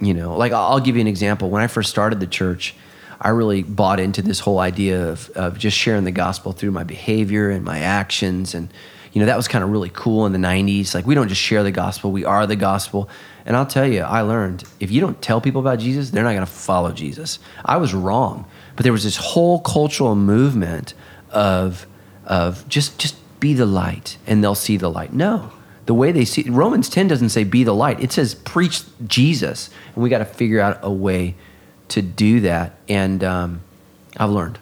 you 0.00 0.14
know, 0.14 0.36
like 0.36 0.52
I'll 0.52 0.72
I'll 0.72 0.80
give 0.80 0.96
you 0.96 1.00
an 1.00 1.08
example. 1.08 1.50
When 1.50 1.62
I 1.62 1.66
first 1.66 1.90
started 1.90 2.20
the 2.20 2.26
church, 2.26 2.74
I 3.20 3.30
really 3.30 3.62
bought 3.62 4.00
into 4.00 4.20
this 4.20 4.40
whole 4.40 4.58
idea 4.58 5.08
of, 5.08 5.30
of 5.30 5.58
just 5.58 5.76
sharing 5.76 6.04
the 6.04 6.12
gospel 6.12 6.52
through 6.52 6.72
my 6.72 6.84
behavior 6.84 7.48
and 7.48 7.64
my 7.64 7.78
actions. 7.78 8.54
And, 8.54 8.72
you 9.12 9.20
know, 9.20 9.26
that 9.26 9.36
was 9.36 9.48
kind 9.48 9.64
of 9.64 9.70
really 9.70 9.90
cool 9.92 10.26
in 10.26 10.32
the 10.32 10.38
90s. 10.38 10.94
Like, 10.94 11.06
we 11.06 11.14
don't 11.14 11.28
just 11.28 11.40
share 11.40 11.62
the 11.62 11.72
gospel, 11.72 12.12
we 12.12 12.24
are 12.24 12.46
the 12.46 12.56
gospel. 12.56 13.08
And 13.46 13.56
I'll 13.56 13.66
tell 13.66 13.86
you, 13.86 14.00
I 14.00 14.20
learned 14.20 14.64
if 14.78 14.90
you 14.90 15.00
don't 15.00 15.20
tell 15.22 15.40
people 15.40 15.60
about 15.60 15.78
Jesus, 15.78 16.10
they're 16.10 16.24
not 16.24 16.34
going 16.34 16.46
to 16.46 16.52
follow 16.52 16.92
Jesus. 16.92 17.38
I 17.64 17.78
was 17.78 17.94
wrong. 17.94 18.46
But 18.76 18.82
there 18.82 18.92
was 18.92 19.04
this 19.04 19.16
whole 19.16 19.60
cultural 19.60 20.16
movement 20.16 20.94
of, 21.30 21.86
of 22.26 22.68
just, 22.68 22.98
just 22.98 23.16
be 23.40 23.54
the 23.54 23.66
light 23.66 24.18
and 24.26 24.42
they'll 24.42 24.54
see 24.54 24.76
the 24.76 24.90
light. 24.90 25.12
No 25.12 25.52
the 25.86 25.94
way 25.94 26.12
they 26.12 26.24
see 26.24 26.48
Romans 26.48 26.88
10 26.88 27.08
doesn't 27.08 27.28
say 27.28 27.44
be 27.44 27.64
the 27.64 27.74
light. 27.74 28.00
It 28.00 28.12
says 28.12 28.34
preach 28.34 28.82
Jesus. 29.06 29.70
And 29.94 30.02
we 30.02 30.08
got 30.08 30.18
to 30.18 30.24
figure 30.24 30.60
out 30.60 30.78
a 30.82 30.90
way 30.90 31.34
to 31.88 32.02
do 32.02 32.40
that. 32.40 32.76
And 32.88 33.22
um, 33.22 33.60
I've 34.16 34.30
learned. 34.30 34.58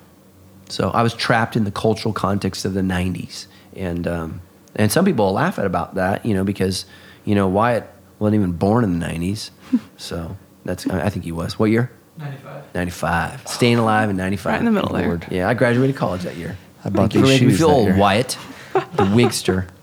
So 0.69 0.91
I 0.91 1.03
was 1.03 1.15
trapped 1.15 1.55
in 1.55 1.65
the 1.65 1.71
cultural 1.71 2.13
context 2.13 2.65
of 2.65 2.75
the 2.75 2.81
90s. 2.81 3.47
And, 3.77 4.07
um, 4.07 4.41
and 4.75 4.91
some 4.91 5.05
people 5.05 5.27
will 5.27 5.35
laugh 5.35 5.59
at 5.59 5.67
about 5.67 5.95
that, 5.95 6.25
you 6.25 6.35
know, 6.35 6.45
because, 6.45 6.87
you 7.25 7.35
know, 7.35 7.47
Wyatt 7.47 7.89
wasn't 8.19 8.37
even 8.37 8.53
born 8.53 8.85
in 8.85 8.99
the 8.99 9.07
90s. 9.07 9.51
so 9.97 10.37
that's, 10.65 10.87
I 10.89 11.09
think 11.11 11.25
he 11.25 11.33
was. 11.33 11.59
What 11.59 11.71
year? 11.71 11.91
95. 12.19 12.75
95. 12.75 13.49
Staying 13.49 13.79
alive 13.79 14.11
in 14.11 14.17
95. 14.17 14.53
Right 14.53 14.59
in 14.59 14.65
the 14.65 14.71
middle 14.71 14.95
there. 14.95 15.07
Lord. 15.07 15.27
Yeah, 15.31 15.49
I 15.49 15.55
graduated 15.55 15.97
college 15.97 16.23
that 16.23 16.37
year. 16.37 16.57
I 16.85 16.91
bought 16.91 17.13
Thank 17.13 17.15
you 17.15 17.21
for 17.21 17.27
these 17.27 17.35
making 17.35 17.49
me 17.49 17.53
shoes 17.53 17.61
feel 17.61 17.71
old, 17.71 17.89
year. 17.89 17.97
Wyatt, 17.97 18.39
the 18.73 19.05
wigster. 19.05 19.69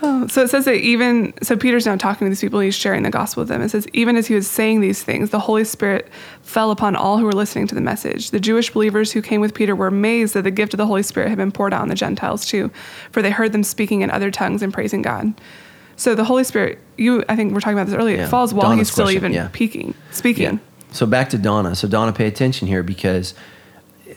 Oh, 0.00 0.26
so 0.28 0.42
it 0.42 0.50
says 0.50 0.64
that 0.66 0.76
even 0.76 1.34
so, 1.42 1.56
Peter's 1.56 1.86
now 1.86 1.96
talking 1.96 2.26
to 2.26 2.28
these 2.28 2.40
people. 2.40 2.60
He's 2.60 2.74
sharing 2.74 3.02
the 3.02 3.10
gospel 3.10 3.40
with 3.42 3.48
them. 3.48 3.62
It 3.62 3.70
says 3.70 3.86
even 3.92 4.16
as 4.16 4.26
he 4.26 4.34
was 4.34 4.48
saying 4.48 4.80
these 4.80 5.02
things, 5.02 5.30
the 5.30 5.40
Holy 5.40 5.64
Spirit 5.64 6.08
fell 6.42 6.70
upon 6.70 6.94
all 6.94 7.18
who 7.18 7.24
were 7.24 7.32
listening 7.32 7.66
to 7.68 7.74
the 7.74 7.80
message. 7.80 8.30
The 8.30 8.40
Jewish 8.40 8.70
believers 8.70 9.12
who 9.12 9.22
came 9.22 9.40
with 9.40 9.54
Peter 9.54 9.74
were 9.74 9.88
amazed 9.88 10.34
that 10.34 10.42
the 10.42 10.50
gift 10.50 10.72
of 10.74 10.78
the 10.78 10.86
Holy 10.86 11.02
Spirit 11.02 11.28
had 11.28 11.38
been 11.38 11.50
poured 11.50 11.74
out 11.74 11.82
on 11.82 11.88
the 11.88 11.94
Gentiles 11.94 12.46
too, 12.46 12.70
for 13.10 13.22
they 13.22 13.30
heard 13.30 13.52
them 13.52 13.64
speaking 13.64 14.02
in 14.02 14.10
other 14.10 14.30
tongues 14.30 14.62
and 14.62 14.72
praising 14.72 15.02
God. 15.02 15.34
So 15.96 16.14
the 16.14 16.24
Holy 16.24 16.44
Spirit, 16.44 16.78
you 16.96 17.24
I 17.28 17.34
think 17.34 17.50
we 17.50 17.58
are 17.58 17.60
talking 17.60 17.76
about 17.76 17.88
this 17.88 17.96
earlier. 17.96 18.18
Yeah. 18.18 18.26
It 18.26 18.28
falls 18.28 18.54
while 18.54 18.70
Donna's 18.70 18.88
he's 18.88 18.92
still 18.92 19.06
question, 19.06 19.16
even 19.16 19.32
yeah. 19.32 19.48
peaking, 19.52 19.94
speaking. 20.12 20.60
So 20.92 21.06
back 21.06 21.30
to 21.30 21.38
Donna. 21.38 21.74
So 21.74 21.88
Donna, 21.88 22.12
pay 22.12 22.26
attention 22.26 22.68
here 22.68 22.82
because 22.82 23.34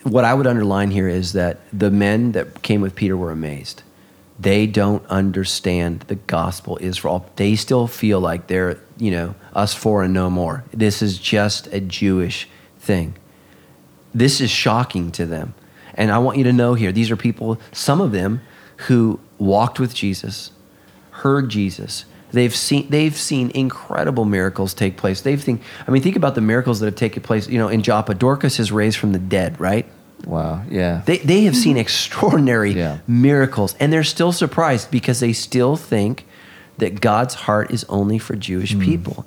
what 0.04 0.26
I 0.26 0.34
would 0.34 0.48
underline 0.48 0.92
here 0.92 1.08
is 1.08 1.34
that 1.34 1.60
the 1.74 1.92
men 1.92 2.34
that 2.34 2.62
came 2.62 2.82
with 2.82 2.96
Peter 2.96 3.18
were 3.18 3.32
amazed. 3.32 3.84
They 4.42 4.66
don't 4.66 5.06
understand 5.06 6.00
the 6.08 6.16
gospel 6.16 6.78
is 6.78 6.98
for 6.98 7.10
all. 7.10 7.30
They 7.36 7.56
still 7.56 7.86
feel 7.86 8.20
like 8.20 8.48
they're, 8.48 8.80
you 8.98 9.12
know, 9.12 9.36
us 9.54 9.76
four 9.76 10.02
and 10.02 10.16
no 10.16 10.32
more. 10.32 10.64
This 10.72 11.04
is 11.04 11.20
just 11.20 11.68
a 11.68 11.80
Jewish 11.80 12.50
thing. 12.80 13.14
This 14.16 14.42
is 14.42 14.50
shocking 14.50 15.12
to 15.12 15.28
them. 15.28 15.54
And 15.94 16.10
I 16.10 16.18
want 16.18 16.40
you 16.40 16.44
to 16.46 16.54
know 16.54 16.74
here, 16.74 16.92
these 16.92 17.12
are 17.12 17.16
people, 17.16 17.60
some 17.72 18.02
of 18.02 18.14
them 18.14 18.42
who 18.88 19.20
walked 19.38 19.80
with 19.80 19.94
Jesus, 19.94 20.52
heard 21.12 21.50
Jesus. 21.50 22.06
They've 22.32 22.56
seen 22.56 22.90
they've 22.90 23.16
seen 23.16 23.52
incredible 23.52 24.26
miracles 24.26 24.74
take 24.74 24.98
place. 24.98 25.22
They've 25.22 25.42
think 25.42 25.62
I 25.88 25.92
mean 25.92 26.02
think 26.02 26.16
about 26.16 26.34
the 26.34 26.42
miracles 26.42 26.80
that 26.80 26.88
have 26.88 26.96
taken 26.96 27.22
place, 27.22 27.48
you 27.48 27.60
know, 27.60 27.68
in 27.68 27.84
Joppa. 27.84 28.16
Dorcas 28.16 28.60
is 28.60 28.72
raised 28.72 28.98
from 28.98 29.12
the 29.12 29.20
dead, 29.20 29.60
right? 29.60 29.86
Wow. 30.26 30.64
Yeah. 30.70 31.02
They 31.06 31.18
they 31.20 31.44
have 31.44 31.56
seen 31.56 31.78
extraordinary 31.78 32.74
Yeah. 32.74 33.00
miracles 33.08 33.76
and 33.80 33.92
they're 33.92 34.04
still 34.04 34.32
surprised 34.32 34.92
because 34.92 35.20
they 35.20 35.34
still 35.34 35.76
think 35.76 36.26
that 36.78 37.02
God's 37.02 37.36
heart 37.36 37.72
is 37.72 37.86
only 37.90 38.18
for 38.18 38.36
Jewish 38.36 38.74
hmm. 38.74 38.82
people. 38.82 39.26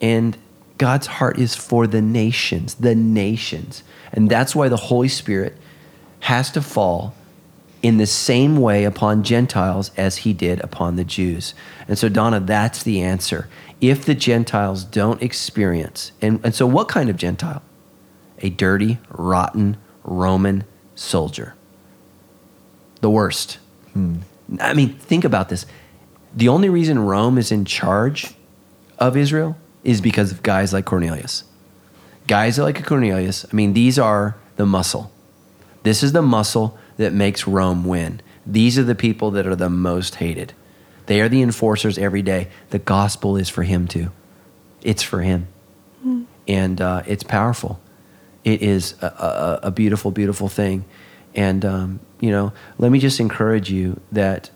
And 0.00 0.36
God's 0.78 1.06
heart 1.06 1.38
is 1.38 1.54
for 1.54 1.86
the 1.86 2.00
nations, 2.00 2.74
the 2.74 2.94
nations. 2.94 3.82
And 4.12 4.30
that's 4.30 4.54
why 4.54 4.68
the 4.68 4.76
Holy 4.76 5.08
Spirit 5.08 5.56
has 6.20 6.50
to 6.52 6.62
fall 6.62 7.14
in 7.82 7.98
the 7.98 8.06
same 8.06 8.56
way 8.56 8.84
upon 8.84 9.22
Gentiles 9.22 9.90
as 9.96 10.18
he 10.18 10.32
did 10.32 10.60
upon 10.60 10.96
the 10.96 11.04
Jews. 11.04 11.54
And 11.86 11.98
so, 11.98 12.08
Donna, 12.08 12.40
that's 12.40 12.82
the 12.82 13.00
answer. 13.00 13.48
If 13.80 14.04
the 14.04 14.14
Gentiles 14.14 14.82
don't 14.82 15.22
experience, 15.22 16.12
and, 16.20 16.40
and 16.42 16.54
so 16.54 16.66
what 16.66 16.88
kind 16.88 17.08
of 17.08 17.16
Gentile? 17.16 17.62
A 18.40 18.50
dirty, 18.50 18.98
rotten 19.10 19.76
Roman 20.08 20.64
soldier. 20.94 21.54
The 23.00 23.10
worst. 23.10 23.58
I 24.60 24.74
mean, 24.74 24.94
think 24.94 25.24
about 25.24 25.48
this. 25.48 25.66
The 26.34 26.48
only 26.48 26.68
reason 26.68 26.98
Rome 26.98 27.38
is 27.38 27.52
in 27.52 27.64
charge 27.64 28.34
of 28.98 29.16
Israel 29.16 29.56
is 29.84 30.00
because 30.00 30.32
of 30.32 30.42
guys 30.42 30.72
like 30.72 30.84
Cornelius. 30.84 31.44
Guys 32.26 32.58
like 32.58 32.84
Cornelius, 32.84 33.44
I 33.50 33.54
mean, 33.54 33.72
these 33.72 33.98
are 33.98 34.36
the 34.56 34.66
muscle. 34.66 35.10
This 35.82 36.02
is 36.02 36.12
the 36.12 36.22
muscle 36.22 36.76
that 36.96 37.12
makes 37.12 37.46
Rome 37.46 37.84
win. 37.84 38.20
These 38.44 38.78
are 38.78 38.82
the 38.82 38.94
people 38.94 39.30
that 39.32 39.46
are 39.46 39.56
the 39.56 39.70
most 39.70 40.16
hated. 40.16 40.52
They 41.06 41.20
are 41.20 41.28
the 41.28 41.42
enforcers 41.42 41.96
every 41.96 42.22
day. 42.22 42.48
The 42.70 42.78
gospel 42.78 43.36
is 43.36 43.48
for 43.48 43.62
him 43.62 43.88
too. 43.88 44.10
It's 44.82 45.02
for 45.02 45.22
him. 45.22 45.46
And 46.46 46.80
uh, 46.80 47.02
it's 47.06 47.22
powerful. 47.22 47.80
It 48.44 48.62
is 48.62 48.94
a, 49.02 49.06
a, 49.06 49.60
a 49.64 49.70
beautiful, 49.70 50.10
beautiful 50.10 50.48
thing. 50.48 50.84
And, 51.34 51.64
um, 51.64 52.00
you 52.20 52.30
know, 52.30 52.52
let 52.78 52.90
me 52.90 52.98
just 52.98 53.20
encourage 53.20 53.70
you 53.70 54.00
that, 54.12 54.50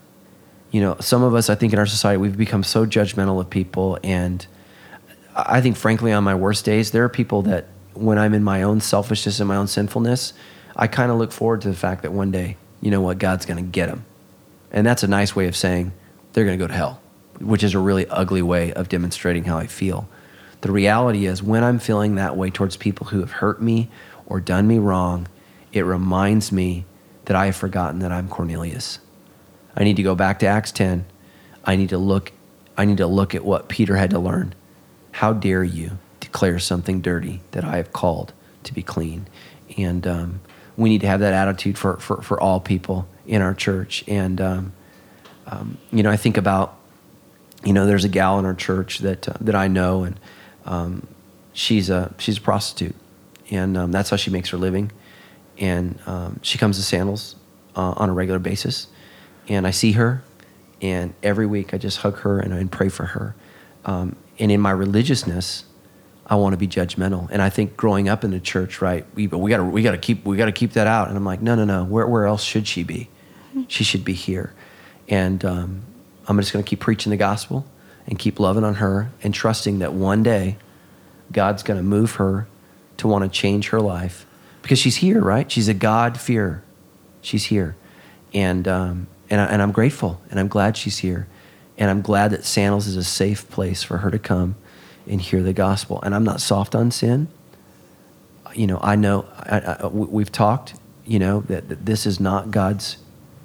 you 0.70 0.80
know, 0.80 0.96
some 1.00 1.22
of 1.22 1.34
us, 1.34 1.50
I 1.50 1.54
think 1.54 1.72
in 1.72 1.78
our 1.78 1.86
society, 1.86 2.16
we've 2.16 2.36
become 2.36 2.62
so 2.62 2.86
judgmental 2.86 3.40
of 3.40 3.50
people. 3.50 3.98
And 4.02 4.46
I 5.36 5.60
think, 5.60 5.76
frankly, 5.76 6.12
on 6.12 6.24
my 6.24 6.34
worst 6.34 6.64
days, 6.64 6.90
there 6.90 7.04
are 7.04 7.08
people 7.08 7.42
that 7.42 7.66
when 7.94 8.18
I'm 8.18 8.34
in 8.34 8.42
my 8.42 8.62
own 8.62 8.80
selfishness 8.80 9.38
and 9.40 9.48
my 9.48 9.56
own 9.56 9.66
sinfulness, 9.66 10.32
I 10.74 10.86
kind 10.86 11.10
of 11.12 11.18
look 11.18 11.32
forward 11.32 11.60
to 11.62 11.68
the 11.68 11.76
fact 11.76 12.02
that 12.02 12.12
one 12.12 12.30
day, 12.30 12.56
you 12.80 12.90
know 12.90 13.00
what, 13.00 13.18
God's 13.18 13.46
going 13.46 13.62
to 13.62 13.70
get 13.70 13.86
them. 13.86 14.04
And 14.70 14.86
that's 14.86 15.02
a 15.02 15.08
nice 15.08 15.36
way 15.36 15.46
of 15.46 15.54
saying 15.54 15.92
they're 16.32 16.44
going 16.44 16.58
to 16.58 16.62
go 16.62 16.68
to 16.68 16.74
hell, 16.74 17.00
which 17.38 17.62
is 17.62 17.74
a 17.74 17.78
really 17.78 18.06
ugly 18.08 18.42
way 18.42 18.72
of 18.72 18.88
demonstrating 18.88 19.44
how 19.44 19.58
I 19.58 19.66
feel. 19.66 20.08
The 20.62 20.72
reality 20.72 21.26
is, 21.26 21.42
when 21.42 21.62
I'm 21.62 21.78
feeling 21.78 22.14
that 22.14 22.36
way 22.36 22.50
towards 22.50 22.76
people 22.76 23.06
who 23.06 23.20
have 23.20 23.32
hurt 23.32 23.60
me 23.60 23.90
or 24.26 24.40
done 24.40 24.66
me 24.66 24.78
wrong, 24.78 25.28
it 25.72 25.82
reminds 25.82 26.50
me 26.50 26.86
that 27.26 27.36
I 27.36 27.46
have 27.46 27.56
forgotten 27.56 28.00
that 28.00 28.12
I'm 28.12 28.28
Cornelius. 28.28 28.98
I 29.76 29.84
need 29.84 29.96
to 29.96 30.02
go 30.02 30.14
back 30.14 30.38
to 30.40 30.46
Acts 30.46 30.72
10. 30.72 31.04
I 31.64 31.76
need 31.76 31.90
to 31.90 31.98
look 31.98 32.32
I 32.76 32.84
need 32.84 32.96
to 32.98 33.06
look 33.06 33.34
at 33.34 33.44
what 33.44 33.68
Peter 33.68 33.96
had 33.96 34.10
to 34.10 34.18
learn. 34.18 34.54
How 35.12 35.32
dare 35.34 35.62
you 35.62 35.98
declare 36.20 36.58
something 36.58 37.02
dirty 37.02 37.40
that 37.50 37.64
I 37.64 37.76
have 37.76 37.92
called 37.92 38.32
to 38.64 38.72
be 38.72 38.82
clean? 38.82 39.26
And 39.76 40.06
um, 40.06 40.40
we 40.76 40.88
need 40.88 41.02
to 41.02 41.06
have 41.06 41.20
that 41.20 41.34
attitude 41.34 41.76
for, 41.76 41.98
for, 41.98 42.22
for 42.22 42.40
all 42.40 42.60
people 42.60 43.06
in 43.26 43.42
our 43.42 43.54
church. 43.54 44.04
And, 44.08 44.40
um, 44.40 44.72
um, 45.46 45.76
you 45.92 46.02
know, 46.02 46.10
I 46.10 46.16
think 46.16 46.38
about, 46.38 46.76
you 47.62 47.72
know, 47.72 47.86
there's 47.86 48.04
a 48.04 48.08
gal 48.08 48.38
in 48.38 48.46
our 48.46 48.54
church 48.54 48.98
that, 49.00 49.28
uh, 49.28 49.34
that 49.42 49.54
I 49.54 49.68
know, 49.68 50.04
and 50.04 50.18
um, 50.64 51.06
she's, 51.52 51.90
a, 51.90 52.14
she's 52.18 52.38
a 52.38 52.40
prostitute. 52.40 52.96
And 53.50 53.76
um, 53.76 53.92
that's 53.92 54.10
how 54.10 54.16
she 54.16 54.30
makes 54.30 54.50
her 54.50 54.56
living. 54.56 54.92
And 55.58 55.98
um, 56.06 56.40
she 56.42 56.58
comes 56.58 56.76
to 56.78 56.82
Sandals 56.82 57.36
uh, 57.76 57.94
on 57.96 58.08
a 58.08 58.12
regular 58.12 58.38
basis. 58.38 58.86
And 59.48 59.66
I 59.66 59.70
see 59.70 59.92
her, 59.92 60.22
and 60.80 61.14
every 61.22 61.46
week 61.46 61.74
I 61.74 61.78
just 61.78 61.98
hug 61.98 62.18
her 62.18 62.38
and 62.38 62.54
I 62.54 62.64
pray 62.64 62.88
for 62.88 63.06
her. 63.06 63.34
Um, 63.84 64.16
and 64.38 64.50
in 64.52 64.60
my 64.60 64.70
religiousness, 64.70 65.64
I 66.26 66.36
want 66.36 66.52
to 66.52 66.56
be 66.56 66.68
judgmental. 66.68 67.28
And 67.30 67.42
I 67.42 67.50
think 67.50 67.76
growing 67.76 68.08
up 68.08 68.24
in 68.24 68.30
the 68.30 68.40
church, 68.40 68.80
right, 68.80 69.04
we, 69.14 69.26
we 69.26 69.50
gotta 69.50 69.64
we 69.64 69.82
gotta 69.82 69.98
keep 69.98 70.24
we 70.24 70.36
gotta 70.36 70.52
keep 70.52 70.72
that 70.72 70.86
out. 70.86 71.08
And 71.08 71.16
I'm 71.16 71.24
like, 71.24 71.42
no, 71.42 71.54
no, 71.56 71.64
no. 71.64 71.84
Where 71.84 72.06
where 72.06 72.26
else 72.26 72.42
should 72.42 72.66
she 72.66 72.84
be? 72.84 73.08
She 73.68 73.84
should 73.84 74.04
be 74.04 74.14
here. 74.14 74.54
And 75.08 75.44
um, 75.44 75.82
I'm 76.26 76.38
just 76.38 76.52
going 76.52 76.64
to 76.64 76.68
keep 76.68 76.80
preaching 76.80 77.10
the 77.10 77.16
gospel 77.16 77.66
and 78.06 78.18
keep 78.18 78.40
loving 78.40 78.64
on 78.64 78.76
her 78.76 79.10
and 79.22 79.32
trusting 79.32 79.78
that 79.78 79.92
one 79.92 80.22
day 80.22 80.56
God's 81.30 81.62
going 81.62 81.78
to 81.78 81.82
move 81.84 82.16
her 82.16 82.46
to 82.98 83.08
want 83.08 83.24
to 83.24 83.28
change 83.28 83.68
her 83.70 83.80
life 83.80 84.26
because 84.62 84.78
she's 84.78 84.96
here, 84.96 85.20
right? 85.20 85.50
She's 85.50 85.68
a 85.68 85.74
God 85.74 86.20
fearer. 86.20 86.62
She's 87.20 87.44
here. 87.46 87.76
And, 88.32 88.66
um, 88.68 89.06
and, 89.28 89.40
I, 89.40 89.46
and 89.46 89.62
I'm 89.62 89.72
grateful 89.72 90.20
and 90.30 90.38
I'm 90.38 90.48
glad 90.48 90.76
she's 90.76 90.98
here. 90.98 91.26
And 91.78 91.90
I'm 91.90 92.02
glad 92.02 92.30
that 92.32 92.44
Sandals 92.44 92.86
is 92.86 92.96
a 92.96 93.04
safe 93.04 93.48
place 93.50 93.82
for 93.82 93.98
her 93.98 94.10
to 94.10 94.18
come 94.18 94.56
and 95.06 95.20
hear 95.20 95.42
the 95.42 95.52
gospel. 95.52 96.00
And 96.02 96.14
I'm 96.14 96.24
not 96.24 96.40
soft 96.40 96.74
on 96.74 96.90
sin. 96.90 97.28
You 98.54 98.66
know, 98.66 98.78
I 98.82 98.96
know 98.96 99.26
I, 99.38 99.60
I, 99.60 99.86
we've 99.86 100.30
talked, 100.30 100.74
you 101.06 101.18
know, 101.18 101.40
that, 101.42 101.68
that 101.70 101.86
this 101.86 102.06
is 102.06 102.20
not 102.20 102.50
God's 102.50 102.98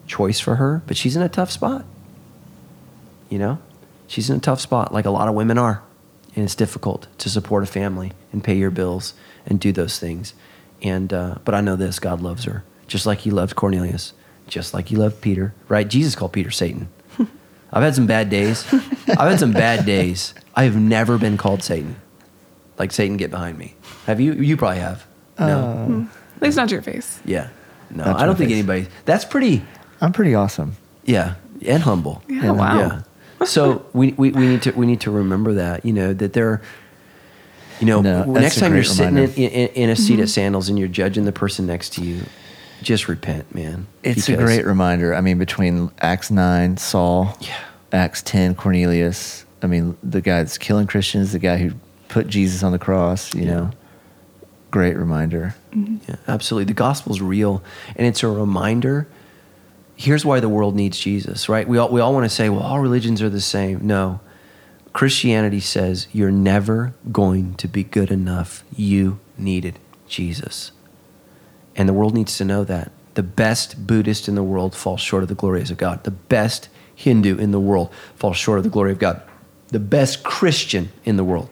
choice 0.06 0.40
for 0.40 0.56
her, 0.56 0.84
but 0.86 0.98
she's 0.98 1.16
in 1.16 1.22
a 1.22 1.30
tough 1.30 1.52
spot. 1.52 1.86
You 3.30 3.40
know, 3.40 3.60
she's 4.08 4.30
in 4.30 4.38
a 4.38 4.40
tough 4.40 4.60
spot, 4.62 4.94
like 4.94 5.06
a 5.06 5.12
lot 5.12 5.28
of 5.28 5.36
women 5.36 5.58
are. 5.58 5.84
And 6.36 6.44
it's 6.44 6.56
difficult 6.56 7.08
to 7.20 7.30
support 7.30 7.64
a 7.64 7.66
family 7.66 8.12
and 8.32 8.44
pay 8.44 8.56
your 8.56 8.70
bills 8.72 9.14
and 9.46 9.60
do 9.60 9.72
those 9.72 9.98
things. 10.00 10.34
And, 10.84 11.12
uh, 11.12 11.36
but 11.44 11.56
I 11.56 11.62
know 11.62 11.76
this 11.76 12.00
God 12.00 12.22
loves 12.22 12.44
her, 12.44 12.64
just 12.88 13.06
like 13.06 13.20
he 13.20 13.32
loved 13.32 13.56
Cornelius, 13.56 14.14
just 14.48 14.74
like 14.74 14.88
he 14.90 14.96
loved 14.96 15.22
Peter, 15.22 15.54
right? 15.68 15.88
Jesus 15.88 16.16
called 16.16 16.34
Peter 16.34 16.52
Satan. 16.52 16.90
I've 17.74 17.84
had 17.84 17.96
some 17.96 18.06
bad 18.06 18.30
days. 18.30 18.66
I've 19.08 19.32
had 19.32 19.40
some 19.40 19.52
bad 19.52 19.86
days. 19.86 20.36
I 20.56 20.64
have 20.64 20.76
never 20.76 21.18
been 21.18 21.38
called 21.38 21.64
Satan. 21.64 21.96
Like 22.78 22.92
Satan, 22.92 23.18
get 23.18 23.32
behind 23.32 23.58
me. 23.58 23.76
Have 24.06 24.20
you? 24.20 24.34
You 24.34 24.56
probably 24.58 24.80
have. 24.80 25.08
No. 25.40 26.08
At 26.36 26.42
least 26.42 26.58
not 26.58 26.72
your 26.72 26.82
face. 26.82 27.20
yeah. 27.26 27.50
No. 27.90 28.04
I 28.04 28.26
don't 28.26 28.36
think 28.36 28.50
face. 28.50 28.58
anybody. 28.58 28.88
That's 29.06 29.26
pretty. 29.26 29.64
I'm 30.02 30.12
pretty 30.12 30.36
awesome. 30.36 30.76
Yeah, 31.06 31.36
and 31.66 31.82
humble. 31.82 32.22
Yeah, 32.28 32.52
wow. 32.52 32.80
Yeah. 32.80 33.02
So 33.46 33.86
we, 33.94 34.14
we, 34.14 34.32
we 34.32 34.48
need 34.48 34.62
to 34.64 34.72
we 34.72 34.86
need 34.86 35.02
to 35.02 35.12
remember 35.12 35.54
that 35.54 35.86
you 35.86 35.94
know 35.94 36.14
that 36.14 36.34
there, 36.34 36.62
you 37.80 37.86
know, 37.86 38.02
No, 38.02 38.24
next 38.26 38.60
time 38.60 38.74
you're 38.74 38.82
great 38.82 38.92
sitting 38.92 39.18
in, 39.18 39.30
in, 39.32 39.68
in 39.70 39.90
a 39.90 39.96
seat 39.96 40.14
at 40.16 40.20
mm-hmm. 40.20 40.28
Sandals 40.28 40.70
and 40.70 40.80
you're 40.80 40.88
judging 40.88 41.26
the 41.26 41.32
person 41.32 41.68
next 41.68 41.94
to 41.94 42.04
you, 42.04 42.24
just 42.82 43.08
repent, 43.08 43.54
man. 43.54 43.88
It's 44.04 44.30
a 44.30 44.36
great 44.36 44.66
reminder. 44.66 45.14
I 45.14 45.22
mean, 45.22 45.38
between 45.38 45.92
Acts 46.00 46.32
9, 46.32 46.78
Saul, 46.78 47.38
Yeah. 47.40 47.58
Acts 47.92 48.22
10, 48.24 48.56
Cornelius. 48.56 49.46
I 49.62 49.68
mean, 49.68 49.98
the 50.04 50.22
guy 50.22 50.38
that's 50.40 50.58
killing 50.58 50.88
Christians, 50.88 51.32
the 51.32 51.40
guy 51.40 51.58
who 51.58 51.72
put 52.10 52.28
Jesus 52.28 52.64
on 52.64 52.72
the 52.72 52.80
cross, 52.80 53.34
you 53.34 53.44
Yeah. 53.44 53.54
know. 53.54 53.72
Great 54.70 54.98
reminder. 54.98 55.56
Mm-hmm. 55.72 55.98
Yeah, 56.10 56.18
absolutely. 56.28 56.66
The 56.66 56.74
gospel's 56.74 57.22
real, 57.22 57.64
and 57.96 58.06
it's 58.06 58.22
a 58.22 58.28
reminder. 58.28 59.08
Here's 60.00 60.24
why 60.24 60.40
the 60.40 60.48
world 60.48 60.76
needs 60.76 61.00
Jesus, 61.00 61.50
right? 61.50 61.68
We 61.68 61.80
all 61.80 61.90
we 61.90 62.00
all 62.00 62.14
want 62.14 62.26
to 62.26 62.30
say, 62.30 62.50
well, 62.50 62.62
all 62.62 62.80
religions 62.80 63.22
are 63.22 63.30
the 63.30 63.42
same. 63.42 63.86
No, 63.86 64.20
Christianity 64.94 65.60
says 65.60 66.08
you're 66.12 66.32
never 66.32 66.94
going 67.12 67.56
to 67.56 67.68
be 67.68 67.84
good 67.84 68.12
enough. 68.12 68.64
You 68.76 69.20
needed 69.40 69.80
Jesus, 70.08 70.72
and 71.76 71.90
the 71.90 71.94
world 71.94 72.14
needs 72.14 72.38
to 72.38 72.46
know 72.46 72.64
that. 72.64 72.92
The 73.16 73.24
best 73.24 73.88
Buddhist 73.88 74.28
in 74.28 74.36
the 74.36 74.44
world 74.44 74.76
falls 74.76 75.02
short 75.02 75.24
of 75.24 75.30
the 75.30 75.36
glories 75.36 75.72
of 75.72 75.78
God. 75.78 76.04
The 76.04 76.12
best 76.12 76.70
Hindu 76.94 77.38
in 77.38 77.50
the 77.50 77.60
world 77.60 77.92
falls 78.16 78.38
short 78.38 78.60
of 78.60 78.64
the 78.64 78.70
glory 78.70 78.92
of 78.92 79.00
God. 79.00 79.24
The 79.70 79.80
best 79.80 80.24
Christian 80.24 80.92
in 81.04 81.18
the 81.18 81.24
world 81.24 81.50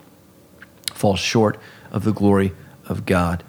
falls 0.93 1.19
short 1.19 1.57
of 1.91 2.03
the 2.03 2.13
glory 2.13 2.53
of 2.85 3.07
God. 3.07 3.43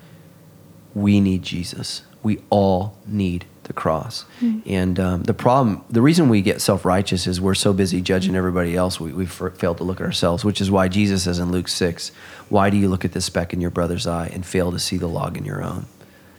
We 0.94 1.20
need 1.20 1.43
Jesus. 1.43 2.02
We 2.23 2.40
all 2.48 2.97
need 3.06 3.44
the 3.66 3.72
cross. 3.72 4.24
And 4.66 4.98
um, 4.98 5.22
the 5.24 5.34
problem, 5.34 5.84
the 5.90 6.02
reason 6.02 6.28
we 6.28 6.43
get 6.43 6.60
self 6.60 6.84
righteous 6.84 7.26
is 7.26 7.40
we're 7.40 7.55
so 7.55 7.72
busy 7.72 8.01
judging 8.01 8.34
everybody 8.34 8.76
else, 8.76 8.98
we, 8.98 9.12
we've 9.12 9.40
f- 9.40 9.56
failed 9.56 9.78
to 9.78 9.84
look 9.84 10.01
at 10.01 10.06
ourselves, 10.06 10.44
which 10.44 10.60
is 10.60 10.70
why 10.70 10.88
Jesus 10.88 11.24
says 11.24 11.38
in 11.38 11.52
Luke 11.52 11.68
6, 11.68 12.10
Why 12.48 12.70
do 12.70 12.76
you 12.76 12.88
look 12.88 13.05
at 13.05 13.12
the 13.12 13.20
speck 13.20 13.52
in 13.52 13.60
your 13.60 13.70
brother's 13.70 14.06
eye 14.06 14.28
and 14.32 14.44
fail 14.44 14.72
to 14.72 14.78
see 14.78 14.97
the 14.97 15.09
log 15.09 15.36
in 15.36 15.44
your 15.44 15.62
own? 15.62 15.86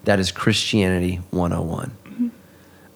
That 0.05 0.19
is 0.19 0.31
Christianity 0.31 1.17
101. 1.31 1.91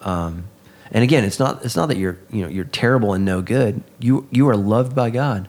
Um, 0.01 0.45
and 0.91 1.03
again, 1.03 1.23
it's 1.23 1.39
not, 1.39 1.63
it's 1.63 1.75
not 1.75 1.87
that 1.87 1.97
you're, 1.97 2.17
you 2.31 2.41
know, 2.41 2.49
you're 2.49 2.65
terrible 2.65 3.13
and 3.13 3.23
no 3.23 3.41
good. 3.41 3.83
You, 3.99 4.27
you 4.31 4.49
are 4.49 4.57
loved 4.57 4.95
by 4.95 5.09
God 5.09 5.47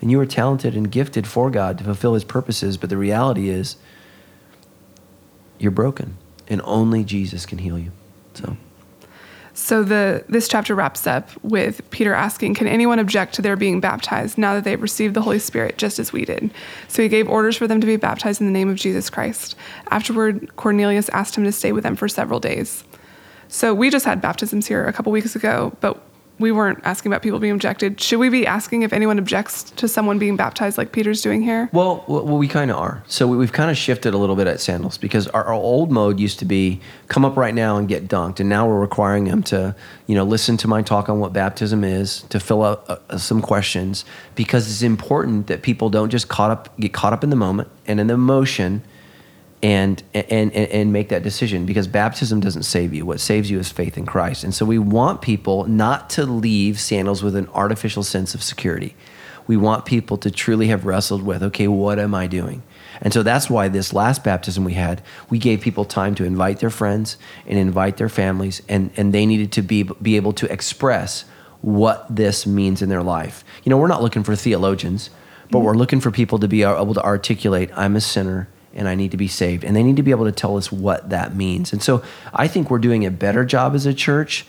and 0.00 0.10
you 0.10 0.20
are 0.20 0.26
talented 0.26 0.76
and 0.76 0.90
gifted 0.90 1.26
for 1.26 1.50
God 1.50 1.78
to 1.78 1.84
fulfill 1.84 2.14
his 2.14 2.24
purposes. 2.24 2.76
But 2.76 2.90
the 2.90 2.96
reality 2.96 3.48
is, 3.48 3.76
you're 5.58 5.70
broken 5.70 6.18
and 6.48 6.60
only 6.64 7.04
Jesus 7.04 7.46
can 7.46 7.58
heal 7.58 7.78
you. 7.78 7.92
So, 8.34 8.56
So 9.56 9.84
the 9.84 10.24
this 10.28 10.48
chapter 10.48 10.74
wraps 10.74 11.06
up 11.06 11.30
with 11.42 11.88
Peter 11.90 12.12
asking, 12.12 12.54
"Can 12.54 12.66
anyone 12.66 12.98
object 12.98 13.34
to 13.34 13.42
their 13.42 13.54
being 13.54 13.80
baptized 13.80 14.36
now 14.36 14.54
that 14.54 14.64
they've 14.64 14.82
received 14.82 15.14
the 15.14 15.22
Holy 15.22 15.38
Spirit 15.38 15.78
just 15.78 16.00
as 16.00 16.12
we 16.12 16.24
did?" 16.24 16.50
So 16.88 17.02
he 17.02 17.08
gave 17.08 17.28
orders 17.28 17.56
for 17.56 17.68
them 17.68 17.80
to 17.80 17.86
be 17.86 17.96
baptized 17.96 18.40
in 18.40 18.48
the 18.48 18.52
name 18.52 18.68
of 18.68 18.76
Jesus 18.76 19.08
Christ. 19.08 19.54
Afterward, 19.92 20.50
Cornelius 20.56 21.08
asked 21.10 21.36
him 21.36 21.44
to 21.44 21.52
stay 21.52 21.70
with 21.70 21.84
them 21.84 21.94
for 21.94 22.08
several 22.08 22.40
days. 22.40 22.82
So 23.46 23.72
we 23.72 23.90
just 23.90 24.04
had 24.04 24.20
baptisms 24.20 24.66
here 24.66 24.84
a 24.84 24.92
couple 24.92 25.12
weeks 25.12 25.36
ago, 25.36 25.76
but 25.80 26.02
we 26.38 26.50
weren't 26.50 26.80
asking 26.84 27.12
about 27.12 27.22
people 27.22 27.38
being 27.38 27.52
objected. 27.52 28.00
Should 28.00 28.18
we 28.18 28.28
be 28.28 28.46
asking 28.46 28.82
if 28.82 28.92
anyone 28.92 29.18
objects 29.18 29.64
to 29.72 29.86
someone 29.86 30.18
being 30.18 30.36
baptized 30.36 30.76
like 30.76 30.92
Peter's 30.92 31.22
doing 31.22 31.42
here? 31.42 31.68
well, 31.72 32.04
well, 32.08 32.24
we 32.36 32.48
kind 32.48 32.70
of 32.70 32.76
are. 32.76 33.02
So 33.06 33.26
we, 33.26 33.36
we've 33.36 33.52
kind 33.52 33.70
of 33.70 33.76
shifted 33.76 34.14
a 34.14 34.18
little 34.18 34.36
bit 34.36 34.46
at 34.46 34.60
Sandals 34.60 34.98
because 34.98 35.28
our, 35.28 35.44
our 35.44 35.52
old 35.52 35.92
mode 35.92 36.18
used 36.18 36.38
to 36.40 36.44
be 36.44 36.80
come 37.08 37.24
up 37.24 37.36
right 37.36 37.54
now 37.54 37.76
and 37.76 37.88
get 37.88 38.08
dunked, 38.08 38.40
and 38.40 38.48
now 38.48 38.66
we're 38.66 38.80
requiring 38.80 39.24
them 39.24 39.42
to, 39.44 39.76
you 40.06 40.14
know, 40.14 40.24
listen 40.24 40.56
to 40.58 40.68
my 40.68 40.82
talk 40.82 41.08
on 41.08 41.20
what 41.20 41.32
baptism 41.32 41.84
is, 41.84 42.22
to 42.22 42.40
fill 42.40 42.64
out 42.64 42.84
uh, 42.88 43.18
some 43.18 43.40
questions 43.40 44.04
because 44.34 44.68
it's 44.68 44.82
important 44.82 45.46
that 45.46 45.62
people 45.62 45.88
don't 45.90 46.10
just 46.10 46.28
caught 46.28 46.50
up 46.50 46.76
get 46.78 46.92
caught 46.92 47.12
up 47.12 47.22
in 47.22 47.30
the 47.30 47.36
moment 47.36 47.68
and 47.86 48.00
in 48.00 48.08
the 48.08 48.14
emotion 48.14 48.82
and 49.64 50.02
and 50.12 50.52
and, 50.52 50.92
make 50.92 51.08
that 51.08 51.22
decision 51.22 51.64
because 51.64 51.88
baptism 51.88 52.38
doesn't 52.38 52.64
save 52.64 52.92
you. 52.92 53.06
What 53.06 53.18
saves 53.18 53.50
you 53.50 53.58
is 53.58 53.72
faith 53.72 53.96
in 53.96 54.04
Christ. 54.04 54.44
And 54.44 54.54
so 54.54 54.66
we 54.66 54.78
want 54.78 55.22
people 55.22 55.64
not 55.64 56.10
to 56.10 56.26
leave 56.26 56.78
sandals 56.78 57.22
with 57.22 57.34
an 57.34 57.48
artificial 57.54 58.02
sense 58.02 58.34
of 58.34 58.42
security. 58.42 58.94
We 59.46 59.56
want 59.56 59.86
people 59.86 60.18
to 60.18 60.30
truly 60.30 60.66
have 60.66 60.84
wrestled 60.84 61.22
with, 61.22 61.42
okay, 61.42 61.66
what 61.66 61.98
am 61.98 62.14
I 62.14 62.26
doing? 62.26 62.62
And 63.00 63.14
so 63.14 63.22
that's 63.22 63.48
why 63.48 63.68
this 63.68 63.94
last 63.94 64.22
baptism 64.22 64.64
we 64.64 64.74
had, 64.74 65.02
we 65.30 65.38
gave 65.38 65.62
people 65.62 65.86
time 65.86 66.14
to 66.16 66.24
invite 66.24 66.60
their 66.60 66.70
friends 66.70 67.16
and 67.46 67.58
invite 67.58 67.96
their 67.96 68.08
families, 68.10 68.62
and, 68.68 68.90
and 68.96 69.12
they 69.12 69.26
needed 69.26 69.50
to 69.52 69.62
be, 69.62 69.82
be 69.82 70.16
able 70.16 70.32
to 70.34 70.50
express 70.52 71.24
what 71.62 72.06
this 72.14 72.46
means 72.46 72.82
in 72.82 72.88
their 72.90 73.02
life. 73.02 73.44
You 73.64 73.70
know, 73.70 73.78
we're 73.78 73.88
not 73.88 74.02
looking 74.02 74.24
for 74.24 74.36
theologians, 74.36 75.10
but 75.50 75.60
we're 75.60 75.74
looking 75.74 76.00
for 76.00 76.10
people 76.10 76.38
to 76.38 76.48
be 76.48 76.62
able 76.62 76.94
to 76.94 77.02
articulate, 77.02 77.70
I'm 77.74 77.96
a 77.96 78.00
sinner 78.00 78.48
and 78.74 78.88
I 78.88 78.94
need 78.94 79.12
to 79.12 79.16
be 79.16 79.28
saved. 79.28 79.64
And 79.64 79.74
they 79.74 79.82
need 79.82 79.96
to 79.96 80.02
be 80.02 80.10
able 80.10 80.24
to 80.24 80.32
tell 80.32 80.56
us 80.56 80.70
what 80.70 81.10
that 81.10 81.34
means. 81.34 81.72
And 81.72 81.82
so 81.82 82.02
I 82.32 82.48
think 82.48 82.70
we're 82.70 82.78
doing 82.78 83.06
a 83.06 83.10
better 83.10 83.44
job 83.44 83.74
as 83.74 83.86
a 83.86 83.94
church. 83.94 84.46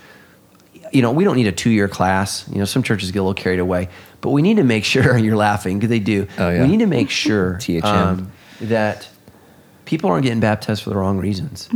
You 0.92 1.02
know, 1.02 1.12
we 1.12 1.24
don't 1.24 1.36
need 1.36 1.48
a 1.48 1.52
two 1.52 1.70
year 1.70 1.88
class. 1.88 2.48
You 2.50 2.58
know, 2.58 2.66
some 2.66 2.84
churches 2.84 3.12
get 3.12 3.20
a 3.20 3.22
little 3.22 3.34
carried 3.34 3.60
away, 3.60 3.90
but 4.22 4.32
we 4.32 4.42
need 4.42 4.58
to 4.58 4.64
make 4.64 4.84
sure 4.84 5.18
you're 5.20 5.38
laughing 5.38 5.78
because 5.78 5.90
they 5.90 6.00
do. 6.00 6.28
Oh, 6.38 6.50
yeah. 6.50 6.64
We 6.64 6.68
need 6.68 6.80
to 6.80 6.88
make 6.88 7.10
sure 7.10 7.60
um, 7.84 8.32
that 8.62 9.08
people 9.86 10.10
aren't 10.10 10.24
getting 10.24 10.40
baptized 10.40 10.84
for 10.84 10.90
the 10.90 10.98
wrong 10.98 11.18
reasons. 11.18 11.70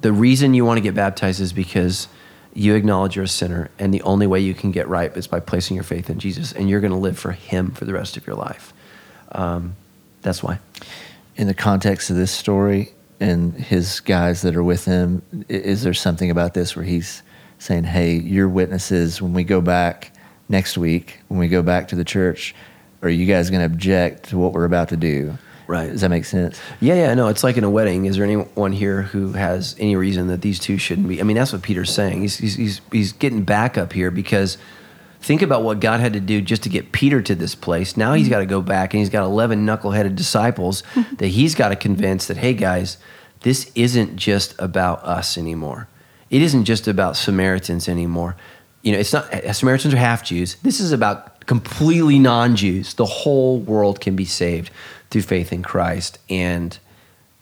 The 0.00 0.12
reason 0.12 0.54
you 0.54 0.64
want 0.64 0.78
to 0.78 0.82
get 0.82 0.94
baptized 0.94 1.40
is 1.40 1.52
because 1.52 2.08
you 2.54 2.74
acknowledge 2.74 3.16
you're 3.16 3.24
a 3.24 3.28
sinner, 3.28 3.70
and 3.78 3.92
the 3.92 4.02
only 4.02 4.26
way 4.26 4.40
you 4.40 4.54
can 4.54 4.70
get 4.70 4.88
right 4.88 5.16
is 5.16 5.26
by 5.26 5.40
placing 5.40 5.74
your 5.76 5.84
faith 5.84 6.08
in 6.08 6.18
Jesus, 6.18 6.52
and 6.52 6.68
you're 6.68 6.80
going 6.80 6.92
to 6.92 6.98
live 6.98 7.18
for 7.18 7.32
Him 7.32 7.72
for 7.72 7.84
the 7.84 7.92
rest 7.92 8.16
of 8.16 8.26
your 8.26 8.36
life. 8.36 8.72
Um, 9.32 9.76
that's 10.22 10.42
why. 10.42 10.58
In 11.38 11.46
the 11.46 11.54
context 11.54 12.10
of 12.10 12.16
this 12.16 12.32
story 12.32 12.92
and 13.20 13.54
his 13.54 14.00
guys 14.00 14.42
that 14.42 14.56
are 14.56 14.62
with 14.62 14.84
him, 14.84 15.22
is 15.48 15.84
there 15.84 15.94
something 15.94 16.32
about 16.32 16.52
this 16.52 16.74
where 16.74 16.84
he's 16.84 17.22
saying, 17.58 17.84
hey, 17.84 18.14
your 18.14 18.48
witnesses, 18.48 19.22
when 19.22 19.32
we 19.32 19.44
go 19.44 19.60
back 19.60 20.12
next 20.48 20.76
week, 20.76 21.20
when 21.28 21.38
we 21.38 21.46
go 21.46 21.62
back 21.62 21.86
to 21.88 21.96
the 21.96 22.04
church, 22.04 22.56
are 23.02 23.08
you 23.08 23.24
guys 23.24 23.50
going 23.50 23.60
to 23.60 23.66
object 23.66 24.30
to 24.30 24.36
what 24.36 24.52
we're 24.52 24.64
about 24.64 24.88
to 24.88 24.96
do? 24.96 25.38
Right. 25.68 25.92
Does 25.92 26.00
that 26.00 26.08
make 26.08 26.24
sense? 26.24 26.58
Yeah, 26.80 26.94
yeah, 26.94 27.14
no, 27.14 27.28
it's 27.28 27.44
like 27.44 27.56
in 27.56 27.62
a 27.62 27.70
wedding. 27.70 28.06
Is 28.06 28.16
there 28.16 28.24
anyone 28.24 28.72
here 28.72 29.02
who 29.02 29.34
has 29.34 29.76
any 29.78 29.94
reason 29.94 30.26
that 30.28 30.40
these 30.40 30.58
two 30.58 30.76
shouldn't 30.76 31.06
be? 31.06 31.20
I 31.20 31.22
mean, 31.22 31.36
that's 31.36 31.52
what 31.52 31.62
Peter's 31.62 31.94
saying. 31.94 32.22
He's, 32.22 32.38
he's, 32.38 32.56
he's, 32.56 32.80
he's 32.90 33.12
getting 33.12 33.44
back 33.44 33.78
up 33.78 33.92
here 33.92 34.10
because 34.10 34.58
think 35.20 35.42
about 35.42 35.62
what 35.62 35.80
God 35.80 36.00
had 36.00 36.12
to 36.12 36.20
do 36.20 36.40
just 36.40 36.62
to 36.62 36.68
get 36.68 36.92
Peter 36.92 37.20
to 37.22 37.34
this 37.34 37.54
place. 37.54 37.96
Now 37.96 38.14
he's 38.14 38.28
got 38.28 38.38
to 38.38 38.46
go 38.46 38.62
back 38.62 38.94
and 38.94 39.00
he's 39.00 39.10
got 39.10 39.24
11 39.24 39.66
knuckleheaded 39.66 40.16
disciples 40.16 40.82
that 41.18 41.28
he's 41.28 41.54
got 41.54 41.68
to 41.68 41.76
convince 41.76 42.26
that, 42.26 42.36
hey, 42.36 42.54
guys, 42.54 42.98
this 43.40 43.70
isn't 43.74 44.16
just 44.16 44.54
about 44.58 45.02
us 45.04 45.38
anymore. 45.38 45.88
It 46.30 46.42
isn't 46.42 46.64
just 46.64 46.88
about 46.88 47.16
Samaritans 47.16 47.88
anymore. 47.88 48.36
You 48.82 48.92
know, 48.92 48.98
it's 48.98 49.12
not, 49.12 49.32
Samaritans 49.54 49.94
are 49.94 49.98
half 49.98 50.24
Jews. 50.24 50.56
This 50.56 50.80
is 50.80 50.92
about 50.92 51.46
completely 51.46 52.18
non 52.18 52.54
Jews. 52.56 52.94
The 52.94 53.06
whole 53.06 53.58
world 53.58 54.00
can 54.00 54.14
be 54.14 54.24
saved 54.24 54.70
through 55.10 55.22
faith 55.22 55.52
in 55.52 55.62
Christ. 55.62 56.18
And 56.28 56.78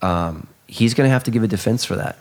um, 0.03 0.47
he's 0.67 0.95
going 0.95 1.07
to 1.07 1.13
have 1.13 1.25
to 1.25 1.31
give 1.31 1.43
a 1.43 1.49
defense 1.49 1.85
for 1.85 1.97
that. 1.97 2.19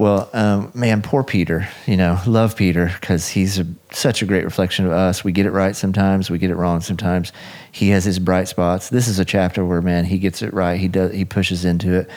Well, 0.00 0.30
um, 0.32 0.72
man, 0.72 1.02
poor 1.02 1.22
Peter. 1.22 1.68
You 1.86 1.98
know, 1.98 2.18
love 2.26 2.56
Peter 2.56 2.90
because 2.98 3.28
he's 3.28 3.58
a, 3.58 3.66
such 3.92 4.22
a 4.22 4.24
great 4.24 4.44
reflection 4.44 4.86
of 4.86 4.92
us. 4.92 5.22
We 5.22 5.30
get 5.30 5.44
it 5.44 5.50
right 5.50 5.76
sometimes, 5.76 6.30
we 6.30 6.38
get 6.38 6.50
it 6.50 6.54
wrong 6.54 6.80
sometimes. 6.80 7.32
He 7.70 7.90
has 7.90 8.02
his 8.02 8.18
bright 8.18 8.48
spots. 8.48 8.88
This 8.88 9.08
is 9.08 9.18
a 9.18 9.26
chapter 9.26 9.62
where, 9.62 9.82
man, 9.82 10.06
he 10.06 10.16
gets 10.16 10.40
it 10.40 10.54
right. 10.54 10.80
He 10.80 10.88
does. 10.88 11.12
He 11.12 11.26
pushes 11.26 11.66
into 11.66 11.98
it. 11.98 12.10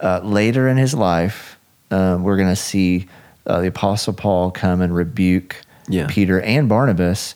Uh, 0.00 0.20
later 0.24 0.66
in 0.66 0.78
his 0.78 0.94
life, 0.94 1.58
um, 1.90 2.22
we're 2.22 2.38
going 2.38 2.48
to 2.48 2.56
see 2.56 3.06
uh, 3.46 3.60
the 3.60 3.68
Apostle 3.68 4.14
Paul 4.14 4.50
come 4.50 4.80
and 4.80 4.96
rebuke 4.96 5.56
Yeah. 5.90 6.06
Peter 6.08 6.40
and 6.40 6.70
Barnabas 6.70 7.34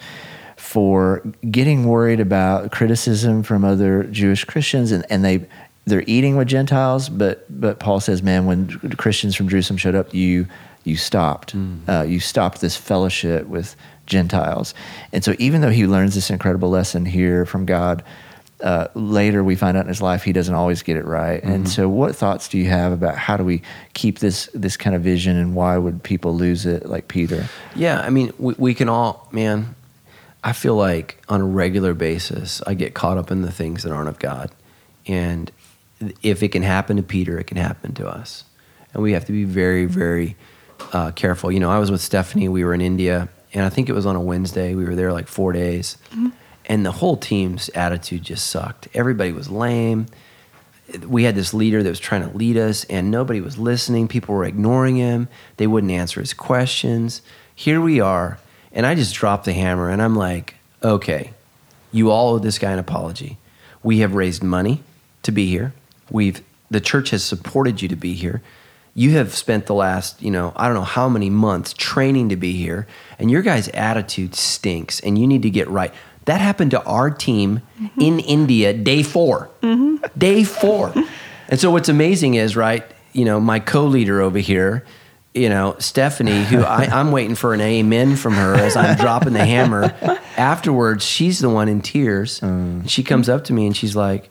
for 0.56 1.22
getting 1.50 1.84
worried 1.84 2.20
about 2.20 2.72
criticism 2.72 3.42
from 3.42 3.66
other 3.66 4.04
Jewish 4.04 4.44
Christians, 4.44 4.92
and, 4.92 5.04
and 5.10 5.22
they 5.22 5.46
they're 5.86 6.04
eating 6.06 6.36
with 6.36 6.48
Gentiles, 6.48 7.08
but 7.08 7.44
but 7.48 7.78
Paul 7.80 8.00
says, 8.00 8.22
man, 8.22 8.46
when 8.46 8.68
Christians 8.96 9.34
from 9.34 9.48
Jerusalem 9.48 9.76
showed 9.78 9.94
up, 9.94 10.14
you 10.14 10.46
you 10.84 10.96
stopped, 10.96 11.54
uh, 11.88 12.02
you 12.08 12.20
stopped 12.20 12.60
this 12.60 12.76
fellowship 12.76 13.46
with 13.46 13.76
Gentiles, 14.06 14.74
and 15.12 15.24
so 15.24 15.34
even 15.38 15.60
though 15.60 15.70
he 15.70 15.86
learns 15.86 16.14
this 16.14 16.30
incredible 16.30 16.70
lesson 16.70 17.04
here 17.04 17.44
from 17.44 17.66
God. 17.66 18.02
Uh, 18.62 18.88
later, 18.92 19.42
we 19.42 19.56
find 19.56 19.74
out 19.74 19.84
in 19.84 19.88
his 19.88 20.02
life 20.02 20.22
he 20.22 20.34
doesn't 20.34 20.54
always 20.54 20.82
get 20.82 20.98
it 20.98 21.06
right, 21.06 21.42
and 21.42 21.66
so 21.66 21.88
what 21.88 22.14
thoughts 22.14 22.46
do 22.46 22.58
you 22.58 22.68
have 22.68 22.92
about 22.92 23.16
how 23.16 23.38
do 23.38 23.42
we 23.42 23.62
keep 23.94 24.18
this 24.18 24.50
this 24.52 24.76
kind 24.76 24.94
of 24.94 25.00
vision, 25.00 25.38
and 25.38 25.54
why 25.54 25.78
would 25.78 26.02
people 26.02 26.34
lose 26.34 26.66
it 26.66 26.84
like 26.84 27.08
Peter? 27.08 27.48
Yeah, 27.74 28.02
I 28.02 28.10
mean, 28.10 28.34
we, 28.38 28.54
we 28.58 28.74
can 28.74 28.90
all, 28.90 29.26
man. 29.32 29.74
I 30.44 30.52
feel 30.52 30.74
like 30.74 31.22
on 31.26 31.40
a 31.40 31.46
regular 31.46 31.94
basis, 31.94 32.60
I 32.66 32.74
get 32.74 32.92
caught 32.92 33.16
up 33.16 33.30
in 33.30 33.40
the 33.40 33.50
things 33.50 33.82
that 33.84 33.92
aren't 33.92 34.10
of 34.10 34.18
God, 34.18 34.50
and 35.06 35.50
if 36.22 36.42
it 36.42 36.48
can 36.48 36.62
happen 36.62 36.96
to 36.96 37.02
Peter, 37.02 37.38
it 37.38 37.44
can 37.44 37.56
happen 37.56 37.94
to 37.94 38.08
us, 38.08 38.44
and 38.92 39.02
we 39.02 39.12
have 39.12 39.24
to 39.26 39.32
be 39.32 39.44
very, 39.44 39.86
very 39.86 40.36
uh, 40.92 41.10
careful. 41.12 41.52
You 41.52 41.60
know, 41.60 41.70
I 41.70 41.78
was 41.78 41.90
with 41.90 42.00
Stephanie. 42.00 42.48
We 42.48 42.64
were 42.64 42.74
in 42.74 42.80
India, 42.80 43.28
and 43.52 43.64
I 43.64 43.68
think 43.68 43.88
it 43.88 43.92
was 43.92 44.06
on 44.06 44.16
a 44.16 44.20
Wednesday. 44.20 44.74
We 44.74 44.84
were 44.84 44.94
there 44.94 45.12
like 45.12 45.28
four 45.28 45.52
days, 45.52 45.96
and 46.66 46.86
the 46.86 46.92
whole 46.92 47.16
team's 47.16 47.68
attitude 47.70 48.22
just 48.22 48.46
sucked. 48.48 48.88
Everybody 48.94 49.32
was 49.32 49.50
lame 49.50 50.06
we 51.06 51.24
had 51.24 51.34
this 51.34 51.54
leader 51.54 51.82
that 51.82 51.88
was 51.88 52.00
trying 52.00 52.28
to 52.28 52.36
lead 52.36 52.56
us 52.56 52.84
and 52.84 53.10
nobody 53.10 53.40
was 53.40 53.58
listening 53.58 54.08
people 54.08 54.34
were 54.34 54.44
ignoring 54.44 54.96
him 54.96 55.28
they 55.56 55.66
wouldn't 55.66 55.92
answer 55.92 56.20
his 56.20 56.34
questions 56.34 57.22
here 57.54 57.80
we 57.80 58.00
are 58.00 58.38
and 58.72 58.86
i 58.86 58.94
just 58.94 59.14
dropped 59.14 59.44
the 59.44 59.52
hammer 59.52 59.90
and 59.90 60.02
i'm 60.02 60.16
like 60.16 60.54
okay 60.82 61.32
you 61.92 62.10
all 62.10 62.34
owe 62.34 62.38
this 62.38 62.58
guy 62.58 62.72
an 62.72 62.78
apology 62.78 63.38
we 63.82 63.98
have 63.98 64.14
raised 64.14 64.42
money 64.42 64.82
to 65.22 65.32
be 65.32 65.46
here 65.46 65.72
we've 66.10 66.42
the 66.70 66.80
church 66.80 67.10
has 67.10 67.24
supported 67.24 67.82
you 67.82 67.88
to 67.88 67.96
be 67.96 68.14
here 68.14 68.42
you 68.94 69.12
have 69.12 69.34
spent 69.34 69.66
the 69.66 69.74
last 69.74 70.20
you 70.22 70.30
know 70.30 70.52
i 70.56 70.66
don't 70.66 70.74
know 70.74 70.82
how 70.82 71.08
many 71.08 71.30
months 71.30 71.72
training 71.72 72.28
to 72.28 72.36
be 72.36 72.52
here 72.52 72.86
and 73.18 73.30
your 73.30 73.42
guys 73.42 73.68
attitude 73.68 74.34
stinks 74.34 75.00
and 75.00 75.18
you 75.18 75.26
need 75.26 75.42
to 75.42 75.50
get 75.50 75.68
right 75.68 75.92
that 76.26 76.40
happened 76.40 76.70
to 76.70 76.82
our 76.84 77.10
team 77.10 77.62
mm-hmm. 77.80 78.00
in 78.00 78.20
india 78.20 78.72
day 78.72 79.02
4 79.02 79.50
mm-hmm. 79.62 80.18
day 80.18 80.44
four. 80.44 80.92
And 81.50 81.58
so 81.58 81.72
what's 81.72 81.88
amazing 81.88 82.34
is, 82.34 82.56
right, 82.56 82.84
you 83.12 83.24
know, 83.24 83.40
my 83.40 83.58
co-leader 83.58 84.20
over 84.20 84.38
here, 84.38 84.84
you 85.34 85.48
know, 85.48 85.74
Stephanie, 85.80 86.44
who 86.44 86.62
I, 86.62 86.84
I'm 86.84 87.10
waiting 87.10 87.34
for 87.34 87.52
an 87.52 87.60
amen 87.60 88.16
from 88.16 88.34
her 88.34 88.54
as 88.54 88.76
I'm 88.76 88.96
dropping 88.96 89.32
the 89.32 89.44
hammer. 89.44 89.92
Afterwards, 90.36 91.04
she's 91.04 91.40
the 91.40 91.50
one 91.50 91.68
in 91.68 91.82
tears. 91.82 92.40
Mm. 92.40 92.88
She 92.88 93.02
comes 93.02 93.28
up 93.28 93.44
to 93.44 93.52
me 93.52 93.66
and 93.66 93.76
she's 93.76 93.96
like, 93.96 94.30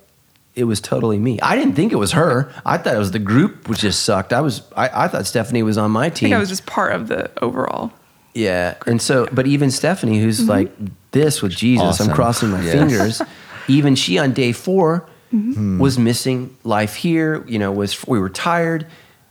it 0.60 0.65
was 0.65 0.81
totally 0.81 1.18
me. 1.18 1.40
I 1.40 1.56
didn't 1.56 1.73
think 1.73 1.94
it 1.94 1.95
was 1.95 2.11
her. 2.11 2.52
I 2.65 2.77
thought 2.77 2.94
it 2.94 2.99
was 2.99 3.11
the 3.11 3.19
group 3.19 3.69
which 3.69 3.80
just 3.80 4.03
sucked. 4.03 4.34
I 4.34 4.41
was 4.41 4.61
I, 4.76 5.06
I 5.06 5.07
thought 5.07 5.26
Stephanie 5.26 5.64
was 5.64 5.77
on 5.77 5.91
my 5.91 6.06
I 6.06 6.10
team. 6.10 6.27
think 6.27 6.36
I 6.36 6.40
was 6.40 6.49
just 6.49 6.65
part 6.65 6.91
of 6.91 7.07
the 7.07 7.31
overall. 7.41 7.91
Yeah. 8.34 8.76
And 8.86 9.02
so, 9.02 9.27
but 9.31 9.48
even 9.48 9.72
Stephanie, 9.72 10.19
who's 10.19 10.41
mm-hmm. 10.41 10.49
like 10.49 10.72
this 11.11 11.41
with 11.41 11.53
Jesus, 11.53 11.84
Awesome. 11.84 12.10
I'm 12.10 12.15
crossing 12.15 12.49
my 12.49 12.61
Yes. 12.61 12.73
fingers. 12.73 13.22
Even 13.68 13.94
she 13.94 14.18
on 14.18 14.34
day 14.34 14.52
4 14.52 15.07
mm-hmm. 15.31 15.53
hmm. 15.53 15.80
was 15.80 15.99
missing 15.99 16.56
life 16.64 16.95
here. 16.95 17.45
You 17.48 17.60
know, 17.60 17.72
was 17.72 18.07
we 18.07 18.19
were 18.19 18.30
tired. 18.30 18.88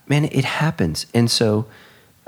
Man, 0.07 0.25
it 0.25 0.45
happens. 0.45 1.07
And 1.13 1.31
so, 1.31 1.67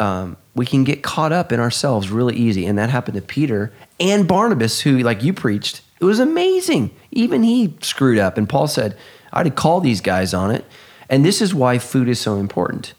um, 0.01 0.36
we 0.55 0.66
can 0.66 0.85
get 0.85 1.02
caught 1.02 1.32
up 1.32 1.52
in 1.52 1.60
ourselves 1.60 2.10
really 2.10 2.35
easy, 2.35 2.66
and 2.66 2.78
that 2.78 2.90
happened 2.90 3.16
to 3.16 3.22
Peter 3.22 3.72
and 3.98 4.27
Barnabas, 4.27 4.81
who, 4.81 4.98
like 4.98 5.22
you 5.22 5.32
preached, 5.32 5.82
it 6.01 6.05
was 6.05 6.18
amazing. 6.18 6.90
Even 7.10 7.43
he 7.43 7.77
screwed 7.82 8.18
up, 8.18 8.39
and 8.39 8.48
Paul 8.48 8.66
said, 8.66 8.97
"I 9.32 9.39
had 9.39 9.44
to 9.44 9.51
call 9.51 9.81
these 9.81 10.01
guys 10.01 10.32
on 10.32 10.51
it." 10.51 10.64
And 11.09 11.24
this 11.24 11.43
is 11.43 11.55
why 11.55 11.78
food 11.78 12.09
is 12.09 12.20
so 12.20 12.36
important 12.36 12.94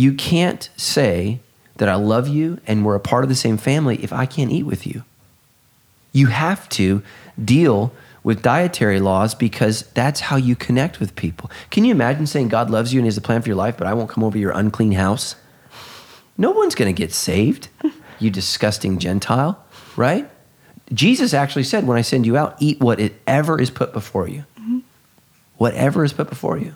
you 0.00 0.14
can't 0.14 0.70
say 0.78 1.40
that 1.76 1.86
I 1.86 1.94
love 1.94 2.26
you 2.26 2.58
and 2.66 2.86
we're 2.86 2.94
a 2.94 3.00
part 3.00 3.22
of 3.22 3.28
the 3.28 3.34
same 3.34 3.58
family 3.58 4.02
if 4.02 4.14
I 4.14 4.24
can't 4.24 4.50
eat 4.50 4.62
with 4.62 4.86
you. 4.86 5.04
You 6.10 6.28
have 6.28 6.70
to 6.70 7.02
deal 7.42 7.92
with 8.22 8.40
dietary 8.40 8.98
laws 8.98 9.34
because 9.34 9.82
that's 9.92 10.20
how 10.20 10.36
you 10.36 10.56
connect 10.56 11.00
with 11.00 11.14
people. 11.16 11.50
Can 11.70 11.84
you 11.84 11.92
imagine 11.92 12.26
saying 12.26 12.48
God 12.48 12.70
loves 12.70 12.94
you 12.94 13.00
and 13.00 13.06
has 13.06 13.18
a 13.18 13.20
plan 13.20 13.42
for 13.42 13.48
your 13.48 13.56
life, 13.56 13.76
but 13.76 13.86
I 13.86 13.92
won't 13.92 14.08
come 14.08 14.24
over 14.24 14.38
your 14.38 14.52
unclean 14.52 14.92
house? 14.92 15.36
No 16.40 16.50
one's 16.52 16.74
going 16.74 16.92
to 16.94 16.98
get 16.98 17.12
saved, 17.12 17.68
you 18.18 18.30
disgusting 18.30 18.98
Gentile, 18.98 19.62
right? 19.94 20.28
Jesus 20.92 21.34
actually 21.34 21.64
said, 21.64 21.86
When 21.86 21.98
I 21.98 22.00
send 22.02 22.24
you 22.26 22.36
out, 22.38 22.56
eat 22.58 22.80
whatever 22.80 23.60
is 23.60 23.70
put 23.70 23.92
before 23.92 24.26
you. 24.26 24.44
Whatever 25.58 26.02
is 26.02 26.14
put 26.14 26.30
before 26.30 26.56
you. 26.56 26.74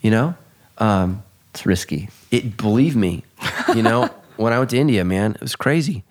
You 0.00 0.10
know? 0.10 0.34
Um, 0.78 1.22
It's 1.52 1.64
risky. 1.64 2.08
it 2.32 2.56
believe 2.56 2.96
me 2.96 3.22
you 3.76 3.82
know 3.82 4.10
when 4.36 4.52
i 4.52 4.58
went 4.58 4.70
to 4.70 4.76
india 4.76 5.04
man 5.04 5.34
it 5.36 5.40
was 5.40 5.54
crazy 5.54 6.02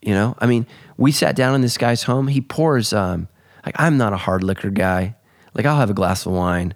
you 0.00 0.14
know 0.14 0.34
i 0.38 0.46
mean 0.46 0.64
we 0.96 1.12
sat 1.12 1.36
down 1.36 1.54
in 1.54 1.60
this 1.60 1.76
guy's 1.76 2.04
home 2.04 2.28
he 2.28 2.40
pours 2.40 2.94
um 2.94 3.28
like 3.66 3.74
i'm 3.78 3.98
not 3.98 4.14
a 4.14 4.16
hard 4.16 4.42
liquor 4.42 4.70
guy 4.70 5.14
like 5.54 5.66
i'll 5.66 5.76
have 5.76 5.90
a 5.90 5.94
glass 6.00 6.24
of 6.24 6.32
wine 6.32 6.72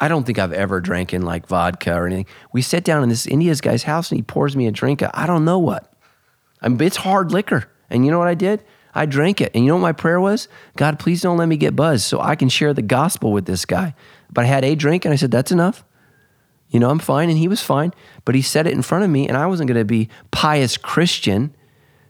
i 0.00 0.08
don't 0.08 0.24
think 0.24 0.38
i've 0.38 0.52
ever 0.52 0.80
drank 0.80 1.12
in 1.12 1.22
like 1.22 1.46
vodka 1.46 1.94
or 1.94 2.06
anything 2.06 2.26
we 2.52 2.62
sit 2.62 2.84
down 2.84 3.02
in 3.02 3.08
this 3.08 3.26
india's 3.26 3.60
guy's 3.60 3.84
house 3.84 4.10
and 4.10 4.18
he 4.18 4.22
pours 4.22 4.56
me 4.56 4.66
a 4.66 4.72
drink 4.72 5.02
of 5.02 5.10
i 5.14 5.26
don't 5.26 5.44
know 5.44 5.58
what 5.58 5.92
I 6.60 6.68
mean, 6.68 6.80
it's 6.80 6.96
hard 6.96 7.32
liquor 7.32 7.70
and 7.90 8.04
you 8.04 8.10
know 8.10 8.18
what 8.18 8.28
i 8.28 8.34
did 8.34 8.64
i 8.94 9.06
drank 9.06 9.40
it 9.40 9.50
and 9.54 9.64
you 9.64 9.68
know 9.68 9.76
what 9.76 9.82
my 9.82 9.92
prayer 9.92 10.20
was 10.20 10.48
god 10.76 10.98
please 10.98 11.22
don't 11.22 11.36
let 11.36 11.48
me 11.48 11.56
get 11.56 11.76
buzzed 11.76 12.04
so 12.04 12.20
i 12.20 12.36
can 12.36 12.48
share 12.48 12.72
the 12.72 12.82
gospel 12.82 13.32
with 13.32 13.46
this 13.46 13.64
guy 13.64 13.94
but 14.32 14.44
i 14.44 14.48
had 14.48 14.64
a 14.64 14.74
drink 14.74 15.04
and 15.04 15.12
i 15.12 15.16
said 15.16 15.30
that's 15.30 15.52
enough 15.52 15.84
you 16.74 16.80
know, 16.80 16.90
I'm 16.90 16.98
fine. 16.98 17.30
And 17.30 17.38
he 17.38 17.46
was 17.46 17.62
fine. 17.62 17.94
But 18.24 18.34
he 18.34 18.42
said 18.42 18.66
it 18.66 18.72
in 18.72 18.82
front 18.82 19.04
of 19.04 19.10
me, 19.10 19.28
and 19.28 19.36
I 19.36 19.46
wasn't 19.46 19.68
going 19.68 19.78
to 19.78 19.84
be 19.84 20.08
pious 20.32 20.76
Christian. 20.76 21.54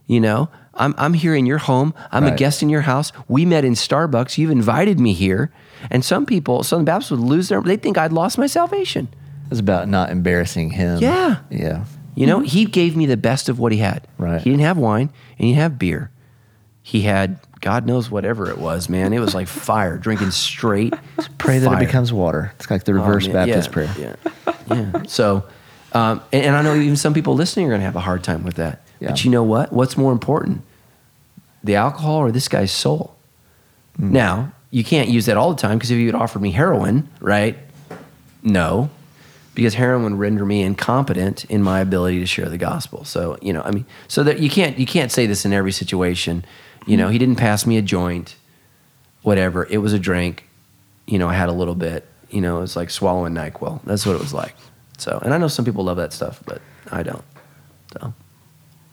You 0.07 0.21
know, 0.21 0.49
I'm, 0.73 0.95
I'm 0.97 1.13
here 1.13 1.35
in 1.35 1.45
your 1.45 1.59
home. 1.59 1.93
I'm 2.11 2.25
a 2.25 2.35
guest 2.35 2.63
in 2.63 2.71
your 2.71 2.81
house. 2.81 3.13
We 3.29 3.45
met 3.45 3.67
in 3.67 3.75
Starbucks. 3.75 4.39
You've 4.39 4.51
invited 4.51 4.99
me 4.99 5.13
here. 5.13 5.53
And 5.91 6.05
some 6.05 6.27
people, 6.27 6.63
Southern 6.63 6.85
Baptists 6.85 7.11
would 7.11 7.21
lose 7.21 7.49
their, 7.49 7.61
they 7.61 7.77
think 7.77 7.99
I'd 7.99 8.13
lost 8.13 8.39
my 8.39 8.47
salvation. 8.47 9.09
It's 9.51 9.61
about 9.61 9.89
not 9.89 10.11
embarrassing 10.11 10.71
him. 10.71 10.99
Yeah. 11.01 11.39
Yeah. 11.51 11.85
You 12.15 12.27
know, 12.27 12.41
he 12.41 12.65
gave 12.65 12.97
me 12.97 13.07
the 13.07 13.17
best 13.17 13.49
of 13.49 13.59
what 13.59 13.73
he 13.73 13.79
had. 13.79 14.07
Right. 14.19 14.41
He 14.41 14.51
didn't 14.51 14.63
have 14.63 14.79
wine 14.79 15.11
and 15.39 15.47
he 15.47 15.49
didn't 15.49 15.59
have 15.63 15.79
beer. 15.79 16.11
He 16.83 17.03
had, 17.03 17.39
God 17.61 17.87
knows 17.87 18.11
whatever 18.11 18.49
it 18.51 18.59
was, 18.59 18.89
man. 18.89 19.13
It 19.13 19.19
was 19.19 19.35
like 19.35 19.49
fire, 19.69 19.99
drinking 19.99 20.31
straight. 20.31 20.95
Pray 21.39 21.59
that 21.59 21.73
it 21.73 21.79
becomes 21.85 22.13
water. 22.13 22.53
It's 22.57 22.71
like 22.71 22.85
the 22.85 22.93
Oh, 22.93 22.97
reverse 22.97 23.27
man, 23.27 23.35
Baptist 23.49 23.69
yeah, 23.69 23.73
prayer. 23.73 24.17
Yeah, 24.47 24.55
yeah. 24.93 25.03
So, 25.09 25.45
um, 25.93 26.23
and, 26.33 26.45
and 26.47 26.57
I 26.57 26.63
know 26.63 26.75
even 26.75 26.97
some 26.97 27.15
people 27.15 27.35
listening 27.35 27.67
are 27.67 27.71
going 27.71 27.81
to 27.81 27.87
have 27.87 27.97
a 27.97 28.01
hard 28.01 28.23
time 28.23 28.45
with 28.45 28.55
that. 28.57 28.83
Yeah. 29.01 29.09
But 29.09 29.25
you 29.25 29.31
know 29.31 29.43
what? 29.43 29.73
What's 29.73 29.97
more 29.97 30.13
important, 30.13 30.63
the 31.63 31.75
alcohol 31.77 32.17
or 32.19 32.31
this 32.31 32.49
guy's 32.49 32.71
soul? 32.73 33.17
Hmm. 33.97 34.13
Now, 34.13 34.53
you 34.75 34.83
can't 34.83 35.09
use 35.09 35.27
that 35.27 35.37
all 35.37 35.55
the 35.55 35.61
time 35.61 35.79
because 35.79 35.93
if 35.93 35.99
you 35.99 36.07
had 36.07 36.17
offered 36.17 36.43
me 36.43 36.51
heroin, 36.51 37.09
right? 37.21 37.57
No, 38.43 38.91
because 39.55 39.75
heroin 39.75 40.03
would 40.03 40.19
render 40.19 40.45
me 40.45 40.63
incompetent 40.63 41.45
in 41.45 41.63
my 41.63 41.79
ability 41.79 42.19
to 42.19 42.27
share 42.27 42.49
the 42.49 42.59
gospel. 42.59 43.05
So, 43.05 43.39
you 43.41 43.53
know, 43.53 43.63
I 43.63 43.71
mean, 43.71 43.87
so 44.09 44.25
that 44.25 44.41
you 44.41 44.51
can't 44.51 44.77
you 44.77 44.85
can't 44.85 45.13
say 45.13 45.27
this 45.27 45.45
in 45.45 45.53
every 45.53 45.71
situation. 45.71 46.45
You 46.89 46.97
know, 46.97 47.09
he 47.09 47.19
didn't 47.19 47.37
pass 47.37 47.67
me 47.67 47.79
a 47.79 47.83
joint, 47.83 48.35
whatever. 49.23 49.65
It 49.71 49.79
was 49.79 49.93
a 49.93 49.99
drink. 49.99 50.49
You 51.07 51.21
know, 51.21 51.29
I 51.29 51.35
had 51.35 51.49
a 51.49 51.53
little 51.53 51.77
bit. 51.77 52.05
You 52.31 52.41
know, 52.41 52.63
it's 52.63 52.75
like 52.75 52.91
swallowing 52.91 53.33
Nyquil. 53.33 53.81
That's 53.85 54.05
what 54.05 54.17
it 54.17 54.21
was 54.21 54.35
like. 54.35 54.57
So, 54.99 55.21
and 55.23 55.33
I 55.33 55.39
know 55.39 55.47
some 55.47 55.65
people 55.65 55.85
love 55.85 55.99
that 55.99 56.13
stuff, 56.13 56.43
but 56.47 56.61
I 56.91 57.05
don't. 57.05 57.25
So, 57.93 58.13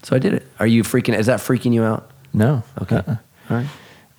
so 0.04 0.16
I 0.16 0.20
did 0.20 0.36
it. 0.36 0.48
Are 0.60 0.68
you 0.68 0.84
freaking? 0.84 1.18
Is 1.18 1.26
that 1.26 1.40
freaking 1.40 1.74
you 1.74 1.84
out? 1.84 2.12
No. 2.36 2.62
Okay. 2.84 2.98
Uh-uh. 2.98 3.16
All 3.50 3.58
right. 3.58 3.68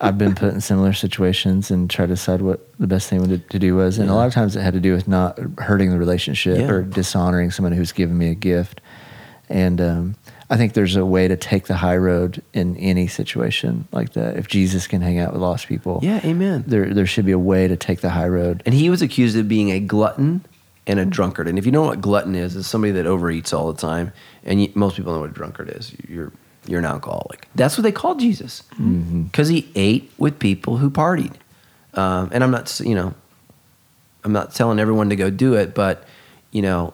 I've 0.03 0.17
been 0.17 0.35
put 0.35 0.53
in 0.53 0.61
similar 0.61 0.93
situations 0.93 1.71
and 1.71 1.89
try 1.89 2.05
to 2.05 2.13
decide 2.13 2.41
what 2.41 2.59
the 2.79 2.87
best 2.87 3.09
thing 3.09 3.27
to, 3.27 3.37
to 3.37 3.59
do 3.59 3.75
was. 3.75 3.97
And 3.99 4.09
a 4.09 4.13
lot 4.13 4.27
of 4.27 4.33
times 4.33 4.55
it 4.55 4.61
had 4.61 4.73
to 4.73 4.79
do 4.79 4.93
with 4.93 5.07
not 5.07 5.39
hurting 5.59 5.91
the 5.91 5.97
relationship 5.97 6.59
Yeah. 6.59 6.69
or 6.69 6.81
dishonoring 6.83 7.51
someone 7.51 7.71
who's 7.71 7.91
given 7.91 8.17
me 8.17 8.29
a 8.29 8.35
gift. 8.35 8.81
And 9.49 9.79
um, 9.81 10.15
I 10.49 10.57
think 10.57 10.73
there's 10.73 10.95
a 10.95 11.05
way 11.05 11.27
to 11.27 11.37
take 11.37 11.65
the 11.67 11.75
high 11.77 11.97
road 11.97 12.41
in 12.53 12.75
any 12.77 13.07
situation 13.07 13.87
like 13.91 14.13
that. 14.13 14.37
If 14.37 14.47
Jesus 14.47 14.87
can 14.87 15.01
hang 15.01 15.19
out 15.19 15.31
with 15.33 15.41
lost 15.41 15.67
people, 15.67 15.99
Yeah. 16.03 16.19
Amen. 16.23 16.63
there 16.67 16.93
there 16.93 17.05
should 17.05 17.25
be 17.25 17.31
a 17.31 17.39
way 17.39 17.67
to 17.67 17.75
take 17.77 18.01
the 18.01 18.09
high 18.11 18.27
road. 18.27 18.61
And 18.65 18.73
he 18.75 18.89
was 18.89 19.01
accused 19.01 19.37
of 19.37 19.47
being 19.47 19.71
a 19.71 19.79
glutton 19.79 20.43
and 20.85 20.99
a 20.99 21.05
drunkard. 21.05 21.47
And 21.47 21.57
if 21.57 21.65
you 21.65 21.71
know 21.71 21.83
what 21.83 22.01
glutton 22.01 22.35
is, 22.35 22.55
it's 22.57 22.67
somebody 22.67 22.91
that 22.93 23.05
overeats 23.05 23.53
all 23.53 23.71
the 23.71 23.79
time. 23.79 24.11
And 24.43 24.61
you, 24.61 24.71
most 24.75 24.97
people 24.97 25.13
know 25.13 25.21
what 25.21 25.29
a 25.29 25.33
drunkard 25.33 25.69
is. 25.69 25.93
You're 26.09 26.33
you're 26.67 26.79
an 26.79 26.85
alcoholic. 26.85 27.47
That's 27.55 27.77
what 27.77 27.83
they 27.83 27.91
called 27.91 28.19
Jesus 28.19 28.63
because 29.25 29.47
he 29.49 29.69
ate 29.75 30.11
with 30.17 30.39
people 30.39 30.77
who 30.77 30.89
partied. 30.89 31.33
Um, 31.93 32.29
and 32.33 32.43
I'm 32.43 32.51
not, 32.51 32.79
you 32.79 32.95
know, 32.95 33.13
I'm 34.23 34.31
not 34.33 34.53
telling 34.55 34.79
everyone 34.79 35.09
to 35.09 35.15
go 35.15 35.29
do 35.29 35.53
it, 35.55 35.73
but 35.75 36.03
you 36.51 36.61
know, 36.61 36.93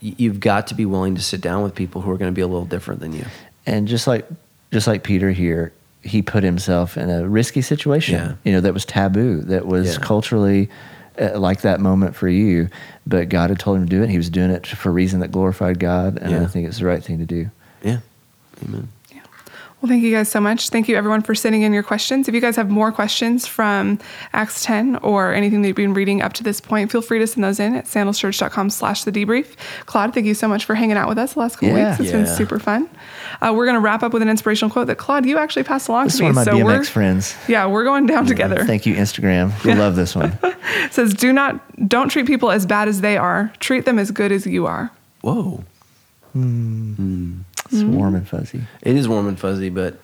you've 0.00 0.40
got 0.40 0.66
to 0.68 0.74
be 0.74 0.84
willing 0.86 1.14
to 1.16 1.22
sit 1.22 1.40
down 1.40 1.62
with 1.62 1.74
people 1.74 2.00
who 2.02 2.10
are 2.10 2.16
going 2.18 2.30
to 2.30 2.34
be 2.34 2.40
a 2.42 2.46
little 2.46 2.64
different 2.66 3.00
than 3.00 3.12
you. 3.12 3.24
And 3.66 3.86
just 3.88 4.06
like 4.06 4.26
just 4.72 4.86
like 4.86 5.04
Peter 5.04 5.30
here, 5.30 5.72
he 6.02 6.20
put 6.22 6.42
himself 6.42 6.96
in 6.96 7.08
a 7.10 7.28
risky 7.28 7.62
situation. 7.62 8.14
Yeah. 8.16 8.34
You 8.44 8.52
know, 8.52 8.60
that 8.60 8.74
was 8.74 8.84
taboo, 8.84 9.40
that 9.42 9.66
was 9.66 9.94
Yeah. 9.94 10.02
culturally 10.02 10.68
uh, 11.20 11.38
like 11.38 11.60
that 11.60 11.80
moment 11.80 12.16
for 12.16 12.28
you, 12.28 12.68
but 13.06 13.28
God 13.28 13.50
had 13.50 13.58
told 13.60 13.76
him 13.78 13.84
to 13.86 13.90
do 13.90 14.02
it. 14.02 14.10
He 14.10 14.16
was 14.16 14.28
doing 14.30 14.50
it 14.50 14.66
for 14.66 14.88
a 14.88 14.92
reason 14.92 15.20
that 15.20 15.30
glorified 15.30 15.78
God, 15.78 16.18
and 16.18 16.34
I 16.34 16.40
Yeah. 16.40 16.46
think 16.48 16.66
it's 16.66 16.78
the 16.80 16.86
right 16.86 17.02
thing 17.04 17.18
to 17.20 17.24
do. 17.26 17.50
Yeah. 18.64 18.70
Amen. 18.76 18.88
Well, 19.82 19.90
thank 19.90 20.02
you 20.02 20.12
guys 20.14 20.30
so 20.30 20.40
much. 20.40 20.70
Thank 20.70 20.88
you 20.88 20.96
everyone 20.96 21.20
for 21.20 21.34
sending 21.34 21.60
in 21.60 21.74
your 21.74 21.82
questions. 21.82 22.26
If 22.26 22.34
you 22.34 22.40
guys 22.40 22.56
have 22.56 22.70
more 22.70 22.90
questions 22.90 23.46
from 23.46 23.98
Acts 24.32 24.64
10 24.64 24.96
or 24.96 25.34
anything 25.34 25.60
that 25.60 25.68
you've 25.68 25.76
been 25.76 25.92
reading 25.92 26.22
up 26.22 26.32
to 26.34 26.42
this 26.42 26.58
point, 26.58 26.90
feel 26.90 27.02
free 27.02 27.18
to 27.18 27.26
send 27.26 27.44
those 27.44 27.60
in 27.60 27.74
at 27.74 27.84
sandalschurch.com 27.84 28.70
slash 28.70 29.04
the 29.04 29.12
debrief. 29.12 29.56
Claude, 29.84 30.14
thank 30.14 30.24
you 30.24 30.32
so 30.32 30.48
much 30.48 30.64
for 30.64 30.74
hanging 30.74 30.96
out 30.96 31.06
with 31.06 31.18
us 31.18 31.34
the 31.34 31.40
last 31.40 31.56
couple 31.56 31.76
Yeah. 31.76 31.90
weeks. 31.90 32.00
It's 32.00 32.12
been 32.12 32.26
super 32.26 32.58
fun. 32.58 32.88
Uh, 33.42 33.52
we're 33.54 33.66
going 33.66 33.74
to 33.74 33.80
wrap 33.80 34.02
up 34.02 34.14
with 34.14 34.22
an 34.22 34.30
inspirational 34.30 34.72
quote 34.72 34.86
that 34.86 34.96
Claude, 34.96 35.26
you 35.26 35.36
actually 35.36 35.64
passed 35.64 35.88
along 35.88 36.04
This 36.06 36.16
to 36.16 36.22
me. 36.22 36.24
one 36.28 36.30
of 36.30 36.36
my 36.36 36.44
so 36.44 36.64
we're, 36.64 36.78
BMX 36.80 36.86
friends. 36.88 37.36
Yeah, 37.46 37.66
we're 37.66 37.84
going 37.84 38.06
down 38.06 38.24
together. 38.24 38.64
Thank 38.64 38.86
you, 38.86 38.94
Instagram. 38.94 39.52
You'll 39.66 39.76
love 39.76 39.96
this 39.96 40.14
one. 40.16 40.38
It 40.84 40.92
says, 40.94 41.12
do 41.14 41.30
not, 41.32 41.60
don't 41.88 42.08
treat 42.08 42.26
people 42.26 42.50
as 42.50 42.64
bad 42.66 42.88
as 42.88 43.00
they 43.02 43.16
are. 43.18 43.52
Treat 43.60 43.84
them 43.84 43.98
as 43.98 44.10
good 44.10 44.32
as 44.32 44.46
you 44.46 44.66
are. 44.66 44.90
Whoa. 45.20 45.62
It's 47.74 47.82
warm 47.84 48.14
and 48.14 48.28
fuzzy. 48.28 48.62
It 48.82 48.96
is 48.96 49.08
warm 49.08 49.26
and 49.28 49.38
fuzzy, 49.38 49.68
but 49.70 49.98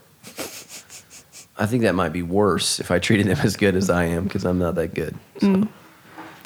I 1.57 1.67
think 1.67 1.83
that 1.83 1.95
might 1.95 2.13
be 2.13 2.23
worse 2.23 2.81
if 2.81 2.91
I 2.91 2.99
treated 2.99 3.27
them 3.27 3.39
as 3.43 3.57
good 3.57 3.77
as 3.77 3.91
I 3.91 4.05
am 4.05 4.25
because 4.25 4.45
I'm 4.45 4.59
not 4.59 4.75
that 4.77 4.95
good. 4.95 5.15
So, 5.41 5.69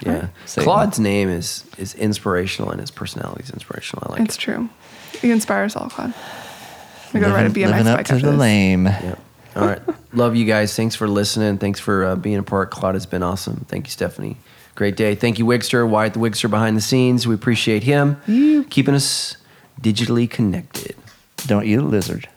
yeah. 0.04 0.28
Same. 0.44 0.64
Claude's 0.64 0.98
name 0.98 1.28
is 1.28 1.64
is 1.78 1.94
inspirational 1.94 2.70
and 2.70 2.80
his 2.80 2.90
personality 2.90 3.44
is 3.44 3.50
inspirational. 3.50 4.06
I 4.08 4.12
like 4.12 4.22
It's 4.22 4.36
it. 4.36 4.40
true. 4.40 4.68
You 5.22 5.32
inspire 5.32 5.64
us 5.64 5.76
all, 5.76 5.88
Claude. 5.88 6.12
We 7.12 7.20
go 7.20 7.28
to 7.28 7.32
ride 7.32 7.46
a 7.46 7.48
Living, 7.48 7.62
BMX 7.64 7.70
living 7.70 7.86
up 7.86 7.96
bike 7.98 8.06
to 8.06 8.14
after 8.14 8.26
the 8.26 8.32
this. 8.32 8.40
lame. 8.40 8.86
Yeah. 8.86 9.14
All 9.54 9.66
right. 9.68 9.80
Love 10.12 10.34
you 10.34 10.44
guys. 10.44 10.74
Thanks 10.74 10.96
for 10.96 11.06
listening. 11.06 11.58
Thanks 11.58 11.78
for 11.78 12.04
uh, 12.04 12.16
being 12.16 12.38
a 12.38 12.42
part. 12.42 12.72
Claude 12.72 12.96
has 12.96 13.06
been 13.06 13.22
awesome. 13.22 13.64
Thank 13.68 13.86
you, 13.86 13.92
Stephanie. 13.92 14.36
Great 14.74 14.96
day. 14.96 15.14
Thank 15.14 15.38
you, 15.38 15.46
Wigster. 15.46 15.88
Wyatt 15.88 16.14
the 16.14 16.18
Wigster 16.18 16.50
behind 16.50 16.76
the 16.76 16.80
scenes. 16.80 17.24
We 17.28 17.34
appreciate 17.36 17.84
him 17.84 18.66
keeping 18.68 18.96
us 18.96 19.36
digitally 19.80 20.28
connected. 20.28 20.96
Don't 21.46 21.64
eat 21.64 21.74
a 21.74 21.82
lizard. 21.82 22.28